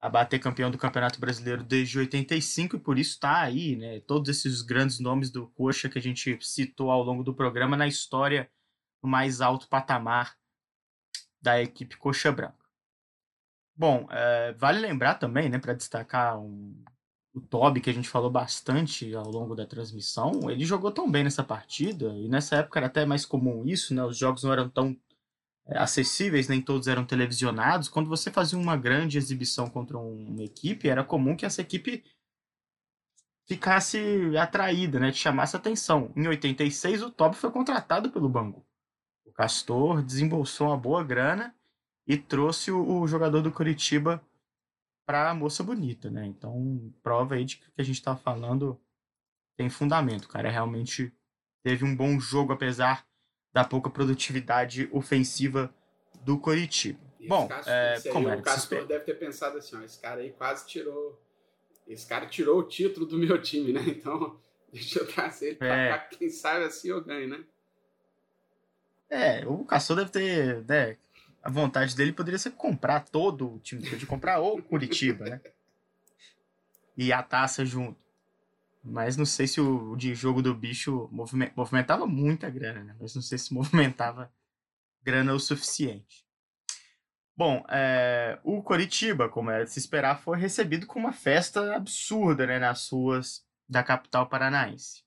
a 0.00 0.08
bater 0.08 0.38
campeão 0.38 0.70
do 0.70 0.78
Campeonato 0.78 1.20
Brasileiro 1.20 1.62
desde 1.62 1.98
85 1.98 2.76
e 2.76 2.80
por 2.80 2.98
isso 2.98 3.10
está 3.10 3.42
aí, 3.42 3.76
né? 3.76 4.00
Todos 4.00 4.30
esses 4.30 4.62
grandes 4.62 4.98
nomes 4.98 5.30
do 5.30 5.48
Coxa 5.48 5.90
que 5.90 5.98
a 5.98 6.02
gente 6.02 6.38
citou 6.40 6.90
ao 6.90 7.02
longo 7.02 7.22
do 7.22 7.34
programa 7.34 7.76
na 7.76 7.86
história 7.86 8.50
no 9.02 9.10
mais 9.10 9.42
alto 9.42 9.68
patamar 9.68 10.38
da 11.38 11.60
equipe 11.60 11.98
Coxa 11.98 12.32
Branca. 12.32 12.64
Bom, 13.76 14.08
é, 14.10 14.54
vale 14.54 14.78
lembrar 14.78 15.16
também, 15.16 15.50
né, 15.50 15.58
para 15.58 15.74
destacar 15.74 16.40
um, 16.40 16.82
o 17.38 17.40
Toby, 17.40 17.80
que 17.80 17.90
a 17.90 17.92
gente 17.94 18.08
falou 18.08 18.30
bastante 18.30 19.14
ao 19.14 19.30
longo 19.30 19.54
da 19.54 19.64
transmissão, 19.64 20.50
ele 20.50 20.64
jogou 20.64 20.90
tão 20.90 21.10
bem 21.10 21.24
nessa 21.24 21.44
partida, 21.44 22.08
e 22.16 22.28
nessa 22.28 22.56
época 22.56 22.78
era 22.80 22.86
até 22.86 23.06
mais 23.06 23.24
comum 23.24 23.64
isso, 23.64 23.94
né? 23.94 24.04
Os 24.04 24.18
jogos 24.18 24.42
não 24.42 24.52
eram 24.52 24.68
tão 24.68 24.96
é, 25.66 25.78
acessíveis, 25.78 26.48
nem 26.48 26.60
todos 26.60 26.88
eram 26.88 27.04
televisionados. 27.04 27.88
Quando 27.88 28.08
você 28.08 28.30
fazia 28.30 28.58
uma 28.58 28.76
grande 28.76 29.18
exibição 29.18 29.70
contra 29.70 29.98
uma 29.98 30.42
equipe, 30.42 30.88
era 30.88 31.04
comum 31.04 31.36
que 31.36 31.46
essa 31.46 31.62
equipe 31.62 32.04
ficasse 33.46 34.36
atraída, 34.36 35.00
né? 35.00 35.12
Te 35.12 35.18
chamasse 35.18 35.56
atenção. 35.56 36.12
Em 36.16 36.26
86, 36.26 37.02
o 37.02 37.10
Toby 37.10 37.36
foi 37.36 37.50
contratado 37.50 38.10
pelo 38.10 38.28
Bangu. 38.28 38.64
O 39.24 39.32
Castor 39.32 40.02
desembolsou 40.02 40.68
uma 40.68 40.76
boa 40.76 41.04
grana 41.04 41.54
e 42.06 42.16
trouxe 42.16 42.70
o, 42.70 43.00
o 43.00 43.06
jogador 43.06 43.40
do 43.42 43.52
Curitiba 43.52 44.22
para 45.08 45.30
a 45.30 45.34
moça 45.34 45.62
bonita, 45.62 46.10
né? 46.10 46.26
Então, 46.26 46.92
prova 47.02 47.36
aí 47.36 47.44
de 47.46 47.56
que 47.56 47.66
o 47.66 47.72
que 47.72 47.80
a 47.80 47.84
gente 47.84 47.96
está 47.96 48.14
falando 48.14 48.78
tem 49.56 49.70
fundamento. 49.70 50.28
Cara 50.28 50.50
realmente 50.50 51.10
teve 51.62 51.82
um 51.82 51.96
bom 51.96 52.20
jogo, 52.20 52.52
apesar 52.52 53.06
da 53.50 53.64
pouca 53.64 53.88
produtividade 53.88 54.86
ofensiva 54.92 55.74
do 56.20 56.38
Coritiba. 56.38 57.00
Bom, 57.26 57.48
caso, 57.48 57.70
é, 57.70 58.02
como 58.12 58.28
o 58.28 58.42
Castor 58.42 58.86
deve 58.86 59.06
ter 59.06 59.14
pensado 59.14 59.56
assim, 59.56 59.76
ó, 59.76 59.80
esse 59.80 59.98
cara 59.98 60.20
aí 60.20 60.30
quase 60.30 60.66
tirou, 60.66 61.18
esse 61.86 62.06
cara 62.06 62.26
tirou 62.26 62.58
o 62.58 62.68
título 62.68 63.06
do 63.06 63.16
meu 63.16 63.40
time, 63.40 63.72
né? 63.72 63.82
Então, 63.86 64.38
deixa 64.70 64.98
eu 64.98 65.06
trazer 65.06 65.46
ele 65.46 65.56
pra 65.56 65.74
é. 65.74 65.88
cá, 65.88 65.98
quem 66.00 66.28
sabe 66.28 66.66
assim 66.66 66.90
eu 66.90 67.02
ganho, 67.02 67.28
né? 67.28 67.42
É, 69.08 69.46
o 69.46 69.64
Castor 69.64 69.96
deve 69.96 70.10
ter, 70.10 70.66
né, 70.66 70.98
a 71.42 71.50
vontade 71.50 71.94
dele 71.96 72.12
poderia 72.12 72.38
ser 72.38 72.50
comprar 72.52 73.00
todo 73.00 73.54
o 73.54 73.58
time, 73.60 73.82
de 73.82 74.06
comprar 74.06 74.40
o 74.40 74.62
Curitiba, 74.62 75.24
né? 75.24 75.40
E 76.96 77.12
a 77.12 77.22
taça 77.22 77.64
junto. 77.64 77.98
Mas 78.82 79.16
não 79.16 79.26
sei 79.26 79.46
se 79.46 79.60
o 79.60 79.94
de 79.96 80.14
jogo 80.14 80.42
do 80.42 80.54
bicho 80.54 81.08
movimentava 81.54 82.06
muita 82.06 82.50
grana, 82.50 82.82
né? 82.82 82.96
Mas 83.00 83.14
não 83.14 83.22
sei 83.22 83.38
se 83.38 83.52
movimentava 83.54 84.32
grana 85.02 85.32
o 85.32 85.40
suficiente. 85.40 86.26
Bom, 87.36 87.64
é, 87.68 88.38
o 88.42 88.60
Coritiba, 88.62 89.28
como 89.28 89.50
era 89.50 89.64
de 89.64 89.70
se 89.70 89.78
esperar, 89.78 90.20
foi 90.20 90.36
recebido 90.38 90.86
com 90.86 90.98
uma 90.98 91.12
festa 91.12 91.76
absurda 91.76 92.44
né, 92.44 92.58
nas 92.58 92.88
ruas 92.88 93.46
da 93.68 93.80
capital 93.82 94.26
paranaense. 94.26 95.04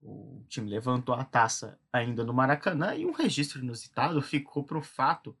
O 0.00 0.44
time 0.48 0.70
levantou 0.70 1.16
a 1.16 1.24
taça 1.24 1.76
ainda 1.92 2.22
no 2.22 2.32
Maracanã 2.32 2.94
e 2.94 3.04
um 3.04 3.10
registro 3.10 3.58
inusitado 3.58 4.22
ficou 4.22 4.62
para 4.62 4.78
o 4.78 4.82
fato 4.82 5.36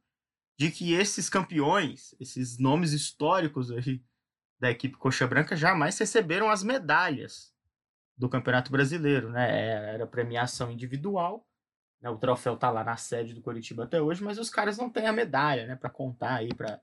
de 0.58 0.70
que 0.70 0.92
esses 0.92 1.30
campeões, 1.30 2.14
esses 2.18 2.58
nomes 2.58 2.92
históricos 2.92 3.70
aí 3.70 4.02
da 4.60 4.70
equipe 4.70 4.96
Coxa 4.96 5.26
Branca 5.26 5.54
jamais 5.54 5.96
receberam 5.96 6.50
as 6.50 6.64
medalhas 6.64 7.54
do 8.16 8.28
Campeonato 8.28 8.72
Brasileiro, 8.72 9.30
né? 9.30 9.48
É, 9.48 9.94
era 9.94 10.06
premiação 10.06 10.72
individual, 10.72 11.46
né? 12.02 12.10
O 12.10 12.18
troféu 12.18 12.56
tá 12.56 12.68
lá 12.70 12.82
na 12.82 12.96
sede 12.96 13.32
do 13.32 13.40
Curitiba 13.40 13.84
até 13.84 14.02
hoje, 14.02 14.22
mas 14.22 14.36
os 14.36 14.50
caras 14.50 14.76
não 14.76 14.90
têm 14.90 15.06
a 15.06 15.12
medalha, 15.12 15.64
né, 15.64 15.76
para 15.76 15.88
contar 15.88 16.36
aí 16.36 16.48
para 16.52 16.80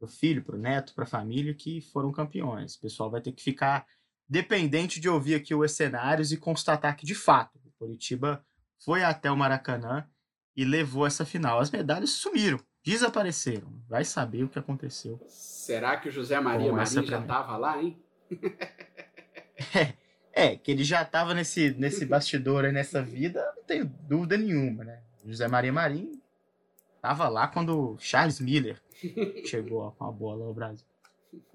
o 0.00 0.06
filho, 0.06 0.42
para 0.42 0.56
o 0.56 0.58
neto, 0.58 0.94
para 0.94 1.04
a 1.04 1.06
família 1.06 1.52
que 1.52 1.82
foram 1.82 2.10
campeões. 2.10 2.76
O 2.76 2.80
pessoal 2.80 3.10
vai 3.10 3.20
ter 3.20 3.32
que 3.32 3.42
ficar 3.42 3.86
dependente 4.26 4.98
de 4.98 5.08
ouvir 5.08 5.34
aqui 5.34 5.54
os 5.54 5.72
cenários 5.72 6.32
e 6.32 6.38
constatar 6.38 6.96
que 6.96 7.04
de 7.04 7.14
fato 7.14 7.58
o 7.62 7.72
Curitiba 7.72 8.42
foi 8.82 9.04
até 9.04 9.30
o 9.30 9.36
Maracanã 9.36 10.08
e 10.56 10.64
levou 10.64 11.06
essa 11.06 11.26
final. 11.26 11.60
As 11.60 11.70
medalhas 11.70 12.10
sumiram 12.10 12.58
desapareceram. 12.88 13.68
Vai 13.86 14.02
saber 14.02 14.44
o 14.44 14.48
que 14.48 14.58
aconteceu. 14.58 15.20
Será 15.28 15.98
que 15.98 16.08
o 16.08 16.12
José 16.12 16.40
Maria 16.40 16.72
Marinho 16.72 17.04
já 17.04 17.20
estava 17.20 17.56
lá, 17.58 17.82
hein? 17.82 18.02
é, 19.76 19.92
é, 20.32 20.56
que 20.56 20.70
ele 20.70 20.82
já 20.82 21.02
estava 21.02 21.34
nesse, 21.34 21.70
nesse 21.72 22.06
bastidor 22.06 22.64
aí, 22.64 22.72
nessa 22.72 23.02
vida, 23.02 23.44
não 23.56 23.64
tenho 23.64 23.84
dúvida 23.84 24.38
nenhuma, 24.38 24.84
né? 24.84 25.02
José 25.22 25.46
Maria 25.46 25.72
Marinho 25.72 26.18
estava 26.96 27.28
lá 27.28 27.46
quando 27.46 27.94
Charles 27.98 28.40
Miller 28.40 28.80
chegou 29.44 29.92
com 29.92 30.04
a 30.06 30.10
bola 30.10 30.46
ao 30.46 30.54
Brasil. 30.54 30.87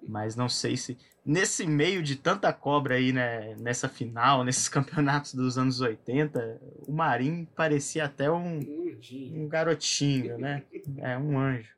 Mas 0.08 0.36
não 0.36 0.50
sei 0.50 0.76
se 0.78 0.98
nesse 1.26 1.66
meio 1.66 2.04
de 2.04 2.16
tanta 2.16 2.52
cobra 2.52 2.95
aí, 2.95 3.14
né, 3.14 3.56
nessa 3.56 3.88
final, 3.88 4.44
nesses 4.44 4.68
campeonatos 4.70 5.34
dos 5.34 5.58
anos 5.58 5.80
80, 5.80 6.62
o 6.88 6.91
Marinho 6.91 7.48
parecia 7.56 8.06
até 8.06 8.30
um, 8.30 8.60
um 9.34 9.48
garotinho, 9.48 10.38
né? 10.38 10.64
É, 10.98 11.18
um 11.18 11.40
anjo. 11.40 11.74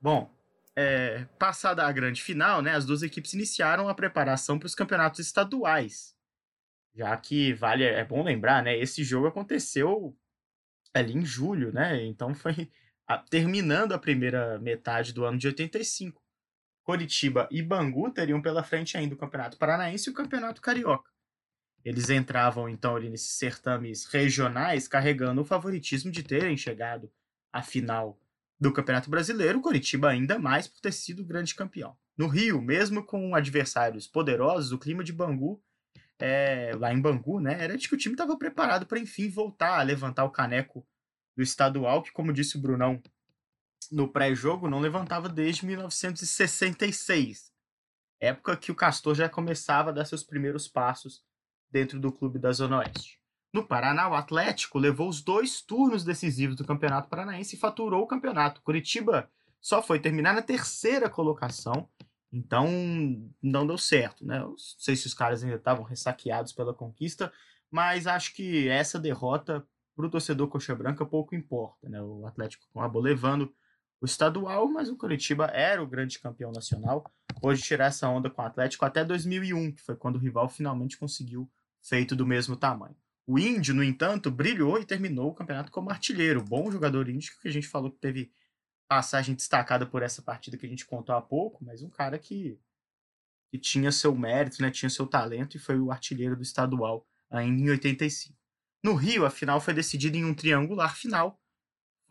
Bom, 0.00 0.30
é, 0.74 1.26
passada 1.38 1.86
a 1.86 1.92
grande 1.92 2.22
final, 2.22 2.62
né, 2.62 2.74
as 2.74 2.84
duas 2.84 3.02
equipes 3.02 3.34
iniciaram 3.34 3.88
a 3.88 3.94
preparação 3.94 4.58
para 4.58 4.66
os 4.66 4.74
campeonatos 4.74 5.20
estaduais. 5.20 6.14
Já 6.94 7.16
que 7.16 7.54
vale, 7.54 7.84
é 7.84 8.04
bom 8.04 8.22
lembrar, 8.22 8.62
né, 8.62 8.76
esse 8.76 9.02
jogo 9.02 9.26
aconteceu 9.26 10.14
ali 10.92 11.16
em 11.16 11.24
julho, 11.24 11.72
né? 11.72 12.04
Então 12.04 12.34
foi 12.34 12.70
a, 13.06 13.18
terminando 13.18 13.92
a 13.92 13.98
primeira 13.98 14.58
metade 14.58 15.12
do 15.12 15.24
ano 15.24 15.38
de 15.38 15.46
85. 15.46 16.21
Coritiba 16.82 17.48
e 17.50 17.62
Bangu 17.62 18.10
teriam 18.10 18.42
pela 18.42 18.62
frente 18.62 18.96
ainda 18.96 19.14
o 19.14 19.18
Campeonato 19.18 19.56
Paranaense 19.56 20.08
e 20.08 20.12
o 20.12 20.14
Campeonato 20.14 20.60
Carioca. 20.60 21.10
Eles 21.84 22.10
entravam 22.10 22.68
então 22.68 22.94
ali 22.96 23.08
nesses 23.08 23.36
certames 23.38 24.04
regionais 24.06 24.86
carregando 24.86 25.42
o 25.42 25.44
favoritismo 25.44 26.10
de 26.10 26.22
terem 26.22 26.56
chegado 26.56 27.10
à 27.52 27.62
final 27.62 28.18
do 28.58 28.72
Campeonato 28.72 29.10
Brasileiro, 29.10 29.60
Coritiba 29.60 30.08
ainda 30.08 30.38
mais 30.38 30.68
por 30.68 30.80
ter 30.80 30.92
sido 30.92 31.24
grande 31.24 31.54
campeão. 31.54 31.96
No 32.16 32.28
Rio, 32.28 32.62
mesmo 32.62 33.04
com 33.04 33.34
adversários 33.34 34.06
poderosos, 34.06 34.70
o 34.70 34.78
clima 34.78 35.02
de 35.02 35.12
Bangu, 35.12 35.60
é, 36.18 36.72
lá 36.76 36.92
em 36.92 37.00
Bangu, 37.00 37.40
né, 37.40 37.56
era 37.60 37.76
de 37.76 37.88
que 37.88 37.94
o 37.96 37.98
time 37.98 38.14
estava 38.14 38.38
preparado 38.38 38.86
para 38.86 39.00
enfim 39.00 39.28
voltar 39.28 39.80
a 39.80 39.82
levantar 39.82 40.24
o 40.24 40.30
caneco 40.30 40.86
do 41.36 41.42
estadual, 41.42 42.02
que 42.02 42.12
como 42.12 42.32
disse 42.32 42.56
o 42.56 42.60
Brunão 42.60 43.02
no 43.90 44.08
pré-jogo 44.08 44.68
não 44.68 44.80
levantava 44.80 45.28
desde 45.28 45.66
1966. 45.66 47.52
época 48.20 48.56
que 48.56 48.70
o 48.70 48.74
Castor 48.74 49.14
já 49.14 49.28
começava 49.28 49.90
a 49.90 49.92
dar 49.92 50.04
seus 50.04 50.22
primeiros 50.22 50.68
passos 50.68 51.24
dentro 51.70 51.98
do 51.98 52.12
clube 52.12 52.38
da 52.38 52.52
Zona 52.52 52.78
Oeste. 52.78 53.20
No 53.52 53.66
Paraná, 53.66 54.08
o 54.08 54.14
Atlético 54.14 54.78
levou 54.78 55.08
os 55.08 55.20
dois 55.20 55.60
turnos 55.60 56.04
decisivos 56.04 56.56
do 56.56 56.64
Campeonato 56.64 57.08
Paranaense 57.08 57.56
e 57.56 57.58
faturou 57.58 58.02
o 58.02 58.06
campeonato. 58.06 58.62
Curitiba 58.62 59.30
só 59.60 59.82
foi 59.82 60.00
terminar 60.00 60.34
na 60.34 60.42
terceira 60.42 61.10
colocação, 61.10 61.88
então 62.32 62.66
não 63.42 63.66
deu 63.66 63.76
certo, 63.76 64.24
né? 64.24 64.38
Não 64.38 64.56
sei 64.56 64.96
se 64.96 65.06
os 65.06 65.14
caras 65.14 65.42
ainda 65.42 65.56
estavam 65.56 65.84
ressaqueados 65.84 66.52
pela 66.52 66.72
conquista, 66.72 67.30
mas 67.70 68.06
acho 68.06 68.34
que 68.34 68.68
essa 68.68 68.98
derrota 68.98 69.66
para 69.94 70.06
o 70.06 70.10
torcedor 70.10 70.48
coxa 70.48 70.74
branca 70.74 71.04
pouco 71.04 71.34
importa, 71.34 71.88
né? 71.88 72.00
O 72.00 72.26
Atlético 72.26 72.64
acabou 72.74 73.02
levando 73.02 73.54
o 74.02 74.04
estadual, 74.04 74.68
mas 74.68 74.88
o 74.88 74.96
Curitiba 74.96 75.46
era 75.46 75.80
o 75.80 75.86
grande 75.86 76.18
campeão 76.18 76.50
nacional. 76.50 77.08
Pôde 77.40 77.62
tirar 77.62 77.86
essa 77.86 78.08
onda 78.08 78.28
com 78.28 78.42
o 78.42 78.44
Atlético 78.44 78.84
até 78.84 79.04
2001, 79.04 79.70
que 79.70 79.80
foi 79.80 79.94
quando 79.94 80.16
o 80.16 80.18
rival 80.18 80.48
finalmente 80.48 80.98
conseguiu 80.98 81.48
feito 81.80 82.16
do 82.16 82.26
mesmo 82.26 82.56
tamanho. 82.56 82.96
O 83.24 83.38
Índio, 83.38 83.72
no 83.72 83.84
entanto, 83.84 84.28
brilhou 84.28 84.80
e 84.80 84.84
terminou 84.84 85.30
o 85.30 85.34
campeonato 85.34 85.70
como 85.70 85.88
artilheiro. 85.88 86.42
Bom 86.42 86.68
jogador 86.68 87.08
índio, 87.08 87.32
que 87.40 87.46
a 87.46 87.52
gente 87.52 87.68
falou 87.68 87.92
que 87.92 87.98
teve 88.00 88.32
passagem 88.88 89.36
destacada 89.36 89.86
por 89.86 90.02
essa 90.02 90.20
partida 90.20 90.56
que 90.56 90.66
a 90.66 90.68
gente 90.68 90.84
contou 90.84 91.14
há 91.14 91.22
pouco, 91.22 91.64
mas 91.64 91.80
um 91.80 91.88
cara 91.88 92.18
que, 92.18 92.58
que 93.52 93.58
tinha 93.58 93.92
seu 93.92 94.16
mérito, 94.16 94.60
né, 94.60 94.72
tinha 94.72 94.90
seu 94.90 95.06
talento 95.06 95.56
e 95.56 95.60
foi 95.60 95.78
o 95.78 95.92
artilheiro 95.92 96.34
do 96.34 96.42
estadual 96.42 97.06
ainda 97.30 97.62
em 97.62 97.70
85. 97.70 98.36
No 98.82 98.94
Rio, 98.94 99.24
a 99.24 99.30
final 99.30 99.60
foi 99.60 99.72
decidida 99.72 100.16
em 100.16 100.24
um 100.24 100.34
triangular 100.34 100.96
final, 100.96 101.40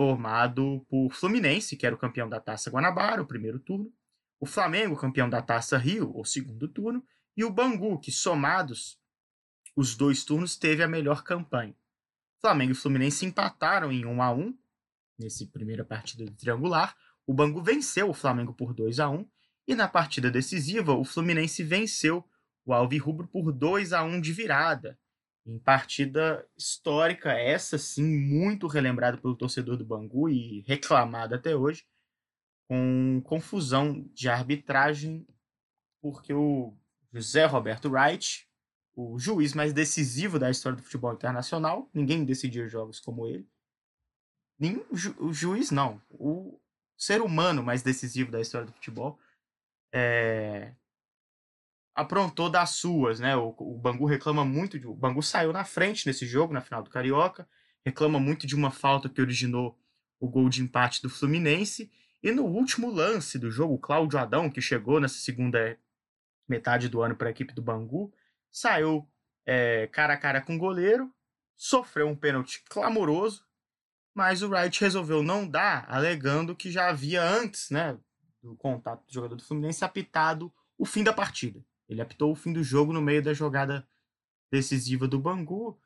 formado 0.01 0.83
por 0.89 1.13
Fluminense, 1.13 1.77
que 1.77 1.85
era 1.85 1.93
o 1.93 1.97
campeão 1.97 2.27
da 2.27 2.39
Taça 2.39 2.71
Guanabara, 2.71 3.21
o 3.21 3.27
primeiro 3.27 3.59
turno, 3.59 3.93
o 4.39 4.47
Flamengo, 4.47 4.97
campeão 4.97 5.29
da 5.29 5.43
Taça 5.43 5.77
Rio, 5.77 6.11
o 6.15 6.25
segundo 6.25 6.67
turno, 6.67 7.05
e 7.37 7.43
o 7.43 7.51
Bangu, 7.51 7.99
que 7.99 8.11
somados 8.11 8.99
os 9.75 9.95
dois 9.95 10.25
turnos 10.25 10.57
teve 10.57 10.81
a 10.81 10.87
melhor 10.87 11.23
campanha. 11.23 11.75
Flamengo 12.39 12.71
e 12.71 12.75
Fluminense 12.75 13.27
empataram 13.27 13.91
em 13.91 14.03
1 14.03 14.23
a 14.23 14.33
1 14.33 14.57
nesse 15.19 15.45
primeira 15.45 15.85
partida 15.85 16.25
do 16.25 16.31
triangular. 16.31 16.97
O 17.27 17.31
Bangu 17.31 17.61
venceu 17.61 18.09
o 18.09 18.13
Flamengo 18.13 18.55
por 18.55 18.73
2 18.73 18.99
a 18.99 19.07
1 19.07 19.29
e 19.67 19.75
na 19.75 19.87
partida 19.87 20.31
decisiva 20.31 20.93
o 20.93 21.05
Fluminense 21.05 21.61
venceu 21.61 22.27
o 22.65 22.73
Alvirrubro 22.73 23.27
por 23.27 23.51
2 23.51 23.93
a 23.93 24.03
1 24.03 24.19
de 24.19 24.33
virada. 24.33 24.97
Em 25.45 25.57
partida 25.57 26.47
histórica, 26.55 27.31
essa 27.31 27.77
sim 27.77 28.03
muito 28.03 28.67
relembrada 28.67 29.17
pelo 29.17 29.35
torcedor 29.35 29.75
do 29.75 29.85
Bangu 29.85 30.29
e 30.29 30.61
reclamada 30.61 31.35
até 31.35 31.55
hoje, 31.55 31.85
com 32.67 33.21
confusão 33.23 34.07
de 34.13 34.29
arbitragem, 34.29 35.27
porque 36.01 36.33
o 36.33 36.73
José 37.11 37.45
Roberto 37.45 37.89
Wright 37.89 38.47
o 38.95 39.17
juiz 39.17 39.53
mais 39.53 39.73
decisivo 39.73 40.37
da 40.37 40.49
história 40.49 40.77
do 40.77 40.83
futebol 40.83 41.13
internacional. 41.13 41.89
Ninguém 41.93 42.25
decidia 42.25 42.67
jogos 42.67 42.99
como 42.99 43.27
ele. 43.27 43.47
Nem 44.59 44.85
ju 44.91 45.15
o 45.19 45.33
juiz, 45.33 45.71
não. 45.71 46.01
O 46.09 46.59
ser 46.97 47.21
humano 47.21 47.63
mais 47.63 47.81
decisivo 47.81 48.31
da 48.31 48.41
história 48.41 48.67
do 48.67 48.73
futebol 48.73 49.19
é... 49.93 50.75
aprontou 52.01 52.49
das 52.49 52.71
suas, 52.71 53.19
né? 53.19 53.35
O, 53.35 53.55
o 53.57 53.77
Bangu 53.77 54.05
reclama 54.05 54.43
muito. 54.43 54.79
De... 54.79 54.87
O 54.87 54.93
Bangu 54.93 55.21
saiu 55.21 55.53
na 55.53 55.63
frente 55.63 56.05
nesse 56.05 56.25
jogo, 56.25 56.53
na 56.53 56.61
final 56.61 56.83
do 56.83 56.89
Carioca. 56.89 57.47
Reclama 57.85 58.19
muito 58.19 58.45
de 58.45 58.55
uma 58.55 58.71
falta 58.71 59.09
que 59.09 59.21
originou 59.21 59.77
o 60.19 60.27
gol 60.27 60.49
de 60.49 60.61
empate 60.61 61.01
do 61.01 61.09
Fluminense. 61.09 61.91
E 62.21 62.31
no 62.31 62.45
último 62.45 62.91
lance 62.91 63.39
do 63.39 63.49
jogo, 63.49 63.73
o 63.73 63.79
Cláudio 63.79 64.19
Adão, 64.19 64.49
que 64.49 64.61
chegou 64.61 64.99
nessa 64.99 65.17
segunda 65.17 65.77
metade 66.47 66.89
do 66.89 67.01
ano 67.01 67.15
para 67.15 67.29
a 67.29 67.31
equipe 67.31 67.53
do 67.53 67.61
Bangu, 67.61 68.13
saiu 68.51 69.07
é, 69.45 69.87
cara 69.87 70.13
a 70.13 70.17
cara 70.17 70.41
com 70.41 70.55
o 70.55 70.59
goleiro, 70.59 71.11
sofreu 71.55 72.07
um 72.07 72.15
pênalti 72.15 72.61
clamoroso, 72.69 73.45
mas 74.13 74.41
o 74.41 74.49
Wright 74.49 74.79
resolveu 74.81 75.23
não 75.23 75.47
dar, 75.47 75.85
alegando 75.89 76.55
que 76.55 76.69
já 76.69 76.89
havia 76.89 77.23
antes 77.23 77.69
né, 77.71 77.97
do 78.43 78.55
contato 78.55 79.05
do 79.05 79.13
jogador 79.13 79.35
do 79.35 79.43
Fluminense 79.43 79.83
apitado 79.83 80.53
o 80.77 80.85
fim 80.85 81.03
da 81.03 81.13
partida. 81.13 81.63
Ele 81.91 82.01
apitou 82.01 82.31
o 82.31 82.35
fim 82.35 82.51
do 82.51 82.63
jogo 82.63 82.93
no 82.93 83.01
meio 83.01 83.21
da 83.21 83.33
jogada 83.33 83.87
decisiva 84.51 85.07
do 85.07 85.19
Bangu. 85.19 85.79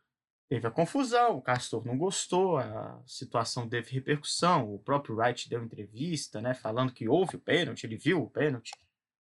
Teve 0.48 0.68
a 0.68 0.72
confusão, 0.72 1.38
o 1.38 1.41
Castor 1.41 1.86
não 1.86 1.98
gostou, 1.98 2.57
a 2.57 3.02
situação 3.06 3.68
teve 3.68 3.91
repercussão. 3.91 4.73
O 4.73 4.80
próprio 4.80 5.15
Wright 5.18 5.49
deu 5.49 5.64
entrevista, 5.64 6.40
né, 6.40 6.53
falando 6.53 6.94
que 6.94 7.10
houve 7.10 7.36
o 7.36 7.40
pênalti, 7.40 7.84
ele 7.86 7.98
viu 7.98 8.22
o 8.22 8.30
pênalti 8.30 8.72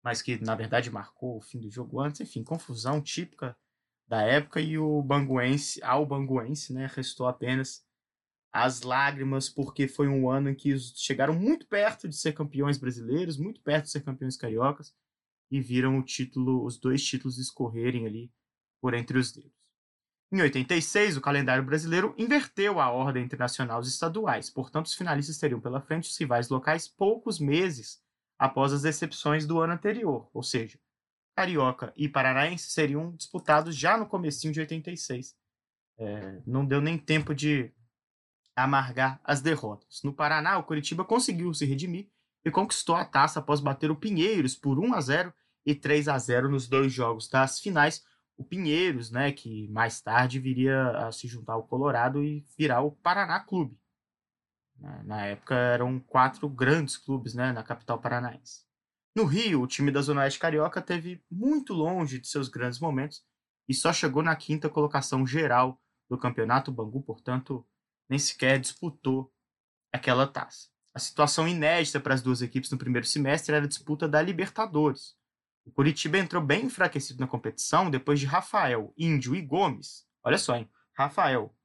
mas 0.03 0.21
que 0.21 0.37
na 0.43 0.53
verdade 0.53 0.91
marcou 0.91 1.37
o 1.37 1.41
fim 1.41 1.59
do 1.59 1.71
jogo 1.71 1.99
antes. 2.01 2.19
Enfim, 2.19 2.43
confusão 2.43 3.01
típica 3.01 3.57
da 4.05 4.21
época 4.21 4.59
e 4.59 4.77
o 4.77 5.01
banguense, 5.01 5.81
ao 5.81 6.05
banguense, 6.05 6.73
né, 6.73 6.91
restou 6.93 7.25
apenas 7.25 7.83
as 8.51 8.81
lágrimas, 8.81 9.49
porque 9.49 9.87
foi 9.87 10.07
um 10.07 10.29
ano 10.29 10.49
em 10.49 10.55
que 10.55 10.77
chegaram 10.77 11.33
muito 11.33 11.65
perto 11.65 12.07
de 12.07 12.15
ser 12.15 12.33
campeões 12.33 12.77
brasileiros, 12.77 13.37
muito 13.37 13.61
perto 13.61 13.85
de 13.85 13.91
ser 13.91 14.01
campeões 14.01 14.37
cariocas, 14.37 14.93
e 15.49 15.61
viram 15.61 15.97
o 15.97 16.03
título, 16.03 16.65
os 16.65 16.79
dois 16.79 17.03
títulos 17.03 17.37
escorrerem 17.37 18.05
ali 18.05 18.31
por 18.81 18.93
entre 18.93 19.17
os 19.17 19.31
dedos. 19.31 19.51
Em 20.31 20.41
86, 20.41 21.17
o 21.17 21.21
calendário 21.21 21.63
brasileiro 21.63 22.15
inverteu 22.17 22.79
a 22.79 22.89
ordem 22.89 23.23
internacional 23.23 23.79
dos 23.79 23.89
estaduais, 23.89 24.49
portanto, 24.49 24.87
os 24.87 24.95
finalistas 24.95 25.37
teriam 25.37 25.59
pela 25.59 25.79
frente 25.79 26.09
os 26.09 26.17
rivais 26.17 26.49
locais 26.49 26.87
poucos 26.87 27.39
meses 27.39 28.01
após 28.37 28.73
as 28.73 28.81
decepções 28.81 29.45
do 29.45 29.59
ano 29.59 29.73
anterior, 29.73 30.29
ou 30.33 30.41
seja, 30.41 30.79
Carioca 31.35 31.93
e 31.95 32.07
Paranaense 32.07 32.71
seriam 32.71 33.15
disputados 33.15 33.75
já 33.75 33.97
no 33.97 34.07
comecinho 34.07 34.53
de 34.53 34.59
86. 34.59 35.35
É, 35.97 36.41
não 36.45 36.65
deu 36.65 36.81
nem 36.81 36.97
tempo 36.97 37.33
de 37.33 37.71
amargar 38.55 39.19
as 39.23 39.41
derrotas. 39.41 40.01
No 40.03 40.13
Paraná, 40.13 40.57
o 40.57 40.63
Curitiba 40.63 41.03
conseguiu 41.03 41.53
se 41.53 41.65
redimir 41.65 42.09
e 42.45 42.51
conquistou 42.51 42.95
a 42.95 43.05
taça 43.05 43.39
após 43.39 43.59
bater 43.59 43.89
o 43.89 43.95
Pinheiros 43.95 44.55
por 44.55 44.79
1 44.79 44.93
a 44.93 45.01
0 45.01 45.33
e 45.65 45.73
3 45.73 46.07
a 46.07 46.17
0 46.17 46.49
nos 46.49 46.67
dois 46.67 46.91
jogos 46.91 47.27
das 47.29 47.59
finais. 47.59 48.03
O 48.35 48.43
Pinheiros, 48.43 49.11
né, 49.11 49.31
que 49.31 49.67
mais 49.69 50.01
tarde 50.01 50.39
viria 50.39 50.89
a 51.07 51.11
se 51.11 51.27
juntar 51.27 51.53
ao 51.53 51.67
Colorado 51.67 52.23
e 52.23 52.45
virar 52.57 52.81
o 52.81 52.91
Paraná 52.91 53.39
Clube. 53.39 53.79
Na 55.05 55.25
época 55.25 55.55
eram 55.55 55.99
quatro 55.99 56.49
grandes 56.49 56.97
clubes 56.97 57.33
né, 57.33 57.53
na 57.53 57.63
capital 57.63 57.99
paranaense. 57.99 58.65
No 59.15 59.25
Rio, 59.25 59.61
o 59.61 59.67
time 59.67 59.91
da 59.91 60.01
Zona 60.01 60.21
Oeste 60.21 60.39
Carioca 60.39 60.81
teve 60.81 61.23
muito 61.29 61.73
longe 61.73 62.19
de 62.19 62.27
seus 62.27 62.49
grandes 62.49 62.79
momentos 62.79 63.23
e 63.69 63.73
só 63.73 63.93
chegou 63.93 64.23
na 64.23 64.35
quinta 64.35 64.69
colocação 64.69 65.25
geral 65.25 65.79
do 66.09 66.17
campeonato. 66.17 66.71
O 66.71 66.73
Bangu, 66.73 67.01
portanto, 67.01 67.65
nem 68.09 68.17
sequer 68.17 68.59
disputou 68.59 69.31
aquela 69.91 70.27
taça. 70.27 70.72
A 70.93 70.99
situação 70.99 71.47
inédita 71.47 71.99
para 71.99 72.13
as 72.13 72.21
duas 72.21 72.41
equipes 72.41 72.69
no 72.69 72.77
primeiro 72.77 73.07
semestre 73.07 73.55
era 73.55 73.65
a 73.65 73.67
disputa 73.67 74.07
da 74.07 74.21
Libertadores. 74.21 75.15
O 75.65 75.71
Curitiba 75.71 76.17
entrou 76.17 76.43
bem 76.43 76.65
enfraquecido 76.65 77.19
na 77.19 77.27
competição 77.27 77.89
depois 77.89 78.19
de 78.19 78.25
Rafael, 78.25 78.93
Índio 78.97 79.35
e 79.35 79.41
Gomes. 79.41 80.05
Olha 80.23 80.37
só, 80.37 80.55
hein? 80.55 80.69
Rafael, 80.93 81.55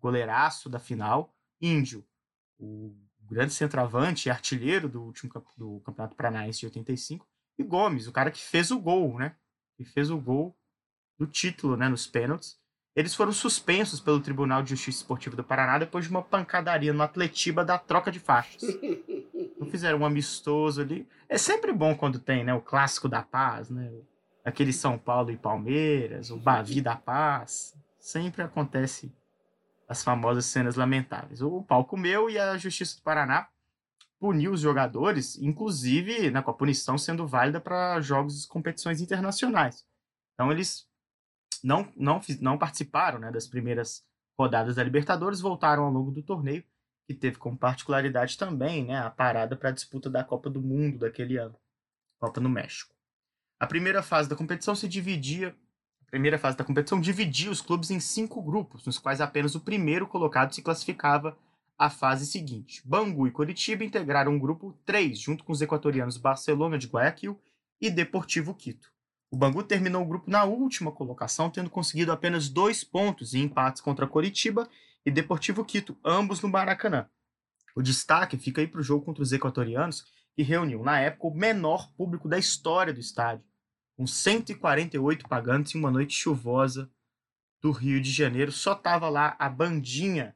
goleiraço 0.00 0.68
da 0.68 0.78
final, 0.78 1.34
Índio, 1.60 2.04
o 2.58 2.94
grande 3.22 3.54
centroavante 3.54 4.28
e 4.28 4.30
artilheiro 4.30 4.88
do 4.88 5.02
último 5.02 5.32
do 5.56 5.80
Campeonato 5.80 6.14
Paranaense 6.14 6.60
de 6.60 6.66
85, 6.66 7.26
e 7.56 7.62
Gomes, 7.62 8.06
o 8.06 8.12
cara 8.12 8.30
que 8.30 8.40
fez 8.40 8.70
o 8.70 8.78
gol, 8.78 9.18
né? 9.18 9.36
Que 9.76 9.84
fez 9.84 10.10
o 10.10 10.18
gol 10.18 10.54
do 11.16 11.26
título, 11.26 11.76
né, 11.76 11.88
nos 11.88 12.06
pênaltis. 12.06 12.60
Eles 12.96 13.14
foram 13.14 13.32
suspensos 13.32 13.98
pelo 13.98 14.20
Tribunal 14.20 14.62
de 14.62 14.70
Justiça 14.70 14.98
Esportiva 14.98 15.34
do 15.34 15.42
Paraná 15.42 15.78
depois 15.78 16.04
de 16.04 16.10
uma 16.10 16.22
pancadaria 16.22 16.92
no 16.92 17.02
Atletiba 17.02 17.64
da 17.64 17.76
troca 17.76 18.10
de 18.10 18.20
faixas. 18.20 18.62
Não 19.58 19.68
fizeram 19.68 19.98
um 19.98 20.06
amistoso 20.06 20.80
ali. 20.80 21.08
É 21.28 21.36
sempre 21.36 21.72
bom 21.72 21.96
quando 21.96 22.20
tem, 22.20 22.44
né, 22.44 22.54
o 22.54 22.60
clássico 22.60 23.08
da 23.08 23.22
paz, 23.22 23.68
né? 23.68 23.90
Aquele 24.44 24.72
São 24.72 24.96
Paulo 24.96 25.30
e 25.30 25.36
Palmeiras, 25.36 26.30
o 26.30 26.36
Bavi 26.36 26.80
da 26.80 26.94
Paz. 26.94 27.74
Sempre 27.98 28.42
acontece 28.42 29.10
as 29.88 30.04
famosas 30.04 30.44
cenas 30.44 30.76
lamentáveis. 30.76 31.40
O 31.40 31.62
pau 31.62 31.84
comeu 31.84 32.28
e 32.28 32.38
a 32.38 32.56
Justiça 32.56 32.96
do 32.96 33.02
Paraná 33.02 33.48
puniu 34.20 34.52
os 34.52 34.60
jogadores, 34.60 35.36
inclusive 35.38 36.30
né, 36.30 36.40
com 36.42 36.50
a 36.50 36.54
punição 36.54 36.96
sendo 36.96 37.26
válida 37.26 37.60
para 37.60 38.00
jogos 38.00 38.44
e 38.44 38.48
competições 38.48 39.00
internacionais. 39.00 39.84
Então 40.34 40.52
eles 40.52 40.86
não, 41.64 41.90
não, 41.96 42.20
não 42.40 42.58
participaram 42.58 43.18
né, 43.18 43.32
das 43.32 43.46
primeiras 43.46 44.04
rodadas 44.38 44.76
da 44.76 44.84
Libertadores, 44.84 45.40
voltaram 45.40 45.84
ao 45.84 45.90
longo 45.90 46.10
do 46.10 46.22
torneio, 46.22 46.62
que 47.06 47.14
teve 47.14 47.38
como 47.38 47.56
particularidade 47.56 48.36
também 48.36 48.84
né, 48.84 48.98
a 48.98 49.10
parada 49.10 49.56
para 49.56 49.70
a 49.70 49.72
disputa 49.72 50.10
da 50.10 50.22
Copa 50.22 50.50
do 50.50 50.60
Mundo 50.60 50.98
daquele 50.98 51.38
ano, 51.38 51.56
Copa 52.20 52.40
no 52.40 52.48
México. 52.48 52.94
A 53.58 53.66
primeira 53.66 54.02
fase 54.02 54.28
da 54.28 54.36
competição 54.36 54.74
se 54.74 54.86
dividia 54.86 55.56
primeira 56.14 56.38
fase 56.38 56.56
da 56.56 56.62
competição 56.62 57.00
dividia 57.00 57.50
os 57.50 57.60
clubes 57.60 57.90
em 57.90 57.98
cinco 57.98 58.40
grupos, 58.40 58.86
nos 58.86 59.00
quais 59.00 59.20
apenas 59.20 59.56
o 59.56 59.60
primeiro 59.60 60.06
colocado 60.06 60.54
se 60.54 60.62
classificava 60.62 61.36
à 61.76 61.90
fase 61.90 62.24
seguinte. 62.24 62.80
Bangu 62.84 63.26
e 63.26 63.32
Coritiba 63.32 63.82
integraram 63.82 64.36
o 64.36 64.38
grupo 64.38 64.78
3, 64.86 65.18
junto 65.18 65.42
com 65.42 65.52
os 65.52 65.60
equatorianos 65.60 66.16
Barcelona 66.16 66.78
de 66.78 66.86
Guayaquil 66.86 67.36
e 67.80 67.90
Deportivo 67.90 68.54
Quito. 68.54 68.93
O 69.34 69.36
Bangu 69.36 69.64
terminou 69.64 70.00
o 70.00 70.06
grupo 70.06 70.30
na 70.30 70.44
última 70.44 70.92
colocação, 70.92 71.50
tendo 71.50 71.68
conseguido 71.68 72.12
apenas 72.12 72.48
dois 72.48 72.84
pontos 72.84 73.34
em 73.34 73.40
empates 73.40 73.82
contra 73.82 74.06
Coritiba 74.06 74.68
e 75.04 75.10
Deportivo 75.10 75.64
Quito, 75.64 75.98
ambos 76.04 76.40
no 76.40 76.48
Maracanã. 76.48 77.10
O 77.74 77.82
destaque 77.82 78.38
fica 78.38 78.60
aí 78.60 78.68
para 78.68 78.78
o 78.78 78.84
jogo 78.84 79.04
contra 79.04 79.24
os 79.24 79.32
equatorianos, 79.32 80.04
que 80.36 80.44
reuniu, 80.44 80.84
na 80.84 81.00
época, 81.00 81.26
o 81.26 81.34
menor 81.34 81.90
público 81.96 82.28
da 82.28 82.38
história 82.38 82.94
do 82.94 83.00
estádio, 83.00 83.44
com 83.96 84.06
148 84.06 85.28
pagantes 85.28 85.74
em 85.74 85.80
uma 85.80 85.90
noite 85.90 86.14
chuvosa 86.14 86.88
do 87.60 87.72
Rio 87.72 88.00
de 88.00 88.12
Janeiro. 88.12 88.52
Só 88.52 88.72
tava 88.72 89.08
lá 89.08 89.34
a 89.36 89.48
bandinha 89.48 90.32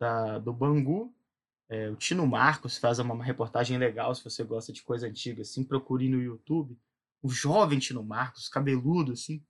da, 0.00 0.40
do 0.40 0.52
Bangu. 0.52 1.14
É, 1.68 1.88
o 1.88 1.94
Tino 1.94 2.26
Marcos 2.26 2.76
faz 2.76 2.98
uma, 2.98 3.22
reportagem 3.22 3.78
legal, 3.78 4.12
se 4.16 4.24
você 4.24 4.42
gosta 4.42 4.72
de 4.72 4.82
coisa 4.82 5.06
antiga, 5.06 5.42
assim, 5.42 5.62
procure 5.62 6.08
no 6.08 6.20
YouTube. 6.20 6.76
O 7.22 7.28
jovem 7.28 7.78
Tino 7.78 8.02
Marcos, 8.02 8.48
cabeludo, 8.48 9.12
assim, 9.12 9.44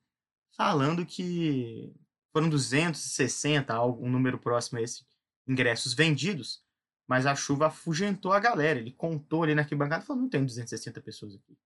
falando 0.57 1.07
que 1.07 1.95
foram 2.33 2.49
260, 2.49 3.73
algo, 3.73 4.05
um 4.05 4.11
número 4.11 4.39
próximo 4.39 4.79
a 4.79 4.83
esse, 4.83 5.05
ingressos 5.47 5.95
vendidos, 5.95 6.63
mas 7.09 7.27
a 7.27 7.35
chuva 7.35 7.67
afugentou 7.67 8.33
a 8.33 8.41
galera. 8.41 8.79
Ele 8.79 8.93
contou 8.93 9.43
ali 9.43 9.55
na 9.55 9.63
arquibancada 9.63 10.05
falou: 10.05 10.23
não 10.23 10.29
tem 10.29 10.45
260 10.45 11.01
pessoas 11.01 11.35
aqui. 11.35 11.59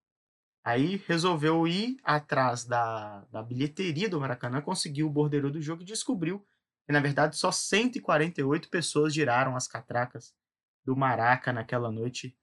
Aí 0.65 0.97
resolveu 1.07 1.69
ir 1.69 1.99
atrás 2.03 2.65
da, 2.65 3.21
da 3.31 3.43
bilheteria 3.43 4.09
do 4.09 4.19
Maracanã, 4.19 4.63
conseguiu 4.63 5.07
o 5.07 5.11
bordeiro 5.11 5.51
do 5.51 5.61
jogo 5.61 5.83
e 5.83 5.85
descobriu 5.85 6.43
que, 6.87 6.93
na 6.93 7.01
verdade, 7.01 7.37
só 7.37 7.53
148 7.53 8.71
pessoas 8.71 9.13
giraram 9.13 9.57
as 9.57 9.69
catracas 9.69 10.35
do 10.83 10.97
Maraca 10.97 11.53
naquela 11.53 11.91
noite. 11.91 12.37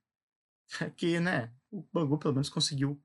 Que, 0.96 1.20
né, 1.20 1.52
o 1.70 1.86
Bangu 1.92 2.18
pelo 2.18 2.34
menos 2.34 2.48
conseguiu 2.48 3.02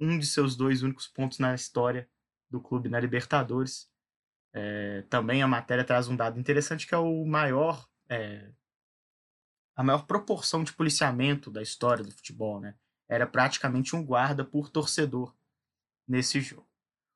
um 0.00 0.18
de 0.18 0.26
seus 0.26 0.56
dois 0.56 0.82
únicos 0.82 1.06
pontos 1.06 1.38
na 1.38 1.54
história 1.54 2.08
do 2.48 2.60
clube 2.60 2.88
na 2.88 2.98
Libertadores. 2.98 3.88
É, 4.52 5.02
também 5.08 5.42
a 5.42 5.48
matéria 5.48 5.84
traz 5.84 6.08
um 6.08 6.16
dado 6.16 6.40
interessante 6.40 6.86
que 6.86 6.94
é 6.94 6.98
o 6.98 7.24
maior 7.24 7.86
é, 8.08 8.50
a 9.76 9.82
maior 9.82 10.06
proporção 10.06 10.64
de 10.64 10.72
policiamento 10.72 11.50
da 11.50 11.62
história 11.62 12.04
do 12.04 12.10
futebol, 12.10 12.60
né? 12.60 12.74
Era 13.08 13.26
praticamente 13.26 13.96
um 13.96 14.04
guarda 14.04 14.44
por 14.44 14.68
torcedor 14.68 15.34
nesse 16.06 16.40
jogo. 16.40 16.68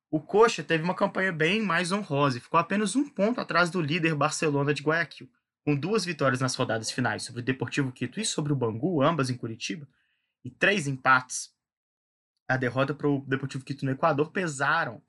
O 0.09 0.19
Coxa 0.19 0.63
teve 0.63 0.83
uma 0.83 0.95
campanha 0.95 1.31
bem 1.31 1.61
mais 1.61 1.91
honrosa 1.91 2.37
e 2.37 2.41
ficou 2.41 2.59
apenas 2.59 2.95
um 2.95 3.09
ponto 3.09 3.39
atrás 3.39 3.69
do 3.69 3.81
líder 3.81 4.15
Barcelona 4.15 4.73
de 4.73 4.81
Guayaquil. 4.81 5.29
Com 5.63 5.75
duas 5.75 6.05
vitórias 6.05 6.39
nas 6.39 6.55
rodadas 6.55 6.91
finais 6.91 7.23
sobre 7.23 7.41
o 7.41 7.43
Deportivo 7.43 7.91
Quito 7.91 8.19
e 8.19 8.25
sobre 8.25 8.53
o 8.53 8.55
Bangu, 8.55 9.01
ambas 9.01 9.29
em 9.29 9.37
Curitiba, 9.37 9.87
e 10.43 10.49
três 10.49 10.87
empates, 10.87 11.54
a 12.47 12.57
derrota 12.57 12.93
para 12.93 13.07
o 13.07 13.21
Deportivo 13.21 13.63
Quito 13.63 13.85
no 13.85 13.91
Equador 13.91 14.31
pesaram. 14.31 15.01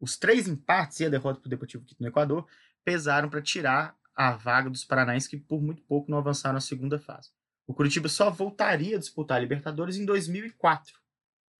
Os 0.00 0.16
três 0.16 0.48
empates 0.48 1.00
e 1.00 1.06
a 1.06 1.08
derrota 1.08 1.40
para 1.40 1.46
o 1.46 1.50
Deportivo 1.50 1.84
Quito 1.84 2.02
no 2.02 2.08
Equador 2.08 2.46
pesaram 2.84 3.28
para 3.28 3.40
tirar 3.40 3.96
a 4.14 4.32
vaga 4.32 4.68
dos 4.68 4.84
paranaenses 4.84 5.28
que 5.28 5.36
por 5.36 5.62
muito 5.62 5.82
pouco 5.82 6.10
não 6.10 6.18
avançaram 6.18 6.58
à 6.58 6.60
segunda 6.60 6.98
fase. 6.98 7.30
O 7.66 7.74
Curitiba 7.74 8.08
só 8.08 8.30
voltaria 8.30 8.96
a 8.96 8.98
disputar 8.98 9.38
a 9.38 9.40
Libertadores 9.40 9.96
em 9.96 10.04
2004. 10.04 11.00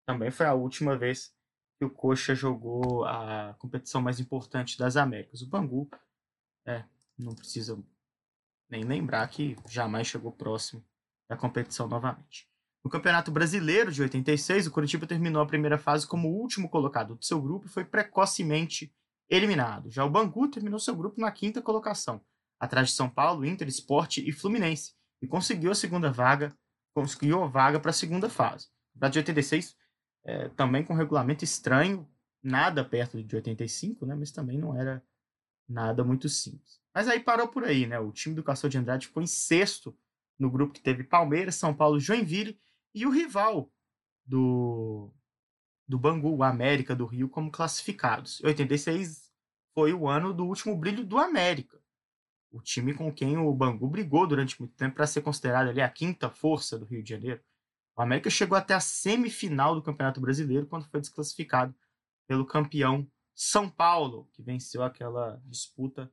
Também 0.05 0.31
foi 0.31 0.47
a 0.47 0.55
última 0.55 0.97
vez 0.97 1.35
que 1.79 1.85
o 1.85 1.91
Coxa 1.91 2.35
jogou 2.35 3.05
a 3.05 3.55
competição 3.59 4.03
mais 4.03 4.21
importante 4.21 4.79
das 4.79 4.97
Américas. 4.97 5.43
O 5.43 5.47
Bangu, 5.47 5.89
é, 6.67 6.85
não 7.19 7.35
precisa 7.35 7.83
nem 8.69 8.85
lembrar 8.85 9.27
que 9.29 9.57
jamais 9.69 10.07
chegou 10.07 10.33
próximo 10.33 10.85
da 11.29 11.37
competição 11.37 11.89
novamente. 11.89 12.52
No 12.85 12.91
Campeonato 12.91 13.31
Brasileiro 13.31 13.93
de 13.93 14.03
86, 14.03 14.67
o 14.67 14.71
Curitiba 14.71 15.07
terminou 15.07 15.41
a 15.41 15.47
primeira 15.47 15.79
fase 15.79 16.07
como 16.07 16.29
último 16.29 16.69
colocado 16.69 17.15
do 17.15 17.25
seu 17.25 17.41
grupo 17.41 17.67
e 17.67 17.69
foi 17.69 17.85
precocemente 17.85 18.93
eliminado. 19.31 19.89
Já 19.89 20.05
o 20.05 20.11
Bangu 20.11 20.49
terminou 20.49 20.81
seu 20.81 20.97
grupo 20.97 21.21
na 21.21 21.31
quinta 21.31 21.63
colocação, 21.63 22.21
atrás 22.59 22.89
de 22.89 22.95
São 22.95 23.09
Paulo, 23.09 23.47
Inter, 23.47 23.69
Esporte 23.69 24.29
e 24.29 24.33
Fluminense, 24.33 24.95
e 25.23 25.29
conseguiu 25.29 25.71
a 25.71 25.77
segunda 25.77 26.11
vaga, 26.11 26.53
conseguiu 26.93 27.45
a 27.45 27.47
vaga 27.47 27.79
para 27.79 27.91
a 27.91 27.95
segunda 27.95 28.29
fase. 28.29 28.67
Da 28.93 29.09
de 29.09 29.19
86, 29.21 29.77
é, 30.25 30.49
também 30.49 30.85
com 30.85 30.93
regulamento 30.93 31.45
estranho, 31.45 32.09
nada 32.43 32.85
perto 32.85 33.23
de 33.23 33.37
85, 33.37 34.05
né, 34.05 34.17
mas 34.17 34.33
também 34.33 34.59
não 34.59 34.77
era 34.77 35.01
nada 35.69 36.03
muito 36.03 36.29
simples. 36.29 36.81
Mas 36.93 37.07
aí 37.07 37.21
parou 37.21 37.47
por 37.47 37.65
aí, 37.65 37.87
né? 37.87 37.99
O 37.99 38.13
time 38.13 38.35
do 38.35 38.43
Castor 38.43 38.69
de 38.69 38.77
Andrade 38.77 39.07
ficou 39.07 39.23
em 39.23 39.27
sexto 39.27 39.97
no 40.39 40.51
grupo 40.51 40.75
que 40.75 40.83
teve 40.83 41.05
Palmeiras, 41.05 41.55
São 41.55 41.73
Paulo, 41.73 42.01
Joinville 42.01 42.59
e 42.95 43.07
o 43.07 43.11
rival 43.11 43.71
do, 44.25 45.13
do 45.87 45.99
Bangu, 45.99 46.37
o 46.37 46.43
América 46.43 46.95
do 46.95 47.07
Rio, 47.07 47.29
como 47.29 47.51
classificados. 47.51 48.43
86 48.43 49.31
foi 49.75 49.93
o 49.93 50.09
ano 50.09 50.33
do 50.33 50.45
último 50.45 50.77
brilho 50.77 51.05
do 51.05 51.19
América 51.19 51.83
o 52.53 52.61
time 52.61 52.93
com 52.93 53.13
quem 53.13 53.39
o 53.39 53.53
Bangu 53.53 53.89
brigou 53.89 54.27
durante 54.27 54.61
muito 54.61 54.75
tempo 54.75 54.97
para 54.97 55.07
ser 55.07 55.23
considerado 55.23 55.69
ali 55.69 55.81
a 55.81 55.89
quinta 55.89 56.29
força 56.29 56.79
do 56.79 56.85
Rio 56.85 57.03
de 57.03 57.09
Janeiro. 57.09 57.41
O 57.97 58.03
América 58.03 58.29
chegou 58.29 58.57
até 58.57 58.75
a 58.75 58.81
semifinal 58.81 59.75
do 59.75 59.83
Campeonato 59.83 60.21
Brasileiro 60.21 60.67
quando 60.67 60.87
foi 60.87 61.01
desclassificado 61.01 61.75
pelo 62.27 62.47
campeão 62.47 63.11
São 63.35 63.69
Paulo, 63.69 64.29
que 64.35 64.43
venceu 64.43 64.83
aquela 64.83 65.41
disputa 65.47 66.13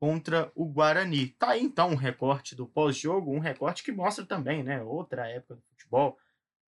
contra 0.00 0.50
o 0.54 0.64
Guarani. 0.64 1.28
Tá 1.28 1.50
aí 1.50 1.62
então 1.62 1.90
um 1.90 1.94
recorte 1.94 2.56
do 2.56 2.66
pós-jogo, 2.66 3.32
um 3.32 3.38
recorte 3.38 3.84
que 3.84 3.92
mostra 3.92 4.24
também, 4.24 4.62
né, 4.64 4.82
outra 4.82 5.28
época 5.28 5.56
do 5.56 5.62
futebol, 5.62 6.18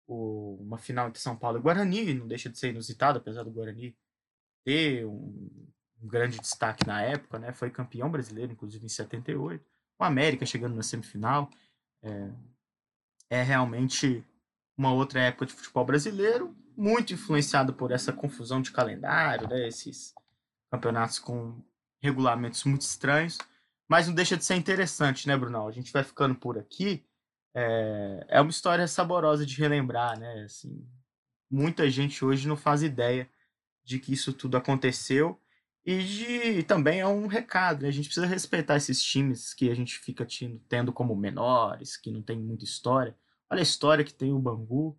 o, 0.07 0.57
uma 0.59 0.79
final 0.79 1.07
entre 1.07 1.21
São 1.21 1.37
Paulo 1.37 1.59
e 1.59 1.61
Guarani, 1.61 2.15
não 2.15 2.27
deixa 2.27 2.49
de 2.49 2.57
ser 2.57 2.71
inusitado, 2.71 3.19
apesar 3.19 3.43
do 3.43 3.51
Guarani 3.51 3.95
ter 4.65 5.05
um, 5.05 5.69
um 6.01 6.07
grande 6.07 6.39
destaque 6.39 6.85
na 6.87 7.01
época, 7.03 7.37
né? 7.37 7.53
Foi 7.53 7.69
campeão 7.69 8.09
brasileiro, 8.09 8.51
inclusive 8.51 8.83
em 8.83 8.89
78. 8.89 9.63
O 9.99 10.03
América 10.03 10.45
chegando 10.45 10.75
na 10.75 10.83
semifinal. 10.83 11.49
É, 12.01 12.31
é 13.29 13.43
realmente 13.43 14.23
uma 14.77 14.91
outra 14.91 15.19
época 15.21 15.45
de 15.45 15.53
futebol 15.53 15.85
brasileiro, 15.85 16.55
muito 16.75 17.13
influenciado 17.13 17.73
por 17.73 17.91
essa 17.91 18.13
confusão 18.13 18.61
de 18.61 18.71
calendário, 18.71 19.47
né? 19.47 19.67
Esses 19.67 20.15
campeonatos 20.71 21.19
com 21.19 21.61
regulamentos 22.01 22.63
muito 22.63 22.81
estranhos. 22.81 23.37
Mas 23.87 24.07
não 24.07 24.13
deixa 24.13 24.37
de 24.37 24.45
ser 24.45 24.55
interessante, 24.55 25.27
né, 25.27 25.35
Brunão? 25.35 25.67
A 25.67 25.71
gente 25.71 25.91
vai 25.91 26.03
ficando 26.03 26.35
por 26.35 26.57
aqui. 26.57 27.05
É, 27.55 28.25
é 28.29 28.41
uma 28.41 28.51
história 28.51 28.87
saborosa 28.87 29.45
de 29.45 29.57
relembrar, 29.57 30.19
né? 30.19 30.43
Assim, 30.43 30.87
muita 31.49 31.89
gente 31.89 32.23
hoje 32.23 32.47
não 32.47 32.55
faz 32.55 32.83
ideia 32.83 33.29
de 33.83 33.99
que 33.99 34.13
isso 34.13 34.31
tudo 34.31 34.57
aconteceu 34.57 35.41
e 35.85 36.03
de, 36.03 36.63
também 36.63 36.99
é 36.99 37.07
um 37.07 37.25
recado, 37.25 37.81
né? 37.81 37.87
A 37.87 37.91
gente 37.91 38.05
precisa 38.05 38.27
respeitar 38.27 38.75
esses 38.75 39.01
times 39.01 39.53
que 39.55 39.71
a 39.71 39.75
gente 39.75 39.97
fica 39.97 40.23
tendo, 40.25 40.59
tendo 40.69 40.93
como 40.93 41.15
menores, 41.15 41.97
que 41.97 42.11
não 42.11 42.21
tem 42.21 42.39
muita 42.39 42.63
história. 42.63 43.17
Olha 43.49 43.61
a 43.61 43.63
história 43.63 44.05
que 44.05 44.13
tem 44.13 44.31
o 44.31 44.39
Bangu. 44.39 44.95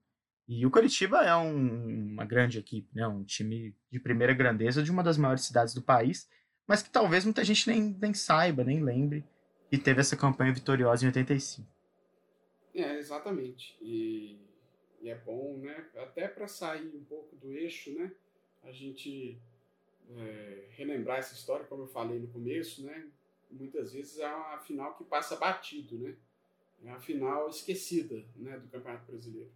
E 0.48 0.66
o 0.66 0.70
Curitiba 0.70 1.18
é 1.18 1.36
um, 1.36 2.12
uma 2.12 2.24
grande 2.24 2.58
equipe, 2.58 2.88
né? 2.92 3.06
Um 3.06 3.22
time 3.22 3.76
de 3.88 4.00
primeira 4.00 4.34
grandeza 4.34 4.82
de 4.82 4.90
uma 4.90 5.04
das 5.04 5.16
maiores 5.16 5.44
cidades 5.44 5.74
do 5.74 5.82
país, 5.82 6.28
mas 6.70 6.84
que 6.84 6.88
talvez 6.88 7.24
muita 7.24 7.42
gente 7.42 7.68
nem, 7.68 7.98
nem 8.00 8.14
saiba, 8.14 8.62
nem 8.62 8.80
lembre 8.80 9.24
que 9.68 9.76
teve 9.76 9.98
essa 9.98 10.16
campanha 10.16 10.52
vitoriosa 10.52 11.02
em 11.04 11.08
85. 11.08 11.66
É, 12.72 12.96
exatamente. 12.96 13.76
E, 13.80 14.38
e 15.00 15.10
é 15.10 15.16
bom, 15.16 15.58
né? 15.58 15.88
Até 15.96 16.28
para 16.28 16.46
sair 16.46 16.94
um 16.94 17.02
pouco 17.02 17.34
do 17.34 17.52
eixo, 17.52 17.92
né? 17.98 18.12
A 18.62 18.70
gente 18.70 19.36
é, 20.16 20.66
relembrar 20.76 21.18
essa 21.18 21.34
história, 21.34 21.66
como 21.66 21.82
eu 21.82 21.88
falei 21.88 22.20
no 22.20 22.28
começo, 22.28 22.84
né? 22.84 23.08
Muitas 23.50 23.92
vezes 23.92 24.20
é 24.20 24.32
uma 24.32 24.58
final 24.60 24.96
que 24.96 25.02
passa 25.02 25.34
batido, 25.34 25.98
né? 25.98 26.14
É 26.84 26.90
a 26.92 27.00
final 27.00 27.48
esquecida, 27.48 28.24
né, 28.36 28.56
do 28.60 28.68
Campeonato 28.68 29.10
Brasileiro. 29.10 29.50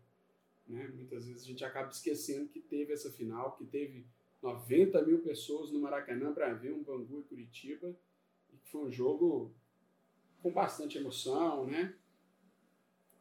Né? 0.66 0.88
Muitas 0.88 1.28
vezes 1.28 1.44
a 1.44 1.46
gente 1.46 1.64
acaba 1.64 1.90
esquecendo 1.90 2.48
que 2.48 2.58
teve 2.58 2.92
essa 2.92 3.08
final, 3.08 3.52
que 3.56 3.64
teve 3.64 4.04
90 4.44 5.00
mil 5.06 5.20
pessoas 5.20 5.72
no 5.72 5.80
Maracanã 5.80 6.34
para 6.34 6.52
ver 6.52 6.74
um 6.74 6.82
Bangu 6.82 7.20
e 7.20 7.24
Curitiba, 7.24 7.98
foi 8.64 8.82
um 8.82 8.92
jogo 8.92 9.54
com 10.42 10.52
bastante 10.52 10.98
emoção, 10.98 11.66
né? 11.66 11.96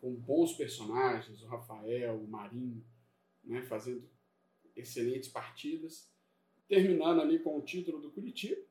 Com 0.02 0.14
bons 0.14 0.54
personagens, 0.54 1.42
o 1.42 1.48
Rafael, 1.48 2.22
o 2.22 2.28
Marinho, 2.28 2.86
né? 3.42 3.64
Fazendo 3.64 4.04
excelentes 4.76 5.30
partidas 5.30 6.12
terminando 6.68 7.22
ali 7.22 7.40
com 7.40 7.58
o 7.58 7.62
título 7.62 8.02
do 8.02 8.12
Curitiba, 8.12 8.62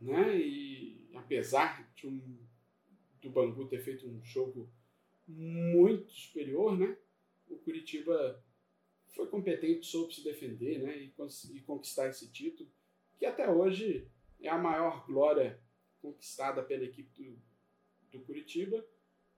né? 0.00 0.36
E 0.36 1.08
apesar 1.14 1.92
de 1.94 2.08
um, 2.08 2.38
do 3.20 3.30
Bangu 3.30 3.68
ter 3.68 3.80
feito 3.80 4.08
um 4.08 4.20
jogo 4.24 4.68
muito 5.28 6.10
superior, 6.10 6.76
né? 6.76 6.96
O 7.48 7.56
Curitiba 7.58 8.42
foi 9.12 9.26
competente, 9.26 9.86
soube 9.86 10.14
se 10.14 10.22
defender, 10.22 10.78
né? 10.78 10.96
E 10.98 11.60
conquistar 11.60 12.08
esse 12.08 12.30
título, 12.30 12.68
que 13.18 13.26
até 13.26 13.48
hoje 13.50 14.08
é 14.40 14.48
a 14.48 14.58
maior 14.58 15.04
glória 15.06 15.60
conquistada 16.00 16.62
pela 16.62 16.84
equipe 16.84 17.10
do, 17.22 17.38
do 18.10 18.24
Curitiba, 18.24 18.84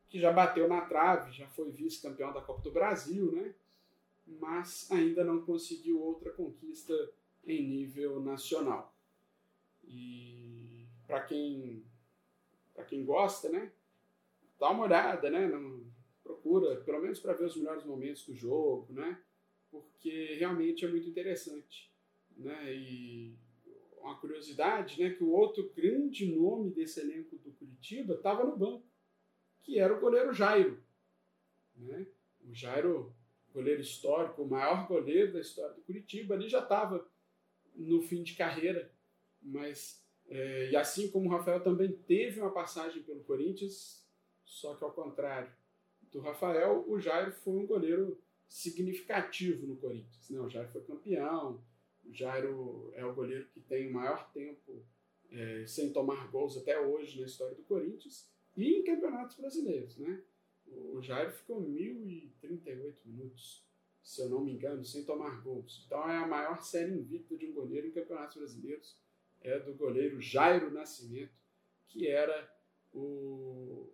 que 0.08 0.20
já 0.20 0.32
bateu 0.32 0.68
na 0.68 0.82
trave, 0.82 1.32
já 1.32 1.48
foi 1.48 1.70
vice-campeão 1.70 2.32
da 2.32 2.40
Copa 2.40 2.62
do 2.62 2.70
Brasil, 2.70 3.32
né? 3.32 3.54
Mas 4.26 4.90
ainda 4.90 5.24
não 5.24 5.44
conseguiu 5.44 6.00
outra 6.00 6.30
conquista 6.30 6.94
em 7.44 7.66
nível 7.66 8.20
nacional. 8.20 8.94
E 9.84 10.86
para 11.06 11.22
quem 11.22 11.84
para 12.74 12.84
quem 12.84 13.04
gosta, 13.04 13.50
né, 13.50 13.70
dá 14.58 14.70
uma 14.70 14.84
olhada, 14.84 15.28
né, 15.28 15.50
procura, 16.22 16.80
pelo 16.80 17.00
menos 17.00 17.20
para 17.20 17.34
ver 17.34 17.44
os 17.44 17.56
melhores 17.56 17.84
momentos 17.84 18.24
do 18.24 18.34
jogo, 18.34 18.92
né, 18.92 19.20
porque 19.72 20.34
realmente 20.34 20.84
é 20.84 20.88
muito 20.88 21.08
interessante, 21.08 21.90
né, 22.36 22.72
e 22.74 23.34
uma 23.98 24.18
curiosidade, 24.18 25.02
né, 25.02 25.10
que 25.10 25.24
o 25.24 25.30
outro 25.30 25.72
grande 25.74 26.26
nome 26.26 26.70
desse 26.70 27.00
elenco 27.00 27.36
do 27.38 27.50
Curitiba 27.52 28.14
estava 28.14 28.44
no 28.44 28.56
banco, 28.56 28.86
que 29.62 29.78
era 29.78 29.96
o 29.96 30.00
goleiro 30.00 30.34
Jairo, 30.34 30.82
né, 31.74 32.06
o 32.44 32.52
Jairo, 32.52 33.14
goleiro 33.54 33.80
histórico, 33.80 34.42
o 34.42 34.48
maior 34.48 34.86
goleiro 34.86 35.32
da 35.32 35.40
história 35.40 35.74
do 35.74 35.82
Curitiba, 35.82 36.34
ali 36.34 36.48
já 36.48 36.60
estava 36.60 37.08
no 37.74 38.02
fim 38.02 38.22
de 38.22 38.34
carreira, 38.34 38.92
mas 39.40 40.04
é, 40.28 40.70
e 40.70 40.76
assim 40.76 41.10
como 41.10 41.28
o 41.28 41.32
Rafael 41.32 41.62
também 41.62 41.92
teve 41.92 42.40
uma 42.40 42.52
passagem 42.52 43.02
pelo 43.02 43.24
Corinthians, 43.24 44.06
só 44.44 44.74
que 44.74 44.84
ao 44.84 44.92
contrário 44.92 45.50
do 46.10 46.20
Rafael, 46.20 46.84
o 46.86 47.00
Jairo 47.00 47.32
foi 47.32 47.54
um 47.54 47.66
goleiro 47.66 48.22
significativo 48.52 49.66
no 49.66 49.76
Corinthians. 49.76 50.28
Né? 50.28 50.38
O 50.38 50.48
Jairo 50.48 50.70
foi 50.70 50.82
campeão, 50.82 51.64
o 52.04 52.12
Jairo 52.12 52.92
é 52.94 53.04
o 53.04 53.14
goleiro 53.14 53.46
que 53.48 53.60
tem 53.60 53.88
o 53.88 53.94
maior 53.94 54.30
tempo 54.30 54.84
é, 55.30 55.64
sem 55.66 55.90
tomar 55.90 56.30
gols 56.30 56.58
até 56.58 56.78
hoje 56.78 57.18
na 57.18 57.26
história 57.26 57.54
do 57.54 57.62
Corinthians 57.62 58.30
e 58.54 58.74
em 58.74 58.84
campeonatos 58.84 59.36
brasileiros. 59.36 59.96
Né? 59.96 60.22
O 60.66 61.00
Jairo 61.00 61.32
ficou 61.32 61.62
1.038 61.62 62.94
minutos, 63.06 63.66
se 64.02 64.20
eu 64.20 64.28
não 64.28 64.44
me 64.44 64.52
engano, 64.52 64.84
sem 64.84 65.02
tomar 65.02 65.40
gols. 65.40 65.82
Então 65.86 66.06
é 66.10 66.18
a 66.18 66.26
maior 66.26 66.60
série 66.62 66.92
invicta 66.92 67.34
de 67.34 67.46
um 67.46 67.54
goleiro 67.54 67.86
em 67.86 67.92
campeonatos 67.92 68.36
brasileiros 68.36 69.00
é 69.40 69.58
do 69.58 69.74
goleiro 69.74 70.20
Jairo 70.20 70.70
Nascimento, 70.70 71.34
que 71.88 72.06
era 72.06 72.54
o, 72.92 73.90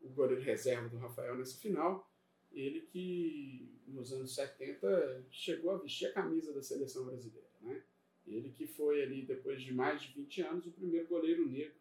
o 0.00 0.08
goleiro 0.10 0.42
reserva 0.42 0.88
do 0.88 0.96
Rafael 0.96 1.36
nessa 1.36 1.58
final. 1.58 2.08
Ele 2.56 2.80
que 2.80 3.70
nos 3.86 4.12
anos 4.12 4.34
70 4.34 5.26
chegou 5.30 5.70
a 5.72 5.78
vestir 5.78 6.06
a 6.06 6.12
camisa 6.12 6.52
da 6.52 6.62
seleção 6.62 7.04
brasileira. 7.04 7.46
Né? 7.60 7.82
Ele 8.26 8.50
que 8.50 8.66
foi 8.66 9.02
ali, 9.02 9.26
depois 9.26 9.62
de 9.62 9.72
mais 9.72 10.02
de 10.02 10.12
20 10.12 10.42
anos, 10.42 10.66
o 10.66 10.72
primeiro 10.72 11.06
goleiro 11.06 11.46
negro 11.48 11.76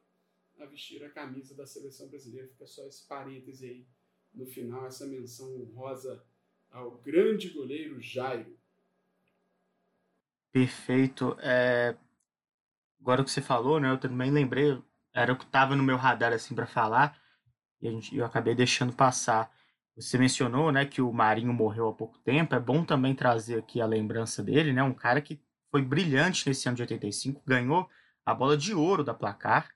a 0.60 0.66
vestir 0.66 1.04
a 1.04 1.10
camisa 1.10 1.56
da 1.56 1.66
seleção 1.66 2.08
brasileira. 2.10 2.48
Fica 2.48 2.68
só 2.68 2.86
esse 2.86 3.08
parêntese 3.08 3.66
aí 3.66 3.88
no 4.34 4.46
final, 4.46 4.86
essa 4.86 5.08
menção 5.08 5.54
honrosa 5.62 6.24
ao 6.70 6.98
grande 6.98 7.50
goleiro 7.50 8.00
Jairo. 8.00 8.58
Perfeito. 10.52 11.36
É, 11.40 11.96
agora 13.00 13.24
que 13.24 13.32
você 13.32 13.42
falou, 13.42 13.80
né? 13.80 13.90
Eu 13.90 13.98
também 13.98 14.32
lembrei, 14.32 14.82
era 15.14 15.34
o 15.34 15.38
que 15.38 15.46
estava 15.46 15.76
no 15.76 15.84
meu 15.84 15.98
radar 15.98 16.34
assim 16.34 16.54
para 16.54 16.68
falar 16.68 17.20
e 17.82 17.88
a 17.88 17.92
gente, 17.92 18.16
eu 18.16 18.26
acabei 18.26 18.56
deixando 18.56 18.94
passar. 18.94 19.54
Você 19.96 20.18
mencionou, 20.18 20.72
né, 20.72 20.86
que 20.86 21.02
o 21.02 21.12
Marinho 21.12 21.54
morreu 21.54 21.88
há 21.88 21.94
pouco 21.94 22.18
tempo. 22.20 22.54
É 22.54 22.60
bom 22.60 22.84
também 22.84 23.16
trazer 23.16 23.60
aqui 23.60 23.80
a 23.80 23.86
lembrança 23.86 24.44
dele, 24.44 24.74
né? 24.74 24.84
Um 24.84 24.94
cara 24.94 25.22
que 25.22 25.40
foi 25.72 25.82
brilhante 25.82 26.48
nesse 26.48 26.68
ano 26.68 26.76
de 26.76 26.84
85, 26.84 27.42
ganhou 27.46 27.90
a 28.26 28.34
bola 28.34 28.58
de 28.58 28.74
ouro 28.74 29.04
da 29.04 29.14
placar, 29.14 29.70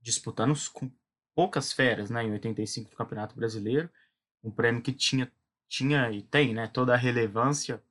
disputando 0.00 0.54
com 0.72 0.90
poucas 1.34 1.72
feras, 1.72 2.10
né, 2.10 2.24
em 2.24 2.32
85 2.32 2.90
do 2.90 2.96
Campeonato 2.96 3.36
Brasileiro, 3.36 3.90
um 4.42 4.50
prêmio 4.50 4.82
que 4.82 4.92
tinha 4.92 5.30
tinha 5.68 6.10
e 6.12 6.22
tem, 6.22 6.54
né, 6.54 6.68
toda 6.68 6.94
a 6.94 6.96
relevância 6.96 7.82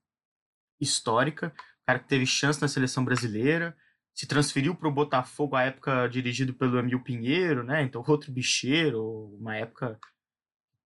histórica, 0.80 1.53
o 1.84 1.86
cara 1.86 1.99
que 1.99 2.07
teve 2.07 2.26
chance 2.26 2.61
na 2.61 2.68
seleção 2.68 3.03
brasileira, 3.03 3.76
se 4.14 4.26
transferiu 4.26 4.73
para 4.73 4.88
o 4.88 4.94
Botafogo 4.94 5.56
à 5.56 5.64
época 5.64 6.07
dirigido 6.07 6.53
pelo 6.53 6.80
Emil 6.80 7.03
Pinheiro, 7.03 7.64
né? 7.64 7.84
Então 7.84 8.03
outro 8.07 8.32
bicheiro, 8.32 9.03
uma 9.38 9.57
época 9.57 9.99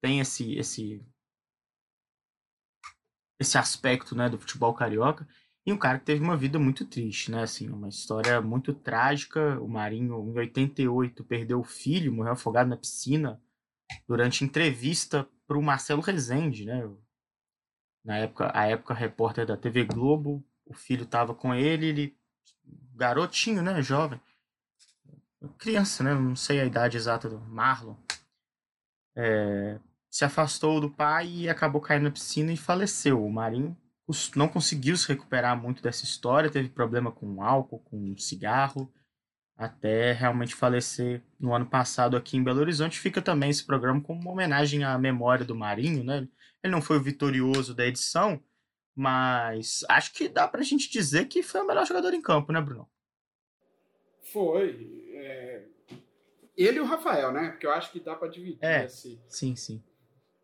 tem 0.01 0.19
esse 0.19 0.55
esse 0.55 1.05
esse 3.39 3.57
aspecto, 3.57 4.15
né, 4.15 4.29
do 4.29 4.37
futebol 4.37 4.73
carioca. 4.73 5.27
E 5.65 5.71
um 5.71 5.77
cara 5.77 5.99
que 5.99 6.05
teve 6.05 6.21
uma 6.23 6.35
vida 6.35 6.59
muito 6.59 6.85
triste, 6.85 7.31
né? 7.31 7.43
Assim, 7.43 7.69
uma 7.69 7.87
história 7.87 8.41
muito 8.41 8.73
trágica. 8.73 9.59
O 9.61 9.67
Marinho, 9.67 10.15
em 10.29 10.37
88, 10.37 11.23
perdeu 11.23 11.59
o 11.59 11.63
filho, 11.63 12.11
morreu 12.11 12.33
afogado 12.33 12.69
na 12.69 12.77
piscina 12.77 13.41
durante 14.07 14.43
entrevista 14.43 15.27
para 15.47 15.57
o 15.57 15.63
Marcelo 15.63 16.01
Rezende, 16.01 16.65
né? 16.65 16.89
Na 18.03 18.17
época, 18.17 18.51
a 18.53 18.65
época 18.67 18.93
repórter 18.93 19.45
da 19.45 19.57
TV 19.57 19.83
Globo, 19.85 20.43
o 20.65 20.73
filho 20.73 21.03
estava 21.03 21.33
com 21.33 21.53
ele, 21.53 21.87
ele 21.87 22.17
garotinho, 22.95 23.61
né, 23.61 23.81
jovem, 23.81 24.19
criança, 25.57 26.03
né, 26.03 26.13
não 26.13 26.35
sei 26.35 26.59
a 26.59 26.65
idade 26.65 26.97
exata 26.97 27.29
do 27.29 27.39
Marlon, 27.39 27.95
é, 29.15 29.79
se 30.09 30.25
afastou 30.25 30.81
do 30.81 30.89
pai 30.89 31.27
e 31.27 31.49
acabou 31.49 31.81
caindo 31.81 32.03
na 32.03 32.11
piscina 32.11 32.51
e 32.51 32.57
faleceu. 32.57 33.23
O 33.23 33.31
Marinho 33.31 33.77
não 34.35 34.47
conseguiu 34.47 34.97
se 34.97 35.07
recuperar 35.07 35.59
muito 35.61 35.83
dessa 35.83 36.03
história, 36.03 36.49
teve 36.49 36.69
problema 36.69 37.11
com 37.11 37.43
álcool, 37.43 37.79
com 37.79 38.17
cigarro, 38.17 38.91
até 39.55 40.13
realmente 40.13 40.55
falecer 40.55 41.21
no 41.39 41.53
ano 41.53 41.65
passado 41.65 42.17
aqui 42.17 42.37
em 42.37 42.43
Belo 42.43 42.61
Horizonte. 42.61 42.99
Fica 42.99 43.21
também 43.21 43.49
esse 43.49 43.65
programa 43.65 44.01
como 44.01 44.19
uma 44.19 44.31
homenagem 44.31 44.83
à 44.83 44.97
memória 44.97 45.45
do 45.45 45.55
Marinho, 45.55 46.03
né? 46.03 46.27
Ele 46.63 46.71
não 46.71 46.81
foi 46.81 46.97
o 46.97 47.03
vitorioso 47.03 47.75
da 47.75 47.85
edição, 47.85 48.41
mas 48.95 49.85
acho 49.87 50.13
que 50.13 50.27
dá 50.27 50.47
pra 50.47 50.63
gente 50.63 50.89
dizer 50.89 51.25
que 51.25 51.43
foi 51.43 51.61
o 51.61 51.67
melhor 51.67 51.85
jogador 51.85 52.13
em 52.13 52.21
campo, 52.21 52.51
né, 52.51 52.59
Bruno? 52.59 52.89
Foi. 54.23 55.11
É... 55.13 55.65
Ele 56.57 56.77
e 56.77 56.81
o 56.81 56.85
Rafael, 56.85 57.31
né? 57.31 57.49
Porque 57.49 57.65
eu 57.65 57.71
acho 57.71 57.91
que 57.91 57.99
dá 57.99 58.15
para 58.15 58.27
dividir 58.27 58.59
é, 58.61 58.85
esse. 58.85 59.21
Sim, 59.27 59.55
sim. 59.55 59.83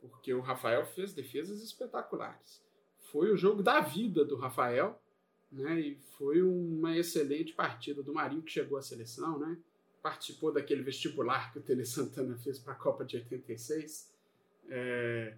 Porque 0.10 0.34
o 0.34 0.41
Rafael 0.41 0.86
fez 0.86 1.14
defesas 1.14 1.61
espetaculares. 1.61 2.64
Foi 3.11 3.32
o 3.32 3.38
jogo 3.38 3.64
da 3.64 3.80
vida 3.80 4.26
do 4.26 4.36
Rafael, 4.36 5.02
né? 5.52 5.80
E 5.80 5.95
foi 6.18 6.41
uma 6.41 6.98
excelente 6.98 7.53
partida 7.53 8.03
do 8.03 8.14
Marinho 8.14 8.41
que 8.41 8.52
chegou 8.52 8.77
à 8.77 8.82
seleção, 8.82 9.40
né? 9.40 9.57
Participou 10.02 10.52
daquele 10.52 10.84
vestibular 10.84 11.52
que 11.52 11.60
o 11.60 11.61
Tele 11.61 11.86
Santana 11.86 12.38
fez 12.38 12.60
para 12.60 12.73
a 12.73 12.77
Copa 12.77 13.06
de 13.06 13.18
86. 13.18 14.14
É... 14.69 15.38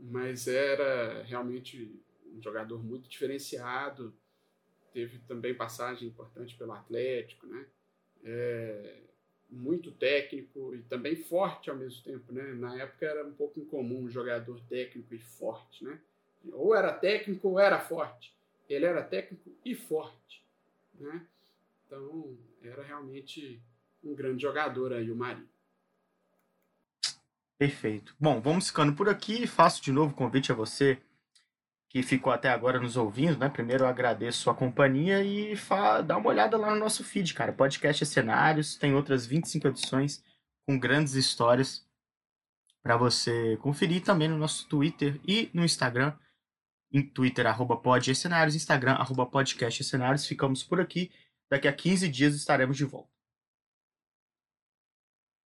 Mas 0.00 0.46
era 0.46 1.22
realmente 1.24 2.00
um 2.32 2.40
jogador 2.40 2.82
muito 2.82 3.08
diferenciado, 3.08 4.14
teve 4.92 5.18
também 5.20 5.54
passagem 5.54 6.08
importante 6.08 6.56
pelo 6.56 6.72
Atlético, 6.72 7.46
né? 7.46 7.66
É, 8.24 9.02
muito 9.50 9.90
técnico 9.90 10.74
e 10.74 10.82
também 10.82 11.16
forte 11.16 11.70
ao 11.70 11.76
mesmo 11.76 12.02
tempo, 12.02 12.32
né? 12.32 12.42
Na 12.54 12.76
época 12.76 13.06
era 13.06 13.26
um 13.26 13.32
pouco 13.32 13.58
incomum 13.58 14.02
um 14.02 14.10
jogador 14.10 14.60
técnico 14.68 15.14
e 15.14 15.18
forte, 15.18 15.84
né? 15.84 15.98
Ou 16.52 16.74
era 16.74 16.92
técnico 16.92 17.48
ou 17.48 17.58
era 17.58 17.80
forte. 17.80 18.34
Ele 18.68 18.84
era 18.84 19.02
técnico 19.02 19.50
e 19.64 19.74
forte, 19.74 20.44
né? 20.94 21.26
Então 21.86 22.36
era 22.62 22.82
realmente 22.82 23.60
um 24.04 24.14
grande 24.14 24.42
jogador 24.42 24.92
aí 24.92 25.10
o 25.10 25.16
Marinho. 25.16 25.48
Perfeito. 27.58 28.14
Bom, 28.20 28.40
vamos 28.40 28.68
ficando 28.68 28.94
por 28.94 29.08
aqui. 29.08 29.46
Faço 29.46 29.82
de 29.82 29.90
novo 29.90 30.12
o 30.12 30.16
convite 30.16 30.52
a 30.52 30.54
você 30.54 30.98
que 31.88 32.02
ficou 32.02 32.32
até 32.32 32.50
agora 32.50 32.78
nos 32.78 32.96
ouvindo, 32.96 33.38
né? 33.38 33.48
Primeiro 33.48 33.84
eu 33.84 33.88
agradeço 33.88 34.42
sua 34.42 34.54
companhia 34.54 35.22
e 35.22 35.54
dá 36.04 36.18
uma 36.18 36.28
olhada 36.28 36.56
lá 36.56 36.70
no 36.70 36.80
nosso 36.80 37.02
feed, 37.02 37.32
cara. 37.32 37.52
Podcast 37.52 38.02
é 38.02 38.06
Cenários, 38.06 38.76
tem 38.76 38.94
outras 38.94 39.24
25 39.24 39.68
edições 39.68 40.22
com 40.66 40.78
grandes 40.78 41.14
histórias 41.14 41.86
para 42.82 42.96
você 42.96 43.56
conferir 43.58 44.02
também 44.02 44.28
no 44.28 44.36
nosso 44.36 44.68
Twitter 44.68 45.18
e 45.26 45.50
no 45.54 45.64
Instagram. 45.64 46.12
Em 46.92 47.02
Twitter, 47.02 47.46
arroba 47.46 47.76
podcenários, 47.76 48.54
Instagram, 48.54 48.92
arroba 48.92 49.26
podcast. 49.26 49.82
Ficamos 50.26 50.62
por 50.62 50.80
aqui. 50.80 51.10
Daqui 51.50 51.68
a 51.68 51.72
15 51.72 52.08
dias 52.08 52.34
estaremos 52.34 52.76
de 52.76 52.84
volta. 52.84 53.17